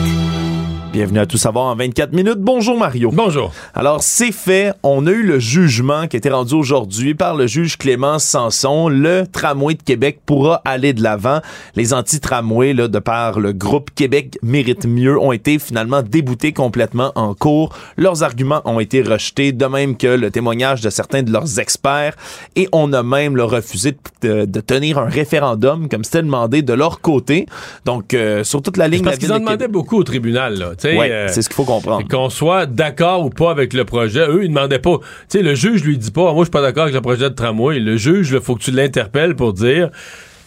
Bienvenue 0.91 1.19
à 1.19 1.25
Tout 1.25 1.37
savoir 1.37 1.67
en 1.67 1.75
24 1.77 2.11
minutes. 2.11 2.39
Bonjour 2.39 2.77
Mario. 2.77 3.11
Bonjour. 3.13 3.53
Alors 3.73 4.03
c'est 4.03 4.33
fait, 4.33 4.73
on 4.83 5.07
a 5.07 5.11
eu 5.11 5.23
le 5.23 5.39
jugement 5.39 6.05
qui 6.05 6.17
a 6.17 6.19
été 6.19 6.29
rendu 6.29 6.53
aujourd'hui 6.53 7.15
par 7.15 7.37
le 7.37 7.47
juge 7.47 7.77
Clémence 7.77 8.25
Sanson. 8.25 8.89
Le 8.89 9.23
tramway 9.25 9.75
de 9.75 9.83
Québec 9.83 10.19
pourra 10.25 10.61
aller 10.65 10.91
de 10.91 11.01
l'avant. 11.01 11.39
Les 11.77 11.93
anti-tramways, 11.93 12.73
de 12.73 12.99
par 12.99 13.39
le 13.39 13.53
groupe 13.53 13.91
Québec 13.95 14.37
mérite 14.43 14.85
mieux, 14.85 15.17
ont 15.17 15.31
été 15.31 15.59
finalement 15.59 16.01
déboutés 16.01 16.51
complètement 16.51 17.13
en 17.15 17.35
cours. 17.35 17.73
Leurs 17.95 18.23
arguments 18.23 18.61
ont 18.65 18.81
été 18.81 19.01
rejetés, 19.01 19.53
de 19.53 19.65
même 19.67 19.95
que 19.95 20.07
le 20.07 20.29
témoignage 20.29 20.81
de 20.81 20.89
certains 20.89 21.23
de 21.23 21.31
leurs 21.31 21.57
experts. 21.57 22.17
Et 22.57 22.67
on 22.73 22.91
a 22.91 23.01
même 23.01 23.37
le 23.37 23.45
refusé 23.45 23.95
de, 24.23 24.43
tenir 24.59 24.97
un 24.97 25.07
référendum 25.07 25.87
comme 25.87 26.03
c'était 26.03 26.21
demandé 26.21 26.63
de 26.63 26.73
leur 26.73 26.99
côté. 26.99 27.45
Donc 27.85 28.13
euh, 28.13 28.43
sur 28.43 28.61
toute 28.61 28.75
la 28.75 28.89
ligne... 28.89 29.05
Parce 29.05 29.19
qu'ils 29.19 29.31
en 29.31 29.39
demandaient 29.39 29.69
beaucoup 29.69 29.97
au 29.97 30.03
tribunal. 30.03 30.59
Là. 30.59 30.73
Euh, 30.85 31.27
c'est 31.29 31.41
ce 31.41 31.49
qu'il 31.49 31.55
faut 31.55 31.65
comprendre. 31.65 32.07
Qu'on 32.07 32.29
soit 32.29 32.65
d'accord 32.65 33.25
ou 33.25 33.29
pas 33.29 33.51
avec 33.51 33.73
le 33.73 33.85
projet. 33.85 34.27
Eux, 34.27 34.43
ils 34.43 34.49
demandaient 34.49 34.79
pas. 34.79 34.97
Tu 35.29 35.37
sais, 35.37 35.41
le 35.41 35.55
juge 35.55 35.83
lui 35.83 35.97
dit 35.97 36.11
pas, 36.11 36.33
moi, 36.33 36.39
je 36.39 36.43
suis 36.45 36.51
pas 36.51 36.61
d'accord 36.61 36.83
avec 36.83 36.95
le 36.95 37.01
projet 37.01 37.29
de 37.29 37.35
tramway. 37.35 37.79
Le 37.79 37.97
juge, 37.97 38.31
il 38.31 38.41
faut 38.41 38.55
que 38.55 38.63
tu 38.63 38.71
l'interpelles 38.71 39.35
pour 39.35 39.53
dire 39.53 39.89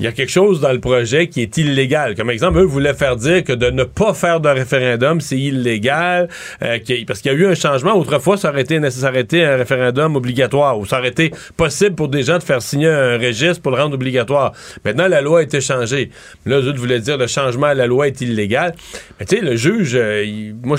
il 0.01 0.05
y 0.05 0.09
a 0.09 0.13
quelque 0.13 0.31
chose 0.31 0.61
dans 0.61 0.73
le 0.73 0.81
projet 0.81 1.29
qui 1.29 1.43
est 1.43 1.57
illégal. 1.57 2.15
Comme 2.15 2.31
exemple, 2.31 2.59
eux 2.59 2.65
voulaient 2.65 2.95
faire 2.95 3.17
dire 3.17 3.45
que 3.45 3.53
de 3.53 3.71
ne 3.71 3.85
pas 3.85 4.15
faire 4.15 4.41
de 4.41 4.49
référendum, 4.49 5.21
c'est 5.21 5.39
illégal, 5.39 6.29
euh, 6.63 6.79
parce 7.07 7.21
qu'il 7.21 7.33
y 7.33 7.35
a 7.35 7.39
eu 7.39 7.47
un 7.47 7.55
changement. 7.55 7.95
Autrefois, 7.95 8.37
ça 8.37 8.51
aurait, 8.51 8.63
été, 8.63 8.77
été 8.77 9.45
un 9.45 9.57
référendum 9.57 10.17
obligatoire, 10.17 10.79
ou 10.79 10.87
ça 10.87 10.99
aurait 10.99 11.09
été 11.09 11.31
possible 11.57 11.95
pour 11.95 12.09
des 12.09 12.23
gens 12.23 12.39
de 12.39 12.43
faire 12.43 12.63
signer 12.63 12.89
un 12.89 13.19
registre 13.19 13.63
pour 13.63 13.73
le 13.73 13.81
rendre 13.83 13.95
obligatoire. 13.95 14.53
Maintenant, 14.85 15.09
la 15.09 15.21
loi 15.21 15.41
a 15.41 15.43
été 15.43 15.61
changée. 15.61 16.11
Là, 16.47 16.61
eux 16.61 16.73
voulaient 16.75 17.01
dire 17.01 17.17
le 17.17 17.27
changement 17.27 17.67
à 17.67 17.75
la 17.75 17.87
loi 17.87 18.09
est 18.09 18.21
illégal. 18.21 18.75
Mais 19.19 19.27
tu 19.27 19.37
sais, 19.37 19.43
le 19.43 19.57
juge, 19.57 19.93
euh, 19.95 20.53
moi, 20.63 20.77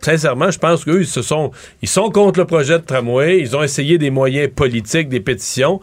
sincèrement, 0.00 0.50
je 0.50 0.58
pense 0.58 0.84
qu'eux, 0.84 1.00
ils 1.00 1.06
se 1.06 1.22
sont, 1.22 1.50
ils 1.82 1.88
sont 1.88 2.10
contre 2.10 2.40
le 2.40 2.46
projet 2.46 2.78
de 2.78 2.84
tramway. 2.84 3.40
Ils 3.40 3.56
ont 3.56 3.62
essayé 3.62 3.98
des 3.98 4.10
moyens 4.10 4.50
politiques, 4.54 5.08
des 5.08 5.20
pétitions. 5.20 5.80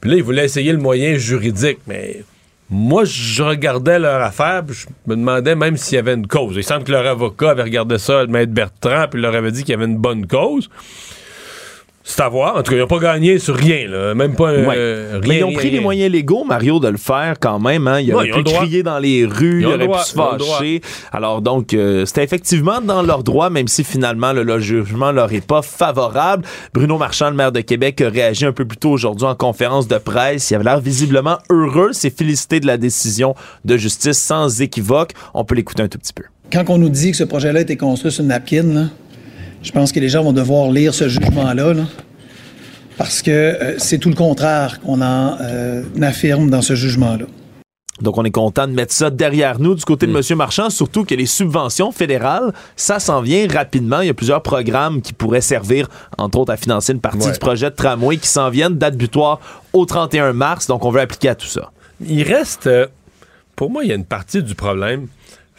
Puis 0.00 0.10
là, 0.10 0.16
ils 0.16 0.22
voulaient 0.22 0.44
essayer 0.44 0.72
le 0.72 0.78
moyen 0.78 1.16
juridique, 1.16 1.78
mais 1.86 2.22
moi, 2.70 3.04
je 3.04 3.42
regardais 3.42 3.98
leur 3.98 4.22
affaire, 4.22 4.62
puis 4.64 4.76
je 4.76 4.86
me 5.06 5.16
demandais 5.16 5.56
même 5.56 5.76
s'il 5.76 5.96
y 5.96 5.98
avait 5.98 6.14
une 6.14 6.26
cause. 6.26 6.54
Il 6.56 6.62
semble 6.62 6.84
que 6.84 6.92
leur 6.92 7.06
avocat 7.06 7.50
avait 7.50 7.64
regardé 7.64 7.98
ça, 7.98 8.22
le 8.22 8.28
maître 8.28 8.52
Bertrand, 8.52 9.06
puis 9.10 9.20
leur 9.20 9.34
avait 9.34 9.50
dit 9.50 9.62
qu'il 9.62 9.72
y 9.72 9.74
avait 9.74 9.86
une 9.86 9.98
bonne 9.98 10.26
cause. 10.26 10.70
C'est 12.02 12.22
à 12.22 12.28
voir. 12.30 12.56
En 12.56 12.62
tout 12.62 12.70
cas, 12.70 12.78
ils 12.78 12.80
n'ont 12.80 12.86
pas 12.86 12.98
gagné 12.98 13.38
sur 13.38 13.54
rien, 13.54 13.86
là. 13.86 14.14
Même 14.14 14.34
pas 14.34 14.48
un, 14.48 14.70
euh, 14.74 15.20
Mais 15.26 15.38
ils 15.38 15.44
ont 15.44 15.52
pris 15.52 15.70
les 15.70 15.80
moyens 15.80 16.10
légaux, 16.10 16.44
Mario, 16.44 16.80
de 16.80 16.88
le 16.88 16.96
faire 16.96 17.36
quand 17.38 17.58
même. 17.58 17.86
Hein. 17.86 18.00
Ils 18.00 18.14
auraient 18.14 18.30
pu 18.30 18.42
crier 18.42 18.82
dans 18.82 18.98
les 18.98 19.26
rues, 19.26 19.60
ils, 19.60 19.66
auraient 19.66 19.86
pu 19.86 20.04
se 20.04 20.14
fâcher. 20.14 20.80
Alors 21.12 21.42
donc, 21.42 21.74
euh, 21.74 22.06
c'était 22.06 22.24
effectivement 22.24 22.80
dans 22.80 23.02
leur 23.02 23.22
droit, 23.22 23.50
même 23.50 23.68
si 23.68 23.84
finalement 23.84 24.32
le, 24.32 24.60
jugement 24.60 25.12
leur 25.12 25.32
est 25.32 25.46
pas 25.46 25.60
favorable. 25.60 26.44
Bruno 26.72 26.96
Marchand, 26.96 27.28
le 27.28 27.36
maire 27.36 27.52
de 27.52 27.60
Québec, 27.60 28.00
a 28.00 28.08
réagi 28.08 28.46
un 28.46 28.52
peu 28.52 28.64
plus 28.64 28.78
tôt 28.78 28.90
aujourd'hui 28.90 29.26
en 29.26 29.34
conférence 29.34 29.86
de 29.86 29.98
presse. 29.98 30.50
Il 30.50 30.54
avait 30.54 30.64
l'air 30.64 30.80
visiblement 30.80 31.38
heureux. 31.50 31.90
C'est 31.92 32.16
félicité 32.16 32.60
de 32.60 32.66
la 32.66 32.78
décision 32.78 33.34
de 33.66 33.76
justice 33.76 34.18
sans 34.18 34.62
équivoque. 34.62 35.12
On 35.34 35.44
peut 35.44 35.54
l'écouter 35.54 35.82
un 35.82 35.88
tout 35.88 35.98
petit 35.98 36.14
peu. 36.14 36.24
quand 36.50 36.64
on 36.70 36.78
nous 36.78 36.88
dit 36.88 37.10
que 37.10 37.16
ce 37.18 37.24
projet-là 37.24 37.58
a 37.58 37.62
été 37.62 37.76
construit 37.76 38.10
sur 38.10 38.22
une 38.22 38.28
napkin, 38.28 38.62
là, 38.62 38.86
je 39.62 39.70
pense 39.72 39.92
que 39.92 40.00
les 40.00 40.08
gens 40.08 40.22
vont 40.22 40.32
devoir 40.32 40.70
lire 40.70 40.94
ce 40.94 41.08
jugement-là, 41.08 41.74
là, 41.74 41.82
parce 42.96 43.22
que 43.22 43.30
euh, 43.30 43.78
c'est 43.78 43.98
tout 43.98 44.08
le 44.08 44.14
contraire 44.14 44.80
qu'on 44.80 45.00
en 45.00 45.36
euh, 45.40 45.82
affirme 46.02 46.50
dans 46.50 46.62
ce 46.62 46.74
jugement-là. 46.74 47.26
Donc, 48.00 48.16
on 48.16 48.24
est 48.24 48.30
content 48.30 48.66
de 48.66 48.72
mettre 48.72 48.94
ça 48.94 49.10
derrière 49.10 49.58
nous 49.58 49.74
du 49.74 49.84
côté 49.84 50.06
de 50.06 50.16
M. 50.16 50.22
Marchand, 50.38 50.70
surtout 50.70 51.04
que 51.04 51.14
les 51.14 51.26
subventions 51.26 51.92
fédérales, 51.92 52.54
ça 52.74 52.98
s'en 52.98 53.20
vient 53.20 53.46
rapidement. 53.46 54.00
Il 54.00 54.06
y 54.06 54.10
a 54.10 54.14
plusieurs 54.14 54.42
programmes 54.42 55.02
qui 55.02 55.12
pourraient 55.12 55.42
servir, 55.42 55.86
entre 56.16 56.38
autres, 56.38 56.50
à 56.52 56.56
financer 56.56 56.94
une 56.94 57.00
partie 57.00 57.26
Ouais. 57.26 57.32
du 57.32 57.38
projet 57.38 57.68
de 57.68 57.74
tramway 57.76 58.16
qui 58.16 58.28
s'en 58.28 58.48
viennent. 58.48 58.78
Date 58.78 58.96
butoir 58.96 59.38
au 59.74 59.84
31 59.84 60.32
mars. 60.32 60.66
Donc, 60.66 60.86
on 60.86 60.90
veut 60.90 61.00
appliquer 61.02 61.28
à 61.28 61.34
tout 61.34 61.46
ça. 61.46 61.72
Il 62.02 62.22
reste, 62.22 62.68
euh, 62.68 62.86
pour 63.54 63.70
moi, 63.70 63.84
il 63.84 63.90
y 63.90 63.92
a 63.92 63.96
une 63.96 64.06
partie 64.06 64.42
du 64.42 64.54
problème. 64.54 65.08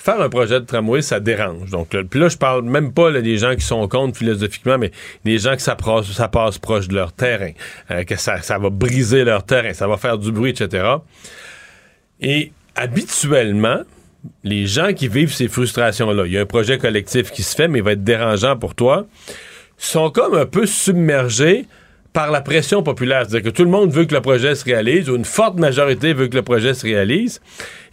Faire 0.03 0.19
un 0.19 0.29
projet 0.29 0.59
de 0.59 0.65
tramway, 0.65 1.03
ça 1.03 1.19
dérange. 1.19 1.69
Donc, 1.69 1.93
là, 1.93 2.01
là, 2.11 2.27
je 2.27 2.35
parle 2.35 2.63
même 2.63 2.91
pas 2.91 3.11
des 3.11 3.37
gens 3.37 3.53
qui 3.53 3.61
sont 3.61 3.87
contre 3.87 4.17
philosophiquement, 4.17 4.79
mais 4.79 4.89
des 5.25 5.37
gens 5.37 5.55
que 5.55 5.61
ça 5.61 5.75
passe, 5.75 6.11
ça 6.11 6.27
proche 6.27 6.87
de 6.87 6.95
leur 6.95 7.13
terrain, 7.13 7.51
euh, 7.91 8.03
que 8.03 8.15
ça, 8.15 8.41
ça 8.41 8.57
va 8.57 8.71
briser 8.71 9.23
leur 9.23 9.43
terrain, 9.43 9.73
ça 9.73 9.87
va 9.87 9.97
faire 9.97 10.17
du 10.17 10.31
bruit, 10.31 10.49
etc. 10.49 10.95
Et 12.19 12.51
habituellement, 12.75 13.81
les 14.43 14.65
gens 14.65 14.91
qui 14.93 15.07
vivent 15.07 15.33
ces 15.33 15.47
frustrations-là, 15.47 16.25
il 16.25 16.31
y 16.31 16.37
a 16.39 16.41
un 16.41 16.47
projet 16.47 16.79
collectif 16.79 17.29
qui 17.29 17.43
se 17.43 17.55
fait, 17.55 17.67
mais 17.67 17.77
il 17.77 17.83
va 17.83 17.91
être 17.91 18.03
dérangeant 18.03 18.57
pour 18.57 18.73
toi, 18.73 19.05
sont 19.77 20.09
comme 20.09 20.33
un 20.33 20.47
peu 20.47 20.65
submergés 20.65 21.67
par 22.14 22.30
la 22.32 22.41
pression 22.41 22.84
populaire. 22.84 23.26
C'est-à-dire 23.28 23.51
que 23.51 23.55
tout 23.55 23.64
le 23.64 23.70
monde 23.70 23.91
veut 23.91 24.05
que 24.05 24.14
le 24.14 24.22
projet 24.22 24.53
se 24.55 24.66
réalise, 24.66 25.09
ou 25.09 25.16
une 25.16 25.26
forte 25.26 25.57
majorité 25.57 26.14
veut 26.14 26.28
que 26.28 26.36
le 26.36 26.41
projet 26.41 26.74
se 26.74 26.86
réalise, 26.86 27.41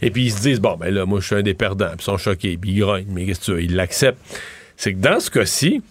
et 0.01 0.11
puis 0.11 0.25
ils 0.25 0.31
se 0.31 0.41
disent, 0.41 0.59
bon, 0.59 0.75
ben 0.77 0.93
là, 0.93 1.05
moi, 1.05 1.19
je 1.21 1.25
suis 1.27 1.35
un 1.35 1.41
des 1.41 1.53
perdants, 1.53 1.87
puis 1.87 1.97
ils 1.99 2.03
sont 2.03 2.17
choqués, 2.17 2.57
puis 2.57 2.71
ils 2.71 2.79
grognent, 2.79 3.05
mais 3.09 3.25
qu'est-ce 3.25 3.39
que 3.39 3.45
tu 3.45 3.51
veux, 3.53 3.63
ils 3.63 3.75
l'acceptent. 3.75 4.19
C'est 4.75 4.93
que 4.93 4.99
dans 4.99 5.19
ce 5.19 5.29
cas-ci, 5.31 5.81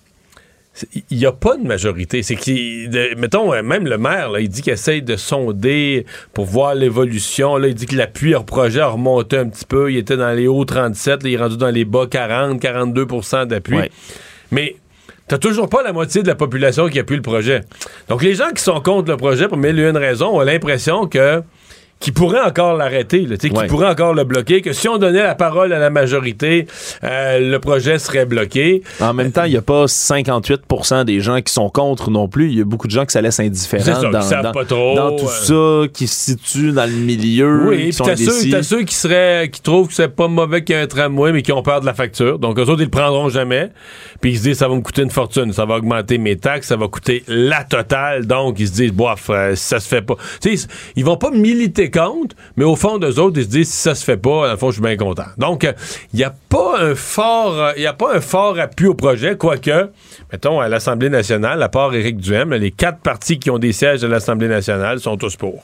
il 1.11 1.19
n'y 1.19 1.27
a 1.27 1.33
pas 1.33 1.57
de 1.57 1.65
majorité. 1.67 2.23
C'est 2.23 2.37
qu'il, 2.37 2.89
de- 2.89 3.15
mettons, 3.17 3.53
euh, 3.53 3.63
même 3.63 3.87
le 3.87 3.99
maire, 3.99 4.31
là, 4.31 4.39
il 4.41 4.49
dit 4.49 4.63
qu'il 4.63 4.73
essaye 4.73 5.03
de 5.03 5.17
sonder 5.17 6.07
pour 6.33 6.45
voir 6.45 6.75
l'évolution. 6.77 7.57
Là, 7.57 7.67
il 7.69 7.75
dit 7.75 7.87
que 7.87 7.97
l'appui 7.97 8.35
au 8.37 8.45
projet 8.45 8.81
a 8.81 8.87
remonté 8.87 9.37
un 9.39 9.49
petit 9.49 9.65
peu. 9.65 9.91
Il 9.91 9.97
était 9.97 10.17
dans 10.17 10.31
les 10.33 10.47
hauts 10.47 10.65
37, 10.65 11.25
là, 11.25 11.29
il 11.29 11.35
est 11.35 11.37
rendu 11.39 11.57
dans 11.57 11.71
les 11.71 11.85
bas 11.85 12.07
40, 12.09 12.63
42% 12.63 13.47
d'appui. 13.47 13.75
Ouais. 13.77 13.91
Mais 14.53 14.77
t'as 15.29 15.39
toujours 15.39 15.69
pas 15.69 15.83
la 15.83 15.93
moitié 15.93 16.23
de 16.23 16.29
la 16.29 16.35
population 16.35 16.89
qui 16.89 16.99
appuie 16.99 17.17
le 17.17 17.23
projet. 17.23 17.61
Donc, 18.09 18.23
les 18.23 18.35
gens 18.35 18.51
qui 18.55 18.63
sont 18.63 18.81
contre 18.81 19.11
le 19.11 19.17
projet, 19.17 19.47
pour 19.47 19.59
mille 19.59 19.79
et 19.79 19.89
une 19.89 19.97
raisons, 19.97 20.37
ont 20.37 20.41
l'impression 20.41 21.07
que 21.07 21.43
qui 22.01 22.13
pourrait 22.13 22.41
encore 22.41 22.77
l'arrêter, 22.77 23.23
là, 23.23 23.37
sais, 23.41 23.51
qui 23.51 23.57
Ouais. 23.57 23.67
pourrait 23.67 23.89
encore 23.89 24.15
le 24.15 24.23
bloquer, 24.25 24.63
que 24.63 24.73
si 24.73 24.89
on 24.89 24.99
donnait 24.99 25.23
la 25.23 25.35
parole 25.35 25.73
à 25.73 25.79
la 25.81 25.91
majorité, 25.91 26.67
euh, 27.03 27.41
le 27.51 27.59
projet 27.59 27.99
serait 27.99 28.25
bloqué. 28.25 28.83
En 29.01 29.13
même 29.15 29.33
temps, 29.33 29.45
il 29.45 29.51
n'y 29.51 29.57
a 29.57 29.63
pas 29.63 29.87
58% 29.89 31.05
des 31.05 31.21
gens 31.21 31.41
qui 31.41 31.53
sont 31.53 31.71
contre 31.71 32.11
non 32.11 32.29
plus. 32.29 32.51
Il 32.53 32.59
y 32.59 32.61
a 32.61 32.65
beaucoup 32.65 32.87
de 32.87 32.93
gens 32.93 33.05
qui 33.05 33.13
ça 33.13 33.21
laisse 33.21 33.37
C'est 33.37 33.47
indifférents 33.47 33.85
ça, 33.85 34.11
dans, 34.11 34.43
dans- 34.43 34.53
pas 34.53 34.65
trop, 34.65 34.95
dans 34.95 35.17
tout 35.17 35.27
euh. 35.27 35.83
ça, 35.85 35.89
qui 35.93 36.07
se 36.07 36.25
situent 36.33 36.73
dans 36.73 36.85
le 36.89 36.97
milieu, 36.97 37.69
Oui, 37.69 37.91
qui 37.91 37.97
t'as 37.97 38.17
ceux, 38.17 38.51
t'as 38.51 38.63
ceux 38.63 38.83
qui 38.85 38.95
seraient, 38.95 39.49
qui 39.53 39.61
trouvent 39.61 39.89
que 39.89 39.95
c'est 39.95 40.09
pas 40.15 40.29
mauvais 40.29 40.63
qu'il 40.65 40.77
y 40.77 40.79
ait 40.79 40.83
un 40.83 40.87
tramway, 40.87 41.33
mais 41.33 41.43
qui 41.43 41.53
ont 41.53 41.63
peur 41.63 41.81
de 41.81 41.87
la 41.87 41.95
facture. 41.95 42.39
Donc, 42.39 42.59
eux 42.59 42.63
autres, 42.63 42.81
ils 42.81 42.85
le 42.85 42.91
prendront 42.91 43.29
jamais. 43.29 43.71
Puis 44.21 44.33
ils 44.33 44.39
se 44.39 44.43
disent, 44.45 44.59
ça 44.59 44.69
va 44.69 44.75
me 44.75 44.81
coûter 44.81 45.03
une 45.03 45.11
fortune, 45.11 45.53
ça 45.53 45.65
va 45.65 45.77
augmenter 45.77 46.19
mes 46.19 46.37
taxes, 46.37 46.69
ça 46.69 46.77
va 46.77 46.87
coûter 46.89 47.23
la 47.29 47.65
totale. 47.65 48.27
Donc, 48.27 48.59
ils 48.61 48.69
se 48.69 48.73
disent, 48.73 48.93
bof, 48.93 49.31
euh, 49.31 49.55
ça 49.57 49.81
se 49.81 49.89
fait 49.89 50.03
pas. 50.03 50.15
Tu 50.41 50.57
sais, 50.57 50.69
ils 50.97 51.05
vont 51.05 51.17
pas 51.17 51.31
militer 51.31 51.88
mais 52.57 52.65
au 52.65 52.77
fond 52.77 52.99
d'eux 52.99 53.19
autres, 53.19 53.39
ils 53.39 53.45
se 53.45 53.49
disent, 53.49 53.71
si 53.71 53.77
ça 53.77 53.95
se 53.95 54.05
fait 54.05 54.17
pas, 54.17 54.47
dans 54.47 54.53
le 54.53 54.57
fond, 54.57 54.69
je 54.69 54.75
suis 54.75 54.83
bien 54.83 54.97
content. 54.97 55.27
Donc, 55.37 55.63
il 56.13 56.17
n'y 56.17 56.25
a 56.25 56.35
pas 56.49 56.81
un 56.81 56.95
fort, 56.95 57.73
il 57.77 57.83
y 57.83 57.87
a 57.87 57.93
pas 57.93 58.15
un 58.15 58.21
fort 58.21 58.59
appui 58.59 58.87
au 58.87 58.95
projet, 58.95 59.37
quoique, 59.37 59.91
mettons, 60.33 60.61
à 60.61 60.69
l'Assemblée 60.69 61.11
nationale, 61.11 61.63
à 61.63 61.69
part 61.69 61.95
Éric 61.95 62.19
Duhem, 62.19 62.53
les 62.55 62.71
quatre 62.71 63.01
partis 63.01 63.39
qui 63.39 63.51
ont 63.51 63.59
des 63.59 63.73
sièges 63.73 64.05
à 64.05 64.09
l'Assemblée 64.09 64.49
nationale 64.49 65.01
sont 65.01 65.17
tous 65.17 65.37
pour. 65.37 65.63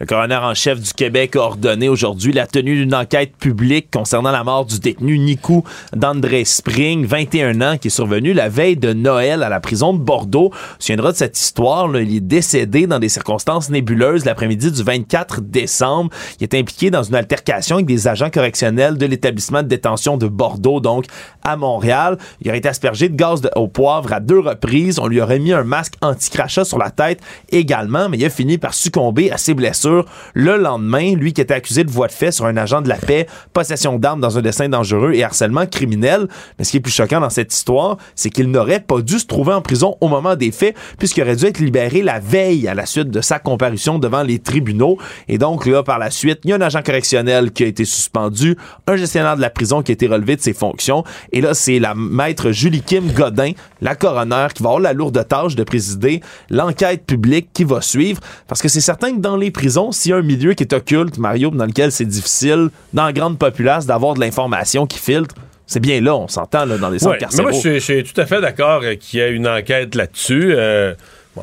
Le 0.00 0.06
coroner 0.06 0.34
en 0.42 0.54
chef 0.54 0.80
du 0.80 0.92
Québec 0.92 1.36
a 1.36 1.40
ordonné 1.42 1.88
aujourd'hui 1.88 2.32
la 2.32 2.48
tenue 2.48 2.74
d'une 2.74 2.94
enquête 2.96 3.36
publique 3.36 3.92
concernant 3.92 4.32
la 4.32 4.42
mort 4.42 4.64
du 4.64 4.80
détenu 4.80 5.20
Nikou 5.20 5.62
d'André 5.94 6.44
Spring, 6.44 7.06
21 7.06 7.60
ans, 7.60 7.78
qui 7.78 7.86
est 7.86 7.90
survenu 7.92 8.32
la 8.32 8.48
veille 8.48 8.76
de 8.76 8.92
Noël 8.92 9.44
à 9.44 9.48
la 9.48 9.60
prison 9.60 9.92
de 9.92 9.98
Bordeaux. 10.00 10.50
On 10.52 10.56
se 10.80 10.86
souviendra 10.86 11.12
de 11.12 11.16
cette 11.16 11.38
histoire. 11.40 11.86
là. 11.86 12.00
Il 12.00 12.12
est 12.16 12.20
décédé 12.20 12.88
dans 12.88 12.98
des 12.98 13.08
circonstances 13.08 13.70
nébuleuses 13.70 14.24
l'après-midi 14.24 14.72
du 14.72 14.82
24 14.82 15.40
décembre. 15.42 16.10
Il 16.40 16.42
est 16.42 16.54
impliqué 16.54 16.90
dans 16.90 17.04
une 17.04 17.14
altercation 17.14 17.76
avec 17.76 17.86
des 17.86 18.08
agents 18.08 18.30
correctionnels 18.30 18.98
de 18.98 19.06
l'établissement 19.06 19.62
de 19.62 19.68
détention 19.68 20.16
de 20.16 20.26
Bordeaux, 20.26 20.80
donc 20.80 21.04
à 21.44 21.56
Montréal. 21.56 22.18
Il 22.40 22.48
aurait 22.48 22.58
été 22.58 22.68
aspergé 22.68 23.08
de 23.08 23.14
gaz 23.14 23.42
de- 23.42 23.50
au 23.54 23.68
poivre 23.68 24.12
à 24.12 24.18
deux 24.18 24.40
reprises. 24.40 24.98
On 24.98 25.06
lui 25.06 25.20
aurait 25.20 25.38
mis 25.38 25.52
un 25.52 25.62
masque 25.62 25.94
anti-crachat 26.02 26.64
sur 26.64 26.78
la 26.78 26.90
tête 26.90 27.20
également, 27.52 28.08
mais 28.08 28.18
il 28.18 28.24
a 28.24 28.30
fini 28.30 28.58
par 28.58 28.74
succomber 28.74 29.30
à 29.30 29.38
ses 29.38 29.54
blessures 29.54 29.83
le 29.86 30.56
lendemain. 30.56 31.14
Lui 31.14 31.32
qui 31.32 31.40
était 31.40 31.54
accusé 31.54 31.84
de 31.84 31.90
voie 31.90 32.06
de 32.06 32.12
fait 32.12 32.32
sur 32.32 32.46
un 32.46 32.56
agent 32.56 32.82
de 32.82 32.88
la 32.88 32.96
paix, 32.96 33.26
possession 33.52 33.98
d'armes 33.98 34.20
dans 34.20 34.38
un 34.38 34.42
dessin 34.42 34.68
dangereux 34.68 35.12
et 35.14 35.22
harcèlement 35.24 35.66
criminel. 35.66 36.28
Mais 36.58 36.64
ce 36.64 36.72
qui 36.72 36.76
est 36.78 36.80
plus 36.80 36.92
choquant 36.92 37.20
dans 37.20 37.30
cette 37.30 37.52
histoire, 37.52 37.96
c'est 38.14 38.30
qu'il 38.30 38.50
n'aurait 38.50 38.80
pas 38.80 39.00
dû 39.00 39.18
se 39.18 39.26
trouver 39.26 39.52
en 39.52 39.62
prison 39.62 39.96
au 40.00 40.08
moment 40.08 40.36
des 40.36 40.52
faits, 40.52 40.76
puisqu'il 40.98 41.22
aurait 41.22 41.36
dû 41.36 41.46
être 41.46 41.58
libéré 41.58 42.02
la 42.02 42.20
veille 42.20 42.68
à 42.68 42.74
la 42.74 42.86
suite 42.86 43.10
de 43.10 43.20
sa 43.20 43.38
comparution 43.38 43.98
devant 43.98 44.22
les 44.22 44.38
tribunaux. 44.38 44.98
Et 45.28 45.38
donc, 45.38 45.66
là, 45.66 45.82
par 45.82 45.98
la 45.98 46.10
suite, 46.10 46.40
il 46.44 46.50
y 46.50 46.52
a 46.52 46.56
un 46.56 46.60
agent 46.60 46.82
correctionnel 46.82 47.52
qui 47.52 47.64
a 47.64 47.66
été 47.66 47.84
suspendu, 47.84 48.56
un 48.86 48.96
gestionnaire 48.96 49.36
de 49.36 49.40
la 49.40 49.50
prison 49.50 49.82
qui 49.82 49.92
a 49.92 49.94
été 49.94 50.06
relevé 50.06 50.36
de 50.36 50.40
ses 50.40 50.52
fonctions. 50.52 51.04
Et 51.32 51.40
là, 51.40 51.54
c'est 51.54 51.78
la 51.78 51.94
maître 51.94 52.52
Julie 52.52 52.82
Kim 52.82 53.10
Godin, 53.12 53.52
la 53.80 53.94
coroner, 53.94 54.46
qui 54.54 54.62
va 54.62 54.70
avoir 54.70 54.80
la 54.80 54.92
lourde 54.92 55.26
tâche 55.26 55.56
de 55.56 55.64
présider 55.64 56.20
l'enquête 56.50 57.04
publique 57.06 57.48
qui 57.52 57.64
va 57.64 57.80
suivre. 57.80 58.20
Parce 58.46 58.62
que 58.62 58.68
c'est 58.68 58.80
certain 58.80 59.12
que 59.12 59.20
dans 59.20 59.36
les 59.36 59.50
prisons, 59.50 59.73
s'il 59.92 60.10
y 60.10 60.14
a 60.14 60.16
un 60.18 60.22
milieu 60.22 60.54
qui 60.54 60.62
est 60.64 60.72
occulte, 60.72 61.18
Mario, 61.18 61.50
dans 61.50 61.66
lequel 61.66 61.90
c'est 61.92 62.04
difficile, 62.04 62.68
dans 62.92 63.04
la 63.06 63.12
grande 63.12 63.38
populace, 63.38 63.86
d'avoir 63.86 64.14
de 64.14 64.20
l'information 64.20 64.86
qui 64.86 64.98
filtre, 64.98 65.34
c'est 65.66 65.80
bien 65.80 66.00
là, 66.00 66.14
on 66.14 66.28
s'entend, 66.28 66.66
là, 66.66 66.76
dans 66.78 66.90
les 66.90 66.98
centres 66.98 67.12
Ouais, 67.12 67.16
mais 67.16 67.20
carcéraux. 67.20 67.50
moi, 67.50 67.60
je 67.64 67.78
suis- 67.78 68.04
tout 68.04 68.20
à 68.20 68.26
fait 68.26 68.40
d'accord 68.40 68.82
qu'il 69.00 69.18
y 69.20 69.22
ait 69.22 69.32
une 69.32 69.48
enquête 69.48 69.94
là-dessus. 69.94 70.52
Euh, 70.54 70.94
bon, 71.36 71.42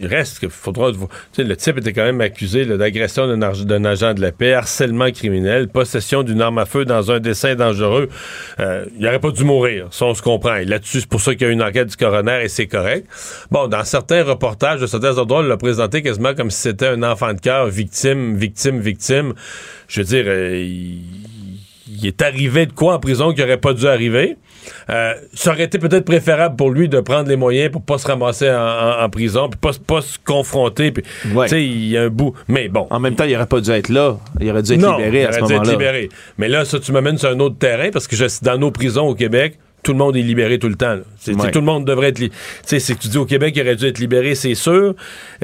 il 0.00 0.06
reste 0.06 0.38
qu'il 0.38 0.50
faudra. 0.50 0.90
Le 1.38 1.56
type 1.56 1.78
était 1.78 1.92
quand 1.92 2.04
même 2.04 2.20
accusé 2.20 2.64
d'agression 2.66 3.26
d'un 3.36 3.84
agent 3.84 4.14
de 4.14 4.20
la 4.20 4.32
paix, 4.32 4.54
harcèlement 4.54 5.10
criminel, 5.10 5.68
possession 5.68 6.22
d'une 6.22 6.40
arme 6.40 6.58
à 6.58 6.66
feu 6.66 6.84
dans 6.84 7.10
un 7.10 7.20
dessin 7.20 7.54
dangereux. 7.54 8.08
Euh, 8.58 8.84
il 8.96 9.02
n'aurait 9.02 9.20
pas 9.20 9.30
dû 9.30 9.44
mourir, 9.44 9.88
ça 9.90 10.06
on 10.06 10.14
se 10.14 10.22
comprend. 10.22 10.56
Là-dessus, 10.64 11.00
c'est 11.00 11.08
pour 11.08 11.20
ça 11.20 11.34
qu'il 11.34 11.46
y 11.46 11.50
a 11.50 11.52
une 11.52 11.62
enquête 11.62 11.88
du 11.88 11.96
coroner 11.96 12.40
et 12.44 12.48
c'est 12.48 12.66
correct. 12.66 13.06
Bon, 13.50 13.68
dans 13.68 13.84
certains 13.84 14.24
reportages 14.24 14.80
de 14.80 14.86
certains 14.86 15.18
endroits, 15.18 15.40
on 15.40 15.42
l'a 15.42 15.56
présenté 15.56 16.02
quasiment 16.02 16.34
comme 16.34 16.50
si 16.50 16.60
c'était 16.60 16.88
un 16.88 17.02
enfant 17.02 17.32
de 17.32 17.40
cœur, 17.40 17.66
victime, 17.66 18.36
victime, 18.36 18.80
victime. 18.80 19.34
Je 19.88 20.00
veux 20.00 20.06
dire, 20.06 20.24
euh, 20.26 20.64
il 21.90 22.06
est 22.06 22.22
arrivé 22.22 22.66
de 22.66 22.72
quoi 22.72 22.94
en 22.94 22.98
prison 22.98 23.32
qui 23.32 23.42
aurait 23.42 23.56
pas 23.56 23.74
dû 23.74 23.86
arriver? 23.86 24.36
Euh, 24.90 25.14
ça 25.34 25.50
aurait 25.52 25.64
été 25.64 25.78
peut-être 25.78 26.04
préférable 26.04 26.56
pour 26.56 26.70
lui 26.70 26.88
de 26.88 27.00
prendre 27.00 27.28
les 27.28 27.36
moyens 27.36 27.70
pour 27.70 27.82
pas 27.82 27.98
se 27.98 28.06
ramasser 28.06 28.50
en, 28.50 28.54
en- 28.54 29.04
en 29.04 29.08
prison, 29.08 29.48
puis 29.48 29.58
pas, 29.60 29.72
se- 29.72 29.78
pas 29.80 30.00
se 30.02 30.18
confronter. 30.24 30.90
Puis, 30.92 31.02
Ouais. 31.34 31.46
tu 31.46 31.50
sais, 31.50 31.64
il 31.64 31.88
y 31.88 31.96
a 31.96 32.02
un 32.02 32.08
bout. 32.08 32.34
Mais 32.48 32.68
bon. 32.68 32.86
En 32.90 33.00
même 33.00 33.14
temps, 33.14 33.24
il 33.24 33.34
aurait 33.36 33.46
pas 33.46 33.60
dû 33.60 33.70
être 33.70 33.88
là. 33.88 34.18
Il 34.40 34.50
aurait 34.50 34.62
dû 34.62 34.72
être 34.74 34.80
non, 34.80 34.96
libéré 34.98 35.22
il 35.22 35.26
à 35.26 35.32
ce 35.32 35.38
aurait 35.38 35.46
dû 35.48 35.52
être 35.54 35.58
moment-là. 35.60 35.72
libéré. 35.72 36.08
Mais 36.38 36.48
là, 36.48 36.64
ça, 36.64 36.78
tu 36.78 36.92
m'amènes 36.92 37.18
sur 37.18 37.30
un 37.30 37.40
autre 37.40 37.56
terrain 37.58 37.90
parce 37.92 38.06
que 38.06 38.16
je, 38.16 38.24
dans 38.42 38.58
nos 38.58 38.70
prisons 38.70 39.06
au 39.08 39.14
Québec, 39.14 39.58
tout 39.82 39.92
le 39.92 39.98
monde 39.98 40.16
est 40.16 40.22
libéré 40.22 40.58
tout 40.58 40.68
le 40.68 40.74
temps. 40.74 40.98
C'est- 41.18 41.34
Ouais. 41.34 41.50
Tout 41.50 41.60
le 41.60 41.64
monde 41.64 41.84
devrait 41.86 42.08
être. 42.08 42.18
li- 42.18 42.30
Tu 42.30 42.36
sais, 42.64 42.80
c'est 42.80 42.94
que 42.94 43.00
tu 43.00 43.08
dis 43.08 43.18
au 43.18 43.24
Québec, 43.24 43.54
il 43.56 43.62
aurait 43.62 43.76
dû 43.76 43.86
être 43.86 43.98
libéré, 43.98 44.34
c'est 44.34 44.54
sûr. 44.54 44.94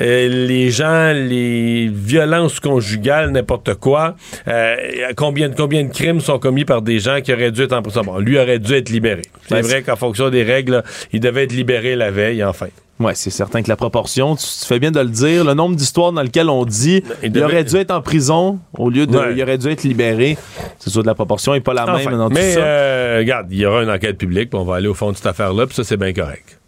Euh, 0.00 0.46
les 0.46 0.70
gens, 0.70 1.12
les 1.12 1.88
violences 1.92 2.60
conjugales, 2.60 3.30
n'importe 3.30 3.74
quoi. 3.74 4.16
euh, 4.48 4.76
combien, 5.16 5.50
combien 5.50 5.84
de 5.84 5.92
crimes 5.92 6.20
sont 6.20 6.38
commis 6.38 6.64
par 6.64 6.82
des 6.82 6.98
gens 6.98 7.20
qui 7.20 7.32
auraient 7.32 7.50
dû 7.52 7.62
être 7.62 7.72
en 7.72 7.82
prison? 7.82 8.02
Bon, 8.02 8.18
lui 8.18 8.38
aurait 8.38 8.58
dû 8.58 8.74
être 8.74 8.90
libéré. 8.90 9.22
C'est 9.48 9.54
Ben, 9.56 9.62
vrai 9.62 9.82
qu'en 9.82 9.96
fonction 9.96 10.30
des 10.30 10.42
règles, 10.42 10.72
là, 10.72 10.82
il 11.12 11.20
devait 11.20 11.44
être 11.44 11.52
libéré 11.52 11.96
la 11.96 12.10
veille, 12.10 12.42
enfin. 12.44 12.66
Ouais, 12.98 13.14
c'est 13.14 13.28
certain 13.30 13.62
que 13.62 13.68
la 13.68 13.76
proportion, 13.76 14.36
tu, 14.36 14.46
tu 14.46 14.64
fais 14.66 14.78
bien 14.78 14.90
de 14.90 14.98
le 15.00 15.10
dire, 15.10 15.44
le 15.44 15.52
nombre 15.52 15.76
d'histoires 15.76 16.12
dans 16.12 16.22
lesquelles 16.22 16.48
on 16.48 16.64
dit 16.64 17.02
Il 17.22 17.42
aurait 17.42 17.62
dû 17.64 17.76
être 17.76 17.90
en 17.90 18.00
prison 18.00 18.58
au 18.78 18.88
lieu 18.88 19.06
de 19.06 19.16
Ouais. 19.18 19.34
il 19.36 19.42
aurait 19.42 19.58
dû 19.58 19.68
être 19.68 19.82
libéré, 19.82 20.38
c'est 20.78 20.88
sûr 20.88 21.02
de 21.02 21.06
la 21.06 21.14
proportion 21.14 21.52
est 21.54 21.60
pas 21.60 21.74
la 21.74 21.82
Enfin, 21.84 22.08
même 22.08 22.16
dans 22.18 22.30
mais 22.30 22.54
tout 22.54 22.60
ça. 22.60 22.64
euh, 22.64 23.16
regarde, 23.18 23.48
il 23.50 23.58
y 23.58 23.66
aura 23.66 23.82
une 23.82 23.90
enquête 23.90 24.16
publique, 24.16 24.48
puis 24.50 24.58
on 24.58 24.64
va 24.64 24.76
aller 24.76 24.88
au 24.88 24.94
fond 24.94 25.10
de 25.12 25.16
cette 25.16 25.26
affaire-là, 25.26 25.66
puis 25.66 25.74
ça, 25.76 25.84
c'est 25.84 25.98
bien 25.98 26.12
correct. 26.14 26.58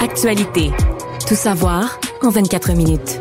Actualité. 0.00 0.70
Tout 1.26 1.34
savoir 1.34 1.98
en 2.22 2.30
24 2.30 2.72
minutes. 2.74 3.20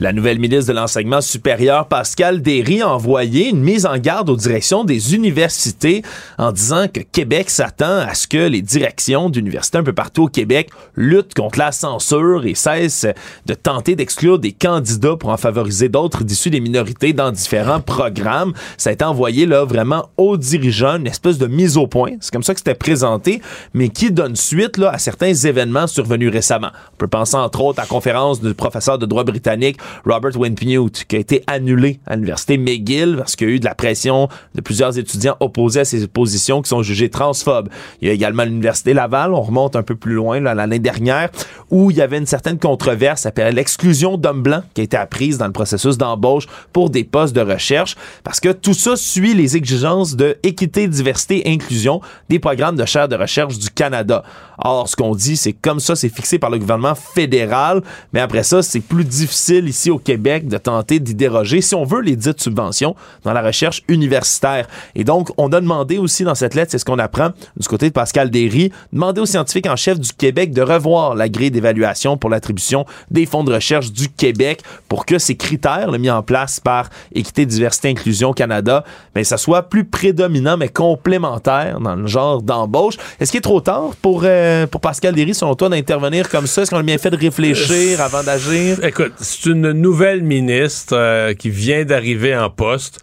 La 0.00 0.14
nouvelle 0.14 0.38
ministre 0.38 0.72
de 0.72 0.78
l'Enseignement 0.78 1.20
supérieur, 1.20 1.86
Pascal 1.86 2.40
Derry, 2.40 2.80
a 2.80 2.88
envoyé 2.88 3.50
une 3.50 3.60
mise 3.60 3.84
en 3.84 3.98
garde 3.98 4.30
aux 4.30 4.36
directions 4.36 4.82
des 4.82 5.14
universités 5.14 6.00
en 6.38 6.52
disant 6.52 6.86
que 6.88 7.00
Québec 7.00 7.50
s'attend 7.50 7.98
à 7.98 8.14
ce 8.14 8.26
que 8.26 8.38
les 8.38 8.62
directions 8.62 9.28
d'universités 9.28 9.76
un 9.76 9.82
peu 9.82 9.92
partout 9.92 10.22
au 10.22 10.28
Québec 10.28 10.70
luttent 10.96 11.34
contre 11.34 11.58
la 11.58 11.70
censure 11.70 12.46
et 12.46 12.54
cessent 12.54 13.08
de 13.44 13.52
tenter 13.52 13.94
d'exclure 13.94 14.38
des 14.38 14.52
candidats 14.52 15.16
pour 15.16 15.28
en 15.28 15.36
favoriser 15.36 15.90
d'autres 15.90 16.24
d'issus 16.24 16.48
des 16.48 16.60
minorités 16.60 17.12
dans 17.12 17.30
différents 17.30 17.80
programmes. 17.80 18.54
Ça 18.78 18.88
a 18.88 18.94
été 18.94 19.04
envoyé 19.04 19.44
là 19.44 19.66
vraiment 19.66 20.08
aux 20.16 20.38
dirigeants, 20.38 20.96
une 20.96 21.08
espèce 21.08 21.36
de 21.36 21.46
mise 21.46 21.76
au 21.76 21.86
point. 21.86 22.12
C'est 22.20 22.32
comme 22.32 22.42
ça 22.42 22.54
que 22.54 22.60
c'était 22.60 22.74
présenté, 22.74 23.42
mais 23.74 23.90
qui 23.90 24.10
donne 24.10 24.34
suite 24.34 24.78
là, 24.78 24.92
à 24.92 24.98
certains 24.98 25.34
événements 25.34 25.86
survenus 25.86 26.32
récemment. 26.32 26.70
On 26.94 26.96
peut 26.96 27.06
penser 27.06 27.36
entre 27.36 27.60
autres 27.60 27.80
à 27.80 27.82
la 27.82 27.88
conférence 27.88 28.40
du 28.40 28.54
professeur 28.54 28.96
de 28.96 29.04
droit 29.04 29.24
britannique 29.24 29.76
Robert 30.04 30.36
Winpnute, 30.36 31.04
qui 31.04 31.16
a 31.16 31.18
été 31.18 31.42
annulé 31.46 32.00
à 32.06 32.16
l'université 32.16 32.58
McGill 32.58 33.16
parce 33.16 33.36
qu'il 33.36 33.48
y 33.48 33.52
a 33.52 33.54
eu 33.54 33.60
de 33.60 33.64
la 33.64 33.74
pression 33.74 34.28
de 34.54 34.60
plusieurs 34.60 34.98
étudiants 34.98 35.36
opposés 35.40 35.80
à 35.80 35.84
ses 35.84 36.06
positions 36.06 36.62
qui 36.62 36.68
sont 36.68 36.82
jugés 36.82 37.10
transphobes. 37.10 37.68
Il 38.00 38.08
y 38.08 38.10
a 38.10 38.14
également 38.14 38.44
l'université 38.44 38.94
Laval, 38.94 39.34
on 39.34 39.42
remonte 39.42 39.76
un 39.76 39.82
peu 39.82 39.94
plus 39.94 40.14
loin 40.14 40.40
l'année 40.40 40.78
dernière, 40.78 41.30
où 41.70 41.90
il 41.90 41.96
y 41.96 42.02
avait 42.02 42.18
une 42.18 42.26
certaine 42.26 42.58
controverse 42.58 43.26
appelée 43.26 43.52
l'exclusion 43.52 44.16
d'hommes 44.16 44.42
blancs 44.42 44.64
qui 44.74 44.80
a 44.80 44.84
été 44.84 44.96
apprise 44.96 45.38
dans 45.38 45.46
le 45.46 45.52
processus 45.52 45.98
d'embauche 45.98 46.46
pour 46.72 46.90
des 46.90 47.04
postes 47.04 47.34
de 47.34 47.40
recherche, 47.40 47.96
parce 48.24 48.40
que 48.40 48.50
tout 48.50 48.74
ça 48.74 48.96
suit 48.96 49.34
les 49.34 49.56
exigences 49.56 50.16
de 50.16 50.36
équité, 50.42 50.88
diversité, 50.88 51.42
inclusion 51.46 52.00
des 52.28 52.38
programmes 52.38 52.76
de 52.76 52.84
chaire 52.84 53.08
de 53.08 53.16
recherche 53.16 53.58
du 53.58 53.70
Canada. 53.70 54.22
Or, 54.62 54.88
ce 54.88 54.96
qu'on 54.96 55.14
dit, 55.14 55.36
c'est 55.36 55.54
comme 55.54 55.80
ça, 55.80 55.96
c'est 55.96 56.14
fixé 56.14 56.38
par 56.38 56.50
le 56.50 56.58
gouvernement 56.58 56.94
fédéral, 56.94 57.82
mais 58.12 58.20
après 58.20 58.42
ça, 58.42 58.62
c'est 58.62 58.80
plus 58.80 59.04
difficile 59.04 59.68
ici 59.68 59.79
au 59.88 59.98
Québec 59.98 60.48
de 60.48 60.58
tenter 60.58 60.98
d'y 60.98 61.14
déroger 61.14 61.62
si 61.62 61.74
on 61.74 61.84
veut 61.84 62.02
les 62.02 62.16
dites 62.16 62.42
subventions 62.42 62.94
dans 63.22 63.32
la 63.32 63.40
recherche 63.40 63.82
universitaire. 63.88 64.66
Et 64.94 65.04
donc, 65.04 65.30
on 65.38 65.50
a 65.52 65.60
demandé 65.60 65.96
aussi 65.96 66.24
dans 66.24 66.34
cette 66.34 66.54
lettre, 66.54 66.72
c'est 66.72 66.78
ce 66.78 66.84
qu'on 66.84 66.98
apprend 66.98 67.30
du 67.56 67.68
côté 67.68 67.88
de 67.88 67.94
Pascal 67.94 68.30
Derry, 68.30 68.72
demander 68.92 69.20
aux 69.20 69.26
scientifiques 69.26 69.66
en 69.66 69.76
chef 69.76 69.98
du 69.98 70.12
Québec 70.12 70.52
de 70.52 70.62
revoir 70.62 71.14
la 71.14 71.28
grille 71.28 71.50
d'évaluation 71.50 72.16
pour 72.16 72.30
l'attribution 72.30 72.84
des 73.10 73.26
fonds 73.26 73.44
de 73.44 73.52
recherche 73.52 73.92
du 73.92 74.08
Québec 74.08 74.62
pour 74.88 75.06
que 75.06 75.18
ces 75.18 75.36
critères 75.36 75.90
mis 76.00 76.10
en 76.10 76.22
place 76.22 76.58
par 76.58 76.88
Équité, 77.14 77.46
Diversité, 77.46 77.88
Inclusion 77.88 78.32
Canada, 78.32 78.84
mais 79.14 79.20
ben, 79.20 79.24
ça 79.24 79.36
soit 79.36 79.62
plus 79.62 79.84
prédominant 79.84 80.56
mais 80.56 80.68
complémentaire 80.68 81.78
dans 81.80 81.94
le 81.94 82.06
genre 82.06 82.42
d'embauche. 82.42 82.94
Est-ce 83.20 83.30
qu'il 83.30 83.38
est 83.38 83.42
trop 83.42 83.60
tard 83.60 83.90
pour 84.02 84.22
euh, 84.24 84.66
pour 84.66 84.80
Pascal 84.80 85.14
Derry 85.14 85.34
selon 85.34 85.54
toi 85.54 85.68
d'intervenir 85.68 86.28
comme 86.28 86.46
ça? 86.46 86.62
Est-ce 86.62 86.70
qu'on 86.70 86.78
a 86.78 86.82
bien 86.82 86.98
fait 86.98 87.10
de 87.10 87.16
réfléchir 87.16 88.00
avant 88.00 88.22
d'agir? 88.22 88.82
Écoute, 88.84 89.12
c'est 89.20 89.46
une 89.46 89.69
nouvelle 89.72 90.22
ministre 90.22 90.96
euh, 90.96 91.34
qui 91.34 91.50
vient 91.50 91.84
d'arriver 91.84 92.36
en 92.36 92.50
poste. 92.50 93.00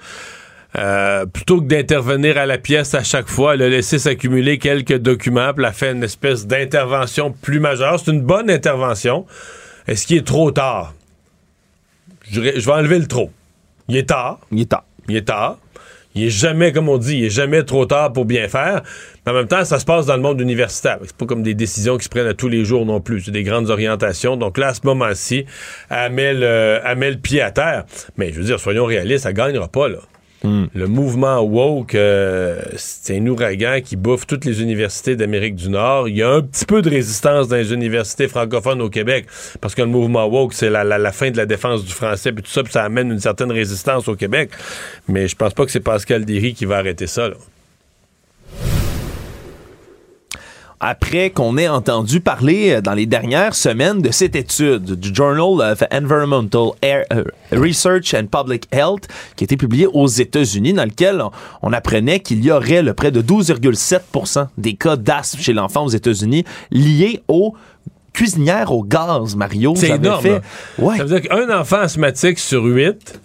Euh, 0.78 1.26
plutôt 1.26 1.62
que 1.62 1.66
d'intervenir 1.66 2.38
à 2.38 2.46
la 2.46 2.58
pièce 2.58 2.94
à 2.94 3.04
chaque 3.04 3.30
fois, 3.30 3.56
elle 3.56 3.64
a 3.64 3.70
laissé 3.70 3.98
s'accumuler 3.98 4.60
quelques 4.60 4.98
documents, 4.98 5.54
puis 5.54 5.64
elle 5.64 5.70
a 5.70 5.74
fait 5.74 5.92
une 5.92 6.04
espèce 6.04 6.46
d'intervention 6.46 7.32
plus 7.32 7.60
majeure. 7.60 8.00
C'est 8.00 8.12
une 8.12 8.22
bonne 8.22 8.50
intervention. 8.50 9.26
Est-ce 9.88 10.06
qu'il 10.06 10.18
est 10.18 10.28
trop 10.28 10.52
tard? 10.52 10.94
Je, 12.30 12.42
vais 12.42 12.72
enlever 12.72 13.00
le 13.00 13.08
trop. 13.08 13.32
Il 13.88 13.96
est 13.96 14.10
tard. 14.10 14.40
Il 14.52 14.60
est 14.60 14.70
tard. 14.70 14.84
Il 15.08 15.16
est 15.16 15.22
tard. 15.22 15.58
Il 16.18 16.26
est 16.26 16.30
jamais, 16.30 16.72
comme 16.72 16.90
on 16.90 16.98
dit, 16.98 17.20
il 17.20 17.26
est 17.26 17.30
jamais 17.30 17.64
trop 17.64 17.86
tard 17.86 18.12
pour 18.12 18.26
bien 18.26 18.48
faire. 18.48 18.82
Mais 19.26 19.32
en 19.32 19.36
même 19.36 19.48
temps, 19.48 19.64
ça 19.64 19.78
se 19.80 19.86
passe 19.86 20.08
dans 20.08 20.16
le 20.16 20.22
monde 20.22 20.42
universitaire. 20.42 20.98
C'est 21.04 21.16
pas 21.16 21.26
comme 21.26 21.44
des 21.44 21.54
décisions 21.54 21.98
qui 21.98 22.06
se 22.06 22.10
prennent 22.10 22.28
à 22.28 22.34
tous 22.34 22.50
les 22.50 22.66
jours 22.66 22.86
non 22.86 23.00
plus. 23.02 23.22
C'est 23.22 23.32
des 23.32 23.44
grandes 23.44 23.70
orientations. 23.70 24.36
Donc 24.36 24.58
là, 24.58 24.70
à 24.70 24.74
ce 24.74 24.82
moment-ci, 24.84 25.46
elle 25.90 26.44
elle 26.44 26.98
met 26.98 27.16
pied 27.18 27.42
à 27.42 27.52
terre. 27.52 27.86
Mais 28.18 28.32
je 28.34 28.40
veux 28.40 28.46
dire, 28.46 28.60
soyons 28.60 28.86
réalistes, 28.86 29.24
ça 29.24 29.34
gagnera 29.34 29.68
pas, 29.68 29.88
là. 29.88 30.00
Le 30.44 30.86
mouvement 30.86 31.42
woke, 31.42 31.96
euh, 31.96 32.62
c'est 32.76 33.18
un 33.18 33.26
ouragan 33.28 33.80
qui 33.84 33.96
bouffe 33.96 34.28
toutes 34.28 34.46
les 34.46 34.62
universités 34.62 35.16
d'Amérique 35.16 35.56
du 35.56 35.70
Nord. 35.70 36.08
Il 36.08 36.18
y 36.18 36.24
a 36.24 36.30
un 36.30 36.42
petit 36.42 36.66
peu 36.66 36.82
de 36.82 36.90
résistance 36.90 37.48
dans 37.48 37.56
les 37.56 37.74
universités 37.74 38.28
francophones 38.28 38.82
au 38.82 38.90
Québec 38.90 39.26
parce 39.62 39.76
que 39.76 39.82
le 39.82 39.88
mouvement 39.88 40.26
woke, 40.26 40.54
c'est 40.54 40.70
la, 40.70 41.12
fin 41.12 41.32
de 41.32 41.38
la 41.38 41.46
défense 41.46 41.84
du 41.84 41.92
français 41.92 42.32
puis 42.32 42.44
tout 42.44 42.52
ça, 42.52 42.64
puis 42.64 42.72
ça 42.72 42.84
amène 42.84 43.12
une 43.12 43.20
certaine 43.20 43.52
résistance 43.52 44.08
au 44.08 44.16
Québec. 44.16 44.52
Mais 45.08 45.28
je 45.28 45.36
pense 45.36 45.54
pas 45.54 45.66
que 45.66 45.72
c'est 45.72 45.80
Pascal 45.80 46.24
Derry 46.24 46.54
qui 46.54 46.66
va 46.66 46.78
arrêter 46.78 47.08
ça. 47.08 47.30
Là. 47.30 47.36
Après 50.80 51.32
qu'on 51.32 51.58
ait 51.58 51.68
entendu 51.68 52.20
parler 52.20 52.74
euh, 52.74 52.82
dans 52.82 52.94
les 52.94 53.06
dernières 53.06 53.56
semaines 53.56 54.02
de 54.02 54.12
cette 54.12 54.36
étude 54.36 54.94
du 55.00 55.14
Journal 55.14 55.72
of 55.72 55.84
Environmental 55.92 56.70
Air, 56.82 57.06
euh, 57.14 57.24
Research 57.52 58.14
and 58.14 58.28
Public 58.28 58.68
Health 58.72 59.08
qui 59.36 59.44
a 59.44 59.46
été 59.46 59.58
publiée 59.58 59.88
aux 59.88 60.08
États-Unis, 60.08 60.74
dans 60.74 60.86
lequel 60.86 61.24
on, 61.62 61.74
apprenait 61.74 62.20
qu'il 62.20 62.44
y 62.44 62.52
aurait 62.52 62.82
le 62.82 62.94
près 62.94 63.12
de 63.12 63.22
12,7% 63.22 64.48
des 64.58 64.74
cas 64.76 64.96
d'asthme 64.96 65.40
chez 65.40 65.54
l'enfant 65.54 65.86
aux 65.86 65.90
États-Unis 65.90 66.44
liés 66.72 67.22
aux 67.28 67.54
cuisinières 68.14 68.72
au 68.72 68.84
gaz, 68.84 69.36
Mario. 69.36 69.74
C'est 69.76 69.90
énorme. 69.90 70.22
Fait... 70.22 70.42
Ouais. 70.80 70.98
Ça 70.98 71.06
veut 71.06 71.20
dire 71.20 71.30
qu'un 71.30 71.60
enfant 71.60 71.78
asthmatique 71.78 72.40
sur 72.40 72.64
huit 72.64 73.20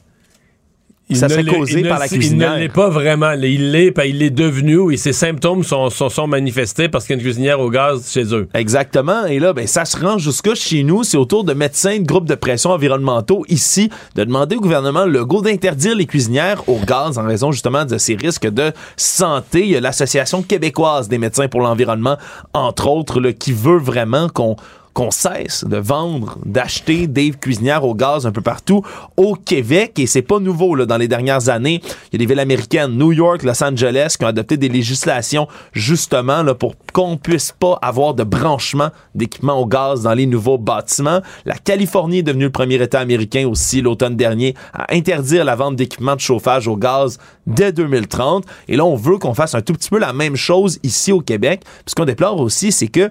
il 1.13 1.17
ça 1.17 1.29
serait 1.29 1.45
causé 1.45 1.83
par 1.83 1.99
la 1.99 2.09
cuisinière. 2.09 2.53
Il 2.55 2.57
ne 2.57 2.61
l'est 2.63 2.73
pas 2.73 2.89
vraiment. 2.89 3.33
Il 3.33 3.71
l'est, 3.71 3.95
il 4.05 4.19
l'est 4.19 4.31
devenu 4.31 4.93
et 4.93 4.97
ses 4.97 5.13
symptômes 5.13 5.65
sont, 5.65 5.91
sont, 5.91 6.27
manifestés 6.27 6.89
parce 6.89 7.05
qu'il 7.05 7.15
y 7.15 7.19
a 7.19 7.21
une 7.21 7.25
cuisinière 7.25 7.61
au 7.61 7.71
gaz 7.71 8.11
chez 8.11 8.35
eux. 8.35 8.49
Exactement. 8.55 9.27
Et 9.27 9.39
là, 9.39 9.53
ben, 9.53 9.67
ça 9.67 9.85
se 9.85 9.97
rend 9.97 10.19
jusqu'à 10.19 10.55
chez 10.55 10.83
nous. 10.83 11.03
C'est 11.05 11.17
autour 11.17 11.45
de 11.45 11.53
médecins 11.53 11.99
de 11.99 12.07
groupes 12.07 12.29
de 12.29 12.35
pression 12.35 12.71
environnementaux 12.71 13.45
ici 13.49 13.91
de 14.15 14.25
demander 14.25 14.57
au 14.57 14.61
gouvernement 14.61 15.05
le 15.05 15.25
goût 15.25 15.43
d'interdire 15.43 15.95
les 15.95 16.07
cuisinières 16.07 16.69
au 16.69 16.79
gaz 16.79 17.19
en 17.19 17.27
raison 17.27 17.53
justement 17.53 17.85
de 17.85 17.99
ces 17.99 18.15
risques 18.15 18.49
de 18.49 18.73
santé. 18.97 19.61
Il 19.61 19.71
y 19.71 19.77
a 19.77 19.81
l'Association 19.81 20.43
québécoise 20.43 21.09
des 21.09 21.19
médecins 21.19 21.49
pour 21.49 21.61
l'environnement, 21.61 22.17
entre 22.55 22.89
autres, 22.89 23.21
là, 23.21 23.33
qui 23.33 23.53
veut 23.53 23.79
vraiment 23.79 24.29
qu'on 24.29 24.57
qu'on 24.95 25.11
cesse 25.11 25.65
de 25.65 25.77
vendre, 25.77 26.39
d'acheter 26.45 27.07
des 27.07 27.31
cuisinières 27.31 27.85
au 27.85 27.95
gaz 27.95 28.27
un 28.27 28.33
peu 28.33 28.41
partout 28.41 28.83
au 29.17 29.35
Québec 29.35 29.99
et 29.99 30.07
c'est 30.07 30.23
pas 30.23 30.39
nouveau 30.39 30.75
là, 30.75 30.87
dans 30.87 30.97
les 30.97 31.09
dernières 31.09 31.49
années. 31.49 31.81
Il 31.85 32.15
y 32.15 32.17
a 32.17 32.19
des 32.19 32.27
villes 32.27 32.41
américaines, 32.41 32.93
New 32.93 33.13
York, 33.13 33.43
Los 33.43 33.63
Angeles, 33.63 34.17
qui 34.19 34.25
ont 34.25 34.29
adopté 34.29 34.57
des 34.57 34.69
législations 34.69 35.49
justement 35.73 36.43
là, 36.43 36.55
pour 36.55 36.75
qu'on 36.93 37.17
puisse 37.17 37.53
pas 37.59 37.79
avoir 37.81 38.15
de 38.15 38.25
branchement 38.25 38.91
d'équipements 39.15 39.59
au 39.59 39.67
gaz 39.67 40.03
dans 40.03 40.15
les 40.15 40.27
nouveaux 40.27 40.59
bâtiments. 40.59 41.21
La 41.45 41.57
Californie 41.57 42.19
est 42.19 42.23
devenue 42.23 42.45
le 42.45 42.51
premier 42.51 42.83
État 42.83 43.01
américain 43.01 43.47
aussi 43.49 43.81
l'automne 43.81 44.17
dernier 44.17 44.55
à 44.73 44.95
interdire 44.95 45.45
la 45.45 45.57
vente 45.57 45.77
d'équipements 45.77 46.17
de 46.17 46.21
chauffage 46.21 46.69
au 46.69 46.77
gaz 46.77 47.19
dès 47.47 47.73
2030. 47.73 48.45
Et 48.69 48.77
là, 48.77 48.85
on 48.85 48.97
veut 48.97 49.19
qu'on 49.19 49.35
fasse 49.35 49.55
un 49.55 49.63
tout 49.63 49.73
petit 49.73 49.91
peu 49.91 49.99
la 49.99 50.13
même 50.13 50.37
chose 50.37 50.79
ici 50.83 51.13
au 51.13 51.21
Québec. 51.21 51.63
Ce 51.87 51.95
qu'on 51.95 52.05
déplore 52.05 52.41
aussi, 52.41 52.73
c'est 52.73 52.89
que 52.89 53.11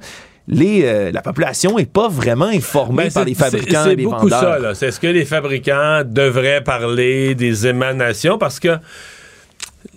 les, 0.51 0.83
euh, 0.83 1.11
la 1.11 1.21
population 1.21 1.77
n'est 1.77 1.85
pas 1.85 2.09
vraiment 2.09 2.45
informée 2.45 3.05
ben, 3.05 3.11
par 3.11 3.25
les 3.25 3.33
fabricants 3.33 3.85
et 3.85 3.95
les 3.95 4.03
vendeurs. 4.03 4.19
C'est 4.21 4.25
beaucoup 4.25 4.29
ça. 4.29 4.75
C'est 4.75 4.91
ce 4.91 4.99
que 4.99 5.07
les 5.07 5.25
fabricants 5.25 6.03
devraient 6.05 6.61
parler 6.61 7.35
des 7.35 7.67
émanations 7.67 8.37
parce 8.37 8.59
que 8.59 8.77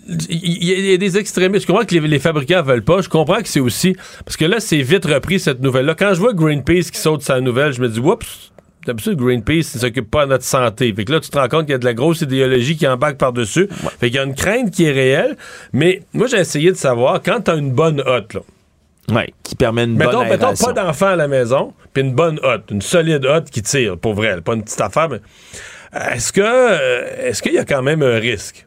il 0.07 0.63
y, 0.63 0.93
a 0.93 0.97
des 0.97 1.17
extrémistes. 1.17 1.63
Je 1.63 1.67
comprends 1.67 1.85
que 1.85 1.95
les, 1.95 2.19
fabricants 2.19 2.61
veulent 2.61 2.83
pas. 2.83 3.01
Je 3.01 3.09
comprends 3.09 3.41
que 3.41 3.47
c'est 3.47 3.59
aussi. 3.59 3.95
Parce 4.23 4.37
que 4.37 4.45
là, 4.45 4.59
c'est 4.59 4.81
vite 4.81 5.05
repris 5.05 5.39
cette 5.39 5.61
nouvelle-là. 5.61 5.95
Quand 5.97 6.13
je 6.13 6.19
vois 6.19 6.33
Greenpeace 6.33 6.91
qui 6.91 6.99
saute 6.99 7.23
sa 7.23 7.41
nouvelle, 7.41 7.73
je 7.73 7.81
me 7.81 7.89
dis, 7.89 7.99
oups, 7.99 8.51
d'habitude, 8.85 9.15
Greenpeace 9.15 9.75
ne 9.75 9.79
s'occupe 9.79 10.09
pas 10.09 10.25
de 10.25 10.31
notre 10.31 10.43
santé. 10.43 10.93
Fait 10.93 11.05
que 11.05 11.11
là, 11.11 11.19
tu 11.19 11.29
te 11.29 11.37
rends 11.37 11.47
compte 11.47 11.63
qu'il 11.63 11.71
y 11.71 11.75
a 11.75 11.79
de 11.79 11.85
la 11.85 11.95
grosse 11.95 12.21
idéologie 12.21 12.77
qui 12.77 12.87
embarque 12.87 13.17
par-dessus. 13.17 13.67
Fait 13.99 14.07
qu'il 14.07 14.15
y 14.15 14.19
a 14.19 14.23
une 14.23 14.35
crainte 14.35 14.71
qui 14.71 14.85
est 14.85 14.91
réelle. 14.91 15.37
Mais 15.73 16.03
moi, 16.13 16.27
j'ai 16.27 16.37
essayé 16.37 16.71
de 16.71 16.77
savoir, 16.77 17.21
quand 17.23 17.41
tu 17.45 17.51
as 17.51 17.55
une 17.55 17.71
bonne 17.71 18.01
hotte, 18.05 18.35
là, 18.35 18.41
oui, 19.11 19.33
qui 19.43 19.55
permet 19.55 19.83
une 19.83 19.97
bonne 19.97 20.27
Mettons 20.27 20.53
pas 20.55 20.73
d'enfants 20.73 21.07
à 21.07 21.15
la 21.15 21.27
maison, 21.27 21.73
puis 21.93 22.03
une 22.03 22.13
bonne 22.13 22.39
hotte, 22.43 22.63
une 22.71 22.81
solide 22.81 23.25
hotte 23.25 23.49
qui 23.49 23.61
tire, 23.61 23.97
pour 23.97 24.13
vrai, 24.13 24.41
pas 24.41 24.53
une 24.53 24.63
petite 24.63 24.81
affaire, 24.81 25.09
mais 25.09 25.19
est-ce 26.13 26.33
que 26.33 26.41
euh, 26.41 27.27
est-ce 27.27 27.41
qu'il 27.41 27.53
y 27.53 27.59
a 27.59 27.65
quand 27.65 27.81
même 27.81 28.01
un 28.01 28.17
risque? 28.17 28.65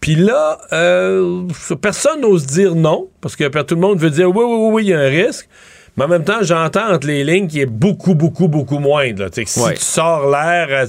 Puis 0.00 0.14
là, 0.14 0.58
euh, 0.72 1.46
personne 1.82 2.22
n'ose 2.22 2.46
dire 2.46 2.74
non, 2.74 3.08
parce 3.20 3.36
que 3.36 3.44
tout 3.62 3.74
le 3.74 3.80
monde 3.80 3.98
veut 3.98 4.10
dire 4.10 4.28
oui, 4.28 4.44
oui, 4.44 4.56
oui, 4.56 4.70
oui, 4.72 4.82
il 4.84 4.88
y 4.88 4.94
a 4.94 5.00
un 5.00 5.08
risque. 5.08 5.48
Mais 5.96 6.04
en 6.04 6.08
même 6.08 6.24
temps, 6.24 6.38
j'entends 6.40 6.92
entre 6.92 7.08
les 7.08 7.24
lignes 7.24 7.48
qu'il 7.48 7.60
est 7.60 7.66
beaucoup, 7.66 8.14
beaucoup, 8.14 8.48
beaucoup 8.48 8.78
moindre. 8.78 9.28
si 9.34 9.44
tu 9.44 9.76
sors 9.76 10.30
l'air, 10.30 10.68
euh, 10.70 10.86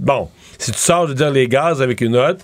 bon, 0.00 0.28
si 0.58 0.72
tu 0.72 0.78
sors, 0.78 1.04
je 1.04 1.12
veux 1.12 1.14
dire, 1.14 1.30
les 1.30 1.48
gaz 1.48 1.80
avec 1.80 2.00
une 2.00 2.16
hotte, 2.16 2.40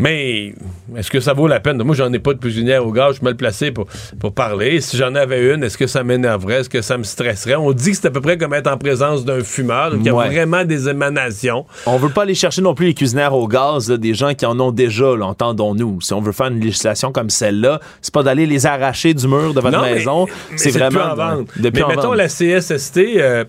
Mais 0.00 0.54
est-ce 0.96 1.10
que 1.10 1.20
ça 1.20 1.32
vaut 1.32 1.46
la 1.46 1.60
peine? 1.60 1.82
Moi, 1.82 1.94
j'en 1.94 2.12
ai 2.12 2.18
pas 2.18 2.34
de 2.34 2.38
cuisinière 2.38 2.86
au 2.86 2.90
gaz, 2.92 3.10
je 3.10 3.12
suis 3.16 3.24
mal 3.24 3.36
placé 3.36 3.70
pour, 3.70 3.86
pour 4.18 4.32
parler. 4.32 4.80
Si 4.80 4.96
j'en 4.96 5.14
avais 5.14 5.54
une, 5.54 5.62
est-ce 5.64 5.76
que 5.78 5.86
ça 5.86 6.02
m'énerverait? 6.02 6.60
Est-ce 6.60 6.68
que 6.70 6.82
ça 6.82 6.96
me 6.98 7.02
stresserait? 7.04 7.56
On 7.56 7.72
dit 7.72 7.90
que 7.90 7.96
c'est 7.96 8.06
à 8.06 8.10
peu 8.10 8.20
près 8.20 8.38
comme 8.38 8.54
être 8.54 8.66
en 8.70 8.76
présence 8.78 9.24
d'un 9.24 9.42
fumeur, 9.42 9.90
donc 9.90 10.00
il 10.00 10.06
y 10.06 10.08
a 10.08 10.14
Ouais. 10.14 10.26
vraiment 10.28 10.64
des 10.64 10.88
émanations. 10.88 11.66
On 11.86 11.96
veut 11.98 12.08
pas 12.08 12.22
aller 12.22 12.34
chercher 12.34 12.62
non 12.62 12.74
plus 12.74 12.86
les 12.86 12.94
cuisinières 12.94 13.34
au 13.34 13.46
gaz, 13.46 13.90
là, 13.90 13.96
des 13.96 14.14
gens 14.14 14.34
qui 14.34 14.46
en 14.46 14.58
ont 14.60 14.72
déjà, 14.72 15.12
entendons-nous. 15.12 16.00
Si 16.00 16.12
on 16.12 16.20
veut 16.20 16.32
faire 16.32 16.48
une 16.48 16.60
législation 16.60 17.12
comme 17.12 17.30
celle-là, 17.30 17.80
c'est 18.02 18.12
pas 18.14 18.22
d'aller 18.22 18.46
les 18.46 18.66
arracher 18.66 19.14
du 19.14 19.26
mur 19.28 19.54
de 19.54 19.60
votre 19.60 19.76
Non, 19.76 19.82
maison. 19.82 20.26
mais 20.50 20.58
C'est 20.58 20.70
vraiment 20.70 21.14
de 21.56 21.70
mais 21.72 21.82
mettons 21.88 22.12
la 22.12 22.28
CSST, 22.28 22.98
euh, 23.16 23.44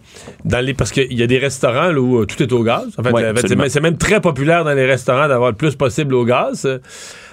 dans 0.46 0.60
les, 0.64 0.74
parce 0.74 0.92
qu'il 0.92 1.14
y 1.14 1.24
a 1.24 1.28
des 1.28 1.38
restaurants 1.40 1.92
là, 1.92 2.00
où 2.00 2.20
euh, 2.20 2.26
tout 2.26 2.42
est 2.42 2.52
au 2.52 2.64
gaz. 2.64 2.88
En 2.98 3.04
fait, 3.04 3.12
Ouais, 3.12 3.24
euh, 3.24 3.32
en 3.34 3.36
fait, 3.36 3.70
c'est 3.70 3.80
même 3.82 3.98
très 3.98 4.22
populaire 4.22 4.64
dans 4.64 4.74
les 4.74 4.86
restaurants 4.86 5.28
d'avoir 5.28 5.52
le 5.52 5.56
plus 5.58 5.76
possible 5.76 6.14
au 6.16 6.24
gaz. 6.26 6.41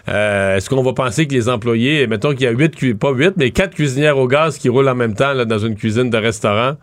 Euh, 0.09 0.57
Est-ce 0.57 0.71
qu'on 0.71 0.83
va 0.83 0.93
penser 0.93 1.27
que 1.27 1.35
les 1.35 1.49
employés, 1.49 2.07
mettons 2.07 2.31
qu'il 2.31 2.43
y 2.43 2.47
a 2.47 2.51
huit, 2.51 2.99
pas 2.99 3.13
huit, 3.13 3.35
mais 3.37 3.51
quatre 3.51 3.75
cuisinières 3.75 4.19
au 4.19 4.27
gaz 4.27 4.59
qui 4.59 4.69
roulent 4.69 4.89
en 4.89 4.95
même 4.95 5.15
temps 5.15 5.45
dans 5.45 5.59
une 5.59 5.77
cuisine 5.77 6.11
de 6.11 6.17
restaurant, 6.17 6.77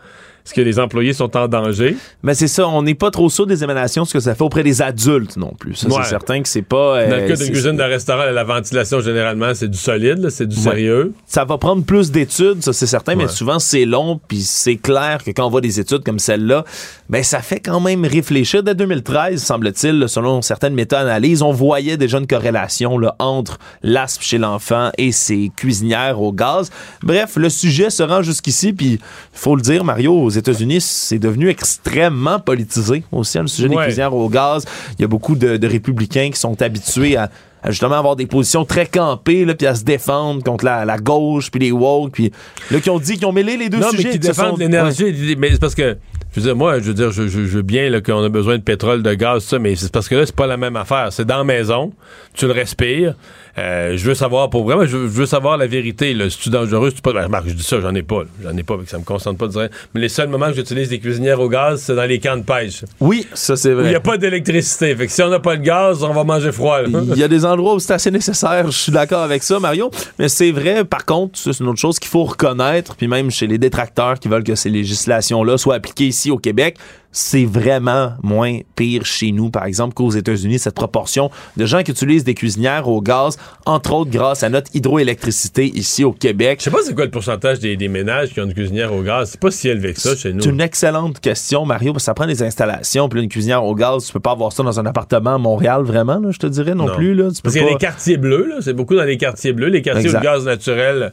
est-ce 0.46 0.54
que 0.54 0.62
les 0.62 0.80
employés 0.80 1.14
sont 1.14 1.36
en 1.36 1.48
danger? 1.48 1.96
Mais 2.24 2.34
c'est 2.36 2.48
ça, 2.48 2.68
on 2.68 2.84
n'est 2.84 2.94
pas 2.96 3.10
trop 3.12 3.30
sûr 3.30 3.48
des 3.48 3.64
émanations, 3.64 4.06
ce 4.06 4.14
que 4.14 4.20
ça 4.20 4.36
fait 4.36 4.44
auprès 4.44 4.64
des 4.64 4.82
adultes 4.82 5.38
non 5.38 5.54
plus. 5.58 5.76
Ça, 5.76 5.88
Ouais. 5.88 5.96
c'est 6.04 6.10
certain 6.10 6.42
que 6.42 6.48
c'est 6.48 6.62
pas. 6.62 7.06
Dans 7.08 7.12
euh, 7.14 7.22
le 7.22 7.28
cas 7.28 7.36
c'est- 7.36 7.46
d'une 7.46 7.54
cuisine 7.54 7.78
de 7.78 7.84
restaurant, 7.84 8.24
la 8.26 8.44
ventilation, 8.44 9.00
généralement, 9.02 9.54
c'est 9.54 9.68
du 9.70 9.78
solide, 9.78 10.30
c'est 10.30 10.48
du 10.48 10.56
Ouais. 10.58 10.62
sérieux. 10.64 11.14
Ça 11.26 11.46
va 11.46 11.58
prendre 11.58 11.84
plus 11.84 12.12
d'études, 12.12 12.62
ça 12.64 12.74
c'est 12.74 12.86
certain, 12.88 13.16
mais 13.16 13.28
souvent 13.28 13.60
c'est 13.60 13.86
long, 13.86 14.20
puis 14.28 14.42
c'est 14.42 14.76
clair 14.76 15.24
que 15.24 15.32
quand 15.32 15.46
on 15.46 15.50
voit 15.50 15.62
des 15.62 15.80
études 15.80 16.04
comme 16.04 16.20
celle-là, 16.20 16.64
ben 17.10 17.24
ça 17.24 17.40
fait 17.42 17.60
quand 17.60 17.80
même 17.80 18.06
réfléchir. 18.06 18.62
Dès 18.64 18.76
2013, 18.76 19.42
semble-t-il, 19.44 20.08
selon 20.08 20.42
certaines 20.42 20.74
méta-analyses, 20.76 21.42
on 21.42 21.52
voyait 21.52 21.98
déjà 21.98 22.20
une 22.20 22.28
corrélation 22.28 22.98
là, 22.98 23.16
entre 23.20 23.58
l'asthme 23.84 24.22
chez 24.22 24.38
l'enfant 24.38 24.92
et 24.98 25.12
ses 25.12 25.52
cuisinières 25.56 26.22
au 26.22 26.32
gaz. 26.32 26.70
Bref, 27.02 27.36
le 27.38 27.50
sujet 27.50 27.90
se 27.90 28.04
rend 28.04 28.22
jusqu'ici, 28.22 28.74
puis 28.74 28.94
il 28.94 29.00
faut 29.34 29.56
le 29.56 29.62
dire, 29.62 29.84
Mario, 29.84 30.14
aux 30.14 30.30
États-Unis, 30.38 30.82
c'est 30.82 31.20
devenu 31.20 31.50
extrêmement 31.50 32.40
politisé 32.40 33.04
aussi, 33.12 33.38
hein, 33.38 33.42
le 33.44 33.48
sujet 33.48 33.70
des 33.70 33.76
Ouais. 33.76 33.84
cuisinières 33.86 34.14
au 34.14 34.30
gaz. 34.30 34.66
Il 34.98 35.02
y 35.02 35.06
a 35.06 35.08
beaucoup 35.08 35.36
de, 35.36 35.58
de 35.58 35.68
républicains 35.68 36.30
qui 36.32 36.40
sont 36.40 36.62
habitués 36.62 37.18
à 37.18 37.30
à 37.64 37.72
justement 37.72 37.96
avoir 37.98 38.16
des 38.16 38.28
positions 38.28 38.64
très 38.64 38.86
campées, 38.86 39.44
là, 39.44 39.56
puis 39.56 39.66
à 39.66 39.74
se 39.74 39.84
défendre 39.84 40.44
contre 40.44 40.64
la, 40.66 40.86
la 40.86 40.98
gauche, 41.00 41.50
puis 41.50 41.60
les 41.60 41.72
woke, 41.72 42.12
puis 42.12 42.32
là, 42.70 42.80
qui 42.80 42.92
ont 42.92 43.00
dit, 43.00 43.18
qui 43.18 43.26
ont 43.26 43.32
mêlé 43.32 43.58
les 43.58 43.70
deux 43.70 43.80
non, 43.80 43.90
sujets. 43.90 44.04
mais 44.04 44.10
qui 44.12 44.20
défendent 44.20 44.52
sont- 44.52 44.58
l'énergie. 44.58 45.06
Ouais. 45.06 45.36
Mais 45.36 45.50
c'est 45.50 45.60
parce 45.60 45.74
que, 45.74 45.98
je 46.32 46.40
veux 46.40 46.46
dire, 46.46 46.56
moi, 46.56 46.78
je 46.78 46.84
veux 46.84 46.94
dire, 46.94 47.10
je, 47.10 47.24
je- 47.28 47.46
je 47.46 47.58
veux 47.58 47.64
bien 47.64 47.90
qu'on 48.02 48.24
a 48.24 48.30
besoin 48.30 48.58
de 48.60 48.62
pétrole, 48.62 49.02
de 49.02 49.12
gaz, 49.16 49.46
ça, 49.46 49.58
mais 49.58 49.76
c'est 49.76 49.92
parce 49.92 50.08
que 50.08 50.14
là, 50.14 50.28
c'est 50.28 50.36
pas 50.36 50.46
la 50.46 50.58
même 50.58 50.76
affaire. 50.76 51.08
C'est 51.10 51.26
dans 51.26 51.40
la 51.40 51.44
maison, 51.44 51.92
tu 52.36 52.46
le 52.46 52.52
respires. 52.52 53.16
Euh, 53.58 53.96
je 53.96 54.06
veux 54.06 54.16
savoir, 54.16 54.50
pour 54.50 54.66
vraiment, 54.66 54.86
je 54.86 54.98
veux, 54.98 55.06
je 55.08 55.14
veux 55.14 55.26
savoir 55.26 55.58
la 55.58 55.66
vérité. 55.68 56.14
Là. 56.14 56.30
Si 56.30 56.38
tu 56.40 56.50
dangereux, 56.50 56.90
si 56.90 56.98
tu 56.98 57.02
pas. 57.02 57.14
Ben, 57.14 57.28
Marc, 57.30 57.48
je 57.48 57.54
dis 57.54 57.64
ça, 57.64 57.80
j'en 57.80 57.96
ai 57.96 58.04
pas. 58.04 58.24
J'en 58.44 58.56
ai 58.58 58.64
pas, 58.64 58.78
que 58.78 58.90
ça 58.90 58.98
me 58.98 59.04
concentre 59.04 59.38
pas 59.38 59.48
de 59.48 59.54
dire. 59.54 59.70
Mais 59.94 60.02
les 60.02 60.10
seuls 60.10 60.28
moments 60.28 60.48
que 60.48 60.56
j'utilise 60.56 60.90
des 60.90 61.00
cuisinières 61.00 61.40
au 61.40 61.48
gaz, 61.48 61.82
c'est 61.82 61.96
dans 61.96 62.04
les 62.06 62.20
camps 62.20 62.36
de 62.36 62.44
pêche. 62.44 62.84
Oui, 63.00 63.26
ça 63.34 63.56
c'est 63.56 63.70
Où 63.70 63.72
il 63.72 63.78
vrai. 63.78 63.90
n'y 63.90 63.96
a 63.96 64.00
pas 64.02 64.18
d'électricité. 64.18 64.94
Fait 64.96 65.08
que 65.08 65.12
si 65.12 65.22
on 65.24 65.30
n'a 65.30 65.40
pas 65.40 65.56
de 65.56 65.62
gaz, 65.64 66.04
on 66.04 66.12
va 66.14 66.24
manger 66.26 66.52
froid. 66.52 66.80
Il 66.86 67.18
y 67.18 67.24
a 67.24 67.28
des 67.30 67.46
endroits 67.46 67.76
où 67.76 67.80
c'est 67.80 67.94
assez 67.94 68.12
nécessaire, 68.12 68.66
je 68.70 68.78
suis 68.78 68.92
d'accord 68.92 69.22
avec 69.22 69.42
ça, 69.44 69.60
Mario. 69.60 69.90
Mais 70.20 70.28
c'est 70.28 70.52
vrai, 70.52 70.84
par 70.84 71.06
contre, 71.06 71.40
c'est 71.40 71.58
une 71.60 71.70
autre 71.70 71.80
chose 71.80 71.98
qu'il 72.00 72.10
faut 72.10 72.26
reconnaître, 72.26 72.96
puis 72.96 73.08
même 73.08 73.32
chez 73.32 73.48
les 73.48 73.58
détracteurs 73.58 74.20
qui 74.20 74.28
veulent 74.28 74.44
que 74.44 74.56
ces 74.56 74.70
législations-là 74.70 75.58
soient 75.58 75.76
appliquées 75.76 76.08
ici 76.08 76.30
au 76.32 76.38
Québec, 76.38 76.78
c'est 77.18 77.46
vraiment 77.46 78.12
moins 78.24 78.60
pire 78.76 79.06
chez 79.06 79.32
nous, 79.32 79.50
par 79.50 79.64
exemple, 79.66 79.94
qu'aux 79.94 80.12
États-Unis, 80.12 80.60
cette 80.60 80.76
proportion 80.76 81.32
de 81.56 81.66
gens 81.66 81.82
qui 81.82 81.92
utilisent 81.92 82.26
des 82.26 82.34
cuisinières 82.34 82.90
au 82.90 83.02
gaz, 83.02 83.38
entre 83.66 83.94
autres 83.94 84.12
grâce 84.12 84.44
à 84.44 84.50
notre 84.50 84.70
hydroélectricité 84.76 85.66
ici 85.66 86.04
au 86.04 86.12
Québec. 86.12 86.58
Je 86.60 86.66
sais 86.66 86.72
pas 86.72 86.80
c'est 86.84 86.94
quoi 86.94 87.06
le 87.06 87.12
pourcentage 87.12 87.60
des, 87.60 87.78
des 87.78 87.88
ménages 87.88 88.34
qui 88.34 88.42
ont 88.42 88.44
une 88.46 88.54
cuisinière 88.54 88.94
au 88.94 89.02
gaz. 89.02 89.30
C'est 89.32 89.40
pas 89.40 89.50
si 89.50 89.70
élevé 89.70 89.94
que 89.94 90.02
ça 90.02 90.14
chez 90.14 90.34
nous. 90.34 90.42
C'est 90.42 90.50
une 90.50 90.60
excellente 90.60 91.22
question, 91.22 91.66
Mario, 91.66 91.94
parce 91.94 92.04
que 92.04 92.06
ça 92.08 92.14
prend 92.14 92.28
des 92.28 92.44
installations, 92.44 93.08
puis 93.08 93.24
une 93.24 93.30
cuisinière 93.30 93.64
au 93.64 93.76
gaz, 93.76 94.08
tu 94.08 94.12
peux 94.12 94.20
pas 94.20 94.32
avoir 94.32 94.52
ça 94.52 94.64
dans 94.64 94.78
un 94.78 94.86
appartement 94.86 95.36
à 95.36 95.38
Montréal, 95.38 95.84
vraiment, 95.84 96.20
là, 96.20 96.32
je 96.32 96.38
te 96.40 96.48
dirais 96.48 96.76
non, 96.76 96.88
Non. 96.88 96.96
plus. 96.96 97.16
Là. 97.16 97.30
Tu 97.30 97.36
peux 97.36 97.44
Parce 97.44 97.54
qu'il 97.56 97.64
y 97.64 97.68
a 97.68 97.70
les 97.72 97.78
quartiers 97.78 98.18
bleus. 98.18 98.56
C'est 98.60 98.74
beaucoup 98.74 98.96
dans 98.96 99.06
les 99.06 99.16
quartiers 99.18 99.54
bleus. 99.54 99.70
Les 99.70 99.82
quartiers 99.82 100.04
Exact. 100.08 100.20
où 100.20 100.22
le 100.22 100.26
gaz 100.28 100.46
naturel 100.46 101.12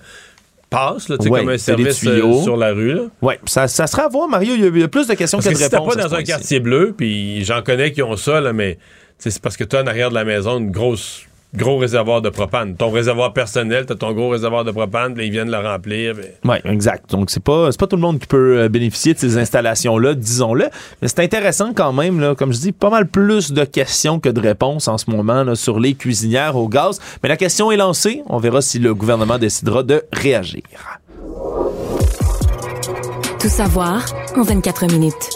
passe, 0.73 1.09
là, 1.09 1.17
Ouais, 1.21 1.41
comme 1.41 1.49
un 1.51 1.59
service 1.59 2.05
euh, 2.07 2.43
sur 2.43 2.57
la 2.57 2.73
rue. 2.73 2.99
Ouais, 3.21 3.39
ça, 3.47 3.69
ça 3.69 3.87
sera 3.87 4.05
à 4.05 4.09
voir, 4.09 4.29
Mario. 4.29 4.55
Il 4.55 4.77
y 4.77 4.81
y, 4.81 4.83
a 4.83 4.89
plus 4.89 5.07
de 5.07 5.15
questions 5.15 5.39
Parce 5.39 5.49
que 5.49 5.53
que 5.53 5.59
de 5.59 5.69
si 5.69 5.77
réponses. 5.77 5.95
pas 5.95 6.03
dans 6.03 6.15
un 6.15 6.23
quartier 6.23 6.61
bleu, 6.61 6.95
puis 6.97 7.45
j'en 7.45 7.63
connais 7.63 7.93
qui 7.93 8.03
ont 8.03 8.17
ça, 8.17 8.41
là, 8.41 8.53
mais 8.53 8.79
c'est 9.19 9.41
parce 9.41 9.57
que 9.57 9.65
tu 9.65 9.77
as 9.77 9.83
en 9.83 9.87
arrière 9.87 10.11
de 10.11 10.15
la 10.15 10.25
maison 10.25 10.59
une 10.59 10.71
grosse 10.71 11.27
gros 11.55 11.77
réservoir 11.79 12.23
de 12.23 12.31
propane. 12.31 12.75
Ton 12.77 12.91
réservoir 12.91 13.33
personnel, 13.33 13.85
t'as 13.87 13.95
ton 13.95 14.13
gros 14.13 14.31
réservoir 14.31 14.65
de 14.65 14.71
propane, 14.71 15.15
puis 15.15 15.27
ils 15.27 15.31
viennent 15.31 15.51
le 15.51 15.59
remplir. 15.59 16.15
puis- 16.15 16.25
Oui, 16.45 16.57
exact. 16.65 17.11
Donc, 17.11 17.31
c'est 17.31 17.43
pas, 17.43 17.71
c'est 17.71 17.79
pas 17.79 17.87
tout 17.87 17.97
le 17.97 18.03
monde 18.03 18.19
qui 18.19 18.27
peut 18.27 18.59
euh, 18.61 18.69
bénéficier 18.69 19.13
de 19.15 19.19
ces 19.19 19.37
installations-là, 19.39 20.15
disons-le. 20.15 20.67
Mais 21.03 21.09
c'est 21.09 21.21
intéressant 21.21 21.73
quand 21.75 21.93
même, 21.93 22.21
là, 22.21 22.35
comme 22.35 22.53
je 22.53 22.59
dis, 22.61 22.73
pas 22.73 22.89
mal 22.91 23.07
plus 23.07 23.53
de 23.53 23.65
questions 23.65 24.19
que 24.19 24.29
de 24.31 24.41
réponses 24.41 24.89
en 24.89 24.97
ce 24.99 25.11
moment 25.11 25.45
là, 25.45 25.55
sur 25.55 25.79
les 25.79 25.95
cuisinières 25.95 26.57
au 26.57 26.69
gaz. 26.69 27.01
Mais 27.23 27.29
la 27.29 27.37
question 27.37 27.71
est 27.71 27.77
lancée. 27.77 28.23
On 28.29 28.39
verra 28.39 28.63
si 28.63 28.79
le 28.79 28.95
gouvernement 28.95 29.39
décidera 29.39 29.83
de 29.83 30.03
réagir. 30.13 30.63
Tout 33.41 33.49
savoir 33.49 34.05
en 34.37 34.43
24 34.43 34.87
minutes. 34.87 35.31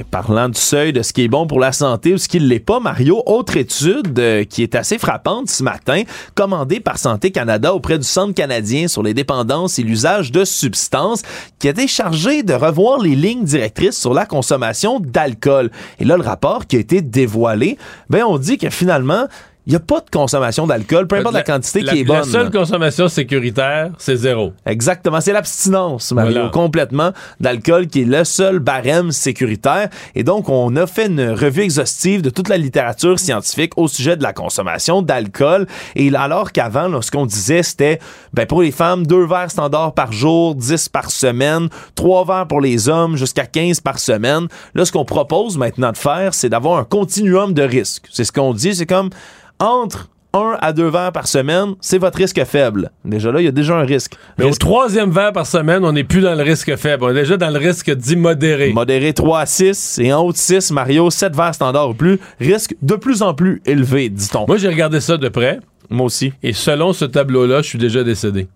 Ben, 0.00 0.06
parlant 0.10 0.48
du 0.48 0.58
seuil 0.58 0.92
de 0.92 1.02
ce 1.02 1.12
qui 1.12 1.24
est 1.24 1.28
bon 1.28 1.46
pour 1.46 1.60
la 1.60 1.72
santé 1.72 2.14
ou 2.14 2.18
ce 2.18 2.28
qui 2.28 2.40
ne 2.40 2.46
l'est 2.46 2.58
pas, 2.58 2.80
Mario, 2.80 3.22
autre 3.26 3.56
étude 3.58 4.18
euh, 4.18 4.44
qui 4.44 4.62
est 4.62 4.74
assez 4.74 4.96
frappante 4.96 5.50
ce 5.50 5.62
matin, 5.62 6.04
commandée 6.34 6.80
par 6.80 6.96
Santé 6.96 7.30
Canada 7.30 7.74
auprès 7.74 7.98
du 7.98 8.04
Centre 8.04 8.32
canadien 8.32 8.88
sur 8.88 9.02
les 9.02 9.12
dépendances 9.12 9.78
et 9.78 9.82
l'usage 9.82 10.32
de 10.32 10.44
substances, 10.44 11.22
qui 11.58 11.68
a 11.68 11.72
été 11.72 11.86
chargé 11.86 12.42
de 12.42 12.54
revoir 12.54 12.98
les 12.98 13.14
lignes 13.14 13.44
directrices 13.44 13.98
sur 13.98 14.14
la 14.14 14.24
consommation 14.24 15.00
d'alcool. 15.00 15.70
Et 15.98 16.04
là, 16.04 16.16
le 16.16 16.22
rapport 16.22 16.66
qui 16.66 16.76
a 16.76 16.80
été 16.80 17.02
dévoilé, 17.02 17.76
ben, 18.08 18.24
on 18.24 18.38
dit 18.38 18.56
que 18.56 18.70
finalement, 18.70 19.26
il 19.70 19.74
n'y 19.74 19.76
a 19.76 19.80
pas 19.80 20.00
de 20.00 20.10
consommation 20.10 20.66
d'alcool, 20.66 21.06
peu 21.06 21.14
importe 21.14 21.32
la, 21.36 21.44
quantité 21.44 21.82
la- 21.82 21.92
qui 21.92 22.00
est 22.00 22.04
bonne. 22.04 22.16
La 22.16 22.24
seule 22.24 22.50
consommation 22.50 23.06
sécuritaire, 23.06 23.92
c'est 23.98 24.16
zéro. 24.16 24.52
Exactement, 24.66 25.20
c'est 25.20 25.32
l'abstinence, 25.32 26.10
Mario, 26.10 26.32
Voilà. 26.32 26.48
complètement 26.48 27.12
d'alcool 27.38 27.86
qui 27.86 28.02
est 28.02 28.04
le 28.04 28.24
seul 28.24 28.58
barème 28.58 29.12
sécuritaire. 29.12 29.88
Et 30.16 30.24
donc, 30.24 30.48
on 30.48 30.74
a 30.74 30.88
fait 30.88 31.06
une 31.06 31.30
revue 31.30 31.60
exhaustive 31.62 32.20
de 32.20 32.30
toute 32.30 32.48
la 32.48 32.56
littérature 32.56 33.20
scientifique 33.20 33.74
au 33.76 33.86
sujet 33.86 34.16
de 34.16 34.24
la 34.24 34.32
consommation 34.32 35.02
d'alcool. 35.02 35.68
Et 35.94 36.12
alors 36.16 36.50
qu'avant, 36.50 37.00
ce 37.00 37.12
qu'on 37.12 37.26
disait, 37.26 37.62
c'était, 37.62 38.00
ben, 38.34 38.46
pour 38.46 38.62
les 38.62 38.72
femmes, 38.72 39.06
deux 39.06 39.24
verres 39.24 39.52
standards 39.52 39.94
par 39.94 40.10
jour, 40.10 40.56
10 40.56 40.88
par 40.88 41.12
semaine, 41.12 41.68
trois 41.94 42.24
verres 42.24 42.48
pour 42.48 42.60
les 42.60 42.88
hommes, 42.88 43.16
jusqu'à 43.16 43.46
15 43.46 43.78
par 43.78 44.00
semaine. 44.00 44.48
Là, 44.74 44.84
ce 44.84 44.90
qu'on 44.90 45.04
propose 45.04 45.56
maintenant 45.58 45.92
de 45.92 45.96
faire, 45.96 46.34
c'est 46.34 46.48
d'avoir 46.48 46.80
un 46.80 46.84
continuum 46.84 47.54
de 47.54 47.62
risques. 47.62 48.06
C'est 48.10 48.24
ce 48.24 48.32
qu'on 48.32 48.52
dit, 48.52 48.74
c'est 48.74 48.86
comme 48.86 49.10
entre 49.60 50.08
1 50.32 50.58
à 50.60 50.72
2 50.72 50.88
verres 50.88 51.12
par 51.12 51.26
semaine, 51.26 51.74
c'est 51.80 51.98
votre 51.98 52.18
risque 52.18 52.42
faible. 52.44 52.90
Déjà 53.04 53.32
là, 53.32 53.40
il 53.40 53.44
y 53.44 53.48
a 53.48 53.52
déjà 53.52 53.74
un 53.76 53.84
risque. 53.84 54.14
Mais 54.38 54.44
au 54.44 54.54
troisième 54.54 55.10
verre 55.10 55.32
par 55.32 55.46
semaine, 55.46 55.84
on 55.84 55.92
n'est 55.92 56.04
plus 56.04 56.20
dans 56.20 56.34
le 56.34 56.42
risque 56.42 56.76
faible. 56.76 57.04
On 57.04 57.10
est 57.10 57.14
déjà 57.14 57.36
dans 57.36 57.50
le 57.50 57.58
risque 57.58 57.90
dit 57.90 58.16
modéré. 58.16 58.72
Modéré 58.72 59.12
3 59.12 59.40
à 59.40 59.46
6 59.46 59.98
et 60.02 60.12
en 60.12 60.22
haut 60.22 60.32
de 60.32 60.36
6, 60.36 60.70
Mario, 60.70 61.10
7 61.10 61.34
verres 61.34 61.54
standard 61.54 61.90
ou 61.90 61.94
plus, 61.94 62.18
risque 62.38 62.74
de 62.82 62.94
plus 62.94 63.22
en 63.22 63.34
plus 63.34 63.60
élevé, 63.66 64.08
dit-on. 64.08 64.46
Moi, 64.46 64.56
j'ai 64.56 64.68
regardé 64.68 65.00
ça 65.00 65.16
de 65.16 65.28
près. 65.28 65.60
Moi 65.88 66.06
aussi. 66.06 66.32
Et 66.42 66.52
selon 66.52 66.92
ce 66.92 67.04
tableau-là, 67.04 67.62
je 67.62 67.68
suis 67.68 67.78
déjà 67.78 68.04
décédé. 68.04 68.46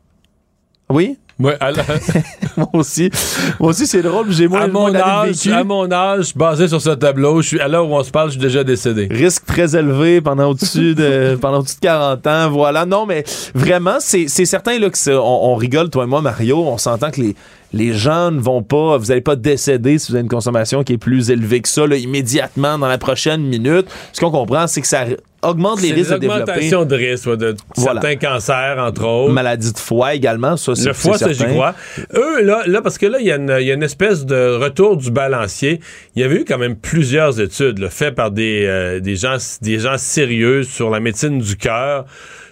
Oui? 0.88 1.18
À, 1.60 1.72
la- 1.72 1.82
Moi 2.56 2.68
aussi. 2.74 3.10
Moi 3.58 3.70
aussi, 3.70 3.86
c'est 3.86 4.02
drôle, 4.02 4.30
j'ai 4.30 4.46
moins, 4.46 4.62
à 4.62 4.66
mon 4.68 4.94
âge, 4.94 5.46
à 5.48 5.64
mon 5.64 5.90
âge, 5.90 6.34
basé 6.36 6.68
sur 6.68 6.80
ce 6.80 6.90
tableau, 6.90 7.42
je 7.42 7.48
suis 7.48 7.60
à 7.60 7.66
l'heure 7.66 7.88
où 7.88 7.94
on 7.96 8.04
se 8.04 8.10
parle, 8.12 8.28
je 8.28 8.34
suis 8.34 8.40
déjà 8.40 8.62
décédé. 8.62 9.08
Risque 9.10 9.44
très 9.44 9.74
élevé 9.76 10.20
pendant 10.20 10.50
au-dessus 10.50 10.94
de 10.94 11.36
pendant 11.40 11.58
au-dessus 11.58 11.76
de 11.76 11.80
40 11.80 12.26
ans, 12.28 12.50
voilà. 12.50 12.86
Non, 12.86 13.04
mais 13.06 13.24
vraiment, 13.54 13.96
c'est 13.98 14.26
c'est 14.28 14.44
certain 14.44 14.78
là, 14.78 14.88
que 14.90 15.10
on, 15.10 15.52
on 15.52 15.54
rigole, 15.56 15.90
toi 15.90 16.04
et 16.04 16.06
moi, 16.06 16.20
Mario, 16.22 16.58
on 16.58 16.78
s'entend 16.78 17.10
que 17.10 17.20
les, 17.20 17.34
les 17.72 17.92
gens 17.94 18.30
ne 18.30 18.38
vont 18.40 18.62
pas, 18.62 18.96
vous 18.98 19.06
n'allez 19.06 19.20
pas 19.20 19.34
décéder 19.34 19.98
si 19.98 20.12
vous 20.12 20.16
avez 20.16 20.22
une 20.22 20.28
consommation 20.28 20.84
qui 20.84 20.92
est 20.92 20.98
plus 20.98 21.30
élevée 21.30 21.60
que 21.60 21.68
ça, 21.68 21.86
là, 21.86 21.96
immédiatement 21.96 22.78
dans 22.78 22.86
la 22.88 22.98
prochaine 22.98 23.42
minute. 23.42 23.86
Ce 24.12 24.20
qu'on 24.20 24.30
comprend, 24.30 24.68
c'est 24.68 24.80
que 24.80 24.86
ça 24.86 25.04
augmente 25.44 25.80
les 25.82 25.92
risques 25.92 26.12
de 26.12 26.18
développer 26.18 26.42
augmentations 26.42 26.84
de 26.84 26.94
risques, 26.96 27.26
ouais, 27.26 27.36
de 27.36 27.54
Voilà. 27.76 28.00
certains 28.00 28.16
cancers, 28.16 28.76
entre 28.78 29.04
autres. 29.04 29.32
maladie 29.32 29.72
de 29.72 29.78
foie 29.78 30.14
également, 30.14 30.56
ça, 30.56 30.74
c'est 30.74 30.86
Le 30.88 30.92
foie, 30.94 31.18
c'est 31.18 31.32
ça, 31.32 31.32
j'y 31.32 31.44
crois. 31.52 31.74
Eux, 32.14 32.42
là, 32.42 32.62
là 32.66 32.82
parce 32.82 32.98
que 32.98 33.06
là, 33.06 33.18
il 33.20 33.26
y, 33.26 33.32
a 33.32 33.36
une- 33.36 33.56
il 33.60 33.66
y 33.66 33.70
a 33.70 33.74
une 33.74 33.82
espèce 33.82 34.24
de 34.26 34.56
retour 34.56 34.96
du 34.96 35.10
balancier. 35.10 35.80
Il 36.16 36.22
y 36.22 36.24
avait 36.24 36.36
eu 36.36 36.44
quand 36.44 36.58
même 36.58 36.76
plusieurs 36.76 37.40
études 37.40 37.78
là, 37.78 37.90
faites 37.90 38.14
par 38.14 38.30
des, 38.30 38.64
euh, 38.66 39.00
des, 39.00 39.16
gens, 39.16 39.36
des 39.62 39.78
gens 39.78 39.98
sérieux 39.98 40.62
sur 40.62 40.90
la 40.90 41.00
médecine 41.00 41.38
du 41.38 41.56
cœur, 41.56 42.04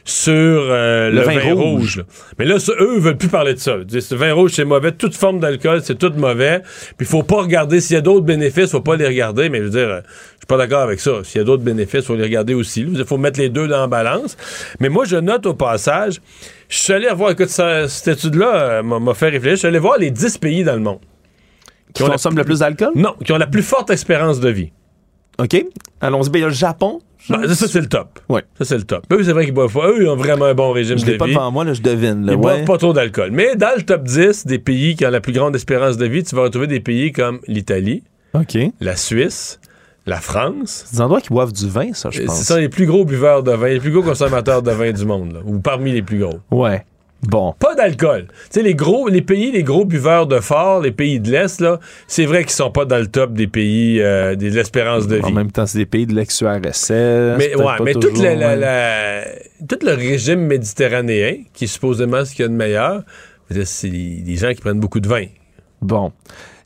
sur 0.04 0.32
euh, 0.34 1.10
le, 1.10 1.16
Le 1.16 1.22
vin, 1.22 1.38
vin 1.38 1.54
rouge. 1.54 1.62
rouge. 1.62 1.96
là. 1.98 2.02
Mais 2.38 2.44
là, 2.44 2.56
eux, 2.80 2.98
veulent 2.98 3.16
plus 3.16 3.28
parler 3.28 3.54
de 3.54 3.60
ça. 3.60 3.76
Le 3.76 4.16
vin 4.16 4.32
rouge, 4.32 4.50
c'est 4.54 4.64
mauvais. 4.64 4.90
Toute 4.90 5.14
forme 5.16 5.38
d'alcool, 5.38 5.80
c'est 5.84 5.96
tout 5.96 6.12
mauvais. 6.16 6.60
Puis 6.96 7.06
il 7.06 7.06
faut 7.06 7.22
pas 7.22 7.42
regarder 7.42 7.80
s'il 7.80 7.94
y 7.94 7.98
a 7.98 8.00
d'autres 8.00 8.24
bénéfices, 8.26 8.72
faut 8.72 8.80
pas 8.80 8.96
les 8.96 9.06
regarder. 9.06 9.48
Mais 9.48 9.58
je 9.58 9.62
veux 9.64 9.70
dire, 9.70 10.02
pas 10.52 10.58
d'accord 10.58 10.82
avec 10.82 11.00
ça. 11.00 11.24
S'il 11.24 11.38
y 11.38 11.40
a 11.40 11.44
d'autres 11.44 11.62
bénéfices, 11.62 12.00
il 12.00 12.06
faut 12.06 12.14
les 12.14 12.24
regarder 12.24 12.52
aussi. 12.52 12.82
Il 12.82 13.04
faut 13.06 13.16
mettre 13.16 13.40
les 13.40 13.48
deux 13.48 13.68
dans 13.68 13.80
la 13.80 13.86
balance. 13.86 14.36
Mais 14.80 14.90
moi, 14.90 15.06
je 15.06 15.16
note 15.16 15.46
au 15.46 15.54
passage, 15.54 16.20
je 16.68 16.78
suis 16.78 16.92
allé 16.92 17.08
voir, 17.14 17.30
écoute, 17.30 17.48
ça, 17.48 17.88
cette 17.88 18.18
étude-là 18.18 18.54
euh, 18.54 18.82
m'a 18.82 19.14
fait 19.14 19.30
réfléchir. 19.30 19.52
Je 19.52 19.56
suis 19.60 19.68
allé 19.68 19.78
voir 19.78 19.96
les 19.96 20.10
10 20.10 20.36
pays 20.36 20.62
dans 20.62 20.74
le 20.74 20.80
monde. 20.80 20.98
Qui, 21.94 22.04
consomment 22.04 22.36
le 22.36 22.44
plus 22.44 22.58
d'alcool? 22.58 22.90
Non, 22.94 23.14
qui 23.24 23.32
ont 23.32 23.38
la 23.38 23.46
plus 23.46 23.62
forte 23.62 23.88
espérance 23.88 24.40
de 24.40 24.50
vie. 24.50 24.72
OK. 25.38 25.64
Allons-y. 26.02 26.28
Ben, 26.28 26.38
il 26.40 26.42
y 26.42 26.44
a 26.44 26.48
le 26.48 26.52
Japon. 26.52 27.00
Ben, 27.30 27.48
ça, 27.54 27.66
c'est 27.66 27.80
le 27.80 27.88
top. 27.88 28.20
Oui. 28.28 28.42
Ça, 28.58 28.66
c'est 28.66 28.76
le 28.76 28.84
top. 28.84 29.06
Eux, 29.10 29.22
c'est 29.24 29.32
vrai 29.32 29.46
qu'ils 29.46 29.54
boivent 29.54 29.72
pas. 29.72 29.88
Eux, 29.88 30.02
ils 30.02 30.08
ont 30.08 30.16
vraiment 30.16 30.44
un 30.44 30.54
bon 30.54 30.72
régime 30.72 30.98
Je 30.98 31.06
de 31.06 31.16
pas 31.16 31.24
vie. 31.24 31.32
devant 31.32 31.50
moi, 31.50 31.64
là, 31.64 31.72
je 31.72 31.80
devine. 31.80 32.26
Là, 32.26 32.32
Ils 32.32 32.36
ouais. 32.36 32.42
boivent 32.42 32.64
pas 32.64 32.76
trop 32.76 32.92
d'alcool. 32.92 33.30
Mais 33.32 33.56
dans 33.56 33.74
le 33.74 33.82
top 33.84 34.02
10 34.02 34.46
des 34.46 34.58
pays 34.58 34.96
qui 34.96 35.06
ont 35.06 35.10
la 35.10 35.22
plus 35.22 35.32
grande 35.32 35.56
espérance 35.56 35.96
de 35.96 36.04
vie, 36.04 36.22
tu 36.24 36.36
vas 36.36 36.42
retrouver 36.42 36.66
des 36.66 36.80
pays 36.80 37.10
comme 37.10 37.40
l'Italie, 37.46 38.02
la 38.80 38.96
Suisse, 38.96 39.60
la 40.06 40.20
France. 40.20 40.84
C'est 40.86 40.96
des 40.96 41.00
endroits 41.02 41.20
qui 41.20 41.28
boivent 41.30 41.52
du 41.52 41.68
vin, 41.68 41.92
ça, 41.92 42.10
je 42.10 42.22
Euh, 42.22 42.26
pense. 42.26 42.38
Ce 42.40 42.44
sont 42.44 42.56
les 42.56 42.68
plus 42.68 42.86
gros 42.86 43.04
buveurs 43.04 43.42
de 43.42 43.52
vin, 43.52 43.68
les 43.68 43.80
plus 43.80 43.92
gros 43.92 44.02
consommateurs 44.02 44.62
de 44.62 44.70
vin 44.72 44.92
du 44.92 45.04
monde, 45.04 45.32
là, 45.32 45.40
ou 45.44 45.58
parmi 45.60 45.92
les 45.92 46.02
plus 46.02 46.18
gros. 46.18 46.40
Ouais. 46.50 46.84
Bon. 47.22 47.54
Pas 47.56 47.76
d'alcool. 47.76 48.26
Tu 48.26 48.34
sais, 48.50 48.62
les 48.62 48.74
gros, 48.74 49.06
les 49.08 49.22
pays, 49.22 49.52
les 49.52 49.62
gros 49.62 49.84
buveurs 49.84 50.26
de 50.26 50.40
fort, 50.40 50.80
les 50.80 50.90
pays 50.90 51.20
de 51.20 51.30
l'Est, 51.30 51.60
là, 51.60 51.78
c'est 52.08 52.24
vrai 52.26 52.42
qu'ils 52.42 52.50
sont 52.50 52.72
pas 52.72 52.84
dans 52.84 52.98
le 52.98 53.06
top 53.06 53.32
des 53.32 53.46
pays 53.46 54.00
euh, 54.02 54.34
des- 54.34 54.50
de 54.50 54.56
l'espérance 54.56 55.06
de 55.06 55.16
vie. 55.16 55.22
En 55.26 55.30
même 55.30 55.52
temps, 55.52 55.64
c'est 55.66 55.78
des 55.78 55.86
pays 55.86 56.04
de 56.04 56.14
l'ex-URSS. 56.16 56.90
Mais, 57.38 57.54
ouais, 57.54 57.64
mais 57.84 57.92
tout, 57.94 58.08
le, 58.12 58.34
la- 58.34 58.56
la- 58.56 59.24
tout 59.68 59.78
le 59.86 59.92
régime 59.94 60.40
méditerranéen, 60.40 61.36
qui 61.52 61.64
est 61.64 61.68
supposément 61.68 62.24
ce 62.24 62.32
qu'il 62.34 62.42
y 62.42 62.46
a 62.46 62.48
de 62.48 62.54
meilleur, 62.54 63.04
c'est 63.64 63.88
des 63.88 64.36
gens 64.36 64.52
qui 64.52 64.60
prennent 64.60 64.80
beaucoup 64.80 64.98
de 64.98 65.08
vin. 65.08 65.26
Bon. 65.80 66.10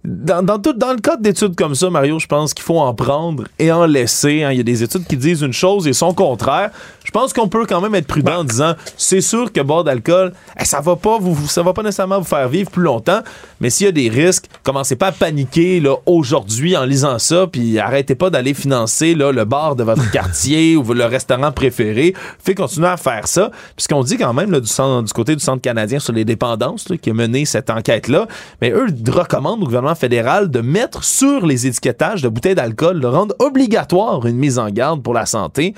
Dans, 0.06 0.60
tout, 0.60 0.72
dans 0.72 0.92
le 0.92 0.98
cadre 1.00 1.20
d'études 1.20 1.56
comme 1.56 1.74
ça, 1.74 1.90
Mario, 1.90 2.20
je 2.20 2.28
pense 2.28 2.54
qu'il 2.54 2.62
faut 2.62 2.78
en 2.78 2.94
prendre 2.94 3.42
et 3.58 3.72
en 3.72 3.86
laisser. 3.86 4.44
hein. 4.44 4.52
Il 4.52 4.58
y 4.58 4.60
a 4.60 4.62
des 4.62 4.84
études 4.84 5.04
qui 5.04 5.16
disent 5.16 5.42
une 5.42 5.52
chose 5.52 5.88
et 5.88 5.92
son 5.92 6.14
contraire. 6.14 6.70
Je 7.06 7.12
pense 7.12 7.32
qu'on 7.32 7.46
peut 7.46 7.64
quand 7.66 7.80
même 7.80 7.94
être 7.94 8.08
prudent 8.08 8.38
en 8.40 8.44
disant 8.44 8.74
c'est 8.96 9.20
sûr 9.20 9.52
que 9.52 9.60
boire 9.60 9.84
d'alcool, 9.84 10.32
eh, 10.60 10.64
ça 10.64 10.80
va 10.80 10.96
pas 10.96 11.18
vous, 11.20 11.46
ça 11.46 11.62
va 11.62 11.72
pas 11.72 11.84
nécessairement 11.84 12.18
vous 12.18 12.24
faire 12.26 12.48
vivre 12.48 12.68
plus 12.68 12.82
longtemps, 12.82 13.20
mais 13.60 13.70
s'il 13.70 13.86
y 13.86 13.88
a 13.88 13.92
des 13.92 14.08
risques, 14.08 14.46
commencez 14.64 14.96
pas 14.96 15.06
à 15.06 15.12
paniquer 15.12 15.78
là, 15.78 15.94
aujourd'hui 16.04 16.76
en 16.76 16.84
lisant 16.84 17.20
ça, 17.20 17.46
puis 17.46 17.78
arrêtez 17.78 18.16
pas 18.16 18.28
d'aller 18.28 18.54
financer 18.54 19.14
là, 19.14 19.30
le 19.30 19.44
bar 19.44 19.76
de 19.76 19.84
votre 19.84 20.10
quartier 20.10 20.76
ou 20.76 20.82
le 20.92 21.04
restaurant 21.04 21.52
préféré. 21.52 22.12
Fait 22.42 22.56
continuer 22.56 22.88
à 22.88 22.96
faire 22.96 23.28
ça. 23.28 23.52
Puisqu'on 23.76 24.02
dit 24.02 24.16
quand 24.16 24.32
même 24.34 24.50
là, 24.50 24.58
du, 24.58 24.66
centre- 24.66 25.04
du 25.06 25.12
côté 25.12 25.36
du 25.36 25.44
Centre 25.44 25.62
canadien 25.62 26.00
sur 26.00 26.12
les 26.12 26.24
dépendances 26.24 26.88
là, 26.88 26.96
qui 26.96 27.10
a 27.10 27.14
mené 27.14 27.44
cette 27.44 27.70
enquête-là, 27.70 28.26
mais 28.60 28.70
eux 28.72 28.88
recommandent 29.08 29.62
au 29.62 29.66
gouvernement 29.66 29.94
fédéral 29.94 30.50
de 30.50 30.60
mettre 30.60 31.04
sur 31.04 31.46
les 31.46 31.68
étiquetages 31.68 32.22
de 32.22 32.28
bouteilles 32.28 32.56
d'alcool, 32.56 32.98
de 32.98 33.06
rendre 33.06 33.34
obligatoire 33.38 34.26
une 34.26 34.38
mise 34.38 34.58
en 34.58 34.70
garde 34.70 35.02
pour 35.04 35.14
la 35.14 35.24
santé. 35.24 35.72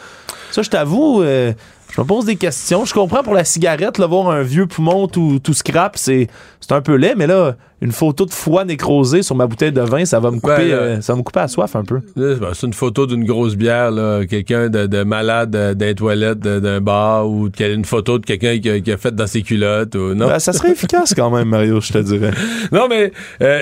Ça, 0.51 0.63
je 0.63 0.71
t'avoue, 0.71 1.18
euh, 1.23 1.53
je 1.95 2.01
me 2.01 2.07
pose 2.07 2.27
des 2.27 2.36
questions. 2.36 2.85
Je 2.85 2.93
comprends 2.95 3.23
pour 3.23 3.35
la 3.35 3.45
cigarette, 3.45 3.99
là, 3.99 4.07
voir 4.07 4.28
un 4.31 4.43
vieux 4.43 4.66
poumon 4.66 5.09
tout, 5.09 5.40
tout 5.43 5.55
scrap, 5.55 5.97
c'est 5.97 6.28
c'est 6.61 6.73
un 6.73 6.82
peu 6.82 6.97
laid, 6.97 7.15
mais 7.16 7.27
là, 7.27 7.57
une 7.81 7.93
photo 7.93 8.27
de 8.27 8.31
foie 8.32 8.65
nécrosé 8.66 9.23
sur 9.23 9.35
ma 9.36 9.47
bouteille 9.47 9.73
de 9.73 9.81
vin, 9.81 10.05
ça 10.05 10.20
va 10.20 10.31
me 10.31 10.39
couper, 10.40 10.57
Ben, 10.57 10.73
euh, 10.73 11.01
ça 11.01 11.15
va 11.15 11.19
me 11.19 11.23
couper 11.23 11.40
à 11.40 11.49
soif 11.49 11.74
un 11.77 11.85
peu. 11.85 12.01
Ben, 12.15 12.36
c'est 12.53 12.66
une 12.66 12.74
photo 12.74 13.07
d'une 13.07 13.24
grosse 13.24 13.55
bière, 13.57 13.90
quelqu'un 14.28 14.69
de, 14.69 14.86
de 14.86 15.03
malade 15.05 15.57
toilettes 15.97 16.40
de- 16.40 16.61
d'un 16.61 16.81
bar 16.82 17.27
ou 17.31 17.49
une 17.59 17.85
photo 17.86 18.19
de 18.19 18.27
quelqu'un 18.27 18.59
qui, 18.59 18.69
a- 18.69 18.81
qui 18.81 18.93
a 18.93 18.97
fait 18.99 19.15
dans 19.15 19.27
ses 19.27 19.40
culottes. 19.43 19.95
Ou, 19.95 20.12
non? 20.15 20.27
Ben, 20.27 20.39
ça 20.40 20.53
serait 20.53 20.73
efficace 20.73 21.15
quand 21.15 21.31
même, 21.31 21.49
Mario, 21.49 21.81
je 21.81 21.93
te 21.93 21.99
dirais. 21.99 22.32
Non, 22.70 22.86
mais 22.89 23.12
euh, 23.40 23.61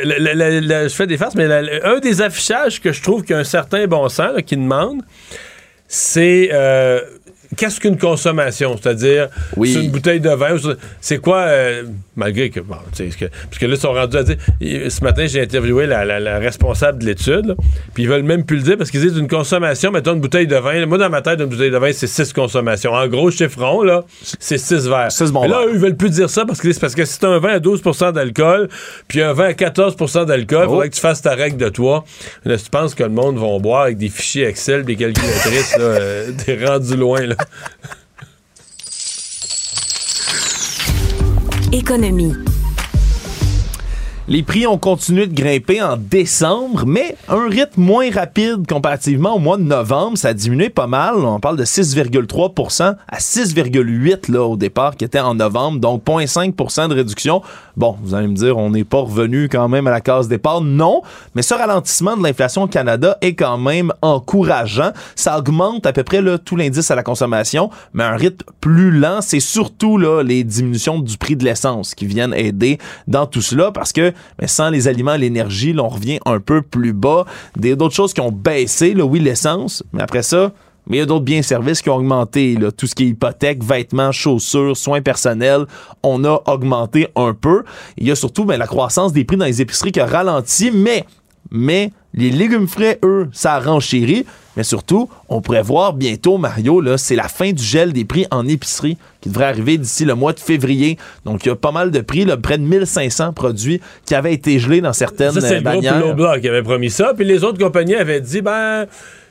je 0.88 0.94
fais 0.94 1.06
des 1.06 1.16
farces, 1.16 1.36
mais 1.36 1.46
un 1.84 1.98
des 2.00 2.22
affichages 2.22 2.80
que 2.80 2.90
je 2.92 3.02
trouve 3.02 3.22
qu'il 3.22 3.34
y 3.34 3.36
a 3.36 3.40
un 3.40 3.44
certain 3.44 3.86
bon 3.86 4.08
sens 4.08 4.32
là, 4.34 4.42
qui 4.42 4.56
demande, 4.56 5.02
c'est 5.86 6.50
euh, 6.52 7.00
qu'est-ce 7.56 7.80
qu'une 7.80 7.98
consommation? 7.98 8.76
C'est-à-dire, 8.80 9.28
Oui. 9.56 9.72
c'est 9.72 9.84
une 9.84 9.90
bouteille 9.90 10.20
de 10.20 10.30
vin, 10.30 10.56
c'est- 11.00 11.18
quoi, 11.18 11.38
euh, 11.40 11.84
malgré 12.16 12.50
que, 12.50 12.60
bon, 12.60 12.76
parce 12.96 13.14
que 13.58 13.66
là, 13.66 13.74
ils 13.74 13.76
sont 13.76 13.92
rendus 13.92 14.16
à 14.16 14.22
dire, 14.22 14.36
ce 14.60 15.02
matin, 15.02 15.26
j'ai 15.26 15.40
interviewé 15.42 15.86
la, 15.86 16.04
la- 16.04 16.20
la 16.20 16.38
responsable 16.38 16.98
de 17.00 17.06
l'étude, 17.06 17.54
puis 17.94 18.04
ils 18.04 18.08
veulent 18.08 18.22
même 18.22 18.44
plus 18.44 18.56
le 18.58 18.62
dire 18.62 18.76
parce 18.78 18.90
qu'ils 18.90 19.00
disent 19.00 19.16
une 19.18 19.28
consommation, 19.28 19.90
mettons 19.90 20.14
une 20.14 20.20
bouteille 20.20 20.46
de 20.46 20.56
vin, 20.56 20.74
là, 20.74 20.86
moi, 20.86 20.98
dans 20.98 21.10
ma 21.10 21.22
tête, 21.22 21.40
une 21.40 21.46
bouteille 21.46 21.70
de 21.70 21.78
vin, 21.78 21.90
c'est 21.92 22.06
6 22.06 22.32
consommations. 22.32 22.92
En 22.92 23.06
gros, 23.08 23.30
chiffron, 23.30 23.82
là, 23.82 24.04
c'est 24.38 24.58
6 24.58 24.86
verres. 24.88 25.10
Six 25.12 25.30
bons 25.32 25.42
Mais 25.42 25.48
là, 25.48 25.62
eux, 25.66 25.70
ils 25.74 25.78
veulent 25.80 25.96
plus 25.96 26.10
dire 26.10 26.30
ça 26.30 26.44
parce 26.44 26.60
que 26.60 26.72
c'est 26.72 26.80
parce 26.80 26.94
que 26.94 27.04
si 27.04 27.18
t'as 27.18 27.28
un 27.28 27.38
vin 27.38 27.54
à 27.54 27.58
12% 27.58 28.12
d'alcool, 28.12 28.68
puis 29.08 29.22
un 29.22 29.32
vin 29.32 29.46
à 29.46 29.52
14% 29.52 30.24
d'alcool, 30.24 30.60
il 30.62 30.66
Oh. 30.66 30.70
faudrait 30.70 30.88
que 30.90 30.94
tu 30.94 31.00
fasses 31.00 31.22
ta 31.22 31.34
règle 31.34 31.56
de 31.56 31.68
toi. 31.68 32.04
Là, 32.44 32.58
si 32.58 32.64
tu 32.64 32.70
penses 32.70 32.94
que 32.94 33.02
le 33.02 33.08
monde 33.10 33.38
va 33.38 33.58
boire 33.58 33.82
avec 33.82 33.96
des 33.98 34.08
fichiers 34.08 34.44
Excel, 34.46 34.84
des 34.84 34.96
calculatrices, 34.96 35.76
là, 35.78 35.84
euh, 35.84 36.30
t'es 36.44 36.64
rendu 36.64 36.96
loin, 36.96 37.20
là. 37.26 37.36
Économie. 41.72 42.34
Les 44.28 44.42
prix 44.42 44.66
ont 44.66 44.76
continué 44.76 45.28
de 45.28 45.40
grimper 45.40 45.80
en 45.80 45.96
décembre, 45.96 46.82
mais 46.84 47.16
un 47.28 47.48
rythme 47.48 47.80
moins 47.80 48.10
rapide 48.10 48.66
comparativement 48.68 49.36
au 49.36 49.38
mois 49.38 49.56
de 49.56 49.62
novembre. 49.62 50.18
Ça 50.18 50.30
a 50.30 50.34
diminué 50.34 50.68
pas 50.68 50.88
mal. 50.88 51.14
On 51.14 51.38
parle 51.38 51.56
de 51.56 51.64
6,3% 51.64 52.96
à 53.06 53.18
6,8 53.18 54.32
là 54.32 54.42
au 54.42 54.56
départ, 54.56 54.96
qui 54.96 55.04
était 55.04 55.20
en 55.20 55.36
novembre, 55.36 55.78
donc 55.78 56.04
0,5% 56.04 56.88
de 56.88 56.94
réduction. 56.94 57.40
Bon, 57.76 57.96
vous 58.02 58.16
allez 58.16 58.26
me 58.26 58.34
dire, 58.34 58.58
on 58.58 58.70
n'est 58.70 58.82
pas 58.82 58.98
revenu 58.98 59.48
quand 59.48 59.68
même 59.68 59.86
à 59.86 59.92
la 59.92 60.00
case 60.00 60.26
départ. 60.26 60.60
Non, 60.60 61.02
mais 61.36 61.42
ce 61.42 61.54
ralentissement 61.54 62.16
de 62.16 62.24
l'inflation 62.24 62.64
au 62.64 62.66
Canada 62.66 63.18
est 63.20 63.34
quand 63.34 63.58
même 63.58 63.92
encourageant. 64.02 64.90
Ça 65.14 65.38
augmente 65.38 65.86
à 65.86 65.92
peu 65.92 66.02
près 66.02 66.20
là, 66.20 66.36
tout 66.36 66.56
l'indice 66.56 66.90
à 66.90 66.96
la 66.96 67.04
consommation, 67.04 67.70
mais 67.94 68.02
un 68.02 68.16
rythme 68.16 68.44
plus 68.60 68.90
lent. 68.90 69.20
C'est 69.20 69.38
surtout 69.38 69.98
là, 69.98 70.24
les 70.24 70.42
diminutions 70.42 70.98
du 70.98 71.16
prix 71.16 71.36
de 71.36 71.44
l'essence 71.44 71.94
qui 71.94 72.06
viennent 72.06 72.34
aider 72.34 72.78
dans 73.06 73.26
tout 73.26 73.42
cela 73.42 73.70
parce 73.70 73.92
que 73.92 74.12
mais 74.40 74.46
sans 74.46 74.70
les 74.70 74.88
aliments, 74.88 75.16
l'énergie, 75.16 75.72
là, 75.72 75.84
on 75.84 75.88
revient 75.88 76.18
un 76.26 76.40
peu 76.40 76.62
plus 76.62 76.92
bas. 76.92 77.24
D'autres 77.56 77.94
choses 77.94 78.12
qui 78.12 78.20
ont 78.20 78.32
baissé, 78.32 78.94
oui, 78.94 79.20
l'essence, 79.20 79.82
mais 79.92 80.02
après 80.02 80.22
ça, 80.22 80.52
mais 80.86 80.98
il 80.98 81.00
y 81.00 81.02
a 81.02 81.06
d'autres 81.06 81.24
biens 81.24 81.38
et 81.38 81.42
services 81.42 81.82
qui 81.82 81.90
ont 81.90 81.96
augmenté. 81.96 82.56
Tout 82.76 82.86
ce 82.86 82.94
qui 82.94 83.04
est 83.04 83.08
hypothèque, 83.08 83.62
vêtements, 83.62 84.12
chaussures, 84.12 84.76
soins 84.76 85.02
personnels, 85.02 85.66
on 86.02 86.24
a 86.24 86.42
augmenté 86.46 87.08
un 87.16 87.34
peu. 87.34 87.64
Il 87.96 88.06
y 88.06 88.10
a 88.10 88.14
surtout 88.14 88.44
ben, 88.44 88.56
la 88.56 88.66
croissance 88.66 89.12
des 89.12 89.24
prix 89.24 89.36
dans 89.36 89.46
les 89.46 89.60
épiceries 89.60 89.92
qui 89.92 90.00
a 90.00 90.06
ralenti, 90.06 90.70
mais, 90.70 91.04
mais 91.50 91.90
les 92.14 92.30
légumes 92.30 92.68
frais, 92.68 92.98
eux, 93.04 93.28
ça 93.32 93.54
a 93.54 93.60
renchéri. 93.60 94.24
Mais 94.56 94.62
surtout, 94.62 95.08
on 95.28 95.40
pourrait 95.40 95.62
voir 95.62 95.92
bientôt, 95.92 96.38
Mario, 96.38 96.80
là, 96.80 96.98
c'est 96.98 97.16
la 97.16 97.28
fin 97.28 97.52
du 97.52 97.62
gel 97.62 97.92
des 97.92 98.04
prix 98.04 98.26
en 98.30 98.46
épicerie 98.48 98.96
qui 99.20 99.28
devrait 99.28 99.46
arriver 99.46 99.76
d'ici 99.78 100.04
le 100.04 100.14
mois 100.14 100.32
de 100.32 100.40
février. 100.40 100.96
Donc, 101.24 101.44
il 101.44 101.48
y 101.48 101.52
a 101.52 101.56
pas 101.56 101.72
mal 101.72 101.90
de 101.90 102.00
prix, 102.00 102.24
là, 102.24 102.36
près 102.36 102.58
de 102.58 102.62
1500 102.62 103.32
produits 103.32 103.80
qui 104.04 104.14
avaient 104.14 104.32
été 104.32 104.58
gelés 104.58 104.80
dans 104.80 104.92
certaines 104.92 105.32
Ça, 105.32 105.40
c'est 105.40 105.56
le 105.56 105.60
groupe 105.60 105.74
bannières. 105.74 106.00
Loblaw 106.00 106.40
qui 106.40 106.48
avait 106.48 106.62
promis 106.62 106.90
ça. 106.90 107.12
Puis 107.14 107.24
les 107.24 107.44
autres 107.44 107.58
compagnies 107.58 107.96
avaient 107.96 108.20
dit, 108.20 108.40
ben, 108.40 108.86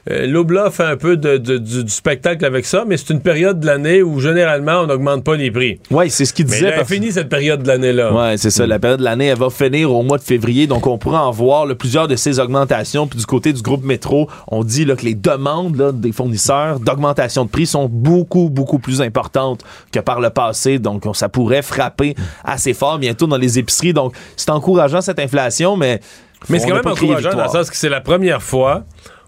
euh, 0.09 0.27
Loblaw 0.27 0.69
fait 0.71 0.83
un 0.83 0.97
peu 0.97 1.17
de, 1.17 1.37
de- 1.37 1.57
du, 1.57 1.83
du 1.83 1.91
spectacle 1.91 2.45
avec 2.45 2.65
ça, 2.65 2.83
mais 2.87 2.95
c'est 2.97 3.11
une 3.11 3.21
période 3.21 3.59
de 3.59 3.65
l'année 3.65 4.03
où 4.03 4.19
généralement 4.19 4.81
on 4.81 4.87
n'augmente 4.87 5.23
pas 5.23 5.35
les 5.35 5.49
prix. 5.49 5.79
Oui, 5.89 6.09
c'est 6.11 6.25
ce 6.25 6.33
qu'il 6.33 6.45
Mais 6.45 6.51
disait. 6.51 6.69
là, 6.69 6.75
parce- 6.77 6.89
fini 6.91 7.11
cette 7.11 7.29
période 7.29 7.63
de 7.63 7.67
l'année-là. 7.67 8.13
Ouais, 8.13 8.37
c'est 8.37 8.51
ça. 8.51 8.67
La 8.67 8.77
période 8.79 8.99
de 8.99 9.03
l'année, 9.05 9.25
elle 9.27 9.37
va 9.37 9.49
finir 9.49 9.91
au 9.91 10.03
mois 10.03 10.17
de 10.17 10.23
février. 10.23 10.67
Donc, 10.67 10.85
on 10.85 10.97
pourra 10.97 11.25
en 11.27 11.31
voir 11.31 11.65
là, 11.65 11.73
plusieurs 11.75 12.07
de 12.07 12.15
ces 12.15 12.39
augmentations. 12.39 13.07
Puis 13.07 13.17
du 13.17 13.25
côté 13.25 13.51
du 13.53 13.61
groupe 13.61 13.83
Métro, 13.83 14.29
on 14.47 14.63
dit 14.63 14.85
là, 14.85 14.95
que 14.95 15.05
les 15.05 15.15
demandes 15.15 15.75
là, 15.77 15.91
des 15.91 16.11
fournisseurs 16.11 16.79
d'augmentation 16.79 17.45
de 17.45 17.49
prix 17.49 17.65
sont 17.65 17.89
beaucoup, 17.91 18.49
beaucoup 18.49 18.79
plus 18.79 19.01
importantes 19.01 19.61
que 19.91 19.99
par 19.99 20.19
le 20.21 20.29
passé. 20.29 20.77
Donc, 20.79 21.05
on- 21.05 21.13
ça 21.13 21.29
pourrait 21.29 21.61
frapper 21.63 22.15
assez 22.43 22.73
fort 22.73 22.99
bientôt 22.99 23.25
dans 23.27 23.37
les 23.37 23.57
épiceries. 23.59 23.93
Donc, 23.93 24.13
c'est 24.37 24.49
encourageant 24.51 25.01
cette 25.01 25.19
inflation, 25.19 25.77
mais. 25.77 25.99
Mais 26.49 26.59
c'est 26.59 26.67
quand 26.67 26.75
même 26.75 26.85
encourageant 26.85 27.07
dans 27.07 27.15
le 27.15 27.43
victoire. 27.43 27.51
sens 27.51 27.71
que 27.71 27.75
c'est 27.77 27.89
la 27.89 28.01
première 28.01 28.43
fois 28.43 28.83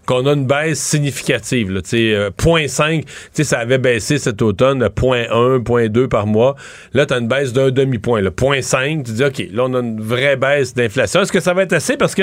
qu'on 0.08 0.24
a 0.24 0.32
une 0.32 0.46
baisse 0.46 0.80
significative. 0.80 1.70
Là, 1.70 1.82
euh, 1.92 2.30
0.5, 2.30 3.04
tu 3.04 3.08
sais, 3.32 3.44
ça 3.44 3.58
avait 3.58 3.76
baissé 3.76 4.16
cet 4.16 4.40
automne, 4.40 4.82
euh, 4.82 4.88
0.1, 4.88 5.58
0.2 5.58 6.08
par 6.08 6.26
mois. 6.26 6.56
Là, 6.94 7.04
tu 7.04 7.12
as 7.12 7.18
une 7.18 7.28
baisse 7.28 7.52
d'un 7.52 7.70
demi-point. 7.70 8.22
là. 8.22 8.30
0.5, 8.30 9.04
tu 9.04 9.12
dis, 9.12 9.22
OK, 9.22 9.46
là, 9.52 9.64
on 9.66 9.74
a 9.74 9.80
une 9.80 10.00
vraie 10.00 10.36
baisse 10.36 10.72
d'inflation. 10.72 11.20
Est-ce 11.20 11.30
que 11.30 11.40
ça 11.40 11.52
va 11.52 11.62
être 11.62 11.74
assez? 11.74 11.98
Parce 11.98 12.14
que 12.14 12.22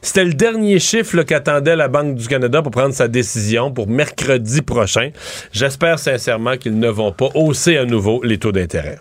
c'était 0.00 0.24
le 0.24 0.32
dernier 0.32 0.78
chiffre 0.78 1.24
qu'attendait 1.24 1.74
la 1.74 1.88
Banque 1.88 2.14
du 2.14 2.28
Canada 2.28 2.62
pour 2.62 2.70
prendre 2.70 2.94
sa 2.94 3.08
décision 3.08 3.72
pour 3.72 3.88
mercredi 3.88 4.62
prochain. 4.62 5.10
J'espère 5.50 5.98
sincèrement 5.98 6.56
qu'ils 6.56 6.78
ne 6.78 6.88
vont 6.88 7.10
pas 7.10 7.30
hausser 7.34 7.76
à 7.76 7.84
nouveau 7.84 8.22
les 8.22 8.38
taux 8.38 8.52
d'intérêt. 8.52 9.00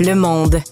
Le 0.00 0.14
monde. 0.14 0.62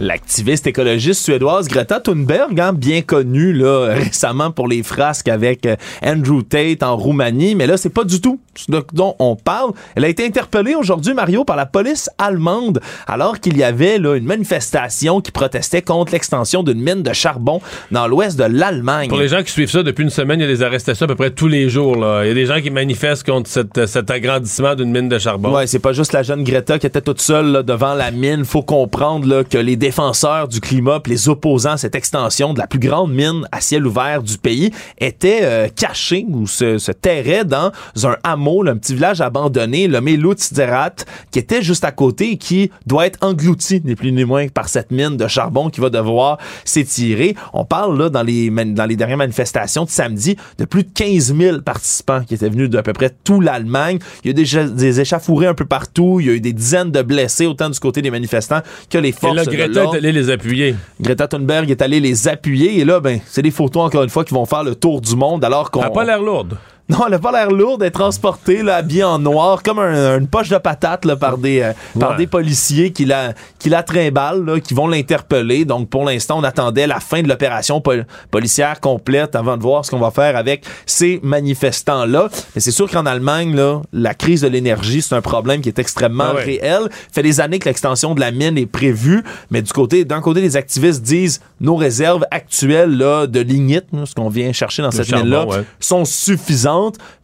L'activiste 0.00 0.66
écologiste 0.66 1.22
suédoise 1.22 1.68
Greta 1.68 2.00
Thunberg, 2.00 2.58
hein, 2.58 2.72
bien 2.72 3.02
connue 3.02 3.52
là, 3.52 3.86
récemment 3.94 4.50
pour 4.50 4.66
les 4.66 4.82
frasques 4.82 5.28
avec 5.28 5.66
euh, 5.66 5.76
Andrew 6.04 6.42
Tate 6.42 6.82
en 6.82 6.96
Roumanie, 6.96 7.54
mais 7.54 7.68
là, 7.68 7.76
c'est 7.76 7.90
pas 7.90 8.02
du 8.02 8.20
tout 8.20 8.40
dont 8.68 9.14
on 9.18 9.36
parle. 9.36 9.72
Elle 9.96 10.04
a 10.04 10.08
été 10.08 10.24
interpellée 10.26 10.74
aujourd'hui, 10.74 11.14
Mario, 11.14 11.44
par 11.44 11.56
la 11.56 11.66
police 11.66 12.08
allemande, 12.18 12.80
alors 13.06 13.40
qu'il 13.40 13.56
y 13.56 13.62
avait 13.64 13.98
là, 13.98 14.14
une 14.16 14.24
manifestation 14.24 15.20
qui 15.20 15.30
protestait 15.32 15.82
contre 15.82 16.12
l'extension 16.12 16.62
d'une 16.62 16.80
mine 16.80 17.02
de 17.02 17.12
charbon 17.12 17.60
dans 17.90 18.06
l'ouest 18.06 18.38
de 18.38 18.44
l'Allemagne. 18.44 19.08
Pour 19.08 19.18
les 19.18 19.28
gens 19.28 19.42
qui 19.42 19.52
suivent 19.52 19.70
ça 19.70 19.82
depuis 19.82 20.02
une 20.04 20.10
semaine, 20.10 20.40
il 20.40 20.42
y 20.42 20.46
a 20.46 20.52
des 20.54 20.62
arrestations 20.62 21.04
à 21.04 21.08
peu 21.08 21.14
près 21.16 21.30
tous 21.30 21.48
les 21.48 21.68
jours. 21.68 21.96
Là. 21.96 22.24
Il 22.24 22.28
y 22.28 22.30
a 22.30 22.34
des 22.34 22.46
gens 22.46 22.60
qui 22.60 22.70
manifestent 22.70 23.26
contre 23.26 23.48
cette- 23.50 23.86
cet 23.86 24.10
agrandissement 24.10 24.74
d'une 24.74 24.90
mine 24.90 25.08
de 25.08 25.18
charbon. 25.18 25.52
Ouais, 25.54 25.66
c'est 25.66 25.78
pas 25.78 25.92
juste 25.92 26.12
la 26.12 26.22
jeune 26.22 26.44
Greta 26.44 26.78
qui 26.78 26.86
était 26.86 27.00
toute 27.00 27.20
seule 27.20 27.46
là, 27.52 27.62
devant 27.62 27.94
la 27.94 28.10
mine. 28.10 28.44
Faut 28.44 28.62
comprendre 28.62 29.26
là, 29.26 29.44
que 29.44 29.58
les 29.58 29.76
défenseurs 29.76 30.48
du 30.48 30.60
climat, 30.60 31.00
pis 31.00 31.10
les 31.10 31.28
opposants 31.28 31.72
à 31.72 31.76
cette 31.76 31.94
extension 31.94 32.54
de 32.54 32.58
la 32.58 32.66
plus 32.66 32.78
grande 32.78 33.12
mine 33.12 33.46
à 33.52 33.60
ciel 33.60 33.86
ouvert 33.86 34.22
du 34.22 34.38
pays 34.38 34.70
étaient 34.98 35.40
euh, 35.42 35.68
cachés 35.74 36.24
ou 36.28 36.46
se, 36.46 36.78
se 36.78 36.92
terraient 36.92 37.44
dans 37.44 37.70
un 38.04 38.16
hameau, 38.22 38.43
là, 38.62 38.72
un 38.72 38.76
petit 38.76 38.94
village 38.94 39.20
abandonné, 39.20 39.88
le 39.88 40.00
Melutzerat, 40.00 40.94
qui 41.30 41.38
était 41.38 41.62
juste 41.62 41.84
à 41.84 41.92
côté 41.92 42.32
et 42.32 42.36
qui 42.36 42.70
doit 42.86 43.06
être 43.06 43.18
englouti, 43.22 43.80
ni 43.84 43.94
plus 43.94 44.12
ni 44.12 44.24
moins, 44.24 44.48
par 44.48 44.68
cette 44.68 44.90
mine 44.90 45.16
de 45.16 45.26
charbon 45.28 45.70
qui 45.70 45.80
va 45.80 45.90
devoir 45.90 46.38
s'étirer. 46.64 47.34
On 47.52 47.64
parle 47.64 47.98
là 47.98 48.08
dans 48.10 48.22
les 48.22 48.50
dans 48.50 48.86
les 48.86 48.96
dernières 48.96 49.16
manifestations 49.16 49.84
de 49.84 49.90
samedi 49.90 50.36
de 50.58 50.64
plus 50.64 50.84
de 50.84 50.90
15 50.94 51.34
000 51.36 51.60
participants 51.62 52.22
qui 52.24 52.34
étaient 52.34 52.48
venus 52.48 52.70
d'à 52.70 52.82
peu 52.82 52.92
près 52.92 53.10
tout 53.24 53.40
l'Allemagne. 53.40 53.98
Il 54.24 54.28
y 54.28 54.30
a 54.30 54.32
déjà 54.32 54.64
des 54.64 55.00
échauffourées 55.00 55.46
un 55.46 55.54
peu 55.54 55.64
partout. 55.66 56.18
Il 56.20 56.26
y 56.26 56.30
a 56.30 56.32
eu 56.32 56.40
des 56.40 56.52
dizaines 56.52 56.90
de 56.90 57.02
blessés, 57.02 57.46
autant 57.46 57.70
du 57.70 57.78
côté 57.78 58.02
des 58.02 58.10
manifestants 58.10 58.60
que 58.90 58.98
les 58.98 59.08
Et 59.10 59.12
forces 59.12 59.36
là, 59.36 59.44
de 59.44 59.50
Greta 59.50 59.68
l'ordre. 59.80 59.94
est 59.94 59.98
allée 59.98 60.12
les 60.12 60.30
appuyer. 60.30 60.74
Greta 61.00 61.28
Thunberg 61.28 61.70
est 61.70 61.82
allée 61.82 62.00
les 62.00 62.28
appuyer 62.28 62.78
et 62.80 62.84
là, 62.84 63.00
ben, 63.00 63.20
c'est 63.26 63.42
des 63.42 63.50
photos 63.50 63.84
encore 63.84 64.02
une 64.02 64.10
fois 64.10 64.24
qui 64.24 64.34
vont 64.34 64.46
faire 64.46 64.64
le 64.64 64.74
tour 64.74 65.00
du 65.00 65.16
monde 65.16 65.44
alors 65.44 65.70
qu'on. 65.70 65.80
Elle 65.80 65.86
a 65.86 65.90
pas 65.90 66.04
l'air 66.04 66.22
lourde. 66.22 66.58
Non, 66.90 66.98
elle 67.06 67.14
a 67.14 67.18
pas 67.18 67.32
l'air 67.32 67.50
lourde, 67.50 67.80
elle 67.80 67.88
est 67.88 67.90
transportée, 67.92 68.62
là, 68.62 68.76
habillée 68.76 69.04
en 69.04 69.18
noir, 69.18 69.62
comme 69.62 69.78
un- 69.78 70.18
une 70.18 70.26
poche 70.28 70.50
de 70.50 70.58
patate 70.58 71.06
là, 71.06 71.16
par, 71.16 71.38
des, 71.38 71.62
euh, 71.62 71.72
par 71.98 72.16
des 72.16 72.26
policiers 72.26 72.92
qui 72.92 73.06
la, 73.06 73.32
qui 73.58 73.70
la 73.70 73.82
trimballent, 73.82 74.44
là, 74.44 74.60
qui 74.60 74.74
vont 74.74 74.86
l'interpeller. 74.86 75.64
Donc, 75.64 75.88
pour 75.88 76.04
l'instant, 76.04 76.38
on 76.38 76.44
attendait 76.44 76.86
la 76.86 77.00
fin 77.00 77.22
de 77.22 77.28
l'opération 77.28 77.80
pol- 77.80 78.06
policière 78.30 78.80
complète 78.80 79.34
avant 79.34 79.56
de 79.56 79.62
voir 79.62 79.82
ce 79.86 79.90
qu'on 79.90 79.98
va 79.98 80.10
faire 80.10 80.36
avec 80.36 80.64
ces 80.84 81.20
manifestants-là. 81.22 82.28
Mais 82.54 82.60
c'est 82.60 82.70
sûr 82.70 82.90
qu'en 82.90 83.06
Allemagne, 83.06 83.56
là, 83.56 83.80
la 83.94 84.12
crise 84.12 84.42
de 84.42 84.48
l'énergie, 84.48 85.00
c'est 85.00 85.14
un 85.14 85.22
problème 85.22 85.62
qui 85.62 85.68
est 85.70 85.78
extrêmement 85.78 86.24
Ah 86.32 86.34
ouais. 86.34 86.44
réel. 86.44 86.90
fait 87.12 87.22
des 87.22 87.40
années 87.40 87.58
que 87.60 87.68
l'extension 87.68 88.14
de 88.14 88.20
la 88.20 88.30
mine 88.30 88.58
est 88.58 88.66
prévue, 88.66 89.22
mais 89.50 89.62
du 89.62 89.72
côté, 89.72 90.04
d'un 90.04 90.20
côté, 90.20 90.42
les 90.42 90.56
activistes 90.58 91.02
disent 91.02 91.40
nos 91.60 91.76
réserves 91.76 92.24
actuelles 92.30 92.96
là, 92.98 93.26
de 93.26 93.40
lignite, 93.40 93.84
ce 94.04 94.14
qu'on 94.14 94.28
vient 94.28 94.52
chercher 94.52 94.82
dans 94.82 94.88
Le 94.88 94.92
cette 95.02 95.12
mine-là, 95.14 95.46
ouais. 95.46 95.64
sont 95.80 96.04
suffisantes. 96.04 96.73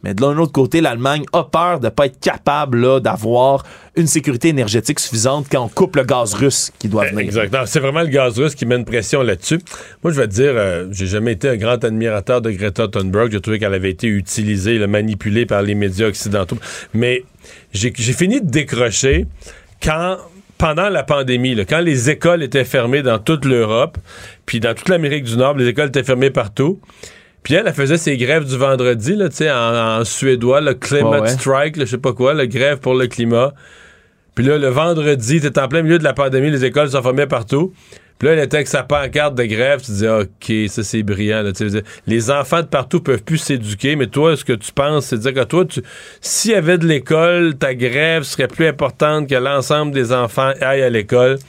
Mais 0.03 0.13
de 0.13 0.21
l'un 0.21 0.37
autre 0.37 0.51
côté, 0.51 0.81
l'Allemagne 0.81 1.23
a 1.33 1.43
peur 1.43 1.79
de 1.79 1.89
pas 1.89 2.07
être 2.07 2.19
capable 2.19 3.01
d'avoir 3.01 3.63
une 3.95 4.07
sécurité 4.07 4.49
énergétique 4.49 4.99
suffisante 4.99 5.47
quand 5.51 5.63
on 5.63 5.67
coupe 5.67 5.95
le 5.95 6.03
gaz 6.03 6.33
russe 6.33 6.71
qui 6.79 6.87
doit 6.87 7.05
venir. 7.05 7.19
Exact. 7.19 7.53
Non, 7.53 7.59
C'est 7.65 7.79
vraiment 7.79 8.01
le 8.01 8.07
gaz 8.07 8.39
russe 8.39 8.55
qui 8.55 8.65
met 8.65 8.75
une 8.75 8.85
pression 8.85 9.21
là-dessus. 9.21 9.59
Moi, 10.03 10.13
je 10.13 10.21
vais 10.21 10.27
te 10.27 10.33
dire, 10.33 10.53
euh, 10.55 10.87
j'ai 10.91 11.07
jamais 11.07 11.33
été 11.33 11.49
un 11.49 11.57
grand 11.57 11.83
admirateur 11.83 12.41
de 12.41 12.51
Greta 12.51 12.87
Thunberg. 12.87 13.31
J'ai 13.31 13.41
trouvé 13.41 13.59
qu'elle 13.59 13.73
avait 13.73 13.91
été 13.91 14.07
utilisée, 14.07 14.77
là, 14.77 14.87
manipulée 14.87 15.45
par 15.45 15.61
les 15.61 15.75
médias 15.75 16.07
occidentaux. 16.07 16.57
Mais 16.93 17.23
j'ai 17.73 17.91
fini 17.91 18.41
de 18.41 18.49
décrocher 18.49 19.25
quand 19.81 20.17
pendant 20.61 20.89
la 20.89 21.01
pandémie, 21.01 21.55
quand 21.67 21.79
les 21.79 22.11
écoles 22.11 22.43
étaient 22.43 22.65
fermées 22.65 23.01
dans 23.01 23.17
toute 23.17 23.45
l'Europe, 23.45 23.97
puis 24.45 24.59
dans 24.59 24.75
toute 24.75 24.89
l'Amérique 24.89 25.23
du 25.23 25.35
Nord, 25.35 25.57
les 25.57 25.67
écoles 25.67 25.87
étaient 25.87 26.03
fermées 26.03 26.29
partout. 26.29 26.79
Puis 27.43 27.55
elle, 27.55 27.67
elle 27.67 27.73
faisait 27.73 27.97
ses 27.97 28.17
grèves 28.17 28.45
du 28.45 28.57
vendredi, 28.57 29.15
là, 29.15 29.29
tu 29.29 29.37
sais, 29.37 29.51
en, 29.51 29.99
en 29.99 30.05
suédois, 30.05 30.61
le 30.61 30.73
climate 30.75 31.21
ouais. 31.21 31.29
strike, 31.29 31.79
je 31.79 31.85
sais 31.85 31.97
pas 31.97 32.13
quoi, 32.13 32.33
la 32.33 32.47
grève 32.47 32.79
pour 32.79 32.93
le 32.93 33.07
climat. 33.07 33.53
Puis 34.35 34.45
là, 34.45 34.57
le 34.57 34.67
vendredi, 34.67 35.41
t'es 35.41 35.59
en 35.59 35.67
plein 35.67 35.81
milieu 35.81 35.97
de 35.97 36.03
la 36.03 36.13
pandémie, 36.13 36.51
les 36.51 36.63
écoles 36.63 36.89
sont 36.89 37.01
fermées 37.01 37.27
partout. 37.27 37.73
Puis 38.17 38.27
là, 38.27 38.35
elle 38.35 38.43
était 38.43 38.57
avec 38.57 38.67
sa 38.67 38.83
pancarte 38.83 39.33
de 39.33 39.43
grève, 39.45 39.81
tu 39.81 39.91
dis, 39.93 40.07
OK, 40.07 40.69
ça 40.69 40.83
c'est 40.83 41.01
brillant. 41.01 41.41
Là, 41.41 41.51
les 42.05 42.29
enfants 42.29 42.61
de 42.61 42.67
partout 42.67 42.99
peuvent 43.01 43.23
plus 43.23 43.39
s'éduquer, 43.39 43.95
mais 43.95 44.05
toi, 44.05 44.37
ce 44.37 44.45
que 44.45 44.53
tu 44.53 44.71
penses, 44.71 45.07
c'est 45.07 45.17
de 45.17 45.21
dire 45.21 45.33
que 45.33 45.43
toi, 45.43 45.65
tu, 45.65 45.81
s'il 46.21 46.51
y 46.51 46.53
avait 46.53 46.77
de 46.77 46.85
l'école, 46.85 47.55
ta 47.55 47.73
grève 47.73 48.21
serait 48.21 48.47
plus 48.47 48.67
importante 48.67 49.27
que 49.27 49.33
l'ensemble 49.33 49.91
des 49.91 50.13
enfants 50.13 50.51
aillent 50.61 50.83
à 50.83 50.89
l'école. 50.91 51.39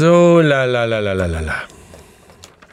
Oh 0.00 0.40
là 0.40 0.66
là 0.66 0.86
là 0.86 1.02
là 1.02 1.14
là 1.14 1.28
là 1.28 1.40
là. 1.42 1.77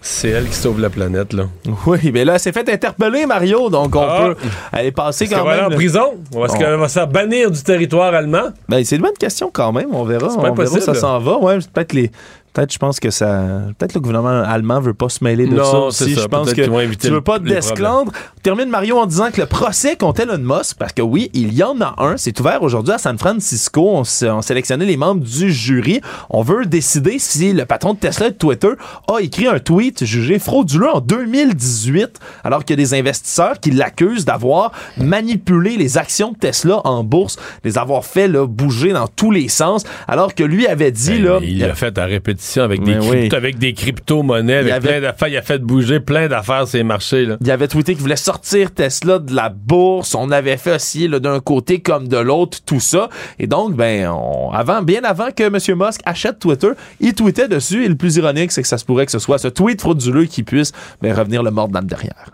C'est 0.07 0.29
elle 0.29 0.47
qui 0.47 0.53
sauve 0.55 0.79
la 0.79 0.91
planète, 0.91 1.33
là. 1.33 1.45
Oui, 1.87 2.11
mais 2.13 2.23
là, 2.25 2.33
elle 2.35 2.39
s'est 2.39 2.51
fait 2.51 2.69
interpeller, 2.69 3.25
Mario, 3.25 3.71
donc 3.71 3.95
on 3.95 4.01
Ah. 4.01 4.19
peut 4.35 4.35
aller 4.71 4.91
passer 4.91 5.27
quand 5.27 5.37
qu'elle 5.37 5.43
va 5.45 5.51
aller 5.53 5.61
même. 5.63 5.71
en 5.71 5.75
prison? 5.75 6.13
Ou 6.35 6.45
est-ce 6.45 6.53
On- 6.53 6.57
qu'elle 6.59 6.75
va 6.75 6.87
se 6.87 6.93
faire 6.93 7.07
bannir 7.07 7.49
du 7.49 7.61
territoire 7.63 8.13
allemand? 8.13 8.49
Ben, 8.69 8.83
c'est 8.85 8.97
une 8.97 9.01
bonne 9.01 9.17
question 9.19 9.49
quand 9.51 9.71
même, 9.71 9.87
on 9.93 10.03
verra. 10.03 10.29
C'est 10.29 10.37
On 10.37 10.41
pas 10.43 10.51
verra 10.51 10.75
où 10.75 10.79
ça 10.79 10.93
s'en 10.93 11.17
va. 11.19 11.37
Ouais, 11.39 11.57
peut-être 11.73 11.93
les. 11.93 12.11
Peut-être, 12.55 12.71
je 12.71 12.77
pense 12.77 13.01
que 13.01 13.09
ça. 13.09 13.63
Peut-être 13.77 13.95
le 13.95 13.99
gouvernement 13.99 14.29
allemand 14.29 14.79
veut 14.79 14.93
pas 14.93 15.09
se 15.09 15.21
mêler 15.21 15.45
de 15.45 15.55
Non, 15.55 15.65
ça 15.65 15.77
aussi. 15.79 16.15
ça. 16.15 16.21
Je 16.21 16.27
pense 16.27 16.53
que 16.53 16.81
éviter 16.81 17.09
tu 17.09 17.13
veux 17.13 17.19
pas 17.19 17.37
d'esclandre. 17.37 18.13
Termine 18.43 18.69
Mario 18.69 18.97
en 18.97 19.05
disant 19.05 19.29
que 19.29 19.41
le 19.41 19.45
procès 19.45 19.97
contre 19.97 20.21
Elon 20.21 20.37
Musk, 20.37 20.77
parce 20.79 20.93
que 20.93 21.01
oui, 21.01 21.29
il 21.33 21.53
y 21.53 21.63
en 21.63 21.81
a 21.81 21.95
un. 21.97 22.15
C'est 22.15 22.39
ouvert 22.39 22.63
aujourd'hui 22.63 22.93
à 22.93 22.97
San 22.97 23.17
Francisco. 23.17 23.81
On, 23.97 24.03
on 24.29 24.41
sélectionnait 24.41 24.85
les 24.85 24.95
membres 24.95 25.21
du 25.21 25.51
jury. 25.51 25.99
On 26.29 26.43
veut 26.43 26.65
décider 26.65 27.19
si 27.19 27.51
le 27.51 27.65
patron 27.65 27.93
de 27.93 27.99
Tesla 27.99 28.27
et 28.27 28.31
de 28.31 28.37
Twitter 28.37 28.71
a 29.13 29.19
écrit 29.19 29.47
un 29.47 29.59
tweet 29.59 30.05
jugé 30.05 30.39
frauduleux 30.39 30.89
en 30.95 31.01
2018, 31.01 32.19
alors 32.45 32.63
qu'il 32.63 32.79
y 32.79 32.81
a 32.81 32.85
des 32.85 32.93
investisseurs 32.93 33.59
qui 33.59 33.71
l'accusent 33.71 34.23
d'avoir 34.23 34.71
manipulé 34.95 35.75
les 35.75 35.97
actions 35.97 36.31
de 36.31 36.37
Tesla 36.37 36.79
en 36.85 37.03
bourse, 37.03 37.35
les 37.65 37.77
avoir 37.77 38.05
fait 38.05 38.29
là, 38.29 38.47
bouger 38.47 38.93
dans 38.93 39.07
tous 39.09 39.31
les 39.31 39.49
sens, 39.49 39.83
alors 40.07 40.33
que 40.33 40.43
lui 40.45 40.67
avait 40.67 40.91
dit 40.91 41.19
Ben, 41.19 41.23
là. 41.25 41.39
il 41.41 41.59
l'a 41.59 41.75
fait 41.75 41.97
à 41.97 42.05
répétition 42.05 42.44
avec 42.57 42.83
des, 42.83 42.97
oui. 42.99 43.29
avec 43.33 43.57
des 43.57 43.73
crypto-monnaies, 43.73 44.57
avec 44.57 44.73
avait- 44.73 44.87
plein 44.89 45.01
d'affaires. 45.01 45.27
Il 45.27 45.37
a 45.37 45.41
fait 45.41 45.59
bouger 45.59 45.99
plein 45.99 46.27
d'affaires 46.27 46.67
sur 46.67 46.77
les 46.77 46.83
marchés. 46.83 47.25
Là. 47.25 47.37
Il 47.41 47.51
avait 47.51 47.67
tweeté 47.67 47.93
qu'il 47.93 48.01
voulait 48.01 48.15
sortir 48.15 48.73
Tesla 48.73 49.19
de 49.19 49.33
la 49.35 49.49
bourse. 49.49 50.15
On 50.15 50.31
avait 50.31 50.57
fait 50.57 50.75
aussi 50.75 51.07
d'un 51.09 51.39
côté 51.39 51.79
comme 51.81 52.07
de 52.07 52.17
l'autre 52.17 52.59
tout 52.65 52.79
ça. 52.79 53.09
Et 53.39 53.47
donc, 53.47 53.75
ben, 53.75 54.09
on- 54.09 54.51
avant, 54.51 54.81
bien 54.81 55.03
avant 55.03 55.31
que 55.31 55.43
M. 55.43 55.57
Musk 55.77 56.01
achète 56.05 56.39
Twitter, 56.39 56.69
il 56.99 57.13
tweetait 57.13 57.47
dessus. 57.47 57.83
Et 57.85 57.87
le 57.87 57.95
plus 57.95 58.15
ironique, 58.17 58.51
c'est 58.51 58.61
que 58.61 58.67
ça 58.67 58.77
se 58.77 58.85
pourrait 58.85 59.05
que 59.05 59.11
ce 59.11 59.19
soit 59.19 59.37
ce 59.37 59.47
tweet 59.47 59.81
frauduleux 59.81 60.25
qui 60.25 60.43
puisse 60.43 60.71
ben, 61.01 61.13
revenir 61.13 61.43
le 61.43 61.51
mordre 61.51 61.73
dans 61.73 61.81
le 61.81 61.87
derrière. 61.87 62.31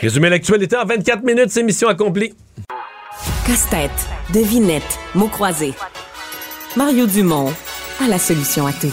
Résumer 0.00 0.28
l'actualité 0.28 0.76
en 0.76 0.84
24 0.84 1.22
minutes, 1.24 1.48
c'est 1.50 1.62
mission 1.62 1.88
accomplie. 1.88 2.34
Casse-tête, 3.46 3.90
devinette, 4.34 4.98
mots 5.14 5.28
croisés. 5.28 5.72
Mario 6.76 7.06
Dumont 7.06 7.52
a 8.04 8.08
la 8.08 8.18
solution 8.18 8.66
à 8.66 8.72
tout. 8.72 8.92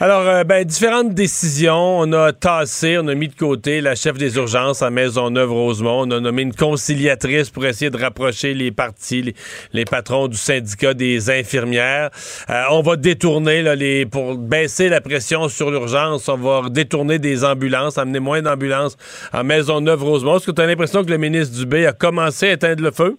Alors, 0.00 0.22
euh, 0.22 0.42
ben, 0.42 0.64
différentes 0.64 1.14
décisions. 1.14 2.00
On 2.00 2.12
a 2.12 2.32
tassé, 2.32 2.98
on 2.98 3.06
a 3.06 3.14
mis 3.14 3.28
de 3.28 3.34
côté 3.36 3.80
la 3.80 3.94
chef 3.94 4.18
des 4.18 4.34
urgences 4.34 4.82
à 4.82 4.90
Maisonneuve-Rosemont. 4.90 6.08
On 6.08 6.10
a 6.10 6.18
nommé 6.18 6.42
une 6.42 6.52
conciliatrice 6.52 7.48
pour 7.48 7.64
essayer 7.64 7.90
de 7.90 7.96
rapprocher 7.96 8.54
les 8.54 8.72
partis, 8.72 9.34
les, 9.72 9.84
patrons 9.84 10.26
du 10.26 10.36
syndicat 10.36 10.94
des 10.94 11.30
infirmières. 11.30 12.10
Euh, 12.50 12.64
on 12.72 12.82
va 12.82 12.96
détourner, 12.96 13.62
là, 13.62 13.76
les, 13.76 14.04
pour 14.04 14.34
baisser 14.34 14.88
la 14.88 15.00
pression 15.00 15.48
sur 15.48 15.70
l'urgence, 15.70 16.28
on 16.28 16.38
va 16.38 16.68
détourner 16.68 17.20
des 17.20 17.44
ambulances, 17.44 17.96
amener 17.96 18.18
moins 18.18 18.42
d'ambulances 18.42 18.96
à 19.32 19.44
Maisonneuve-Rosemont. 19.44 20.38
Est-ce 20.38 20.46
que 20.46 20.50
tu 20.50 20.60
as 20.60 20.66
l'impression 20.66 21.04
que 21.04 21.10
le 21.10 21.18
ministre 21.18 21.56
Dubé 21.56 21.86
a 21.86 21.92
commencé 21.92 22.48
à 22.48 22.52
éteindre 22.54 22.82
le 22.82 22.90
feu? 22.90 23.16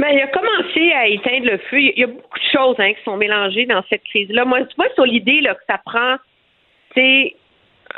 Ben, 0.00 0.08
il 0.12 0.20
a 0.22 0.28
commencé 0.28 0.92
à 0.92 1.08
éteindre 1.08 1.44
le 1.44 1.58
feu. 1.58 1.78
Il 1.78 1.98
y 1.98 2.04
a 2.04 2.06
beaucoup 2.06 2.38
de 2.38 2.50
choses 2.50 2.76
hein, 2.78 2.94
qui 2.94 3.04
sont 3.04 3.18
mélangées 3.18 3.66
dans 3.66 3.84
cette 3.90 4.02
crise-là. 4.04 4.46
Moi, 4.46 4.62
tu 4.62 4.74
vois, 4.76 4.88
sur 4.94 5.04
l'idée 5.04 5.42
que 5.42 5.64
ça 5.68 5.78
prend, 5.84 6.16
c'est 6.94 7.36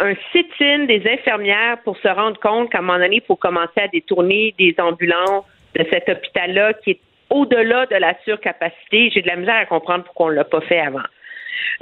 un 0.01 0.15
sit-in 0.33 0.87
des 0.87 1.09
infirmières 1.09 1.79
pour 1.85 1.97
se 1.99 2.09
rendre 2.09 2.41
compte 2.41 2.71
qu'à 2.71 2.79
un 2.79 2.83
moment 2.83 2.99
donné, 2.99 3.17
il 3.17 3.23
faut 3.23 3.37
commencer 3.37 3.81
à 3.81 3.87
détourner 3.87 4.53
des 4.59 4.75
ambulances 4.81 5.45
de 5.77 5.87
cet 5.93 6.09
hôpital-là 6.09 6.73
qui 6.83 6.91
est 6.91 7.01
au-delà 7.31 7.87
de 7.87 7.95
la 7.95 8.15
surcapacité. 8.25 9.11
J'ai 9.15 9.23
de 9.23 9.29
la 9.29 9.37
misère 9.37 9.55
à 9.55 9.67
comprendre 9.67 10.03
pourquoi 10.03 10.27
on 10.27 10.31
ne 10.31 10.35
l'a 10.35 10.45
pas 10.45 10.61
fait 10.63 10.81
avant. 10.81 11.07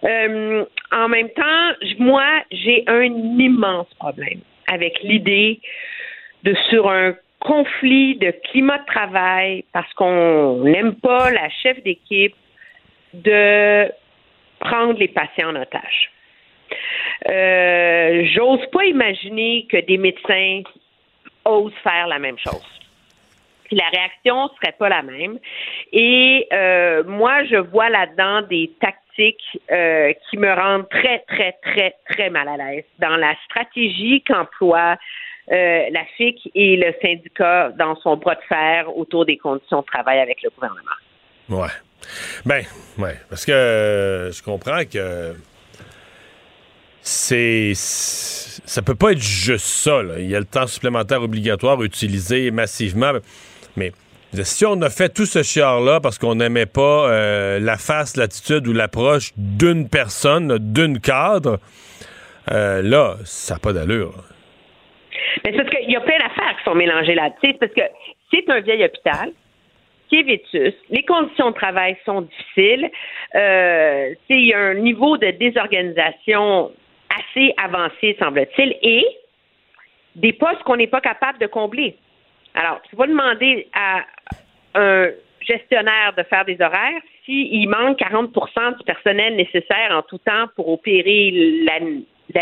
Euh, 0.05 0.66
en 0.92 1.09
même 1.09 1.30
temps, 1.30 1.70
moi, 1.98 2.26
j'ai 2.51 2.84
un 2.88 3.05
immense 3.05 3.88
problème 3.94 4.40
avec 4.66 5.01
l'idée 5.02 5.60
de 6.42 6.55
sur 6.68 6.90
un 6.90 7.14
conflit 7.40 8.16
de 8.16 8.32
climat 8.50 8.78
de 8.78 8.86
travail 8.86 9.64
parce 9.72 9.92
qu'on 9.94 10.62
n'aime 10.64 10.94
pas 10.96 11.30
la 11.30 11.48
chef 11.48 11.82
d'équipe 11.82 12.34
de 13.14 13.90
prendre 14.60 14.98
les 14.98 15.08
patients 15.08 15.50
en 15.50 15.56
otage. 15.56 16.10
Euh, 17.28 18.24
J'ose 18.32 18.64
pas 18.72 18.84
imaginer 18.84 19.66
que 19.68 19.78
des 19.78 19.98
médecins 19.98 20.62
osent 21.44 21.72
faire 21.82 22.06
la 22.06 22.18
même 22.18 22.38
chose. 22.38 22.80
La 23.72 23.88
réaction 23.88 24.48
serait 24.60 24.74
pas 24.78 24.88
la 24.88 25.02
même. 25.02 25.38
Et 25.92 26.46
euh, 26.52 27.04
moi, 27.04 27.44
je 27.44 27.56
vois 27.56 27.88
là-dedans 27.88 28.42
des 28.42 28.72
tactiques 28.80 29.60
euh, 29.70 30.12
qui 30.28 30.38
me 30.38 30.52
rendent 30.52 30.88
très, 30.88 31.20
très, 31.28 31.52
très, 31.62 31.94
très 32.08 32.30
mal 32.30 32.48
à 32.48 32.56
l'aise 32.56 32.84
dans 32.98 33.16
la 33.16 33.34
stratégie 33.44 34.22
qu'emploie 34.22 34.96
euh, 35.50 35.86
la 35.90 36.04
FIC 36.16 36.50
et 36.54 36.76
le 36.76 36.94
syndicat 37.02 37.70
dans 37.70 37.96
son 37.96 38.16
bras 38.16 38.36
de 38.36 38.42
fer 38.48 38.96
autour 38.96 39.26
des 39.26 39.36
conditions 39.36 39.80
de 39.80 39.86
travail 39.86 40.20
avec 40.20 40.42
le 40.42 40.50
gouvernement. 40.50 40.80
Ouais. 41.48 41.72
Ben, 42.46 42.64
ouais. 42.98 43.16
Parce 43.28 43.44
que 43.44 43.52
euh, 43.52 44.32
je 44.32 44.42
comprends 44.42 44.84
que 44.84 45.34
c'est. 47.02 47.72
Ça 47.74 48.82
peut 48.82 48.94
pas 48.94 49.12
être 49.12 49.20
juste 49.20 49.66
ça. 49.66 50.02
Il 50.18 50.28
y 50.28 50.36
a 50.36 50.38
le 50.38 50.44
temps 50.44 50.68
supplémentaire 50.68 51.22
obligatoire 51.22 51.82
utilisé 51.82 52.52
massivement. 52.52 53.12
Mais 53.76 53.92
si 54.42 54.64
on 54.66 54.80
a 54.82 54.90
fait 54.90 55.08
tout 55.08 55.26
ce 55.26 55.42
chiard-là 55.42 55.98
parce 55.98 56.18
qu'on 56.18 56.36
n'aimait 56.36 56.66
pas 56.66 57.08
euh, 57.08 57.58
la 57.58 57.76
face, 57.76 58.16
l'attitude 58.16 58.68
ou 58.68 58.72
l'approche 58.72 59.32
d'une 59.36 59.88
personne, 59.88 60.58
d'une 60.58 61.00
cadre, 61.00 61.58
là, 62.46 63.16
ça 63.24 63.54
n'a 63.54 63.60
pas 63.60 63.72
d'allure. 63.72 64.14
Mais 65.44 65.52
c'est 65.52 65.64
parce 65.64 65.70
qu'il 65.70 65.90
y 65.90 65.96
a 65.96 66.00
plein 66.00 66.18
d'affaires 66.18 66.56
qui 66.58 66.64
sont 66.64 66.74
mélangées 66.74 67.14
là. 67.14 67.30
C'est 67.42 67.58
parce 67.58 67.72
que 67.72 67.82
c'est 68.32 68.48
un 68.50 68.60
vieil 68.60 68.84
hôpital 68.84 69.32
qui 70.08 70.18
est 70.18 70.22
vétus. 70.22 70.74
Les 70.90 71.04
conditions 71.04 71.50
de 71.50 71.54
travail 71.54 71.96
sont 72.04 72.22
difficiles. 72.22 72.90
Euh, 73.34 74.14
il 74.28 74.46
y 74.46 74.52
a 74.52 74.58
un 74.58 74.74
niveau 74.74 75.16
de 75.16 75.30
désorganisation 75.30 76.72
assez 77.08 77.54
avancé, 77.56 78.16
semble-t-il, 78.18 78.76
et 78.82 79.04
des 80.16 80.32
postes 80.32 80.62
qu'on 80.64 80.76
n'est 80.76 80.88
pas 80.88 81.00
capable 81.00 81.38
de 81.38 81.46
combler. 81.46 81.96
Alors, 82.54 82.80
tu 82.88 82.96
vas 82.96 83.06
demander 83.06 83.68
à 83.72 84.00
un 84.74 85.08
gestionnaire 85.40 86.12
de 86.16 86.22
faire 86.24 86.44
des 86.44 86.60
horaires 86.60 87.00
s'il 87.24 87.68
manque 87.68 87.98
40% 87.98 88.78
du 88.78 88.84
personnel 88.84 89.36
nécessaire 89.36 89.92
en 89.92 90.02
tout 90.02 90.18
temps 90.18 90.46
pour 90.56 90.68
opérer 90.68 91.62
la, 91.64 91.78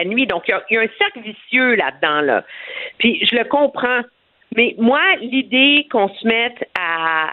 nuit. 0.05 0.27
Donc, 0.27 0.45
il 0.49 0.55
y, 0.71 0.77
a, 0.77 0.81
un 0.81 0.89
cercle 0.99 1.21
vicieux 1.21 1.75
là-dedans. 1.75 2.21
Là. 2.21 2.45
Puis, 2.99 3.25
je 3.25 3.37
le 3.37 3.45
comprends. 3.45 4.03
Mais 4.57 4.75
moi, 4.79 5.01
l'idée 5.21 5.87
qu'on 5.91 6.09
se 6.09 6.27
mette 6.27 6.69
à 6.79 7.33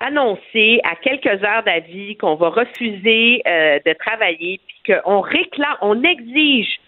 annoncer 0.00 0.80
à 0.84 0.96
quelques 0.96 1.42
heures 1.44 1.62
d'avis 1.64 2.16
qu'on 2.16 2.36
va 2.36 2.50
refuser 2.50 3.42
euh, 3.46 3.78
de 3.84 3.92
travailler, 3.94 4.60
puis 4.66 4.94
qu'on 4.94 5.20
réclame, 5.20 5.76
on 5.80 6.02
exige 6.02 6.78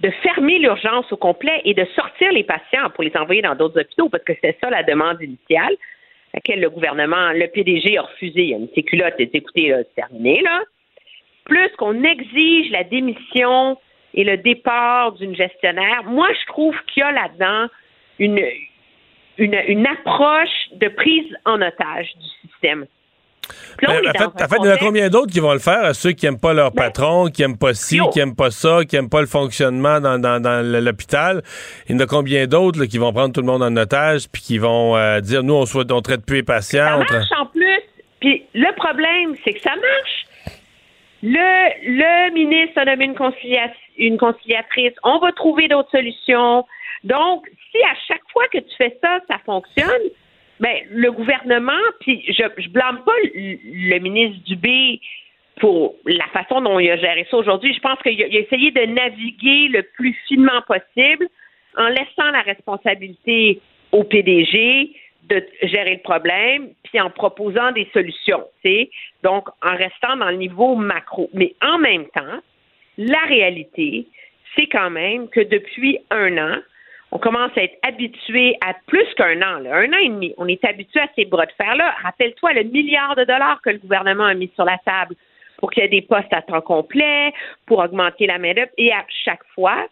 de 0.00 0.10
fermer 0.22 0.58
l'urgence 0.58 1.10
au 1.12 1.16
complet 1.16 1.60
et 1.64 1.74
de 1.74 1.84
sortir 1.96 2.32
les 2.32 2.44
patients 2.44 2.90
pour 2.94 3.04
les 3.04 3.16
envoyer 3.16 3.42
dans 3.42 3.54
d'autres 3.54 3.80
hôpitaux, 3.80 4.08
parce 4.08 4.24
que 4.24 4.32
c'est 4.40 4.56
ça 4.62 4.70
la 4.70 4.82
demande 4.82 5.20
initiale, 5.20 5.74
à 6.32 6.36
laquelle 6.36 6.60
le 6.60 6.70
gouvernement, 6.70 7.32
le 7.32 7.46
PDG 7.48 7.98
a 7.98 8.02
refusé. 8.02 8.42
Il 8.44 8.54
a 8.54 8.58
une 8.58 8.68
séculotte, 8.74 9.14
écoutez, 9.18 9.74
c'est 9.76 9.94
terminé, 9.94 10.40
là. 10.42 10.62
Plus 11.44 11.70
qu'on 11.78 12.04
exige 12.04 12.70
la 12.70 12.84
démission 12.84 13.78
et 14.14 14.24
le 14.24 14.36
départ 14.38 15.12
d'une 15.12 15.36
gestionnaire, 15.36 16.02
moi, 16.04 16.28
je 16.40 16.46
trouve 16.46 16.74
qu'il 16.86 17.02
y 17.02 17.04
a 17.04 17.12
là-dedans 17.12 17.66
une, 18.18 18.40
une, 19.38 19.58
une 19.66 19.86
approche 19.86 20.70
de 20.72 20.88
prise 20.88 21.36
en 21.44 21.60
otage 21.60 22.08
du 22.16 22.48
système. 22.48 22.86
Ben, 23.80 23.88
en 23.88 24.48
fait, 24.48 24.56
il 24.60 24.66
y 24.66 24.68
en 24.68 24.74
a 24.74 24.76
combien 24.76 25.08
d'autres 25.08 25.32
qui 25.32 25.40
vont 25.40 25.52
le 25.52 25.58
faire? 25.58 25.94
Ceux 25.94 26.12
qui 26.12 26.26
n'aiment 26.26 26.40
pas 26.40 26.52
leur 26.52 26.72
ben, 26.72 26.84
patron, 26.84 27.28
qui 27.28 27.42
n'aiment 27.42 27.56
pas 27.56 27.74
ci, 27.74 28.00
qui 28.12 28.18
n'aiment 28.18 28.34
pas 28.34 28.50
ça, 28.50 28.80
qui 28.86 28.96
n'aiment 28.96 29.08
pas 29.08 29.20
le 29.20 29.26
fonctionnement 29.26 30.00
dans, 30.00 30.18
dans, 30.18 30.82
l'hôpital. 30.84 31.42
Il 31.88 31.92
y 31.92 31.96
en 31.96 32.00
a 32.00 32.06
combien 32.06 32.46
d'autres 32.46 32.84
qui 32.84 32.98
vont 32.98 33.12
prendre 33.12 33.32
tout 33.32 33.40
le 33.40 33.46
monde 33.46 33.62
en 33.62 33.74
otage 33.76 34.28
puis 34.30 34.42
qui 34.42 34.58
vont 34.58 34.96
euh, 34.96 35.20
dire 35.20 35.42
nous, 35.42 35.54
on, 35.54 35.64
on 35.64 36.02
traite 36.02 36.26
plus 36.26 36.36
les 36.36 36.42
patients. 36.42 37.04
Ça 37.08 37.14
marche 37.14 37.32
en 37.38 37.46
plus. 37.46 37.80
Puis 38.20 38.44
le 38.54 38.74
problème, 38.76 39.36
c'est 39.44 39.54
que 39.54 39.60
ça 39.60 39.70
marche. 39.70 40.54
Le, 41.22 41.38
le 41.84 42.32
ministre 42.34 42.78
a 42.78 42.84
nommé 42.84 43.06
une, 43.06 43.14
une 43.98 44.18
conciliatrice. 44.18 44.94
On 45.02 45.18
va 45.18 45.32
trouver 45.32 45.68
d'autres 45.68 45.90
solutions. 45.90 46.64
Donc, 47.04 47.46
si 47.70 47.78
à 47.82 47.94
chaque 48.06 48.22
fois 48.32 48.46
que 48.48 48.58
tu 48.58 48.76
fais 48.76 48.98
ça, 49.02 49.20
ça 49.28 49.38
fonctionne, 49.44 50.10
ben, 50.60 50.76
le 50.90 51.12
gouvernement, 51.12 51.72
puis 52.00 52.24
je, 52.28 52.68
blâme 52.68 53.02
pas 53.04 53.12
le, 53.34 53.98
ministre 53.98 54.42
Dubé 54.44 55.00
pour 55.60 55.94
la 56.04 56.26
façon 56.28 56.60
dont 56.60 56.78
il 56.78 56.90
a 56.90 56.96
géré 56.96 57.26
ça 57.30 57.36
aujourd'hui. 57.36 57.74
Je 57.74 57.80
pense 57.80 57.98
qu'il 58.02 58.22
a, 58.22 58.26
essayé 58.26 58.70
de 58.70 58.80
naviguer 58.86 59.68
le 59.68 59.82
plus 59.82 60.14
finement 60.26 60.62
possible 60.66 61.28
en 61.76 61.88
laissant 61.88 62.30
la 62.32 62.42
responsabilité 62.42 63.60
au 63.92 64.04
PDG 64.04 64.92
de 65.28 65.44
gérer 65.62 65.94
le 65.94 66.02
problème, 66.02 66.70
puis 66.84 67.00
en 67.00 67.10
proposant 67.10 67.70
des 67.72 67.86
solutions, 67.92 68.44
tu 68.64 68.88
Donc, 69.22 69.48
en 69.62 69.76
restant 69.76 70.16
dans 70.16 70.30
le 70.30 70.36
niveau 70.36 70.74
macro. 70.74 71.28
Mais 71.34 71.54
en 71.62 71.78
même 71.78 72.06
temps, 72.06 72.40
la 72.98 73.20
réalité, 73.28 74.06
c'est 74.56 74.66
quand 74.66 74.90
même 74.90 75.28
que 75.28 75.40
depuis 75.40 75.98
un 76.10 76.36
an, 76.36 76.56
on 77.10 77.18
commence 77.18 77.52
à 77.56 77.62
être 77.62 77.78
habitué 77.82 78.56
à 78.60 78.74
plus 78.86 79.06
qu'un 79.16 79.40
an, 79.40 79.64
un 79.64 79.92
an 79.92 79.98
et 79.98 80.08
demi. 80.08 80.34
On 80.36 80.46
est 80.46 80.62
habitué 80.64 81.00
à 81.00 81.08
ces 81.16 81.24
bras 81.24 81.46
de 81.46 81.52
fer-là. 81.52 81.94
Rappelle-toi 82.02 82.52
le 82.52 82.64
milliard 82.64 83.16
de 83.16 83.24
dollars 83.24 83.62
que 83.62 83.70
le 83.70 83.78
gouvernement 83.78 84.24
a 84.24 84.34
mis 84.34 84.50
sur 84.54 84.64
la 84.64 84.76
table 84.84 85.14
pour 85.56 85.70
qu'il 85.70 85.82
y 85.82 85.86
ait 85.86 85.88
des 85.88 86.02
postes 86.02 86.32
à 86.32 86.42
temps 86.42 86.60
complet, 86.60 87.32
pour 87.66 87.78
augmenter 87.78 88.26
la 88.26 88.38
main-d'œuvre. 88.38 88.70
Et 88.76 88.92
à 88.92 89.04
chaque 89.24 89.44
fois, 89.54 89.86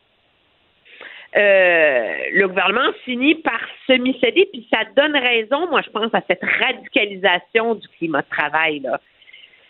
euh, 1.37 2.17
le 2.33 2.47
gouvernement 2.49 2.93
finit 3.05 3.35
par 3.37 3.61
semi-céder, 3.87 4.49
puis 4.53 4.69
ça 4.73 4.81
donne 4.97 5.17
raison, 5.17 5.69
moi, 5.69 5.83
je 5.83 5.91
pense, 5.91 6.15
à 6.15 6.23
cette 6.29 6.43
radicalisation 6.43 7.77
du 7.77 7.89
climat 7.99 8.23
de 8.23 8.29
travail. 8.29 8.81
Là. 8.81 9.01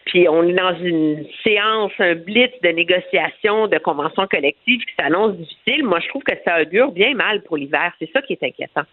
Puis 0.07 0.29
on 0.29 0.43
est 0.45 0.55
dans 0.55 0.77
une 0.79 1.27
séance, 1.45 1.93
un 1.99 2.15
blitz 2.15 2.53
de 2.63 2.69
négociation, 2.69 3.67
de 3.67 3.79
convention 3.79 4.27
collective 4.29 4.81
qui 4.81 4.95
s'annonce 4.99 5.37
difficile. 5.37 5.85
Moi, 5.85 5.99
je 6.01 6.09
trouve 6.09 6.23
que 6.23 6.35
ça 6.45 6.63
augure 6.63 6.93
bien 6.93 7.15
mal 7.15 7.43
pour 7.43 7.57
l'hiver. 7.57 7.93
C'est 7.99 8.11
ça 8.13 8.23
qui 8.23 8.33
est 8.33 8.43
inquiétant. 8.43 8.85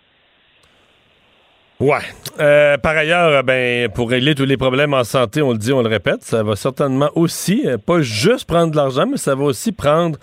Ouais. 1.79 1.99
Euh, 2.39 2.77
par 2.77 2.95
ailleurs, 2.95 3.43
ben, 3.43 3.89
pour 3.89 4.09
régler 4.09 4.35
tous 4.35 4.45
les 4.45 4.57
problèmes 4.57 4.93
en 4.93 5.03
santé, 5.03 5.41
on 5.41 5.51
le 5.51 5.57
dit, 5.57 5.73
on 5.73 5.81
le 5.81 5.89
répète, 5.89 6.23
ça 6.23 6.41
va 6.41 6.55
certainement 6.55 7.09
aussi, 7.13 7.63
euh, 7.65 7.77
pas 7.77 8.01
juste 8.01 8.47
prendre 8.47 8.71
de 8.71 8.77
l'argent, 8.77 9.05
mais 9.05 9.17
ça 9.17 9.35
va 9.35 9.43
aussi 9.43 9.71
prendre 9.71 10.17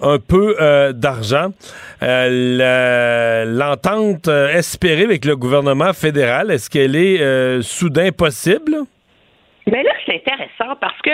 un 0.00 0.18
peu 0.18 0.56
euh, 0.60 0.92
d'argent. 0.92 1.50
L'entente 3.52 4.28
espérée 4.28 5.04
avec 5.04 5.24
le 5.24 5.36
gouvernement 5.36 5.92
fédéral, 5.92 6.50
est-ce 6.50 6.68
qu'elle 6.68 6.96
est 6.96 7.62
soudain 7.62 8.10
possible? 8.10 8.78
Mais 9.70 9.82
là, 9.82 9.92
c'est 10.06 10.14
intéressant 10.14 10.76
parce 10.80 11.00
que 11.02 11.10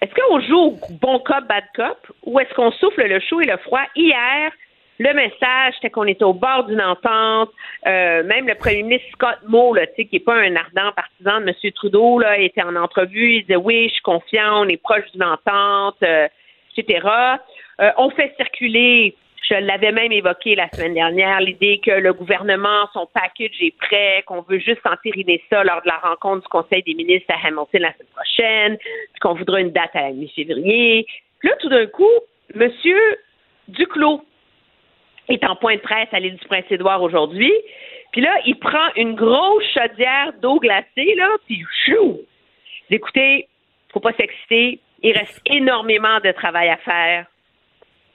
est-ce 0.00 0.14
qu'on 0.14 0.40
joue 0.40 0.78
bon 1.00 1.20
cop, 1.20 1.44
bad 1.48 1.64
cop 1.76 1.98
ou 2.24 2.40
est-ce 2.40 2.52
qu'on 2.54 2.72
souffle 2.72 3.06
le 3.06 3.20
chaud 3.20 3.40
et 3.40 3.46
le 3.46 3.56
froid? 3.58 3.82
Hier, 3.94 4.50
le 4.98 5.14
message, 5.14 5.74
c'était 5.74 5.90
qu'on 5.90 6.06
était 6.06 6.24
au 6.24 6.34
bord 6.34 6.64
d'une 6.64 6.82
entente. 6.82 7.50
Euh, 7.86 8.22
même 8.24 8.46
le 8.46 8.54
premier 8.54 8.82
ministre 8.82 9.08
Scott 9.12 9.38
Moe, 9.46 9.74
là, 9.74 9.86
qui 9.86 10.08
n'est 10.12 10.20
pas 10.20 10.34
un 10.34 10.56
ardent 10.56 10.92
partisan 10.92 11.40
de 11.40 11.48
M. 11.48 11.72
Trudeau, 11.72 12.18
là, 12.18 12.38
était 12.38 12.62
en 12.62 12.76
entrevue. 12.76 13.36
Il 13.36 13.42
disait 13.42 13.56
oui, 13.56 13.88
je 13.88 13.94
suis 13.94 14.02
confiant, 14.02 14.64
on 14.64 14.68
est 14.68 14.82
proche 14.82 15.10
d'une 15.12 15.24
entente, 15.24 15.96
euh, 16.02 16.28
etc. 16.76 17.08
Euh, 17.80 17.90
on 17.96 18.10
fait 18.10 18.34
circuler 18.36 19.16
je 19.52 19.56
l'avais 19.58 19.92
même 19.92 20.12
évoqué 20.12 20.54
la 20.54 20.68
semaine 20.70 20.94
dernière, 20.94 21.40
l'idée 21.40 21.78
que 21.84 21.90
le 21.90 22.14
gouvernement, 22.14 22.88
son 22.94 23.06
package 23.12 23.60
est 23.60 23.76
prêt, 23.76 24.22
qu'on 24.26 24.40
veut 24.40 24.58
juste 24.58 24.80
entériner 24.86 25.42
ça 25.50 25.62
lors 25.62 25.82
de 25.82 25.88
la 25.88 25.98
rencontre 25.98 26.42
du 26.42 26.48
Conseil 26.48 26.82
des 26.84 26.94
ministres 26.94 27.28
à 27.28 27.46
Hamilton 27.46 27.82
la 27.82 27.92
semaine 27.92 28.08
prochaine, 28.14 28.78
qu'on 29.20 29.34
voudra 29.34 29.60
une 29.60 29.70
date 29.70 29.90
à 29.94 30.02
la 30.02 30.12
mi-février. 30.12 31.06
Là, 31.42 31.52
tout 31.60 31.68
d'un 31.68 31.86
coup, 31.86 32.08
M. 32.54 32.70
Duclos 33.68 34.22
est 35.28 35.44
en 35.44 35.54
point 35.56 35.76
de 35.76 35.80
presse 35.80 36.08
à 36.12 36.20
l'île 36.20 36.36
du 36.36 36.46
Prince-Édouard 36.46 37.02
aujourd'hui. 37.02 37.52
Puis 38.12 38.22
là, 38.22 38.34
il 38.46 38.58
prend 38.58 38.88
une 38.96 39.14
grosse 39.14 39.64
chaudière 39.74 40.32
d'eau 40.40 40.60
glacée, 40.60 41.14
là, 41.16 41.28
puis 41.46 41.62
chou! 41.84 42.20
Écoutez, 42.88 43.48
faut 43.92 44.00
pas 44.00 44.12
s'exciter. 44.14 44.80
Il 45.02 45.12
reste 45.12 45.40
énormément 45.44 46.20
de 46.20 46.32
travail 46.32 46.70
à 46.70 46.76
faire. 46.78 47.26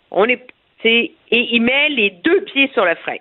On 0.09 0.25
est 0.25 0.47
et 0.83 1.13
il 1.31 1.61
met 1.61 1.89
les 1.89 2.11
deux 2.11 2.41
pieds 2.41 2.69
sur 2.73 2.85
le 2.85 2.95
frein. 2.95 3.17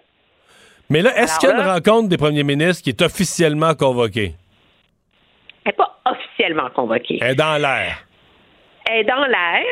Mais 0.88 1.02
là, 1.02 1.16
est-ce 1.16 1.38
qu'il 1.38 1.48
y 1.48 1.52
a 1.52 1.56
une 1.56 1.68
rencontre 1.68 2.08
des 2.08 2.16
premiers 2.16 2.44
ministres 2.44 2.84
qui 2.84 2.90
est 2.90 3.02
officiellement 3.02 3.74
convoquée? 3.74 4.34
Elle 5.64 5.72
n'est 5.72 5.72
pas 5.72 5.98
officiellement 6.04 6.70
convoquée. 6.70 7.18
Elle 7.20 7.32
est 7.32 7.34
dans 7.34 7.60
l'air. 7.60 8.04
Elle 8.88 9.00
est 9.00 9.04
dans 9.04 9.26
l'air. 9.26 9.64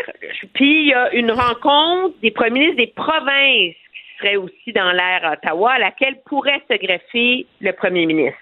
Puis 0.55 0.83
il 0.83 0.89
y 0.89 0.95
a 0.95 1.13
une 1.13 1.31
rencontre 1.31 2.17
des 2.21 2.33
premiers 2.33 2.73
ministres 2.73 2.79
des 2.79 2.93
provinces 2.97 3.75
qui 3.75 4.19
serait 4.19 4.37
aussi 4.37 4.73
dans 4.75 4.91
l'air 4.91 5.21
à 5.23 5.33
Ottawa, 5.35 5.73
à 5.73 5.79
laquelle 5.79 6.17
pourrait 6.27 6.63
se 6.69 6.77
greffer 6.77 7.47
le 7.61 7.73
premier 7.73 8.07
ministre. 8.07 8.39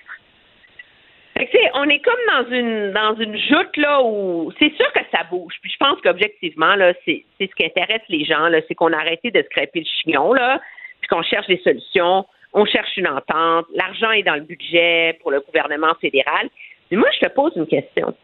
On 1.74 1.88
est 1.88 2.00
comme 2.00 2.14
dans 2.28 2.54
une 2.54 2.92
dans 2.92 3.14
une 3.16 3.36
joute 3.36 3.76
là 3.76 4.02
où 4.02 4.52
c'est 4.58 4.72
sûr 4.76 4.92
que 4.92 5.00
ça 5.10 5.24
bouge. 5.30 5.54
Puis 5.62 5.72
je 5.72 5.76
pense 5.78 6.00
qu'objectivement 6.00 6.76
là, 6.76 6.92
c'est 7.04 7.24
c'est 7.38 7.48
ce 7.50 7.54
qui 7.54 7.64
intéresse 7.64 8.02
les 8.08 8.24
gens 8.24 8.48
là, 8.48 8.60
c'est 8.68 8.74
qu'on 8.74 8.92
a 8.92 8.98
arrêté 8.98 9.30
de 9.30 9.42
scraper 9.42 9.80
le 9.80 9.86
chignon 9.86 10.32
là, 10.32 10.60
puis 11.00 11.08
qu'on 11.08 11.22
cherche 11.22 11.46
des 11.46 11.60
solutions, 11.64 12.26
on 12.52 12.64
cherche 12.64 12.96
une 12.96 13.08
entente, 13.08 13.66
l'argent 13.74 14.10
est 14.12 14.22
dans 14.22 14.34
le 14.34 14.42
budget 14.42 15.18
pour 15.20 15.30
le 15.30 15.40
gouvernement 15.40 15.94
fédéral. 16.00 16.48
Mais 16.90 16.98
moi, 16.98 17.08
je 17.14 17.26
te 17.26 17.32
pose 17.32 17.52
une 17.56 17.66
question. 17.66 18.14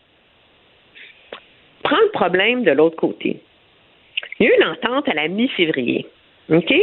Prends 1.83 2.01
le 2.01 2.11
problème 2.11 2.65
de 2.65 2.73
l'autre 2.73 2.97
côté. 2.97 3.41
Il 4.39 4.47
y 4.47 4.51
a 4.51 4.53
eu 4.53 4.57
une 4.61 4.69
entente 4.69 5.09
à 5.09 5.15
la 5.15 5.29
mi-février. 5.29 6.07
OK? 6.51 6.75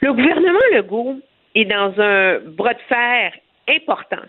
Le 0.00 0.12
gouvernement 0.12 0.58
Legault 0.74 1.20
est 1.54 1.64
dans 1.64 1.98
un 1.98 2.38
bras 2.40 2.74
de 2.74 2.80
fer 2.88 3.32
important 3.68 4.26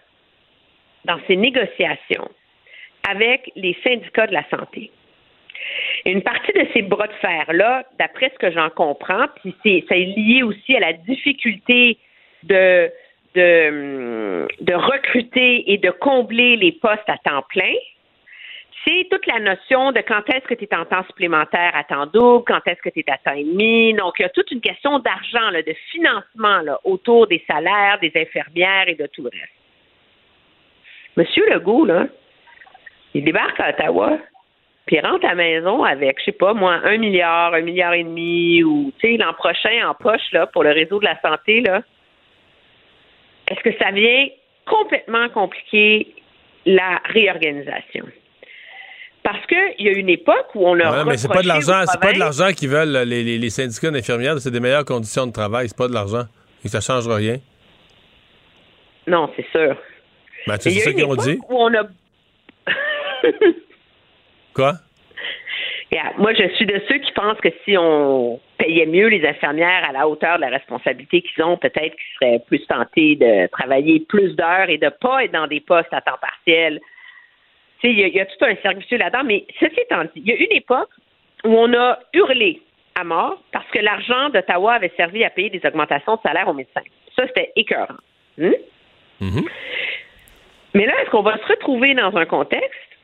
dans 1.06 1.20
ses 1.28 1.36
négociations 1.36 2.30
avec 3.10 3.52
les 3.56 3.76
syndicats 3.84 4.28
de 4.28 4.34
la 4.34 4.48
santé. 4.50 4.92
Une 6.06 6.22
partie 6.22 6.54
de 6.54 6.66
ces 6.74 6.82
bras 6.82 7.08
de 7.08 7.14
fer-là, 7.14 7.84
d'après 7.98 8.32
ce 8.34 8.40
que 8.40 8.52
j'en 8.52 8.70
comprends, 8.70 9.26
puis 9.42 9.56
c'est, 9.64 9.96
lié 9.96 10.44
aussi 10.44 10.76
à 10.76 10.80
la 10.80 10.94
difficulté 10.94 11.98
de 12.44 12.92
recruter 14.74 15.72
et 15.72 15.78
de 15.78 15.92
combler 15.92 16.56
les 16.56 16.72
postes 16.72 17.08
à 17.08 17.18
temps 17.18 17.44
plein, 17.50 17.74
c'est 18.86 19.08
toute 19.10 19.26
la 19.28 19.40
notion 19.40 19.92
de 19.92 20.00
quand 20.00 20.28
est-ce 20.30 20.48
que 20.48 20.54
tu 20.54 20.64
es 20.64 20.76
en 20.76 20.86
temps 20.86 21.04
supplémentaire 21.08 21.72
à 21.76 21.84
temps 21.84 22.06
double, 22.06 22.46
quand 22.46 22.62
est-ce 22.66 22.82
que 22.82 22.90
tu 22.90 23.00
es 23.00 23.12
à 23.12 23.18
temps 23.18 23.36
et 23.36 23.44
demi. 23.44 23.94
Donc, 23.94 24.14
il 24.20 24.24
y 24.24 24.26
a 24.26 24.30
toute 24.30 24.52
une 24.52 24.62
question 24.62 25.00
d'argent, 25.00 25.52
de 25.52 25.76
financement 25.92 26.62
là, 26.62 26.80
autour 26.84 27.28
des 27.28 27.44
salaires, 27.48 28.00
des 28.00 28.12
infirmières 28.16 28.88
et 28.88 28.96
de 28.96 29.08
tout 29.08 29.24
le 29.24 29.30
reste. 29.30 29.54
Monsieur 31.18 31.50
Legault, 31.50 31.88
il 33.14 33.24
débarque 33.24 33.60
à 33.60 33.70
Ottawa, 33.70 34.18
puis 34.86 34.96
il 34.96 35.06
rentre 35.06 35.26
à 35.26 35.30
la 35.30 35.36
maison 35.36 35.84
avec, 35.84 36.20
je 36.20 36.26
sais 36.26 36.32
pas, 36.32 36.54
moi, 36.54 36.80
un 36.84 36.98
milliard, 36.98 37.54
un 37.54 37.62
milliard 37.62 37.94
et 37.94 38.04
demi, 38.04 38.64
ou, 38.64 38.94
tu 39.00 39.08
sais, 39.08 39.18
l'an 39.18 39.34
prochain 39.34 39.90
en 39.90 39.94
poche, 39.94 40.32
là, 40.32 40.48
pour 40.48 40.64
le 40.64 40.72
réseau 40.72 41.00
de 41.00 41.06
la 41.06 41.20
santé, 41.22 41.62
là. 41.62 41.82
Est-ce 43.50 43.62
que 43.62 43.78
ça 43.78 43.92
vient 43.92 44.28
complètement 44.66 45.28
compliquer 45.30 46.16
la 46.66 47.02
réorganisation? 47.06 48.06
Parce 49.32 49.46
qu'il 49.46 49.86
y 49.86 49.90
a 49.90 49.92
une 49.92 50.10
époque 50.10 50.48
où 50.56 50.68
on 50.68 50.80
a. 50.80 50.92
Ouais, 50.92 51.06
mais 51.06 51.18
c'est 51.18 51.28
pas 51.28 51.44
de 51.44 51.48
l'argent, 51.48 51.84
c'est 51.86 52.00
pas 52.00 52.14
de 52.14 52.20
l'argent 52.20 52.52
qu'ils 52.52 52.70
veulent 52.70 52.98
les, 53.08 53.24
les, 53.24 53.38
les 53.38 53.50
syndicats 53.52 53.92
d'infirmières, 53.92 54.40
c'est 54.40 54.50
des 54.50 54.60
meilleures 54.60 54.86
conditions 54.86 55.28
de 55.28 55.32
travail, 55.32 55.68
c'est 55.70 55.78
pas 55.78 55.88
de 55.88 55.94
l'argent. 55.94 56.24
Et 56.66 56.68
ça 56.68 56.82
changera 56.82 57.16
rien. 57.16 57.38
Non, 59.06 59.30
c'est 59.36 59.46
sûr. 59.52 59.76
Ben, 60.48 60.58
c'est 60.60 60.72
ça 60.72 60.92
qu'ils 60.92 61.06
ont 61.06 61.16
dit? 61.16 61.38
Où 61.48 61.58
on 61.58 61.74
a... 61.76 61.84
Quoi? 64.54 64.74
Yeah. 65.92 66.14
Moi, 66.18 66.34
je 66.34 66.48
suis 66.56 66.66
de 66.66 66.82
ceux 66.88 66.98
qui 66.98 67.12
pensent 67.12 67.40
que 67.42 67.50
si 67.66 67.78
on 67.78 68.40
payait 68.58 68.86
mieux 68.86 69.08
les 69.08 69.28
infirmières 69.28 69.88
à 69.88 69.92
la 69.92 70.08
hauteur 70.08 70.38
de 70.38 70.42
la 70.42 70.50
responsabilité 70.50 71.22
qu'ils 71.22 71.44
ont, 71.44 71.58
peut-être 71.58 71.96
qu'ils 71.96 72.16
seraient 72.20 72.44
plus 72.48 72.66
tentés 72.66 73.16
de 73.16 73.48
travailler 73.48 74.00
plus 74.00 74.36
d'heures 74.36 74.70
et 74.70 74.78
de 74.78 74.90
pas 74.90 75.24
être 75.24 75.34
dans 75.34 75.48
des 75.48 75.62
postes 75.62 75.92
à 75.94 76.02
temps 76.02 76.20
partiel 76.20 76.80
il 77.84 78.00
y, 78.00 78.10
y, 78.10 78.20
a 78.20 78.26
tout 78.26 78.46
un 78.46 78.56
service 78.58 78.90
là-dedans, 78.92 79.24
mais 79.24 79.46
ceci 79.60 79.80
étant 79.80 80.04
dit, 80.04 80.12
il 80.16 80.28
y 80.28 80.32
a 80.32 80.36
une 80.36 80.52
époque 80.52 80.90
où 81.46 81.50
on 81.50 81.74
a 81.74 82.00
hurlé 82.14 82.62
à 82.96 83.04
mort 83.04 83.42
parce 83.52 83.68
que 83.72 83.80
l'argent 83.80 84.30
d'Ottawa 84.30 84.74
avait 84.74 84.92
servi 84.98 85.24
à 85.24 85.30
payer 85.30 85.50
des 85.50 85.66
augmentations 85.66 86.16
de 86.16 86.22
salaire 86.22 86.48
aux 86.48 86.54
médecins. 86.54 86.82
Ça, 87.16 87.26
c'était 87.28 87.52
écœurant. 87.56 87.96
Hmm? 88.38 88.52
Mm-hmm. 89.22 89.48
Mais 90.74 90.86
là, 90.86 90.94
est-ce 91.02 91.10
qu'on 91.10 91.22
va 91.22 91.38
se 91.38 91.46
retrouver 91.46 91.94
dans 91.94 92.16
un 92.16 92.26
contexte 92.26 92.98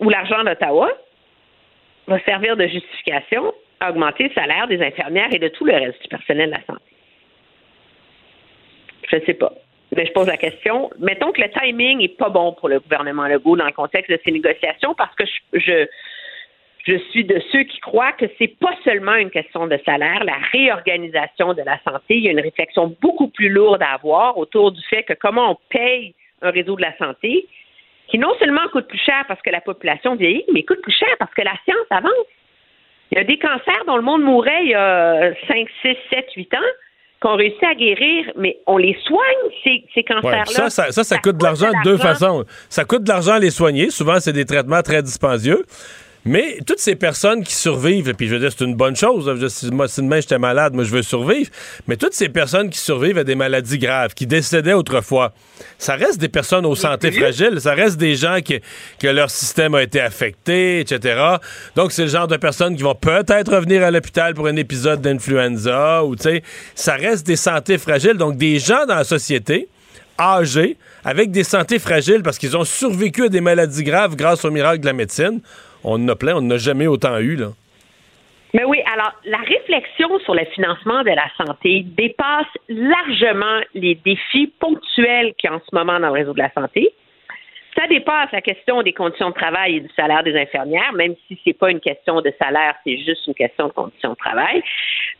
où 0.00 0.10
l'argent 0.10 0.44
d'Ottawa 0.44 0.90
va 2.06 2.20
servir 2.24 2.56
de 2.56 2.66
justification 2.66 3.54
à 3.80 3.90
augmenter 3.90 4.24
le 4.24 4.34
salaire 4.34 4.68
des 4.68 4.82
infirmières 4.82 5.32
et 5.32 5.38
de 5.38 5.48
tout 5.48 5.64
le 5.64 5.72
reste 5.72 6.00
du 6.02 6.08
personnel 6.08 6.50
de 6.50 6.56
la 6.56 6.64
santé? 6.66 6.92
Je 9.10 9.16
ne 9.16 9.20
sais 9.22 9.34
pas 9.34 9.52
mais 9.96 10.06
je 10.06 10.12
pose 10.12 10.26
la 10.26 10.36
question. 10.36 10.90
Mettons 10.98 11.32
que 11.32 11.40
le 11.40 11.50
timing 11.50 12.02
est 12.02 12.16
pas 12.16 12.30
bon 12.30 12.52
pour 12.52 12.68
le 12.68 12.80
gouvernement 12.80 13.26
Legault 13.26 13.56
dans 13.56 13.66
le 13.66 13.72
contexte 13.72 14.10
de 14.10 14.18
ces 14.24 14.32
négociations 14.32 14.94
parce 14.94 15.14
que 15.14 15.24
je, 15.52 15.86
je, 16.86 16.98
suis 17.10 17.24
de 17.24 17.40
ceux 17.52 17.64
qui 17.64 17.78
croient 17.80 18.12
que 18.12 18.26
c'est 18.38 18.58
pas 18.58 18.74
seulement 18.84 19.14
une 19.14 19.30
question 19.30 19.66
de 19.66 19.78
salaire, 19.84 20.24
la 20.24 20.38
réorganisation 20.52 21.52
de 21.52 21.62
la 21.62 21.78
santé. 21.84 22.16
Il 22.16 22.24
y 22.24 22.28
a 22.28 22.32
une 22.32 22.40
réflexion 22.40 22.96
beaucoup 23.00 23.28
plus 23.28 23.50
lourde 23.50 23.82
à 23.82 23.94
avoir 23.94 24.38
autour 24.38 24.72
du 24.72 24.82
fait 24.82 25.02
que 25.02 25.14
comment 25.14 25.52
on 25.52 25.58
paye 25.68 26.14
un 26.40 26.50
réseau 26.50 26.76
de 26.76 26.82
la 26.82 26.96
santé 26.96 27.46
qui 28.08 28.18
non 28.18 28.34
seulement 28.38 28.68
coûte 28.72 28.88
plus 28.88 28.98
cher 28.98 29.24
parce 29.28 29.40
que 29.42 29.50
la 29.50 29.60
population 29.60 30.16
vieillit, 30.16 30.44
mais 30.52 30.62
coûte 30.64 30.82
plus 30.82 30.92
cher 30.92 31.14
parce 31.18 31.32
que 31.34 31.42
la 31.42 31.54
science 31.64 31.86
avance. 31.90 32.26
Il 33.10 33.18
y 33.18 33.20
a 33.20 33.24
des 33.24 33.38
cancers 33.38 33.84
dont 33.86 33.96
le 33.96 34.02
monde 34.02 34.22
mourait 34.22 34.64
il 34.64 34.70
y 34.70 34.74
a 34.74 35.34
5, 35.46 35.68
6, 35.82 35.96
7, 36.10 36.32
8 36.34 36.54
ans 36.54 36.58
qu'on 37.22 37.36
réussit 37.36 37.62
à 37.62 37.74
guérir, 37.74 38.32
mais 38.36 38.58
on 38.66 38.76
les 38.76 38.96
soigne, 39.06 39.52
ces, 39.62 39.84
ces 39.94 40.02
cancers-là. 40.02 40.44
ça, 40.44 40.70
ça, 40.70 40.90
ça, 40.90 41.04
ça, 41.04 41.18
coûte 41.18 41.36
de 41.36 41.44
l'argent 41.44 41.68
de 41.68 41.84
deux 41.84 41.96
façons. 41.96 42.44
Ça 42.68 42.84
coûte 42.84 43.04
de 43.04 43.08
l'argent 43.08 43.34
à 43.34 43.38
les 43.38 43.50
soigner. 43.50 43.90
Souvent, 43.90 44.18
c'est 44.18 44.32
des 44.32 44.44
traitements 44.44 44.82
très 44.82 45.02
dispendieux. 45.02 45.64
Mais 46.24 46.58
toutes 46.66 46.78
ces 46.78 46.94
personnes 46.94 47.42
qui 47.42 47.54
survivent, 47.54 48.14
puis 48.14 48.28
je 48.28 48.34
veux 48.34 48.40
dire, 48.40 48.50
c'est 48.56 48.64
une 48.64 48.76
bonne 48.76 48.94
chose. 48.94 49.48
si, 49.48 49.70
moi, 49.72 49.88
si 49.88 50.02
demain 50.02 50.20
j'étais 50.20 50.38
malade, 50.38 50.72
moi, 50.72 50.84
je 50.84 50.90
veux 50.90 51.02
survivre. 51.02 51.50
Mais 51.88 51.96
toutes 51.96 52.14
ces 52.14 52.28
personnes 52.28 52.70
qui 52.70 52.78
survivent 52.78 53.18
à 53.18 53.24
des 53.24 53.34
maladies 53.34 53.78
graves, 53.78 54.14
qui 54.14 54.26
décédaient 54.26 54.72
autrefois, 54.72 55.32
ça 55.78 55.96
reste 55.96 56.18
des 56.18 56.28
personnes 56.28 56.64
aux 56.64 56.76
santé 56.76 57.10
fragiles. 57.10 57.60
Ça 57.60 57.74
reste 57.74 57.96
des 57.96 58.14
gens 58.14 58.38
qui, 58.40 58.60
que 59.00 59.08
leur 59.08 59.30
système 59.30 59.74
a 59.74 59.82
été 59.82 60.00
affecté, 60.00 60.78
etc. 60.78 61.20
Donc, 61.74 61.90
c'est 61.90 62.02
le 62.02 62.08
genre 62.08 62.28
de 62.28 62.36
personnes 62.36 62.76
qui 62.76 62.84
vont 62.84 62.94
peut-être 62.94 63.56
revenir 63.56 63.82
à 63.82 63.90
l'hôpital 63.90 64.34
pour 64.34 64.46
un 64.46 64.56
épisode 64.56 65.00
d'influenza 65.00 66.04
ou, 66.04 66.14
tu 66.14 66.22
sais, 66.22 66.42
ça 66.76 66.94
reste 66.94 67.26
des 67.26 67.36
santé 67.36 67.78
fragiles. 67.78 68.16
Donc, 68.16 68.36
des 68.36 68.60
gens 68.60 68.86
dans 68.86 68.94
la 68.94 69.04
société 69.04 69.68
âgés, 70.20 70.76
avec 71.04 71.32
des 71.32 71.42
santé 71.42 71.80
fragiles 71.80 72.22
parce 72.22 72.38
qu'ils 72.38 72.56
ont 72.56 72.64
survécu 72.64 73.24
à 73.24 73.28
des 73.28 73.40
maladies 73.40 73.82
graves 73.82 74.14
grâce 74.14 74.44
au 74.44 74.52
miracle 74.52 74.80
de 74.80 74.86
la 74.86 74.92
médecine 74.92 75.40
on 75.84 75.94
en 75.94 76.08
a 76.08 76.16
plein, 76.16 76.36
on 76.36 76.42
n'a 76.42 76.58
jamais 76.58 76.86
autant 76.86 77.18
eu, 77.18 77.36
là. 77.36 77.48
Mais 78.54 78.64
oui, 78.64 78.82
alors 78.92 79.14
la 79.24 79.38
réflexion 79.38 80.18
sur 80.20 80.34
le 80.34 80.44
financement 80.54 81.02
de 81.02 81.10
la 81.10 81.26
santé 81.38 81.84
dépasse 81.86 82.52
largement 82.68 83.60
les 83.74 83.94
défis 83.94 84.52
ponctuels 84.60 85.32
qu'il 85.38 85.48
y 85.48 85.52
a 85.52 85.56
en 85.56 85.60
ce 85.60 85.74
moment 85.74 85.98
dans 85.98 86.08
le 86.08 86.12
réseau 86.12 86.34
de 86.34 86.38
la 86.38 86.52
santé. 86.52 86.92
Ça 87.78 87.86
dépasse 87.86 88.30
la 88.32 88.42
question 88.42 88.82
des 88.82 88.92
conditions 88.92 89.30
de 89.30 89.34
travail 89.34 89.76
et 89.76 89.80
du 89.80 89.88
salaire 89.96 90.22
des 90.22 90.38
infirmières, 90.38 90.92
même 90.92 91.14
si 91.26 91.40
c'est 91.42 91.54
pas 91.54 91.70
une 91.70 91.80
question 91.80 92.20
de 92.20 92.30
salaire, 92.38 92.74
c'est 92.84 92.98
juste 92.98 93.26
une 93.26 93.34
question 93.34 93.68
de 93.68 93.72
conditions 93.72 94.10
de 94.10 94.16
travail. 94.16 94.62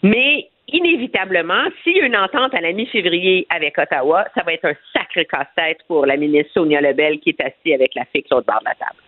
Mais 0.02 0.48
inévitablement, 0.68 1.64
s'il 1.82 1.96
y 1.96 2.02
a 2.02 2.06
une 2.06 2.16
entente 2.16 2.54
à 2.54 2.60
la 2.60 2.72
mi-février 2.72 3.46
avec 3.48 3.78
Ottawa, 3.78 4.26
ça 4.34 4.42
va 4.42 4.52
être 4.52 4.66
un 4.66 4.74
sacré 4.92 5.24
casse-tête 5.24 5.78
pour 5.88 6.04
la 6.04 6.18
ministre 6.18 6.52
Sonia 6.52 6.82
Lebel 6.82 7.20
qui 7.20 7.30
est 7.30 7.40
assise 7.40 7.74
avec 7.74 7.94
la 7.94 8.04
fille 8.12 8.24
l'autre 8.30 8.46
bord 8.46 8.60
de 8.60 8.66
la 8.66 8.74
table. 8.74 9.01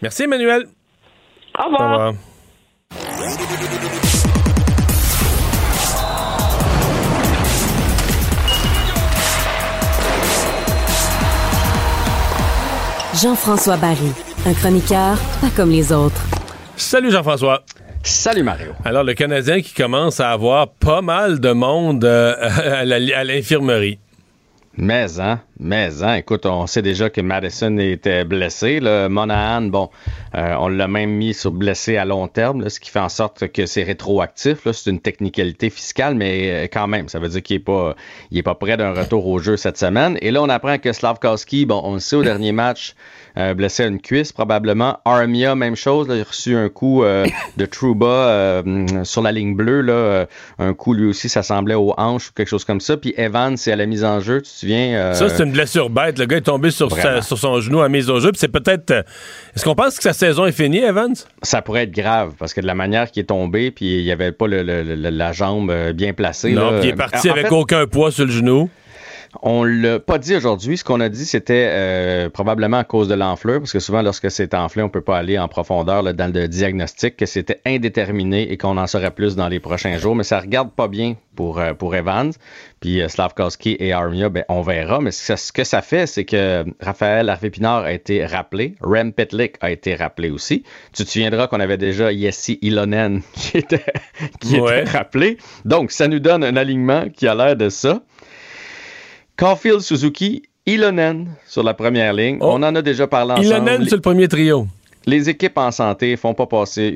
Merci, 0.00 0.24
Emmanuel. 0.24 0.66
Au 1.58 1.64
revoir. 1.64 2.12
Jean-François 13.20 13.76
Barry, 13.76 14.12
un 14.46 14.54
chroniqueur 14.54 15.18
pas 15.40 15.48
comme 15.56 15.70
les 15.70 15.92
autres. 15.92 16.22
Salut 16.76 17.10
Jean-François. 17.10 17.64
Salut 18.04 18.44
Mario. 18.44 18.72
Alors 18.84 19.02
le 19.02 19.14
Canadien 19.14 19.60
qui 19.60 19.74
commence 19.74 20.20
à 20.20 20.30
avoir 20.30 20.68
pas 20.68 21.02
mal 21.02 21.40
de 21.40 21.50
monde 21.50 22.04
euh, 22.04 22.34
à 23.16 23.24
l'infirmerie. 23.24 23.98
Mais, 24.80 25.18
hein, 25.18 25.40
mais, 25.58 26.04
hein, 26.04 26.14
écoute, 26.14 26.46
on 26.46 26.68
sait 26.68 26.82
déjà 26.82 27.10
que 27.10 27.20
Madison 27.20 27.76
était 27.78 28.24
blessé. 28.24 28.78
Le 28.78 29.08
Monahan, 29.08 29.62
bon, 29.62 29.90
euh, 30.36 30.54
on 30.60 30.68
l'a 30.68 30.86
même 30.86 31.10
mis 31.10 31.34
sur 31.34 31.50
blessé 31.50 31.96
à 31.96 32.04
long 32.04 32.28
terme, 32.28 32.68
ce 32.68 32.78
qui 32.78 32.90
fait 32.90 33.00
en 33.00 33.08
sorte 33.08 33.48
que 33.48 33.66
c'est 33.66 33.82
rétroactif. 33.82 34.70
C'est 34.70 34.88
une 34.88 35.00
technicalité 35.00 35.68
fiscale, 35.68 36.14
mais 36.14 36.50
euh, 36.52 36.66
quand 36.72 36.86
même, 36.86 37.08
ça 37.08 37.18
veut 37.18 37.28
dire 37.28 37.42
qu'il 37.42 37.56
n'est 37.56 37.64
pas, 37.64 37.96
il 38.30 38.40
pas 38.44 38.54
prêt 38.54 38.76
d'un 38.76 38.92
retour 38.92 39.26
au 39.26 39.40
jeu 39.40 39.56
cette 39.56 39.78
semaine. 39.78 40.16
Et 40.22 40.30
là, 40.30 40.44
on 40.44 40.48
apprend 40.48 40.78
que 40.78 40.92
Slavkowski, 40.92 41.66
bon, 41.66 41.80
on 41.82 41.94
le 41.94 41.98
sait 41.98 42.14
au 42.14 42.22
dernier 42.22 42.52
match, 42.52 42.94
euh, 43.38 43.54
blessé 43.54 43.84
à 43.84 43.86
une 43.86 44.00
cuisse 44.00 44.32
probablement. 44.32 44.98
Armia, 45.04 45.54
même 45.54 45.76
chose, 45.76 46.08
il 46.10 46.20
a 46.20 46.24
reçu 46.24 46.56
un 46.56 46.68
coup 46.68 47.02
de 47.04 47.66
Trouba 47.66 48.62
sur 49.04 49.22
la 49.22 49.32
ligne 49.32 49.54
bleue, 49.54 49.80
là, 49.80 50.26
un 50.58 50.74
coup 50.74 50.94
lui 50.94 51.06
aussi, 51.06 51.28
ça 51.28 51.42
semblait 51.42 51.74
aux 51.74 51.94
hanches 51.96 52.28
ou 52.28 52.32
quelque 52.34 52.48
chose 52.48 52.64
comme 52.64 52.80
ça. 52.80 52.96
Puis 52.96 53.14
Evans, 53.16 53.56
c'est 53.56 53.72
à 53.72 53.76
la 53.76 53.86
mise 53.86 54.04
en 54.04 54.20
jeu, 54.20 54.42
tu 54.42 54.50
te 54.50 54.56
souviens? 54.56 55.14
Ça, 55.14 55.28
c'est 55.28 55.42
une 55.42 55.52
blessure 55.52 55.90
bête. 55.90 56.18
Le 56.18 56.26
gars 56.26 56.38
est 56.38 56.42
tombé 56.42 56.70
sur, 56.70 56.90
sur 57.22 57.38
son 57.38 57.60
genou 57.60 57.80
à 57.80 57.88
mise 57.88 58.10
au 58.10 58.20
jeu. 58.20 58.32
Puis 58.32 58.40
c'est 58.40 58.48
peut-être. 58.48 58.90
Est-ce 58.90 59.64
qu'on 59.64 59.74
pense 59.74 59.96
que 59.96 60.02
sa 60.02 60.12
saison 60.12 60.46
est 60.46 60.52
finie, 60.52 60.78
Evans? 60.78 61.14
Ça 61.42 61.62
pourrait 61.62 61.84
être 61.84 61.92
grave 61.92 62.32
parce 62.38 62.54
que 62.54 62.60
de 62.60 62.66
la 62.66 62.74
manière 62.74 63.10
qu'il 63.10 63.22
est 63.22 63.26
tombé, 63.26 63.70
puis 63.70 63.98
il 63.98 64.04
n'y 64.04 64.12
avait 64.12 64.32
pas 64.32 64.46
la 64.48 65.32
jambe 65.32 65.72
bien 65.92 66.12
placée. 66.12 66.52
Non, 66.52 66.80
puis 66.80 66.88
il 66.88 66.92
est 66.92 66.96
parti 66.96 67.30
avec 67.30 67.52
aucun 67.52 67.86
poids 67.86 68.10
sur 68.10 68.24
le 68.24 68.32
genou. 68.32 68.68
On 69.42 69.62
l'a 69.64 69.98
pas 70.00 70.18
dit 70.18 70.34
aujourd'hui. 70.34 70.78
Ce 70.78 70.84
qu'on 70.84 71.00
a 71.00 71.08
dit, 71.08 71.26
c'était 71.26 71.68
euh, 71.70 72.30
probablement 72.30 72.78
à 72.78 72.84
cause 72.84 73.08
de 73.08 73.14
l'enflure, 73.14 73.58
parce 73.58 73.72
que 73.72 73.80
souvent, 73.80 74.02
lorsque 74.02 74.30
c'est 74.30 74.54
enflé, 74.54 74.82
on 74.82 74.88
peut 74.88 75.02
pas 75.02 75.18
aller 75.18 75.38
en 75.38 75.48
profondeur 75.48 76.02
là, 76.02 76.12
dans 76.12 76.32
le 76.32 76.48
diagnostic, 76.48 77.16
que 77.16 77.26
c'était 77.26 77.60
indéterminé 77.66 78.50
et 78.50 78.56
qu'on 78.56 78.76
en 78.76 78.86
saurait 78.86 79.10
plus 79.10 79.36
dans 79.36 79.48
les 79.48 79.60
prochains 79.60 79.98
jours. 79.98 80.16
Mais 80.16 80.24
ça 80.24 80.40
regarde 80.40 80.70
pas 80.70 80.88
bien 80.88 81.16
pour, 81.36 81.60
euh, 81.60 81.74
pour 81.74 81.94
Evans. 81.94 82.32
Puis 82.80 83.02
euh, 83.02 83.08
Slavkowski 83.08 83.76
et 83.78 83.92
Armia, 83.92 84.28
ben, 84.28 84.44
on 84.48 84.62
verra. 84.62 85.00
Mais 85.00 85.10
ce, 85.10 85.52
que 85.52 85.64
ça 85.64 85.82
fait, 85.82 86.06
c'est 86.06 86.24
que 86.24 86.64
Raphaël 86.80 87.28
Harvey-Pinard 87.28 87.84
a 87.84 87.92
été 87.92 88.24
rappelé. 88.24 88.74
Rem 88.80 89.12
Petlik 89.12 89.56
a 89.60 89.70
été 89.70 89.94
rappelé 89.94 90.30
aussi. 90.30 90.64
Tu 90.92 91.04
te 91.04 91.10
souviendras 91.10 91.48
qu'on 91.48 91.60
avait 91.60 91.76
déjà 91.76 92.12
Yessi 92.12 92.58
Ilonen 92.62 93.22
qui 93.34 93.58
était, 93.58 93.84
qui 94.40 94.56
était 94.56 94.84
rappelé. 94.84 95.36
Donc, 95.64 95.90
ça 95.90 96.08
nous 96.08 96.18
donne 96.18 96.42
un 96.42 96.56
alignement 96.56 97.08
qui 97.10 97.28
a 97.28 97.34
l'air 97.34 97.56
de 97.56 97.68
ça. 97.68 98.02
Caulfield, 99.38 99.80
Suzuki, 99.82 100.42
Ilonen 100.66 101.28
sur 101.46 101.62
la 101.62 101.72
première 101.72 102.12
ligne. 102.12 102.38
On 102.40 102.60
en 102.64 102.74
a 102.74 102.82
déjà 102.82 103.06
parlé 103.06 103.34
ensemble. 103.34 103.46
Ilonen 103.46 103.86
sur 103.86 103.96
le 103.96 104.02
premier 104.02 104.26
trio. 104.26 104.66
Les 105.06 105.28
équipes 105.30 105.56
en 105.56 105.70
santé 105.70 106.16
font 106.16 106.34
pas 106.34 106.46
passer 106.46 106.92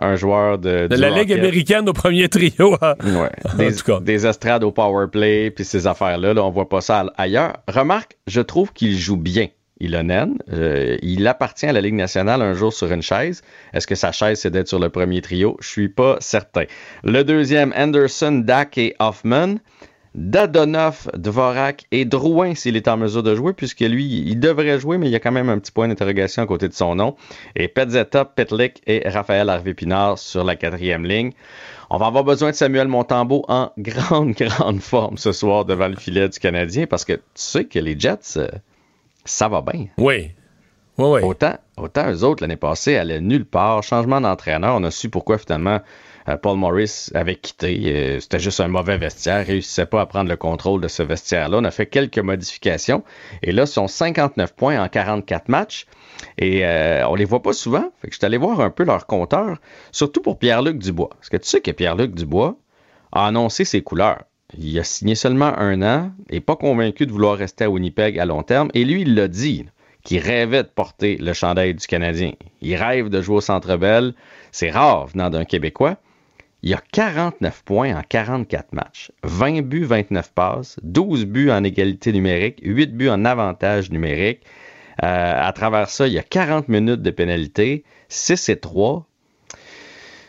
un, 0.00 0.14
joueur 0.14 0.58
de, 0.58 0.86
de 0.86 0.94
la 0.94 1.10
Ligue 1.10 1.32
américaine 1.32 1.88
au 1.88 1.92
premier 1.92 2.28
trio. 2.28 2.76
Hein. 2.80 2.94
Ouais. 3.04 3.30
Des, 3.58 3.72
des, 4.00 4.26
estrades 4.26 4.62
au 4.62 4.70
power 4.70 5.08
play, 5.08 5.50
puis 5.50 5.64
ces 5.64 5.88
affaires-là, 5.88 6.32
là, 6.34 6.44
on 6.44 6.50
voit 6.50 6.68
pas 6.68 6.80
ça 6.80 7.04
ailleurs. 7.18 7.58
Remarque, 7.68 8.16
je 8.28 8.40
trouve 8.40 8.72
qu'il 8.72 8.96
joue 8.96 9.16
bien. 9.16 9.48
Ilonen. 9.80 10.38
Euh, 10.52 10.96
il 11.02 11.26
appartient 11.26 11.66
à 11.66 11.72
la 11.72 11.80
Ligue 11.80 11.94
nationale 11.94 12.40
un 12.40 12.54
jour 12.54 12.72
sur 12.72 12.92
une 12.92 13.02
chaise. 13.02 13.42
Est-ce 13.74 13.88
que 13.88 13.96
sa 13.96 14.12
chaise, 14.12 14.38
c'est 14.38 14.50
d'être 14.50 14.68
sur 14.68 14.78
le 14.78 14.88
premier 14.88 15.20
trio? 15.20 15.56
Je 15.60 15.66
suis 15.66 15.88
pas 15.88 16.16
certain. 16.20 16.64
Le 17.02 17.24
deuxième, 17.24 17.74
Anderson, 17.76 18.42
Dak 18.44 18.78
et 18.78 18.94
Hoffman. 19.00 19.56
Dadonov, 20.14 21.10
Dvorak 21.14 21.86
et 21.90 22.04
Drouin 22.04 22.54
s'il 22.54 22.76
est 22.76 22.88
en 22.88 22.96
mesure 22.98 23.22
de 23.22 23.34
jouer, 23.34 23.54
puisque 23.54 23.80
lui, 23.80 24.04
il 24.26 24.38
devrait 24.38 24.78
jouer, 24.78 24.98
mais 24.98 25.06
il 25.06 25.12
y 25.12 25.16
a 25.16 25.20
quand 25.20 25.32
même 25.32 25.48
un 25.48 25.58
petit 25.58 25.72
point 25.72 25.88
d'interrogation 25.88 26.42
à 26.42 26.46
côté 26.46 26.68
de 26.68 26.74
son 26.74 26.94
nom. 26.94 27.16
Et 27.56 27.68
Petzetta, 27.68 28.24
Petlik 28.24 28.82
et 28.86 29.08
Raphaël 29.08 29.48
Harvey-Pinard 29.48 30.18
sur 30.18 30.44
la 30.44 30.56
quatrième 30.56 31.06
ligne. 31.06 31.32
On 31.88 31.96
va 31.96 32.06
avoir 32.06 32.24
besoin 32.24 32.50
de 32.50 32.56
Samuel 32.56 32.88
Montambeau 32.88 33.44
en 33.48 33.70
grande, 33.78 34.32
grande 34.32 34.80
forme 34.80 35.16
ce 35.16 35.32
soir 35.32 35.64
devant 35.64 35.88
le 35.88 35.96
filet 35.96 36.28
du 36.28 36.38
Canadien, 36.38 36.86
parce 36.86 37.04
que 37.04 37.14
tu 37.14 37.20
sais 37.34 37.64
que 37.64 37.78
les 37.78 37.98
Jets, 37.98 38.36
euh, 38.36 38.48
ça 39.24 39.48
va 39.48 39.62
bien. 39.62 39.86
Oui. 39.96 40.32
Oui, 40.98 41.06
oui. 41.08 41.20
Autant, 41.22 41.56
autant 41.78 42.10
eux 42.10 42.22
autres, 42.22 42.42
l'année 42.42 42.56
passée, 42.56 42.96
allaient 42.96 43.20
nulle 43.20 43.46
part. 43.46 43.82
Changement 43.82 44.20
d'entraîneur, 44.20 44.76
on 44.76 44.84
a 44.84 44.90
su 44.90 45.08
pourquoi 45.08 45.38
finalement 45.38 45.80
Paul 46.40 46.56
Morris 46.56 47.08
avait 47.14 47.36
quitté. 47.36 47.80
Euh, 47.86 48.20
c'était 48.20 48.38
juste 48.38 48.60
un 48.60 48.68
mauvais 48.68 48.98
vestiaire. 48.98 49.42
Il 49.42 49.52
réussissait 49.52 49.86
pas 49.86 50.00
à 50.00 50.06
prendre 50.06 50.30
le 50.30 50.36
contrôle 50.36 50.80
de 50.80 50.88
ce 50.88 51.02
vestiaire-là. 51.02 51.58
On 51.58 51.64
a 51.64 51.70
fait 51.70 51.86
quelques 51.86 52.18
modifications. 52.18 53.02
Et 53.42 53.52
là, 53.52 53.66
sont 53.66 53.88
59 53.88 54.54
points 54.54 54.82
en 54.82 54.88
44 54.88 55.48
matchs. 55.48 55.86
Et 56.38 56.64
euh, 56.64 57.06
on 57.08 57.14
les 57.14 57.24
voit 57.24 57.42
pas 57.42 57.52
souvent. 57.52 57.92
Je 58.04 58.16
suis 58.16 58.24
allé 58.24 58.36
voir 58.36 58.60
un 58.60 58.70
peu 58.70 58.84
leur 58.84 59.06
compteur, 59.06 59.58
surtout 59.90 60.22
pour 60.22 60.38
Pierre-Luc 60.38 60.78
Dubois. 60.78 61.10
Parce 61.10 61.28
que 61.28 61.36
tu 61.36 61.48
sais 61.48 61.60
que 61.60 61.70
Pierre-Luc 61.70 62.14
Dubois 62.14 62.56
a 63.12 63.26
annoncé 63.26 63.64
ses 63.64 63.82
couleurs. 63.82 64.22
Il 64.58 64.78
a 64.78 64.84
signé 64.84 65.14
seulement 65.14 65.58
un 65.58 65.82
an 65.82 66.12
et 66.28 66.40
pas 66.40 66.56
convaincu 66.56 67.06
de 67.06 67.12
vouloir 67.12 67.36
rester 67.36 67.64
à 67.64 67.70
Winnipeg 67.70 68.18
à 68.18 68.26
long 68.26 68.42
terme. 68.42 68.70
Et 68.74 68.84
lui, 68.84 69.02
il 69.02 69.14
l'a 69.14 69.28
dit, 69.28 69.64
qu'il 70.04 70.18
rêvait 70.18 70.62
de 70.62 70.68
porter 70.68 71.16
le 71.16 71.32
chandail 71.32 71.74
du 71.74 71.86
Canadien. 71.86 72.32
Il 72.60 72.74
rêve 72.76 73.08
de 73.08 73.20
jouer 73.22 73.36
au 73.36 73.40
Centre 73.40 73.76
Bell. 73.76 74.14
C'est 74.50 74.70
rare 74.70 75.06
venant 75.06 75.30
d'un 75.30 75.44
Québécois. 75.44 75.96
Il 76.64 76.70
y 76.70 76.74
a 76.74 76.80
49 76.92 77.62
points 77.64 77.96
en 77.96 78.02
44 78.08 78.72
matchs, 78.72 79.10
20 79.24 79.62
buts, 79.62 79.84
29 79.84 80.32
passes, 80.32 80.76
12 80.84 81.26
buts 81.26 81.50
en 81.50 81.64
égalité 81.64 82.12
numérique, 82.12 82.60
8 82.62 82.96
buts 82.96 83.08
en 83.08 83.24
avantage 83.24 83.90
numérique. 83.90 84.42
Euh, 85.02 85.32
à 85.36 85.52
travers 85.52 85.88
ça, 85.88 86.06
il 86.06 86.12
y 86.12 86.18
a 86.18 86.22
40 86.22 86.68
minutes 86.68 87.02
de 87.02 87.10
pénalité, 87.10 87.82
6 88.08 88.48
et 88.48 88.60
3. 88.60 89.04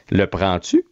Le 0.10 0.26
prends-tu? 0.26 0.86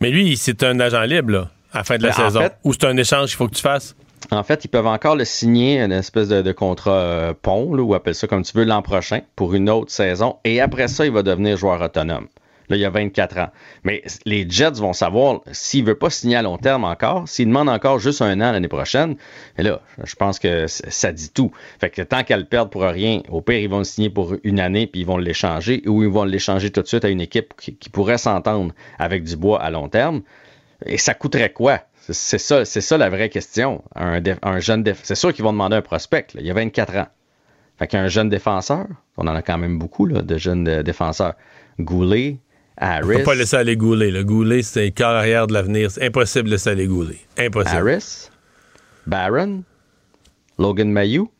Mais 0.00 0.10
lui, 0.10 0.36
c'est 0.36 0.62
un 0.62 0.78
agent 0.78 1.02
libre, 1.02 1.32
là, 1.32 1.50
à 1.72 1.78
la 1.78 1.84
fin 1.84 1.96
de 1.96 2.04
la 2.04 2.10
ben, 2.10 2.14
saison. 2.14 2.48
Ou 2.62 2.72
c'est 2.72 2.84
un 2.84 2.96
échange 2.96 3.30
qu'il 3.30 3.36
faut 3.38 3.48
que 3.48 3.54
tu 3.54 3.62
fasses? 3.62 3.96
En 4.30 4.44
fait, 4.44 4.64
ils 4.64 4.68
peuvent 4.68 4.86
encore 4.86 5.16
le 5.16 5.24
signer, 5.24 5.80
une 5.80 5.90
espèce 5.90 6.28
de, 6.28 6.52
contrat 6.52 6.92
euh, 6.92 7.34
pont, 7.34 7.76
ou 7.76 7.94
appelle 7.94 8.14
ça 8.14 8.28
comme 8.28 8.44
tu 8.44 8.56
veux, 8.56 8.64
l'an 8.64 8.82
prochain, 8.82 9.22
pour 9.34 9.54
une 9.54 9.68
autre 9.68 9.90
saison. 9.90 10.36
Et 10.44 10.60
après 10.60 10.86
ça, 10.86 11.04
il 11.04 11.10
va 11.10 11.24
devenir 11.24 11.56
joueur 11.56 11.80
autonome. 11.80 12.28
Il 12.76 12.80
y 12.80 12.84
a 12.84 12.90
24 12.90 13.38
ans. 13.38 13.48
Mais 13.84 14.02
les 14.24 14.48
Jets 14.48 14.72
vont 14.72 14.92
savoir 14.92 15.40
s'il 15.52 15.84
ne 15.84 15.88
veut 15.88 15.98
pas 15.98 16.10
signer 16.10 16.36
à 16.36 16.42
long 16.42 16.58
terme 16.58 16.84
encore, 16.84 17.28
s'il 17.28 17.48
demande 17.48 17.68
encore 17.68 17.98
juste 17.98 18.22
un 18.22 18.40
an 18.40 18.52
l'année 18.52 18.68
prochaine. 18.68 19.16
Et 19.58 19.62
là, 19.62 19.80
je 20.04 20.14
pense 20.14 20.38
que 20.38 20.66
ça 20.66 21.12
dit 21.12 21.30
tout. 21.30 21.52
Fait 21.80 21.90
que 21.90 22.02
tant 22.02 22.24
qu'elle 22.24 22.46
perd 22.46 22.70
pour 22.70 22.82
rien, 22.82 23.20
au 23.28 23.40
pire, 23.40 23.58
ils 23.58 23.68
vont 23.68 23.78
le 23.78 23.84
signer 23.84 24.10
pour 24.10 24.34
une 24.44 24.60
année 24.60 24.86
puis 24.86 25.02
ils 25.02 25.06
vont 25.06 25.18
l'échanger 25.18 25.82
ou 25.86 26.02
ils 26.02 26.08
vont 26.08 26.24
l'échanger 26.24 26.70
tout 26.70 26.82
de 26.82 26.86
suite 26.86 27.04
à 27.04 27.08
une 27.08 27.20
équipe 27.20 27.54
qui, 27.56 27.72
pourrait 27.92 28.18
s'entendre 28.18 28.72
avec 28.98 29.24
du 29.24 29.36
bois 29.36 29.60
à 29.62 29.70
long 29.70 29.88
terme. 29.88 30.22
Et 30.86 30.98
ça 30.98 31.14
coûterait 31.14 31.52
quoi? 31.52 31.80
C'est 32.08 32.38
ça, 32.38 32.64
c'est 32.64 32.80
ça 32.80 32.98
la 32.98 33.10
vraie 33.10 33.28
question. 33.28 33.84
Un, 33.94 34.20
un 34.42 34.58
jeune 34.58 34.84
c'est 35.02 35.14
sûr 35.14 35.32
qu'ils 35.32 35.44
vont 35.44 35.52
demander 35.52 35.76
un 35.76 35.82
prospect. 35.82 36.28
Il 36.34 36.44
y 36.44 36.50
a 36.50 36.54
24 36.54 36.96
ans. 36.96 37.06
Fait 37.78 37.86
qu'un 37.86 38.08
jeune 38.08 38.28
défenseur, 38.28 38.86
on 39.16 39.26
en 39.26 39.34
a 39.34 39.42
quand 39.42 39.58
même 39.58 39.78
beaucoup 39.78 40.08
de 40.08 40.38
jeunes 40.38 40.68
euh, 40.68 40.82
défenseurs. 40.82 41.34
Goulet, 41.80 42.38
Harris. 42.82 43.18
Peut 43.18 43.22
pas 43.22 43.34
laisser 43.34 43.56
aller 43.56 43.76
Goulet. 43.76 44.10
Le 44.10 44.24
Goulet, 44.24 44.62
c'est 44.62 44.86
un 44.86 44.90
carrière 44.90 45.46
de 45.46 45.52
l'avenir. 45.52 45.90
C'est 45.90 46.04
impossible 46.04 46.46
de 46.46 46.50
laisser 46.50 46.70
aller 46.70 46.86
Goulet. 46.86 47.18
Impossible. 47.38 47.76
Harris, 47.76 48.28
Barron, 49.06 49.62
Logan 50.58 50.90
Mayou. 50.90 51.30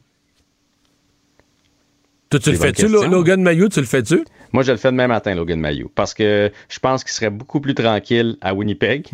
Toi, 2.31 2.41
tu 2.41 2.51
le 2.53 2.57
fais-tu, 2.57 2.89
Logan 2.89 3.43
Mayou? 3.43 3.69
Tu 3.69 3.81
le 3.81 3.87
fais-tu? 3.87 4.25
Moi, 4.53 4.63
je 4.63 4.73
le 4.73 4.79
fais 4.79 4.91
demain 4.91 5.09
matin, 5.09 5.35
Logan 5.35 5.59
Mayou, 5.59 5.91
parce 5.95 6.15
que 6.15 6.51
je 6.69 6.79
pense 6.79 7.05
qu'il 7.05 7.13
serait 7.13 7.31
beaucoup 7.31 7.61
plus 7.61 7.75
tranquille 7.75 8.37
à 8.41 8.55
Winnipeg. 8.55 9.09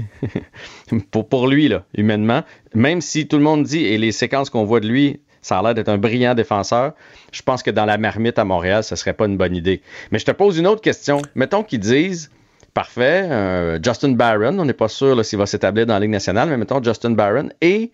pour, 1.10 1.28
pour 1.28 1.48
lui, 1.48 1.68
là, 1.68 1.84
humainement. 1.96 2.42
Même 2.74 3.00
si 3.00 3.26
tout 3.26 3.38
le 3.38 3.42
monde 3.42 3.62
dit, 3.64 3.84
et 3.84 3.98
les 3.98 4.12
séquences 4.12 4.50
qu'on 4.50 4.64
voit 4.64 4.80
de 4.80 4.88
lui, 4.88 5.20
ça 5.48 5.58
a 5.58 5.62
l'air 5.62 5.74
d'être 5.74 5.88
un 5.88 5.98
brillant 5.98 6.34
défenseur. 6.34 6.92
Je 7.32 7.42
pense 7.42 7.62
que 7.62 7.70
dans 7.70 7.86
la 7.86 7.98
marmite 7.98 8.38
à 8.38 8.44
Montréal, 8.44 8.84
ce 8.84 8.94
serait 8.96 9.14
pas 9.14 9.26
une 9.26 9.36
bonne 9.36 9.56
idée. 9.56 9.80
Mais 10.10 10.18
je 10.18 10.26
te 10.26 10.30
pose 10.30 10.58
une 10.58 10.66
autre 10.66 10.82
question. 10.82 11.22
Mettons 11.34 11.62
qu'ils 11.62 11.80
disent, 11.80 12.30
parfait, 12.74 13.26
euh, 13.30 13.78
Justin 13.82 14.12
Barron, 14.12 14.58
on 14.58 14.64
n'est 14.64 14.72
pas 14.72 14.88
sûr 14.88 15.24
s'il 15.24 15.38
va 15.38 15.46
s'établir 15.46 15.86
dans 15.86 15.94
la 15.94 16.00
Ligue 16.00 16.10
nationale, 16.10 16.48
mais 16.50 16.58
mettons 16.58 16.82
Justin 16.82 17.10
Barron 17.10 17.48
et 17.60 17.90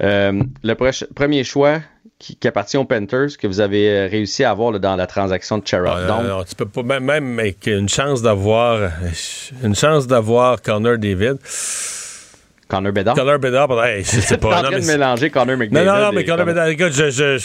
euh, 0.00 0.42
le 0.62 0.74
premier 1.14 1.44
choix 1.44 1.80
qui, 2.18 2.38
appartient 2.46 2.76
aux 2.76 2.84
Panthers 2.84 3.36
que 3.36 3.48
vous 3.48 3.60
avez 3.60 3.90
euh, 3.90 4.06
réussi 4.08 4.44
à 4.44 4.50
avoir 4.50 4.78
dans 4.78 4.94
la 4.94 5.08
transaction 5.08 5.58
de 5.58 5.66
Cherub. 5.66 6.08
Ah, 6.08 6.44
tu 6.48 6.54
peux 6.54 6.66
pas 6.66 6.84
même, 6.84 7.04
même 7.04 7.38
avec 7.40 7.66
une 7.66 7.88
chance 7.88 8.22
d'avoir 8.22 8.92
une 9.64 9.74
chance 9.74 10.06
d'avoir 10.06 10.62
Connor 10.62 10.98
David. 10.98 11.38
Connor 12.72 12.92
Bedard. 12.92 13.14
Connor 13.14 13.38
Bedard, 13.38 13.84
hey, 13.84 14.02
je 14.02 14.20
sais 14.20 14.38
pas. 14.38 14.60
en 14.60 14.62
train 14.62 14.80
de 14.80 14.86
mélanger 14.86 15.28
Connor 15.28 15.58
McDavid. 15.58 15.86
Non, 15.86 15.94
non, 15.94 16.00
non, 16.06 16.12
mais 16.12 16.24
Connor 16.24 16.46
Bedard, 16.46 16.68
écoute, 16.68 16.92
je, 16.92 17.10
je, 17.10 17.38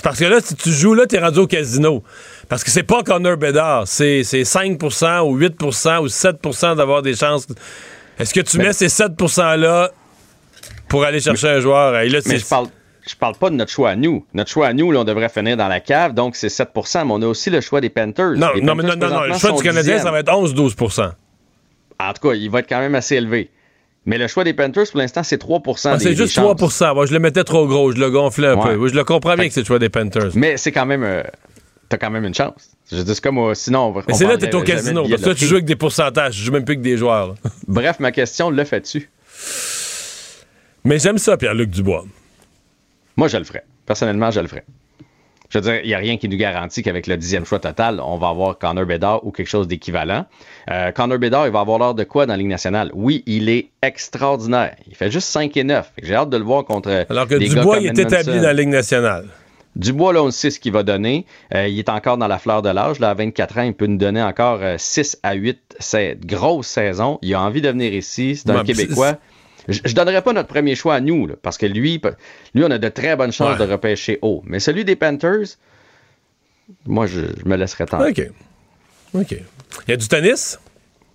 Parce 0.00 0.16
que 0.20 0.26
là, 0.26 0.38
si 0.40 0.54
tu 0.54 0.70
joues 0.70 0.94
là, 0.94 1.06
t'es 1.06 1.18
rendu 1.18 1.40
au 1.40 1.48
casino. 1.48 2.04
Parce 2.48 2.62
que 2.62 2.70
c'est 2.70 2.84
pas 2.84 3.02
Connor 3.02 3.36
Bedard, 3.36 3.88
c'est 3.88 4.20
5% 4.22 5.22
ou 5.28 5.36
8% 5.36 5.98
ou 5.98 6.06
7% 6.06 6.76
d'avoir 6.76 7.02
des 7.02 7.16
chances. 7.16 7.48
Est-ce 8.16 8.32
que 8.32 8.40
tu 8.40 8.58
mets 8.58 8.72
ces 8.72 8.88
7 8.88 9.12
%-là 9.12 9.90
pour 10.88 11.04
aller 11.04 11.18
chercher 11.18 11.48
un 11.48 11.60
joueur? 11.60 11.92
mais 11.92 12.08
je 12.08 12.46
parle, 12.46 12.68
je 13.08 13.16
parle 13.16 13.34
pas 13.34 13.50
de 13.50 13.56
notre 13.56 13.72
choix 13.72 13.90
à 13.90 13.96
nous. 13.96 14.24
Notre 14.34 14.50
choix 14.52 14.68
à 14.68 14.72
nous, 14.72 14.92
là, 14.92 15.00
on 15.00 15.04
devrait 15.04 15.30
finir 15.30 15.56
dans 15.56 15.68
la 15.68 15.80
cave, 15.80 16.14
donc 16.14 16.36
c'est 16.36 16.46
7% 16.46 17.06
mais 17.06 17.12
on 17.12 17.22
a 17.22 17.26
aussi 17.26 17.50
le 17.50 17.60
choix 17.60 17.80
des 17.80 17.90
Panthers. 17.90 18.36
Non, 18.36 18.50
non, 18.62 18.76
mais 18.76 18.84
non, 18.84 18.94
non, 18.94 19.08
non, 19.08 19.22
le 19.22 19.34
choix 19.34 19.50
du 19.50 19.64
Canadien, 19.64 19.98
ça 19.98 20.12
va 20.12 20.20
être 20.20 20.32
11-12% 20.32 21.10
En 21.98 22.12
tout 22.12 22.28
cas, 22.28 22.34
il 22.34 22.48
va 22.48 22.60
être 22.60 22.68
quand 22.68 22.78
même 22.78 22.94
assez 22.94 23.16
élevé. 23.16 23.50
Mais 24.08 24.16
le 24.16 24.26
choix 24.26 24.42
des 24.42 24.54
Panthers, 24.54 24.90
pour 24.90 25.00
l'instant, 25.00 25.22
c'est 25.22 25.36
3 25.36 25.60
ah, 25.84 25.98
C'est 25.98 26.16
juste 26.16 26.34
3 26.34 26.94
Moi, 26.94 27.04
je 27.04 27.12
le 27.12 27.18
mettais 27.18 27.44
trop 27.44 27.66
gros. 27.66 27.92
Je 27.92 28.00
le 28.00 28.10
gonflais 28.10 28.48
un 28.48 28.56
peu. 28.56 28.88
Je 28.88 28.94
le 28.94 29.04
comprends 29.04 29.34
bien 29.34 29.46
que 29.46 29.52
c'est 29.52 29.60
le 29.60 29.66
choix 29.66 29.78
des 29.78 29.90
Panthers. 29.90 30.30
Mais 30.34 30.56
c'est 30.56 30.72
quand 30.72 30.86
même. 30.86 31.04
Euh, 31.04 31.22
t'as 31.90 31.98
quand 31.98 32.10
même 32.10 32.24
une 32.24 32.34
chance. 32.34 32.70
Je 32.90 33.02
dis, 33.02 33.20
comme 33.20 33.36
euh, 33.36 33.52
sinon. 33.52 33.94
Mais 34.08 34.14
c'est 34.14 34.24
là 34.24 34.38
que 34.38 34.46
t'es 34.46 34.54
au 34.54 34.62
casino. 34.62 35.06
Parce 35.06 35.20
que 35.20 35.28
là, 35.28 35.34
tu 35.34 35.44
joues 35.44 35.56
avec 35.56 35.66
des 35.66 35.76
pourcentages. 35.76 36.36
Tu 36.36 36.42
joues 36.42 36.52
même 36.52 36.64
plus 36.64 36.76
que 36.76 36.80
des 36.80 36.96
joueurs. 36.96 37.34
Bref, 37.68 38.00
ma 38.00 38.10
question, 38.10 38.48
le 38.48 38.64
fais-tu? 38.64 39.10
Mais 40.84 40.98
j'aime 40.98 41.18
ça, 41.18 41.36
Pierre-Luc 41.36 41.68
Dubois. 41.68 42.06
Moi, 43.14 43.28
je 43.28 43.36
le 43.36 43.44
ferais. 43.44 43.64
Personnellement, 43.84 44.30
je 44.30 44.40
le 44.40 44.48
ferais. 44.48 44.64
Je 45.50 45.58
veux 45.58 45.62
dire, 45.62 45.80
il 45.82 45.88
n'y 45.88 45.94
a 45.94 45.98
rien 45.98 46.18
qui 46.18 46.28
nous 46.28 46.36
garantit 46.36 46.82
qu'avec 46.82 47.06
le 47.06 47.16
dixième 47.16 47.46
choix 47.46 47.58
total, 47.58 48.00
on 48.04 48.18
va 48.18 48.28
avoir 48.28 48.58
Connor 48.58 48.84
Bedard 48.84 49.26
ou 49.26 49.30
quelque 49.30 49.48
chose 49.48 49.66
d'équivalent. 49.66 50.26
Euh, 50.70 50.92
Connor 50.92 51.18
Bedard, 51.18 51.46
il 51.46 51.52
va 51.52 51.60
avoir 51.60 51.78
l'air 51.78 51.94
de 51.94 52.04
quoi 52.04 52.26
dans 52.26 52.34
la 52.34 52.36
Ligue 52.36 52.48
nationale? 52.48 52.90
Oui, 52.94 53.22
il 53.26 53.48
est 53.48 53.70
extraordinaire. 53.82 54.76
Il 54.86 54.94
fait 54.94 55.10
juste 55.10 55.28
5 55.28 55.56
et 55.56 55.64
9. 55.64 55.92
J'ai 56.02 56.14
hâte 56.14 56.28
de 56.28 56.36
le 56.36 56.44
voir 56.44 56.64
contre. 56.64 57.06
Alors 57.08 57.26
que 57.26 57.36
Dubois, 57.36 57.78
il 57.78 57.86
est 57.86 57.98
établi 57.98 58.36
dans 58.36 58.42
la 58.42 58.52
Ligue 58.52 58.68
nationale. 58.68 59.26
Dubois, 59.74 60.12
là, 60.12 60.22
on 60.22 60.30
sait 60.30 60.50
ce 60.50 60.60
qu'il 60.60 60.72
va 60.72 60.82
donner. 60.82 61.24
Euh, 61.54 61.68
il 61.68 61.78
est 61.78 61.88
encore 61.88 62.18
dans 62.18 62.26
la 62.26 62.38
fleur 62.38 62.62
de 62.62 62.68
l'âge. 62.68 62.98
Là, 62.98 63.10
à 63.10 63.14
24 63.14 63.58
ans, 63.58 63.62
il 63.62 63.74
peut 63.74 63.86
nous 63.86 63.96
donner 63.96 64.22
encore 64.22 64.60
6 64.76 65.18
euh, 65.24 65.28
à 65.28 65.34
8 65.34 65.76
c'est 65.78 66.18
grosse 66.26 66.66
saison. 66.66 67.18
Il 67.22 67.32
a 67.34 67.40
envie 67.40 67.62
de 67.62 67.68
venir 67.68 67.94
ici. 67.94 68.36
C'est 68.36 68.50
un 68.50 68.64
Québécois. 68.64 69.18
Je, 69.68 69.80
ne 69.84 69.92
donnerais 69.92 70.22
pas 70.22 70.32
notre 70.32 70.48
premier 70.48 70.74
choix 70.74 70.94
à 70.94 71.00
nous, 71.00 71.28
parce 71.42 71.58
que 71.58 71.66
lui, 71.66 72.00
lui, 72.54 72.64
on 72.64 72.70
a 72.70 72.78
de 72.78 72.88
très 72.88 73.16
bonnes 73.16 73.32
chances 73.32 73.58
de 73.58 73.64
repêcher 73.64 74.18
haut. 74.22 74.42
Mais 74.46 74.60
celui 74.60 74.84
des 74.84 74.96
Panthers, 74.96 75.56
moi, 76.86 77.06
je, 77.06 77.20
me 77.44 77.56
laisserais 77.56 77.86
tenter. 77.86 78.30
OK. 79.12 79.20
OK. 79.20 79.32
Il 79.86 79.90
y 79.90 79.92
a 79.92 79.96
du 79.96 80.08
tennis? 80.08 80.58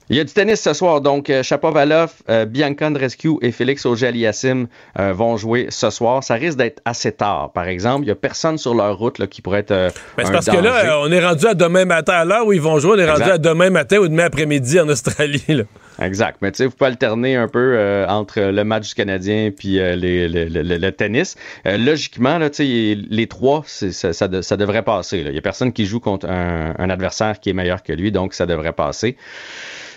Il 0.10 0.18
y 0.18 0.20
a 0.20 0.24
du 0.24 0.34
tennis 0.34 0.62
ce 0.62 0.74
soir, 0.74 1.00
donc 1.00 1.30
euh, 1.30 1.44
Chapovalov, 1.44 2.12
euh, 2.30 2.46
Bianca 2.46 2.90
Rescue 2.90 3.38
et 3.42 3.52
Félix 3.52 3.86
Auger-Aliassime 3.86 4.68
euh, 5.00 5.14
vont 5.14 5.38
jouer 5.38 5.68
ce 5.70 5.90
soir. 5.90 6.24
Ça 6.24 6.34
risque 6.34 6.58
d'être 6.58 6.82
assez 6.84 7.14
tard, 7.14 7.52
par 7.54 7.68
exemple. 7.68 8.02
Il 8.02 8.08
n'y 8.08 8.12
a 8.12 8.16
personne 8.16 8.58
sur 8.58 8.76
leur 8.76 8.98
route 8.98 9.18
là, 9.18 9.28
qui 9.28 9.42
pourrait 9.42 9.60
être. 9.60 9.72
Euh, 9.72 9.90
c'est 10.18 10.32
parce 10.32 10.46
que 10.48 10.58
là, 10.58 11.00
on 11.00 11.12
est 11.12 11.26
rendu 11.26 11.48
à 11.48 11.54
demain 11.54 11.86
matin 11.86 12.14
à 12.14 12.26
l'heure 12.26 12.46
où 12.46 12.52
ils 12.52 12.62
vont 12.62 12.80
jouer. 12.80 12.92
On 12.96 13.00
est 13.00 13.10
rendu 13.10 13.32
à 13.32 13.38
demain 13.38 13.70
matin 13.70 13.98
ou 14.00 14.08
demain 14.08 14.26
après-midi 14.26 14.80
en 14.80 14.90
Australie. 14.90 15.44
Là. 15.48 15.64
Exact. 16.02 16.38
Mais 16.42 16.52
tu 16.52 16.58
sais, 16.58 16.66
vous 16.66 16.72
pouvez 16.72 16.90
alterner 16.90 17.36
un 17.36 17.48
peu 17.48 18.06
entre 18.08 18.42
le 18.42 18.64
match 18.64 18.90
du 18.90 18.96
Canadien 18.96 19.52
puis 19.56 19.78
le 19.78 20.90
tennis. 20.92 21.36
logiquement, 21.66 22.38
là, 22.38 22.50
les 22.60 23.28
trois, 23.28 23.64
ça, 23.66 24.14
ça, 24.14 24.58
devrait 24.58 24.84
passer. 24.84 25.20
Il 25.20 25.32
n'y 25.32 25.38
a 25.38 25.42
personne 25.42 25.72
qui 25.72 25.86
joue 25.86 26.00
contre 26.00 26.28
un, 26.30 26.74
un 26.78 26.90
adversaire 26.90 27.40
qui 27.40 27.50
est 27.50 27.54
meilleur 27.54 27.84
que 27.84 27.94
lui, 27.94 28.12
donc 28.12 28.34
ça 28.34 28.46
devrait 28.46 28.74
passer. 28.74 29.18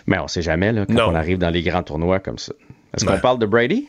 Mais 0.06 0.18
on 0.18 0.24
ne 0.24 0.28
sait 0.28 0.42
jamais 0.42 0.72
là, 0.72 0.86
quand 0.86 1.10
on 1.10 1.14
arrive 1.14 1.38
dans 1.38 1.50
les 1.50 1.62
grands 1.62 1.82
tournois 1.82 2.20
comme 2.20 2.38
ça. 2.38 2.52
Est-ce 2.94 3.04
qu'on 3.04 3.18
parle 3.18 3.38
de 3.38 3.46
Brady? 3.46 3.88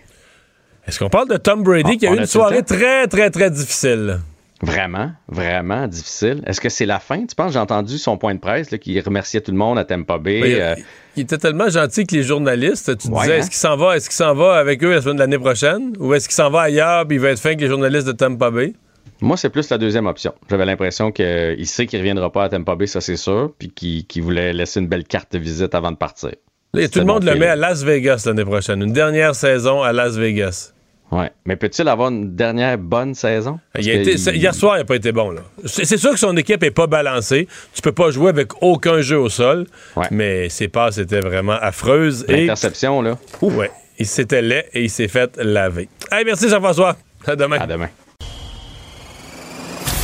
Est-ce 0.87 0.99
qu'on 0.99 1.09
parle 1.09 1.29
de 1.29 1.37
Tom 1.37 1.63
Brady 1.63 1.91
ah, 1.93 1.97
qui 1.97 2.07
a 2.07 2.13
eu 2.13 2.17
une 2.17 2.25
soirée 2.25 2.63
très, 2.63 3.07
très, 3.07 3.29
très 3.29 3.51
difficile? 3.51 4.19
Vraiment, 4.61 5.11
vraiment 5.27 5.87
difficile. 5.87 6.41
Est-ce 6.47 6.59
que 6.59 6.69
c'est 6.69 6.87
la 6.87 6.99
fin? 6.99 7.25
Tu 7.25 7.35
penses, 7.35 7.53
j'ai 7.53 7.59
entendu 7.59 7.97
son 7.97 8.17
point 8.17 8.33
de 8.33 8.39
presse 8.39 8.71
là, 8.71 8.79
qui 8.79 8.99
remerciait 8.99 9.41
tout 9.41 9.51
le 9.51 9.57
monde 9.57 9.77
à 9.77 9.85
Tampa 9.85 10.17
Bay. 10.17 10.41
Ben, 10.41 10.53
euh, 10.53 10.75
il, 11.15 11.23
était 11.23 11.37
tellement 11.37 11.69
gentil 11.69 12.07
que 12.07 12.15
les 12.15 12.23
journalistes. 12.23 12.97
Tu 12.97 13.09
disais, 13.09 13.19
hein? 13.19 13.37
est-ce 13.37 13.49
qu'il 13.49 13.59
s'en 13.59 13.77
va, 13.77 13.95
est-ce 13.95 14.09
qu'il 14.09 14.15
s'en 14.15 14.33
va 14.33 14.55
avec 14.55 14.83
eux 14.83 14.93
la 14.93 15.01
semaine 15.01 15.17
de 15.17 15.21
l'année 15.21 15.37
prochaine? 15.37 15.93
Ou 15.99 16.13
est-ce 16.15 16.27
qu'il 16.27 16.35
s'en 16.35 16.49
va 16.49 16.61
ailleurs 16.61 17.05
et 17.09 17.13
il 17.13 17.19
va 17.19 17.29
être 17.29 17.39
fin 17.39 17.49
avec 17.49 17.61
les 17.61 17.67
journalistes 17.67 18.07
de 18.07 18.13
Tampa 18.13 18.49
Bay? 18.49 18.73
Moi, 19.21 19.37
c'est 19.37 19.49
plus 19.49 19.69
la 19.69 19.77
deuxième 19.77 20.07
option. 20.07 20.33
J'avais 20.49 20.65
l'impression 20.65 21.11
qu'il 21.11 21.67
sait 21.67 21.85
qu'il 21.85 21.99
ne 21.99 22.03
reviendra 22.03 22.31
pas 22.31 22.45
à 22.45 22.49
Tampa 22.49 22.75
Bay, 22.75 22.87
ça 22.87 23.01
c'est 23.01 23.15
sûr, 23.15 23.53
puis 23.57 23.69
qu'il 23.69 24.23
voulait 24.23 24.53
laisser 24.53 24.79
une 24.79 24.87
belle 24.87 25.05
carte 25.05 25.33
de 25.33 25.39
visite 25.39 25.75
avant 25.75 25.91
de 25.91 25.97
partir. 25.97 26.31
tout 26.73 26.99
le 26.99 27.05
monde 27.05 27.23
le 27.23 27.35
met 27.35 27.47
à 27.47 27.55
Las 27.55 27.83
Vegas 27.83 28.23
l'année 28.25 28.45
prochaine. 28.45 28.81
Une 28.81 28.93
dernière 28.93 29.35
saison 29.35 29.83
à 29.83 29.93
Las 29.93 30.15
Vegas. 30.17 30.73
Oui. 31.11 31.25
Mais 31.45 31.55
peut-il 31.55 31.87
avoir 31.87 32.09
une 32.09 32.35
dernière 32.35 32.77
bonne 32.77 33.15
saison? 33.15 33.59
Hier 33.79 34.53
soir, 34.53 34.75
il 34.75 34.79
n'a 34.79 34.85
pas 34.85 34.95
été 34.95 35.11
bon. 35.11 35.35
C'est 35.65 35.97
sûr 35.97 36.11
que 36.11 36.19
son 36.19 36.35
équipe 36.35 36.61
n'est 36.61 36.71
pas 36.71 36.87
balancée. 36.87 37.47
Tu 37.73 37.81
peux 37.81 37.93
pas 37.93 38.11
jouer 38.11 38.29
avec 38.29 38.61
aucun 38.61 39.01
jeu 39.01 39.17
au 39.17 39.29
sol. 39.29 39.67
Mais 40.11 40.49
ses 40.49 40.67
passes 40.67 40.97
étaient 40.97 41.21
vraiment 41.21 41.57
affreuses. 41.61 42.25
L'interception, 42.27 43.01
là. 43.01 43.17
Oui. 43.41 43.67
Il 43.99 44.05
s'était 44.05 44.41
laid 44.41 44.67
et 44.73 44.83
il 44.83 44.89
s'est 44.89 45.07
fait 45.07 45.35
laver. 45.37 45.89
Hey, 46.11 46.23
merci 46.25 46.49
Jean-François. 46.49 46.95
À 47.25 47.35
demain. 47.35 47.57
À 47.59 47.65
demain. 47.65 47.89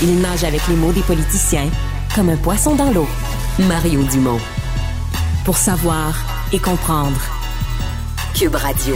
Il 0.01 0.19
nage 0.19 0.43
avec 0.43 0.67
les 0.67 0.75
mots 0.75 0.91
des 0.91 1.01
politiciens 1.01 1.69
comme 2.15 2.30
un 2.30 2.38
poisson 2.38 2.75
dans 2.75 2.91
l'eau. 2.91 3.07
Mario 3.67 4.03
Dumont. 4.03 4.39
Pour 5.45 5.57
savoir 5.57 6.15
et 6.51 6.59
comprendre. 6.59 7.21
Cube 8.34 8.55
Radio. 8.55 8.95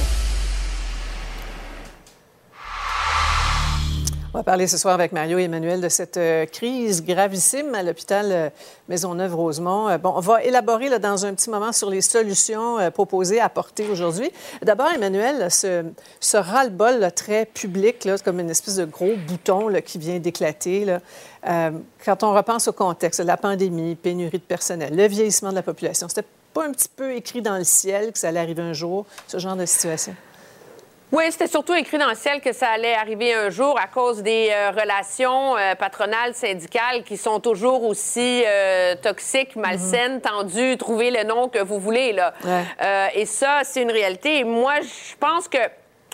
On 4.33 4.37
va 4.37 4.43
parler 4.45 4.65
ce 4.65 4.77
soir 4.77 4.93
avec 4.93 5.11
Mario 5.11 5.39
et 5.39 5.43
Emmanuel 5.43 5.81
de 5.81 5.89
cette 5.89 6.15
euh, 6.15 6.45
crise 6.45 7.03
gravissime 7.03 7.75
à 7.75 7.83
l'hôpital 7.83 8.27
euh, 8.31 8.49
Maisonneuve-Rosemont. 8.87 9.89
Euh, 9.89 9.97
bon, 9.97 10.13
on 10.15 10.21
va 10.21 10.41
élaborer 10.41 10.87
là, 10.87 10.99
dans 10.99 11.25
un 11.25 11.33
petit 11.33 11.49
moment 11.49 11.73
sur 11.73 11.89
les 11.89 11.99
solutions 11.99 12.77
proposées, 12.91 13.41
apportées 13.41 13.89
aujourd'hui. 13.89 14.31
D'abord, 14.61 14.87
Emmanuel, 14.95 15.51
ce, 15.51 15.83
ras-le-bol 16.33 17.11
très 17.13 17.45
public, 17.45 18.05
là, 18.05 18.17
comme 18.19 18.39
une 18.39 18.49
espèce 18.49 18.77
de 18.77 18.85
gros 18.85 19.17
bouton 19.27 19.67
qui 19.85 19.97
vient 19.97 20.19
d'éclater. 20.19 20.85
quand 21.43 22.23
on 22.23 22.33
repense 22.33 22.69
au 22.69 22.73
contexte, 22.73 23.19
la 23.19 23.35
pandémie, 23.35 23.95
pénurie 23.95 24.39
de 24.39 24.43
personnel, 24.43 24.95
le 24.95 25.07
vieillissement 25.07 25.49
de 25.49 25.55
la 25.55 25.63
population, 25.63 26.07
c'était 26.07 26.27
pas 26.53 26.65
un 26.65 26.71
petit 26.71 26.89
peu 26.95 27.13
écrit 27.15 27.41
dans 27.41 27.57
le 27.57 27.65
ciel 27.65 28.13
que 28.13 28.19
ça 28.19 28.29
allait 28.29 28.39
arriver 28.39 28.61
un 28.61 28.73
jour, 28.73 29.05
ce 29.27 29.39
genre 29.39 29.57
de 29.57 29.65
situation? 29.65 30.15
Oui, 31.11 31.25
c'était 31.29 31.47
surtout 31.47 31.73
écrit 31.73 31.97
dans 31.97 32.07
le 32.07 32.15
ciel 32.15 32.39
que 32.39 32.53
ça 32.53 32.69
allait 32.69 32.93
arriver 32.93 33.33
un 33.33 33.49
jour 33.49 33.77
à 33.77 33.87
cause 33.87 34.23
des 34.23 34.49
euh, 34.49 34.71
relations 34.71 35.57
euh, 35.57 35.75
patronales, 35.75 36.33
syndicales 36.33 37.03
qui 37.03 37.17
sont 37.17 37.41
toujours 37.41 37.83
aussi 37.83 38.43
euh, 38.47 38.95
toxiques, 38.95 39.57
malsaines, 39.57 40.15
mhm. 40.15 40.21
tendues, 40.21 40.77
trouvez 40.77 41.11
le 41.11 41.23
nom 41.23 41.49
que 41.49 41.59
vous 41.59 41.79
voulez. 41.79 42.13
Là. 42.13 42.33
et 43.13 43.25
ça, 43.25 43.59
c'est 43.63 43.81
une 43.81 43.91
réalité. 43.91 44.45
moi, 44.45 44.75
je 44.81 45.15
pense 45.19 45.49
que 45.49 45.57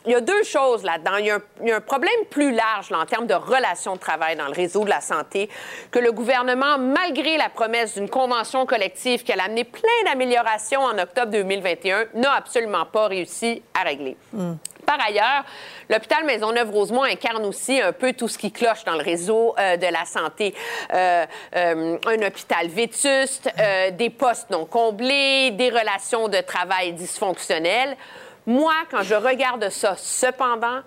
il 0.07 0.13
y 0.13 0.15
a 0.15 0.21
deux 0.21 0.43
choses 0.43 0.83
là-dedans. 0.83 1.17
Il, 1.17 1.25
y 1.25 1.71
a 1.71 1.75
un 1.75 1.81
problème 1.81 2.13
plus 2.29 2.53
large 2.53 2.91
en 2.93 3.05
termes 3.05 3.27
de 3.27 3.33
relations 3.33 3.95
de 3.95 3.99
travail 3.99 4.37
dans 4.37 4.45
le 4.45 4.53
réseau 4.53 4.85
de 4.85 4.89
la 4.89 5.01
santé 5.01 5.49
que 5.91 5.99
le 5.99 6.13
gouvernement, 6.13 6.77
malgré 6.77 7.35
la 7.35 7.49
promesse 7.49 7.95
d'une 7.95 8.09
convention 8.09 8.65
collective 8.65 9.23
qui 9.23 9.33
a 9.33 9.43
amené 9.43 9.65
plein 9.65 10.03
d'améliorations 10.05 10.81
en 10.81 10.97
octobre 10.97 11.31
2021, 11.31 12.05
n'a 12.15 12.33
absolument 12.33 12.85
pas 12.85 13.07
réussi 13.07 13.61
à 13.77 13.83
régler. 13.83 14.15
Mm. 14.31 14.53
Par 14.87 15.05
ailleurs, 15.05 15.43
l'hôpital 15.89 16.23
Maisonneuve-Rosemont 16.23 17.03
incarne 17.03 17.43
aussi 17.45 17.81
un 17.81 17.91
peu 17.91 18.13
tout 18.13 18.29
ce 18.29 18.37
qui 18.37 18.53
cloche 18.53 18.85
dans 18.85 18.95
le 18.95 19.03
réseau 19.03 19.53
euh, 19.59 19.75
de 19.75 19.87
la 19.87 20.05
santé. 20.05 20.55
Euh, 20.93 21.25
euh, 21.57 21.97
un 22.07 22.25
hôpital 22.25 22.69
vétuste, 22.69 23.49
des 23.91 24.09
postes 24.09 24.49
non 24.49 24.65
comblés, 24.65 25.51
des 25.51 25.69
relations 25.69 26.29
de 26.29 26.39
travail 26.39 26.93
dysfonctionnelles. 26.93 27.97
Moi, 28.45 28.73
quand 28.89 29.03
je 29.03 29.15
regarde 29.15 29.67
ça, 29.69 29.95
cependant, 29.97 30.79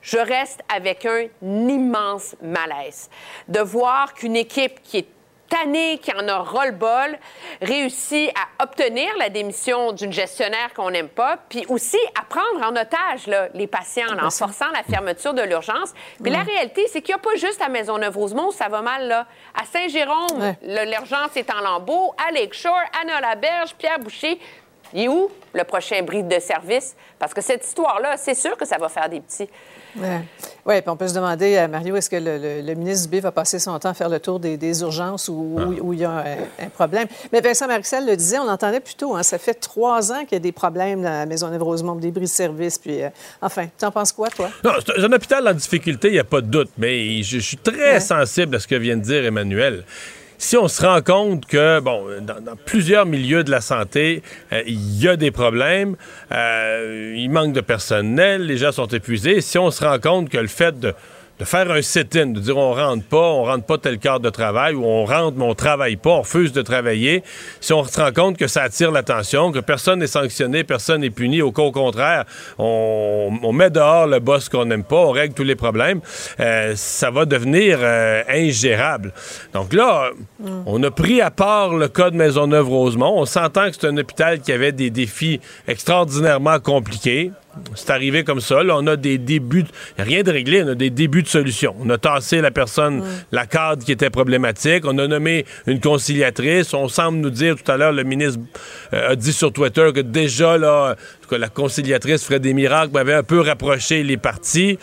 je 0.00 0.16
reste 0.16 0.62
avec 0.74 1.04
un 1.04 1.26
immense 1.42 2.34
malaise 2.40 3.10
de 3.48 3.60
voir 3.60 4.14
qu'une 4.14 4.36
équipe 4.36 4.82
qui 4.82 4.96
est 4.96 5.08
tannée, 5.52 5.98
qui 5.98 6.12
en 6.12 6.26
a 6.28 6.38
ras-le-bol, 6.38 7.18
réussit 7.60 8.30
à 8.30 8.64
obtenir 8.64 9.08
la 9.18 9.28
démission 9.28 9.92
d'une 9.92 10.12
gestionnaire 10.12 10.72
qu'on 10.74 10.90
n'aime 10.90 11.08
pas, 11.08 11.36
puis 11.48 11.66
aussi 11.68 11.98
à 12.18 12.24
prendre 12.24 12.66
en 12.66 12.74
otage 12.74 13.30
les 13.52 13.66
patients 13.66 14.06
en 14.20 14.30
forçant 14.30 14.70
la 14.72 14.82
fermeture 14.82 15.34
de 15.34 15.42
l'urgence. 15.42 15.92
Mais 16.20 16.30
la 16.30 16.42
réalité, 16.42 16.86
c'est 16.88 17.02
qu'il 17.02 17.14
n'y 17.14 17.20
a 17.20 17.22
pas 17.22 17.36
juste 17.36 17.60
à 17.60 17.68
Maisonneuve-Rosemont 17.68 18.48
où 18.48 18.52
ça 18.52 18.68
va 18.68 18.80
mal. 18.80 19.08
Là. 19.08 19.26
À 19.54 19.64
Saint-Jérôme, 19.64 20.54
l'urgence 20.62 21.36
est 21.36 21.52
en 21.52 21.60
lambeaux. 21.60 22.14
À 22.26 22.30
Lakeshore, 22.32 22.72
à 23.00 23.20
la 23.20 23.34
berge 23.34 23.74
Pierre 23.74 23.98
Boucher, 23.98 24.38
il 24.94 25.02
est 25.02 25.08
où 25.08 25.30
le 25.54 25.64
prochain 25.64 26.02
bris 26.02 26.22
de 26.22 26.38
service? 26.38 26.94
Parce 27.18 27.34
que 27.34 27.40
cette 27.40 27.64
histoire-là, 27.64 28.16
c'est 28.16 28.34
sûr 28.34 28.56
que 28.56 28.66
ça 28.66 28.78
va 28.78 28.88
faire 28.88 29.08
des 29.08 29.20
petits. 29.20 29.48
Oui, 30.64 30.80
puis 30.80 30.88
on 30.88 30.96
peut 30.96 31.08
se 31.08 31.14
demander, 31.14 31.56
à 31.56 31.64
euh, 31.64 31.68
Mario, 31.68 31.96
est-ce 31.96 32.08
que 32.08 32.16
le, 32.16 32.74
ministre 32.74 33.08
Dubé 33.08 33.20
va 33.20 33.32
passer 33.32 33.58
son 33.58 33.78
temps 33.78 33.90
à 33.90 33.94
faire 33.94 34.08
le 34.08 34.20
tour 34.20 34.38
des, 34.40 34.80
urgences 34.80 35.28
où, 35.28 35.56
ah. 35.58 35.64
où, 35.82 35.92
il 35.92 36.00
y 36.00 36.04
a 36.04 36.24
un, 36.60 36.68
problème? 36.68 37.06
Mais 37.32 37.40
Vincent 37.40 37.66
Maricel 37.66 38.06
le 38.06 38.16
disait, 38.16 38.38
on 38.38 38.46
l'entendait 38.46 38.80
plus 38.80 38.94
tôt, 38.94 39.14
hein, 39.14 39.22
ça 39.22 39.38
fait 39.38 39.54
trois 39.54 40.12
ans 40.12 40.20
qu'il 40.20 40.32
y 40.32 40.36
a 40.36 40.40
des 40.40 40.52
problèmes 40.52 41.02
dans 41.02 41.10
la 41.10 41.26
Maisonneuve-Rosemont, 41.26 41.96
des 41.96 42.10
bris 42.10 42.22
de 42.22 42.26
service, 42.26 42.78
puis 42.78 43.02
euh, 43.02 43.08
enfin, 43.40 43.66
tu 43.78 43.84
en 43.84 43.90
penses 43.90 44.12
quoi, 44.12 44.28
toi? 44.28 44.48
Non, 44.64 44.72
c'est 44.84 44.98
un 44.98 45.12
hôpital 45.12 45.46
en 45.46 45.54
difficulté, 45.54 46.08
il 46.08 46.14
n'y 46.14 46.18
a 46.18 46.24
pas 46.24 46.40
de 46.40 46.46
doute, 46.46 46.70
mais 46.78 47.22
je, 47.22 47.38
suis 47.38 47.56
très 47.58 48.00
sensible 48.00 48.56
à 48.56 48.60
ce 48.60 48.66
que 48.68 48.76
vient 48.76 48.96
de 48.96 49.02
dire 49.02 49.24
Emmanuel 49.24 49.84
si 50.42 50.56
on 50.56 50.66
se 50.66 50.84
rend 50.84 51.00
compte 51.02 51.46
que, 51.46 51.78
bon, 51.78 52.04
dans, 52.20 52.56
plusieurs 52.66 53.06
milieux 53.06 53.44
de 53.44 53.50
la 53.52 53.60
santé, 53.60 54.24
euh, 54.52 54.60
il 54.66 55.00
y 55.00 55.06
a 55.06 55.14
des 55.14 55.30
problèmes, 55.30 55.94
euh, 56.32 57.14
il 57.16 57.30
manque 57.30 57.52
de 57.52 57.60
personnel, 57.60 58.44
les 58.46 58.56
gens 58.56 58.72
sont 58.72 58.88
épuisés, 58.88 59.40
si 59.40 59.56
on 59.56 59.70
se 59.70 59.84
rend 59.84 60.00
compte 60.00 60.30
que 60.30 60.38
le 60.38 60.48
fait 60.48 60.80
de 60.80 60.94
de 61.42 61.46
faire 61.48 61.72
un 61.72 61.82
sit-in, 61.82 62.26
de 62.26 62.38
dire 62.38 62.56
on 62.56 62.72
rentre 62.72 63.04
pas, 63.04 63.16
on 63.16 63.42
rentre 63.42 63.64
pas 63.64 63.76
tel 63.76 63.98
cadre 63.98 64.20
de 64.20 64.30
travail, 64.30 64.74
ou 64.74 64.84
on 64.84 65.04
rentre 65.04 65.36
mais 65.36 65.44
on 65.44 65.56
travaille 65.56 65.96
pas, 65.96 66.10
on 66.10 66.20
refuse 66.20 66.52
de 66.52 66.62
travailler, 66.62 67.24
si 67.60 67.72
on 67.72 67.82
se 67.82 68.00
rend 68.00 68.12
compte 68.12 68.36
que 68.36 68.46
ça 68.46 68.62
attire 68.62 68.92
l'attention, 68.92 69.50
que 69.50 69.58
personne 69.58 69.98
n'est 69.98 70.06
sanctionné, 70.06 70.62
personne 70.62 71.00
n'est 71.00 71.10
puni, 71.10 71.42
au 71.42 71.50
contraire, 71.50 72.26
on, 72.58 73.52
met 73.52 73.70
dehors 73.70 74.06
le 74.06 74.20
boss 74.20 74.48
qu'on 74.48 74.66
n'aime 74.66 74.84
pas, 74.84 74.96
on 74.96 75.10
règle 75.10 75.34
tous 75.34 75.42
les 75.42 75.56
problèmes, 75.56 76.00
euh, 76.38 76.74
ça 76.76 77.10
va 77.10 77.24
devenir 77.24 77.78
euh, 77.80 78.22
ingérable. 78.28 79.12
Donc 79.52 79.72
là, 79.72 80.10
on 80.64 80.80
a 80.84 80.90
pris 80.92 81.20
à 81.20 81.32
part 81.32 81.74
le 81.74 81.88
cas 81.88 82.10
de 82.10 82.16
Maisonneuve-Rosemont. 82.16 83.14
On 83.18 83.26
s'entend 83.26 83.68
que 83.68 83.76
c'est 83.80 83.88
un 83.88 83.96
hôpital 83.96 84.40
qui 84.40 84.52
avait 84.52 84.72
des 84.72 84.90
défis 84.90 85.40
extraordinairement 85.66 86.60
compliqués 86.60 87.32
c'est 87.74 87.90
arrivé 87.90 88.24
comme 88.24 88.40
ça. 88.40 88.62
Là, 88.62 88.76
on 88.78 88.86
a 88.86 88.96
des 88.96 89.18
débuts, 89.18 89.64
rien 89.98 90.22
de 90.22 90.30
réglé, 90.30 90.62
on 90.62 90.68
a 90.68 90.74
des 90.74 90.90
débuts 90.90 91.22
de 91.22 91.28
solutions. 91.28 91.74
On 91.80 91.88
a 91.90 91.98
tassé 91.98 92.40
la 92.40 92.50
personne, 92.50 92.98
Mm. 93.00 93.04
la 93.32 93.46
cadre 93.46 93.84
qui 93.84 93.92
était 93.92 94.10
problématique. 94.10 94.84
On 94.86 94.96
a 94.98 95.06
nommé 95.06 95.44
une 95.66 95.80
conciliatrice. 95.80 96.72
On 96.74 96.88
semble 96.88 97.18
nous 97.18 97.30
dire 97.30 97.56
tout 97.56 97.70
à 97.70 97.76
l'heure, 97.76 97.92
le 97.92 98.04
ministre 98.04 98.40
euh, 98.92 99.10
a 99.10 99.16
dit 99.16 99.32
sur 99.32 99.52
Twitter 99.52 99.90
que 99.94 100.00
déjà, 100.00 100.58
là, 100.58 100.96
que 101.28 101.34
la 101.36 101.48
conciliatrice 101.48 102.24
ferait 102.24 102.40
des 102.40 102.52
miracles, 102.54 102.90
mais 102.94 103.00
avait 103.00 103.14
un 103.14 103.22
peu 103.22 103.40
rapproché 103.40 104.02
les 104.02 104.16
partis. 104.16 104.78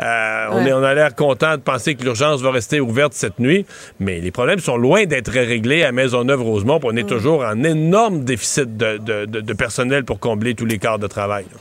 Euh, 0.00 0.46
on, 0.50 0.62
Ouais. 0.64 0.68
est, 0.70 0.72
on 0.72 0.82
a 0.82 0.94
l'air 0.94 1.14
content 1.14 1.52
de 1.56 1.62
penser 1.62 1.94
que 1.94 2.02
l'urgence 2.04 2.40
va 2.42 2.50
rester 2.50 2.80
ouverte 2.80 3.12
cette 3.14 3.38
nuit, 3.38 3.64
mais 4.00 4.20
les 4.20 4.30
problèmes 4.30 4.58
sont 4.60 4.76
loin 4.76 5.04
d'être 5.04 5.30
réglés 5.30 5.82
à 5.84 5.92
Maisonneuve-Rosemont. 5.92 6.80
On 6.82 6.96
est 6.96 7.08
toujours 7.08 7.42
en 7.44 7.62
énorme 7.64 8.24
déficit 8.24 8.76
de, 8.76 8.98
de- 8.98 9.24
de- 9.24 9.40
de 9.40 9.52
personnel 9.54 10.04
pour 10.04 10.18
combler 10.18 10.54
tous 10.54 10.66
les 10.66 10.78
quarts 10.78 10.98
de 10.98 11.06
travail. 11.06 11.44
là. 11.52 11.58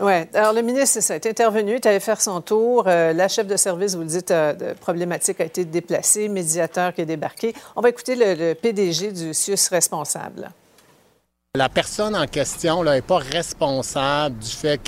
Oui. 0.00 0.12
Alors, 0.34 0.52
le 0.52 0.62
ministre, 0.62 1.00
ça, 1.00 1.16
est 1.16 1.26
intervenu, 1.26 1.74
est 1.74 1.86
allé 1.86 2.00
faire 2.00 2.20
son 2.20 2.40
tour. 2.40 2.84
Euh, 2.86 3.12
la 3.12 3.28
chef 3.28 3.46
de 3.46 3.56
service, 3.56 3.94
vous 3.94 4.02
le 4.02 4.08
dites, 4.08 4.30
euh, 4.30 4.52
de 4.52 4.72
problématique 4.72 5.40
a 5.40 5.44
été 5.44 5.64
déplacée, 5.64 6.28
médiateur 6.28 6.94
qui 6.94 7.02
est 7.02 7.06
débarqué. 7.06 7.54
On 7.76 7.80
va 7.80 7.90
écouter 7.90 8.16
le, 8.16 8.34
le 8.34 8.54
PDG 8.54 9.12
du 9.12 9.34
CIUS 9.34 9.68
responsable. 9.70 10.50
La 11.54 11.68
personne 11.68 12.16
en 12.16 12.26
question 12.26 12.82
n'est 12.82 13.02
pas 13.02 13.18
responsable 13.18 14.38
du 14.38 14.50
fait 14.50 14.78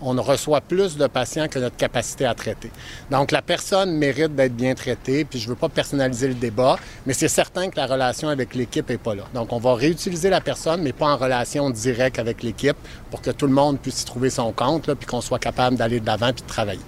qu'on 0.00 0.20
reçoit 0.20 0.60
plus 0.60 0.96
de 0.96 1.06
patients 1.06 1.48
que 1.48 1.58
notre 1.58 1.76
capacité 1.76 2.24
à 2.24 2.34
traiter. 2.34 2.70
Donc, 3.10 3.30
la 3.30 3.42
personne 3.42 3.92
mérite 3.92 4.34
d'être 4.34 4.54
bien 4.54 4.74
traitée, 4.74 5.24
puis 5.24 5.38
je 5.38 5.44
ne 5.44 5.50
veux 5.50 5.56
pas 5.56 5.68
personnaliser 5.68 6.28
le 6.28 6.34
débat, 6.34 6.76
mais 7.06 7.12
c'est 7.12 7.28
certain 7.28 7.70
que 7.70 7.76
la 7.76 7.86
relation 7.86 8.28
avec 8.28 8.54
l'équipe 8.54 8.88
n'est 8.88 8.98
pas 8.98 9.14
là. 9.14 9.24
Donc, 9.34 9.52
on 9.52 9.58
va 9.58 9.74
réutiliser 9.74 10.30
la 10.30 10.40
personne, 10.40 10.82
mais 10.82 10.92
pas 10.92 11.06
en 11.06 11.16
relation 11.16 11.70
directe 11.70 12.18
avec 12.18 12.42
l'équipe 12.42 12.76
pour 13.10 13.20
que 13.20 13.30
tout 13.30 13.46
le 13.46 13.52
monde 13.52 13.78
puisse 13.78 14.02
y 14.02 14.04
trouver 14.04 14.30
son 14.30 14.52
compte, 14.52 14.86
là, 14.86 14.94
puis 14.94 15.06
qu'on 15.06 15.20
soit 15.20 15.38
capable 15.38 15.76
d'aller 15.76 16.00
de 16.00 16.06
l'avant 16.06 16.32
puis 16.32 16.42
de 16.42 16.48
travailler. 16.48 16.80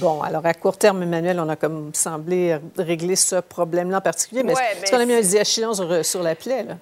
Bon, 0.00 0.20
alors 0.20 0.44
à 0.44 0.52
court 0.52 0.76
terme, 0.76 1.02
Emmanuel, 1.02 1.40
on 1.40 1.48
a 1.48 1.56
comme 1.56 1.90
semblé 1.94 2.58
régler 2.76 3.16
ce 3.16 3.36
problème-là 3.36 3.98
en 3.98 4.00
particulier, 4.02 4.42
mais 4.42 4.54
Ouais, 4.54 4.60
est-ce 4.82 4.90
qu'on 4.90 5.00
a 5.00 5.06
mis 5.06 5.14
un 5.14 5.22
diachylon 5.22 5.72
sur, 5.72 6.04
sur 6.04 6.22
la 6.22 6.34
plaie, 6.34 6.64
là? 6.64 6.76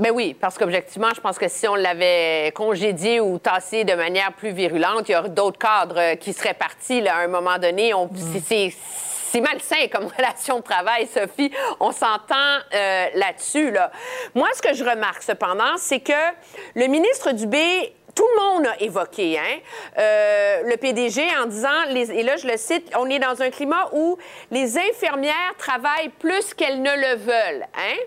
Mais 0.00 0.10
oui, 0.10 0.34
parce 0.34 0.56
qu'objectivement, 0.58 1.10
je 1.14 1.20
pense 1.20 1.38
que 1.38 1.46
si 1.48 1.68
on 1.68 1.74
l'avait 1.76 2.52
congédié 2.54 3.20
ou 3.20 3.38
tassé 3.38 3.84
de 3.84 3.94
manière 3.94 4.32
plus 4.32 4.50
virulente, 4.50 5.08
il 5.08 5.12
y 5.12 5.16
aurait 5.16 5.28
d'autres 5.28 5.58
cadres 5.58 5.98
euh, 5.98 6.14
qui 6.16 6.32
seraient 6.32 6.54
partis 6.54 7.00
là, 7.00 7.16
à 7.16 7.18
un 7.20 7.28
moment 7.28 7.58
donné. 7.58 7.94
On- 7.94 8.10
c'est- 8.46 8.72
C'est 9.32 9.40
malsain 9.40 9.86
comme 9.92 10.06
relation 10.18 10.56
de 10.58 10.62
travail, 10.64 11.06
Sophie. 11.06 11.52
On 11.78 11.92
s'entend 11.92 12.58
euh, 12.74 13.06
là-dessus. 13.14 13.70
Là. 13.70 13.92
Moi, 14.34 14.48
ce 14.54 14.60
que 14.62 14.74
je 14.74 14.82
remarque 14.82 15.22
cependant, 15.22 15.76
c'est 15.76 16.00
que 16.00 16.12
le 16.74 16.86
ministre 16.88 17.30
Dubé 17.32 17.94
tout 18.12 18.26
le 18.36 18.42
monde 18.42 18.66
a 18.66 18.82
évoqué 18.82 19.38
hein, 19.38 19.58
euh, 19.98 20.62
le 20.64 20.76
PDG 20.76 21.22
en 21.40 21.46
disant, 21.46 21.84
les- 21.90 22.10
et 22.10 22.24
là 22.24 22.36
je 22.38 22.48
le 22.48 22.56
cite, 22.56 22.90
on 22.98 23.08
est 23.08 23.20
dans 23.20 23.40
un 23.40 23.50
climat 23.50 23.88
où 23.92 24.18
les 24.50 24.76
infirmières 24.76 25.54
travaillent 25.58 26.08
plus 26.18 26.52
qu'elles 26.54 26.82
ne 26.82 26.90
le 26.90 27.14
veulent. 27.18 27.66
Hein? 27.78 27.98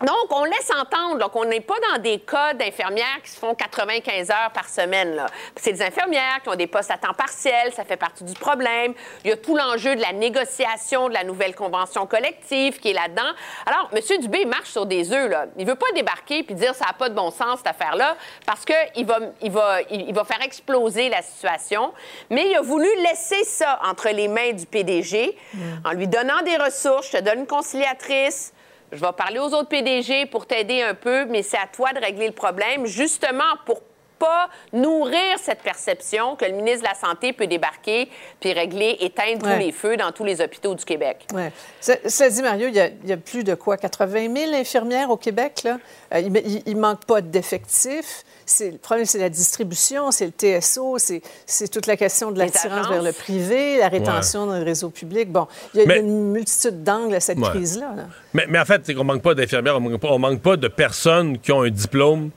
Donc, 0.00 0.30
on 0.30 0.44
laisse 0.44 0.70
entendre 0.70 1.30
qu'on 1.30 1.44
n'est 1.44 1.60
pas 1.60 1.74
dans 1.92 2.00
des 2.00 2.20
cas 2.20 2.54
d'infirmières 2.54 3.20
qui 3.22 3.30
se 3.30 3.38
font 3.38 3.54
95 3.54 4.30
heures 4.30 4.50
par 4.54 4.68
semaine. 4.68 5.26
C'est 5.56 5.72
des 5.72 5.82
infirmières 5.82 6.40
qui 6.42 6.48
ont 6.48 6.54
des 6.54 6.66
postes 6.66 6.90
à 6.90 6.96
temps 6.96 7.12
partiel, 7.12 7.72
ça 7.74 7.84
fait 7.84 7.98
partie 7.98 8.24
du 8.24 8.32
problème. 8.32 8.94
Il 9.24 9.30
y 9.30 9.32
a 9.32 9.36
tout 9.36 9.54
l'enjeu 9.54 9.94
de 9.96 10.00
la 10.00 10.12
négociation 10.12 11.08
de 11.08 11.14
la 11.14 11.24
nouvelle 11.24 11.54
convention 11.54 12.06
collective 12.06 12.80
qui 12.80 12.90
est 12.90 12.94
là-dedans. 12.94 13.30
Alors, 13.66 13.90
M. 13.92 14.20
Dubé 14.20 14.46
marche 14.46 14.70
sur 14.70 14.86
des 14.86 15.12
œufs. 15.12 15.30
Là. 15.30 15.46
Il 15.58 15.66
veut 15.66 15.74
pas 15.74 15.90
débarquer 15.94 16.44
puis 16.44 16.54
dire 16.54 16.74
ça 16.74 16.86
n'a 16.86 16.92
pas 16.94 17.10
de 17.10 17.14
bon 17.14 17.30
sens, 17.30 17.58
cette 17.58 17.68
affaire-là, 17.68 18.16
parce 18.46 18.64
qu'il 18.64 19.04
va, 19.04 19.18
il 19.42 19.50
va, 19.50 19.82
il, 19.90 20.08
il 20.08 20.14
va 20.14 20.24
faire 20.24 20.42
exploser 20.42 21.10
la 21.10 21.20
situation. 21.20 21.92
Mais 22.30 22.48
il 22.48 22.56
a 22.56 22.62
voulu 22.62 22.88
laisser 23.02 23.44
ça 23.44 23.78
entre 23.84 24.08
les 24.08 24.28
mains 24.28 24.52
du 24.52 24.64
PDG 24.64 25.36
en 25.84 25.92
lui 25.92 26.08
donnant 26.08 26.40
des 26.42 26.56
ressources. 26.56 27.10
Je 27.12 27.18
te 27.18 27.22
donne 27.22 27.40
une 27.40 27.46
conciliatrice. 27.46 28.54
Je 28.92 29.00
vais 29.04 29.12
parler 29.16 29.38
aux 29.38 29.52
autres 29.54 29.68
PDG 29.68 30.26
pour 30.26 30.46
t'aider 30.46 30.82
un 30.82 30.94
peu, 30.94 31.24
mais 31.26 31.42
c'est 31.42 31.56
à 31.58 31.66
toi 31.72 31.92
de 31.92 32.00
régler 32.00 32.26
le 32.26 32.32
problème, 32.32 32.86
justement 32.86 33.44
pour 33.64 33.80
pas 34.18 34.50
nourrir 34.74 35.38
cette 35.42 35.62
perception 35.62 36.36
que 36.36 36.44
le 36.44 36.52
ministre 36.52 36.80
de 36.82 36.88
la 36.88 36.94
Santé 36.94 37.32
peut 37.32 37.46
débarquer 37.46 38.10
puis 38.38 38.52
régler, 38.52 38.96
éteindre 39.00 39.46
Ouais. 39.46 39.54
tous 39.54 39.60
les 39.64 39.72
feux 39.72 39.96
dans 39.96 40.12
tous 40.12 40.24
les 40.24 40.42
hôpitaux 40.42 40.74
du 40.74 40.84
Québec. 40.84 41.24
Oui. 41.32 41.44
Cela 41.80 42.28
dit, 42.28 42.42
Mario, 42.42 42.68
il 42.68 42.74
y, 42.74 42.80
a, 42.80 42.88
il 42.88 43.08
y 43.08 43.12
a 43.12 43.16
plus 43.16 43.44
de 43.44 43.54
quoi? 43.54 43.78
80 43.78 44.34
000 44.36 44.54
infirmières 44.54 45.08
au 45.10 45.16
Québec, 45.16 45.62
là? 45.64 45.78
Euh, 46.12 46.18
il 46.66 46.74
ne 46.76 46.80
manque 46.80 47.06
pas 47.06 47.22
d'effectifs. 47.22 48.24
C'est- 48.50 48.72
Le 48.72 48.78
problème, 48.78 49.06
c'est 49.06 49.18
la 49.18 49.28
distribution, 49.28 50.10
c'est 50.10 50.26
le 50.26 50.32
TSO, 50.32 50.98
c'est 50.98 51.22
c'est 51.46 51.68
toute 51.68 51.86
la 51.86 51.96
question 51.96 52.32
de 52.32 52.38
l'attirance 52.38 52.88
vers 52.88 53.02
le 53.02 53.12
privé, 53.12 53.78
la 53.78 53.88
rétention 53.88 54.46
dans 54.46 54.58
le 54.58 54.64
réseau 54.64 54.90
public. 54.90 55.30
Bon, 55.30 55.46
il 55.72 55.80
y 55.80 55.82
a 55.84 55.86
Mais- 55.86 56.00
une 56.00 56.32
multitude 56.32 56.82
d'angles 56.82 57.14
à 57.14 57.20
cette 57.20 57.38
Ouais. 57.38 57.48
crise-là. 57.50 57.92
là. 57.96 58.06
Mais, 58.34 58.46
mais 58.48 58.58
en 58.58 58.64
fait, 58.64 58.82
c'est 58.84 58.94
qu'on 58.94 59.04
manque 59.04 59.22
pas 59.22 59.34
d'infirmières, 59.34 59.76
on 59.76 59.80
manque 59.80 60.00
pas, 60.00 60.08
on 60.08 60.18
manque 60.18 60.42
pas 60.42 60.56
de 60.56 60.66
personnes 60.68 61.38
qui 61.38 61.52
ont 61.52 61.62
un 61.62 61.70
diplôme 61.70 62.30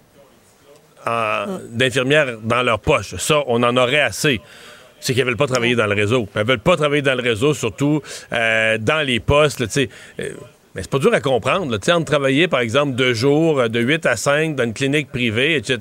en- 1.05 1.59
d'infirmières 1.69 2.37
dans 2.43 2.61
leur 2.63 2.79
poche. 2.79 3.15
Ça, 3.15 3.43
on 3.47 3.61
en 3.63 3.75
aurait 3.75 4.01
assez. 4.01 4.39
C'est 4.99 5.13
qu'elles 5.13 5.25
veulent 5.25 5.35
pas 5.35 5.47
travailler 5.47 5.75
dans 5.75 5.87
le 5.87 5.95
réseau. 5.95 6.27
Elles 6.35 6.45
veulent 6.45 6.59
pas 6.59 6.77
travailler 6.77 7.01
dans 7.01 7.15
le 7.15 7.23
réseau, 7.23 7.53
surtout 7.53 8.01
euh, 8.31 8.77
dans 8.77 9.05
les 9.05 9.19
postes. 9.19 9.59
là, 9.59 9.65
tu 9.67 9.73
sais. 9.73 9.89
Euh, 10.19 10.29
mais 10.75 10.81
c'est 10.81 10.89
pas 10.91 10.99
dur 10.99 11.13
à 11.13 11.21
comprendre. 11.21 11.71
Là. 11.71 11.77
Tu 11.77 11.85
sais, 11.85 11.91
entre 11.91 12.05
travailler, 12.05 12.47
par 12.47 12.59
exemple, 12.61 12.93
deux 12.93 13.13
jours, 13.13 13.59
euh, 13.59 13.67
de 13.67 13.79
8 13.79 14.05
à 14.05 14.15
5 14.15 14.55
dans 14.55 14.63
une 14.63 14.73
clinique 14.73 15.09
privée, 15.11 15.55
etc., 15.55 15.77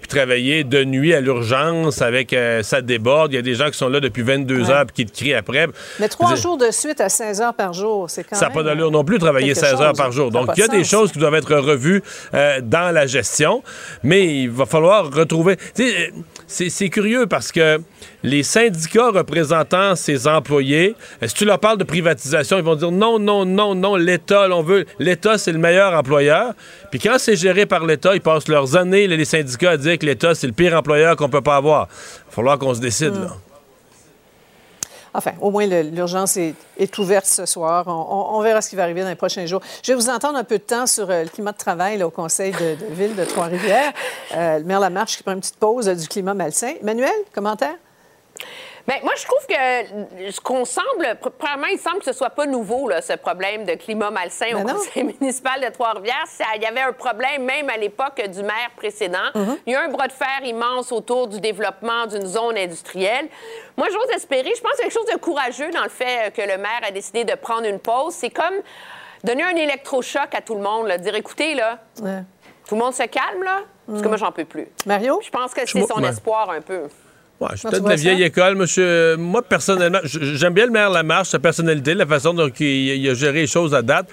puis 0.00 0.08
travailler 0.08 0.64
de 0.64 0.84
nuit 0.84 1.14
à 1.14 1.20
l'urgence 1.20 2.02
avec 2.02 2.32
euh, 2.32 2.62
ça 2.62 2.80
déborde. 2.80 3.32
Il 3.32 3.36
y 3.36 3.38
a 3.38 3.42
des 3.42 3.54
gens 3.54 3.70
qui 3.70 3.78
sont 3.78 3.88
là 3.88 4.00
depuis 4.00 4.22
22 4.22 4.56
Ouais. 4.56 4.70
heures 4.70 4.86
puis 4.86 5.04
qui 5.04 5.10
te 5.12 5.16
crient 5.16 5.34
après. 5.34 5.68
Mais 6.00 6.08
trois 6.08 6.28
dire, 6.34 6.42
jours 6.42 6.56
de 6.58 6.70
suite 6.70 7.00
à 7.00 7.08
16 7.08 7.40
heures 7.40 7.54
par 7.54 7.72
jour, 7.72 8.08
c'est 8.10 8.24
quand 8.24 8.36
ça 8.36 8.42
n'a 8.46 8.48
même... 8.48 8.56
pas 8.56 8.62
d'allure 8.64 8.90
non 8.90 9.04
plus 9.04 9.18
travailler 9.18 9.52
quelque 9.52 9.66
16 9.66 9.80
heures 9.80 9.92
par 9.92 10.12
jour. 10.12 10.30
Ça 10.32 10.38
Donc, 10.38 10.50
il 10.56 10.60
y 10.60 10.62
a 10.64 10.68
de 10.68 10.72
des 10.76 10.84
choses 10.84 11.12
qui 11.12 11.18
doivent 11.18 11.34
être 11.34 11.54
revues 11.54 12.02
euh, 12.34 12.60
dans 12.62 12.92
la 12.92 13.06
gestion, 13.06 13.62
mais 14.02 14.42
il 14.42 14.50
va 14.50 14.66
falloir 14.66 15.12
retrouver. 15.12 15.56
Euh, 15.78 16.08
c'est 16.46 16.88
curieux 16.88 17.26
parce 17.26 17.52
que 17.52 17.80
les 18.22 18.42
syndicats 18.42 19.10
représentant 19.10 19.94
ces 19.94 20.26
employés, 20.26 20.94
euh, 21.22 21.28
si 21.28 21.34
tu 21.34 21.44
leur 21.44 21.58
parles 21.58 21.78
de 21.78 21.84
privatisation, 21.84 22.58
ils 22.58 22.64
vont 22.64 22.74
dire 22.74 22.90
non, 22.90 23.18
non, 23.18 23.44
non, 23.44 23.74
non, 23.74 23.96
l'État, 23.96 24.48
on 24.50 24.62
veut. 24.62 24.86
L'État, 24.98 25.38
c'est 25.38 25.52
le 25.52 25.58
meilleur 25.58 25.94
employeur. 25.94 26.54
Puis 26.90 27.00
quand 27.00 27.16
c'est 27.18 27.36
géré 27.36 27.66
par 27.66 27.84
l'État, 27.84 28.14
ils 28.14 28.20
passent 28.20 28.48
leurs 28.48 28.76
années, 28.76 29.06
les 29.06 29.24
syndicats, 29.24 29.72
à 29.72 29.76
dire 29.76 29.98
que 29.98 30.06
l'État, 30.06 30.34
c'est 30.34 30.46
le 30.46 30.52
pire 30.52 30.74
employeur 30.74 31.16
qu'on 31.16 31.28
peut 31.28 31.40
pas 31.40 31.56
avoir. 31.56 31.88
Il 32.36 32.44
va 32.44 32.56
qu'on 32.56 32.74
se 32.74 32.80
décide, 32.80 33.14
là. 33.14 33.28
Enfin, 35.16 35.32
au 35.40 35.50
moins, 35.50 35.66
l'urgence 35.66 36.36
est, 36.36 36.98
ouverte 36.98 37.24
ce 37.24 37.46
soir. 37.46 37.86
On, 37.88 38.38
verra 38.42 38.60
ce 38.60 38.68
qui 38.68 38.76
va 38.76 38.82
arriver 38.82 39.00
dans 39.00 39.08
les 39.08 39.14
prochains 39.14 39.46
jours. 39.46 39.62
Je 39.82 39.92
vais 39.92 39.96
vous 39.96 40.10
entendre 40.10 40.36
un 40.36 40.44
peu 40.44 40.58
de 40.58 40.62
temps 40.62 40.86
sur 40.86 41.10
euh, 41.10 41.22
le 41.22 41.30
climat 41.30 41.52
de 41.52 41.56
travail 41.56 42.02
au 42.02 42.10
Conseil 42.10 42.52
de, 42.52 42.76
ville 42.90 43.16
de 43.16 43.24
Trois-Rivières. 43.24 43.94
Euh, 44.34 44.58
le 44.58 44.64
maire 44.64 44.78
Lamarche 44.78 45.16
qui 45.16 45.22
prend 45.22 45.32
une 45.32 45.40
petite 45.40 45.56
pause 45.56 45.88
du 45.88 46.06
climat 46.06 46.34
malsain. 46.34 46.74
Emmanuel, 46.82 47.10
commentaire? 47.34 47.76
Bien, 48.86 48.98
moi, 49.02 49.12
je 49.16 49.24
trouve 49.24 49.46
que 49.48 50.30
ce 50.30 50.40
qu'on 50.40 50.64
semble, 50.64 51.04
pr- 51.20 51.30
premièrement, 51.36 51.66
il 51.72 51.78
semble 51.78 51.98
que 51.98 52.04
ce 52.04 52.12
soit 52.12 52.30
pas 52.30 52.46
nouveau, 52.46 52.88
là, 52.88 53.02
ce 53.02 53.14
problème 53.14 53.64
de 53.64 53.74
climat 53.74 54.10
malsain 54.12 54.46
au 54.54 54.58
Ben 54.58 54.64
non. 54.68 54.74
conseil 54.74 55.02
municipal 55.20 55.60
de 55.60 55.68
Trois-Rivières. 55.72 56.24
Il 56.54 56.62
y 56.62 56.66
avait 56.66 56.82
un 56.82 56.92
problème 56.92 57.42
même 57.44 57.68
à 57.68 57.76
l'époque 57.76 58.22
du 58.28 58.42
maire 58.42 58.70
précédent. 58.76 59.18
Mm-hmm. 59.34 59.58
Il 59.66 59.72
y 59.72 59.76
a 59.76 59.82
un 59.82 59.88
bras 59.88 60.06
de 60.06 60.12
fer 60.12 60.40
immense 60.44 60.92
autour 60.92 61.26
du 61.26 61.40
développement 61.40 62.06
d'une 62.06 62.26
zone 62.26 62.56
industrielle. 62.56 63.28
Moi, 63.76 63.88
j'ose 63.92 64.10
espérer, 64.14 64.52
je 64.56 64.60
pense 64.62 64.72
qu'il 64.74 64.84
y 64.84 64.88
a 64.88 64.90
quelque 64.90 64.92
chose 64.92 65.12
de 65.12 65.18
courageux 65.18 65.70
dans 65.72 65.82
le 65.82 65.88
fait 65.88 66.32
que 66.32 66.42
le 66.42 66.56
maire 66.56 66.80
a 66.86 66.92
décidé 66.92 67.24
de 67.24 67.34
prendre 67.34 67.64
une 67.66 67.80
pause. 67.80 68.14
C'est 68.14 68.30
comme 68.30 68.54
donner 69.24 69.42
un 69.42 69.56
électrochoc 69.56 70.32
à 70.32 70.40
tout 70.40 70.54
le 70.54 70.62
monde, 70.62 70.86
là, 70.86 70.96
dire, 70.98 71.14
écoutez, 71.16 71.54
là, 71.54 71.78
Ouais. 72.02 72.20
tout 72.68 72.76
le 72.76 72.80
monde 72.82 72.94
se 72.94 73.02
calme, 73.02 73.42
là, 73.42 73.62
parce 73.88 74.00
que 74.02 74.06
moi, 74.08 74.16
j'en 74.16 74.30
peux 74.30 74.44
plus. 74.44 74.68
Mario? 74.86 75.20
Je 75.24 75.30
pense 75.30 75.52
que 75.54 75.66
c'est 75.66 75.86
son 75.86 76.00
ouais. 76.02 76.08
espoir 76.10 76.50
un 76.50 76.60
peu. 76.60 76.82
Ouais, 77.40 77.48
je 77.52 77.56
suis 77.58 77.68
peut-être 77.68 77.84
de 77.84 77.88
la 77.88 77.96
vieille 77.96 78.20
ça? 78.20 78.26
école, 78.26 78.54
monsieur. 78.54 79.16
Moi, 79.16 79.42
personnellement, 79.42 79.98
j'aime 80.04 80.54
bien 80.54 80.66
le 80.66 80.72
maire 80.72 80.88
Lamarche, 80.88 81.28
sa 81.28 81.38
personnalité, 81.38 81.92
la 81.94 82.06
façon 82.06 82.32
dont 82.32 82.48
il, 82.48 83.08
a 83.08 83.14
géré 83.14 83.40
les 83.42 83.46
choses 83.46 83.74
à 83.74 83.82
date. 83.82 84.06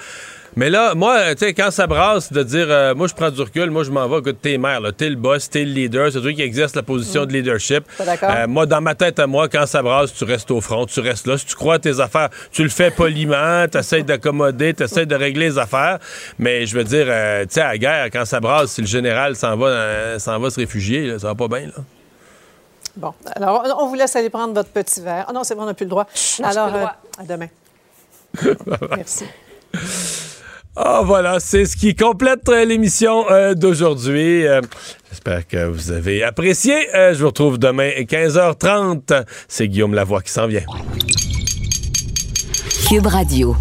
Mais 0.55 0.69
là, 0.69 0.93
moi, 0.93 1.33
tu 1.33 1.45
sais, 1.45 1.53
quand 1.53 1.71
ça 1.71 1.87
brasse 1.87 2.31
de 2.31 2.43
dire, 2.43 2.67
euh, 2.69 2.93
moi, 2.93 3.07
je 3.07 3.13
prends 3.15 3.31
du 3.31 3.41
recul, 3.41 3.71
moi, 3.71 3.83
je 3.83 3.89
m'en 3.89 4.07
vais, 4.07 4.19
écoute, 4.19 4.37
t'es 4.39 4.59
maire, 4.59 4.81
t'es 4.95 5.09
le 5.09 5.15
boss, 5.15 5.49
t'es 5.49 5.63
le 5.63 5.71
leader, 5.71 6.11
c'est 6.11 6.21
toi 6.21 6.31
qui 6.31 6.43
exerce 6.43 6.75
la 6.75 6.83
position 6.83 7.25
de 7.25 7.33
leadership. 7.33 7.85
Euh, 7.99 8.45
moi, 8.47 8.67
dans 8.67 8.81
ma 8.81 8.93
tête 8.93 9.17
à 9.17 9.25
moi, 9.25 9.47
quand 9.47 9.65
ça 9.65 9.81
brasse, 9.81 10.13
tu 10.13 10.25
restes 10.25 10.51
au 10.51 10.61
front, 10.61 10.85
tu 10.85 10.99
restes 10.99 11.25
là. 11.25 11.39
Si 11.39 11.45
tu 11.47 11.55
crois 11.55 11.75
à 11.75 11.79
tes 11.79 11.99
affaires, 11.99 12.29
tu 12.51 12.61
le 12.61 12.69
fais 12.69 12.91
poliment, 12.91 13.67
t'essayes 13.71 14.03
d'accommoder, 14.03 14.75
t'essayes 14.75 15.07
de 15.07 15.15
régler 15.15 15.47
les 15.47 15.57
affaires. 15.57 15.97
Mais 16.37 16.67
je 16.67 16.75
veux 16.75 16.83
dire, 16.83 17.05
euh, 17.07 17.43
tu 17.43 17.53
sais, 17.55 17.61
à 17.61 17.69
la 17.69 17.77
guerre, 17.79 18.05
quand 18.11 18.25
ça 18.25 18.39
brasse, 18.39 18.73
si 18.73 18.81
le 18.81 18.87
général 18.87 19.35
s'en 19.35 19.57
va, 19.57 20.19
s'en 20.19 20.37
va 20.39 20.49
se 20.51 20.59
réfugier, 20.59 21.07
là, 21.07 21.19
ça 21.19 21.27
va 21.29 21.35
pas 21.35 21.47
bien, 21.47 21.67
là. 21.67 21.83
Bon, 22.95 23.13
alors, 23.35 23.77
on 23.79 23.87
vous 23.87 23.95
laisse 23.95 24.15
aller 24.15 24.29
prendre 24.29 24.53
votre 24.53 24.69
petit 24.69 25.01
verre. 25.01 25.25
Ah 25.27 25.33
non, 25.33 25.43
c'est 25.43 25.55
bon, 25.55 25.63
on 25.63 25.65
n'a 25.65 25.73
plus 25.73 25.85
le 25.85 25.89
droit. 25.89 26.07
Non, 26.39 26.47
alors, 26.47 26.67
plus 26.67 26.73
le 26.73 26.79
droit. 26.79 26.95
euh, 27.19 27.21
à 27.21 27.25
demain. 27.25 27.47
Merci. 28.95 29.25
Ah 30.75 31.01
voilà, 31.03 31.39
c'est 31.39 31.65
ce 31.65 31.77
qui 31.77 31.95
complète 31.95 32.49
euh, 32.49 32.65
l'émission 32.65 33.29
euh, 33.29 33.53
d'aujourd'hui. 33.53 34.47
Euh, 34.47 34.59
j'espère 35.09 35.47
que 35.47 35.65
vous 35.67 35.91
avez 35.91 36.23
apprécié. 36.23 36.87
je 36.93 37.19
vous 37.19 37.27
retrouve 37.27 37.59
demain 37.59 37.91
à 37.95 38.01
15h30. 38.01 39.23
C'est 39.47 39.67
Guillaume 39.67 39.93
Lavoie 39.93 40.21
qui 40.21 40.31
s'en 40.31 40.47
vient. 40.47 40.63
Cube 42.89 43.05
Radio. 43.05 43.55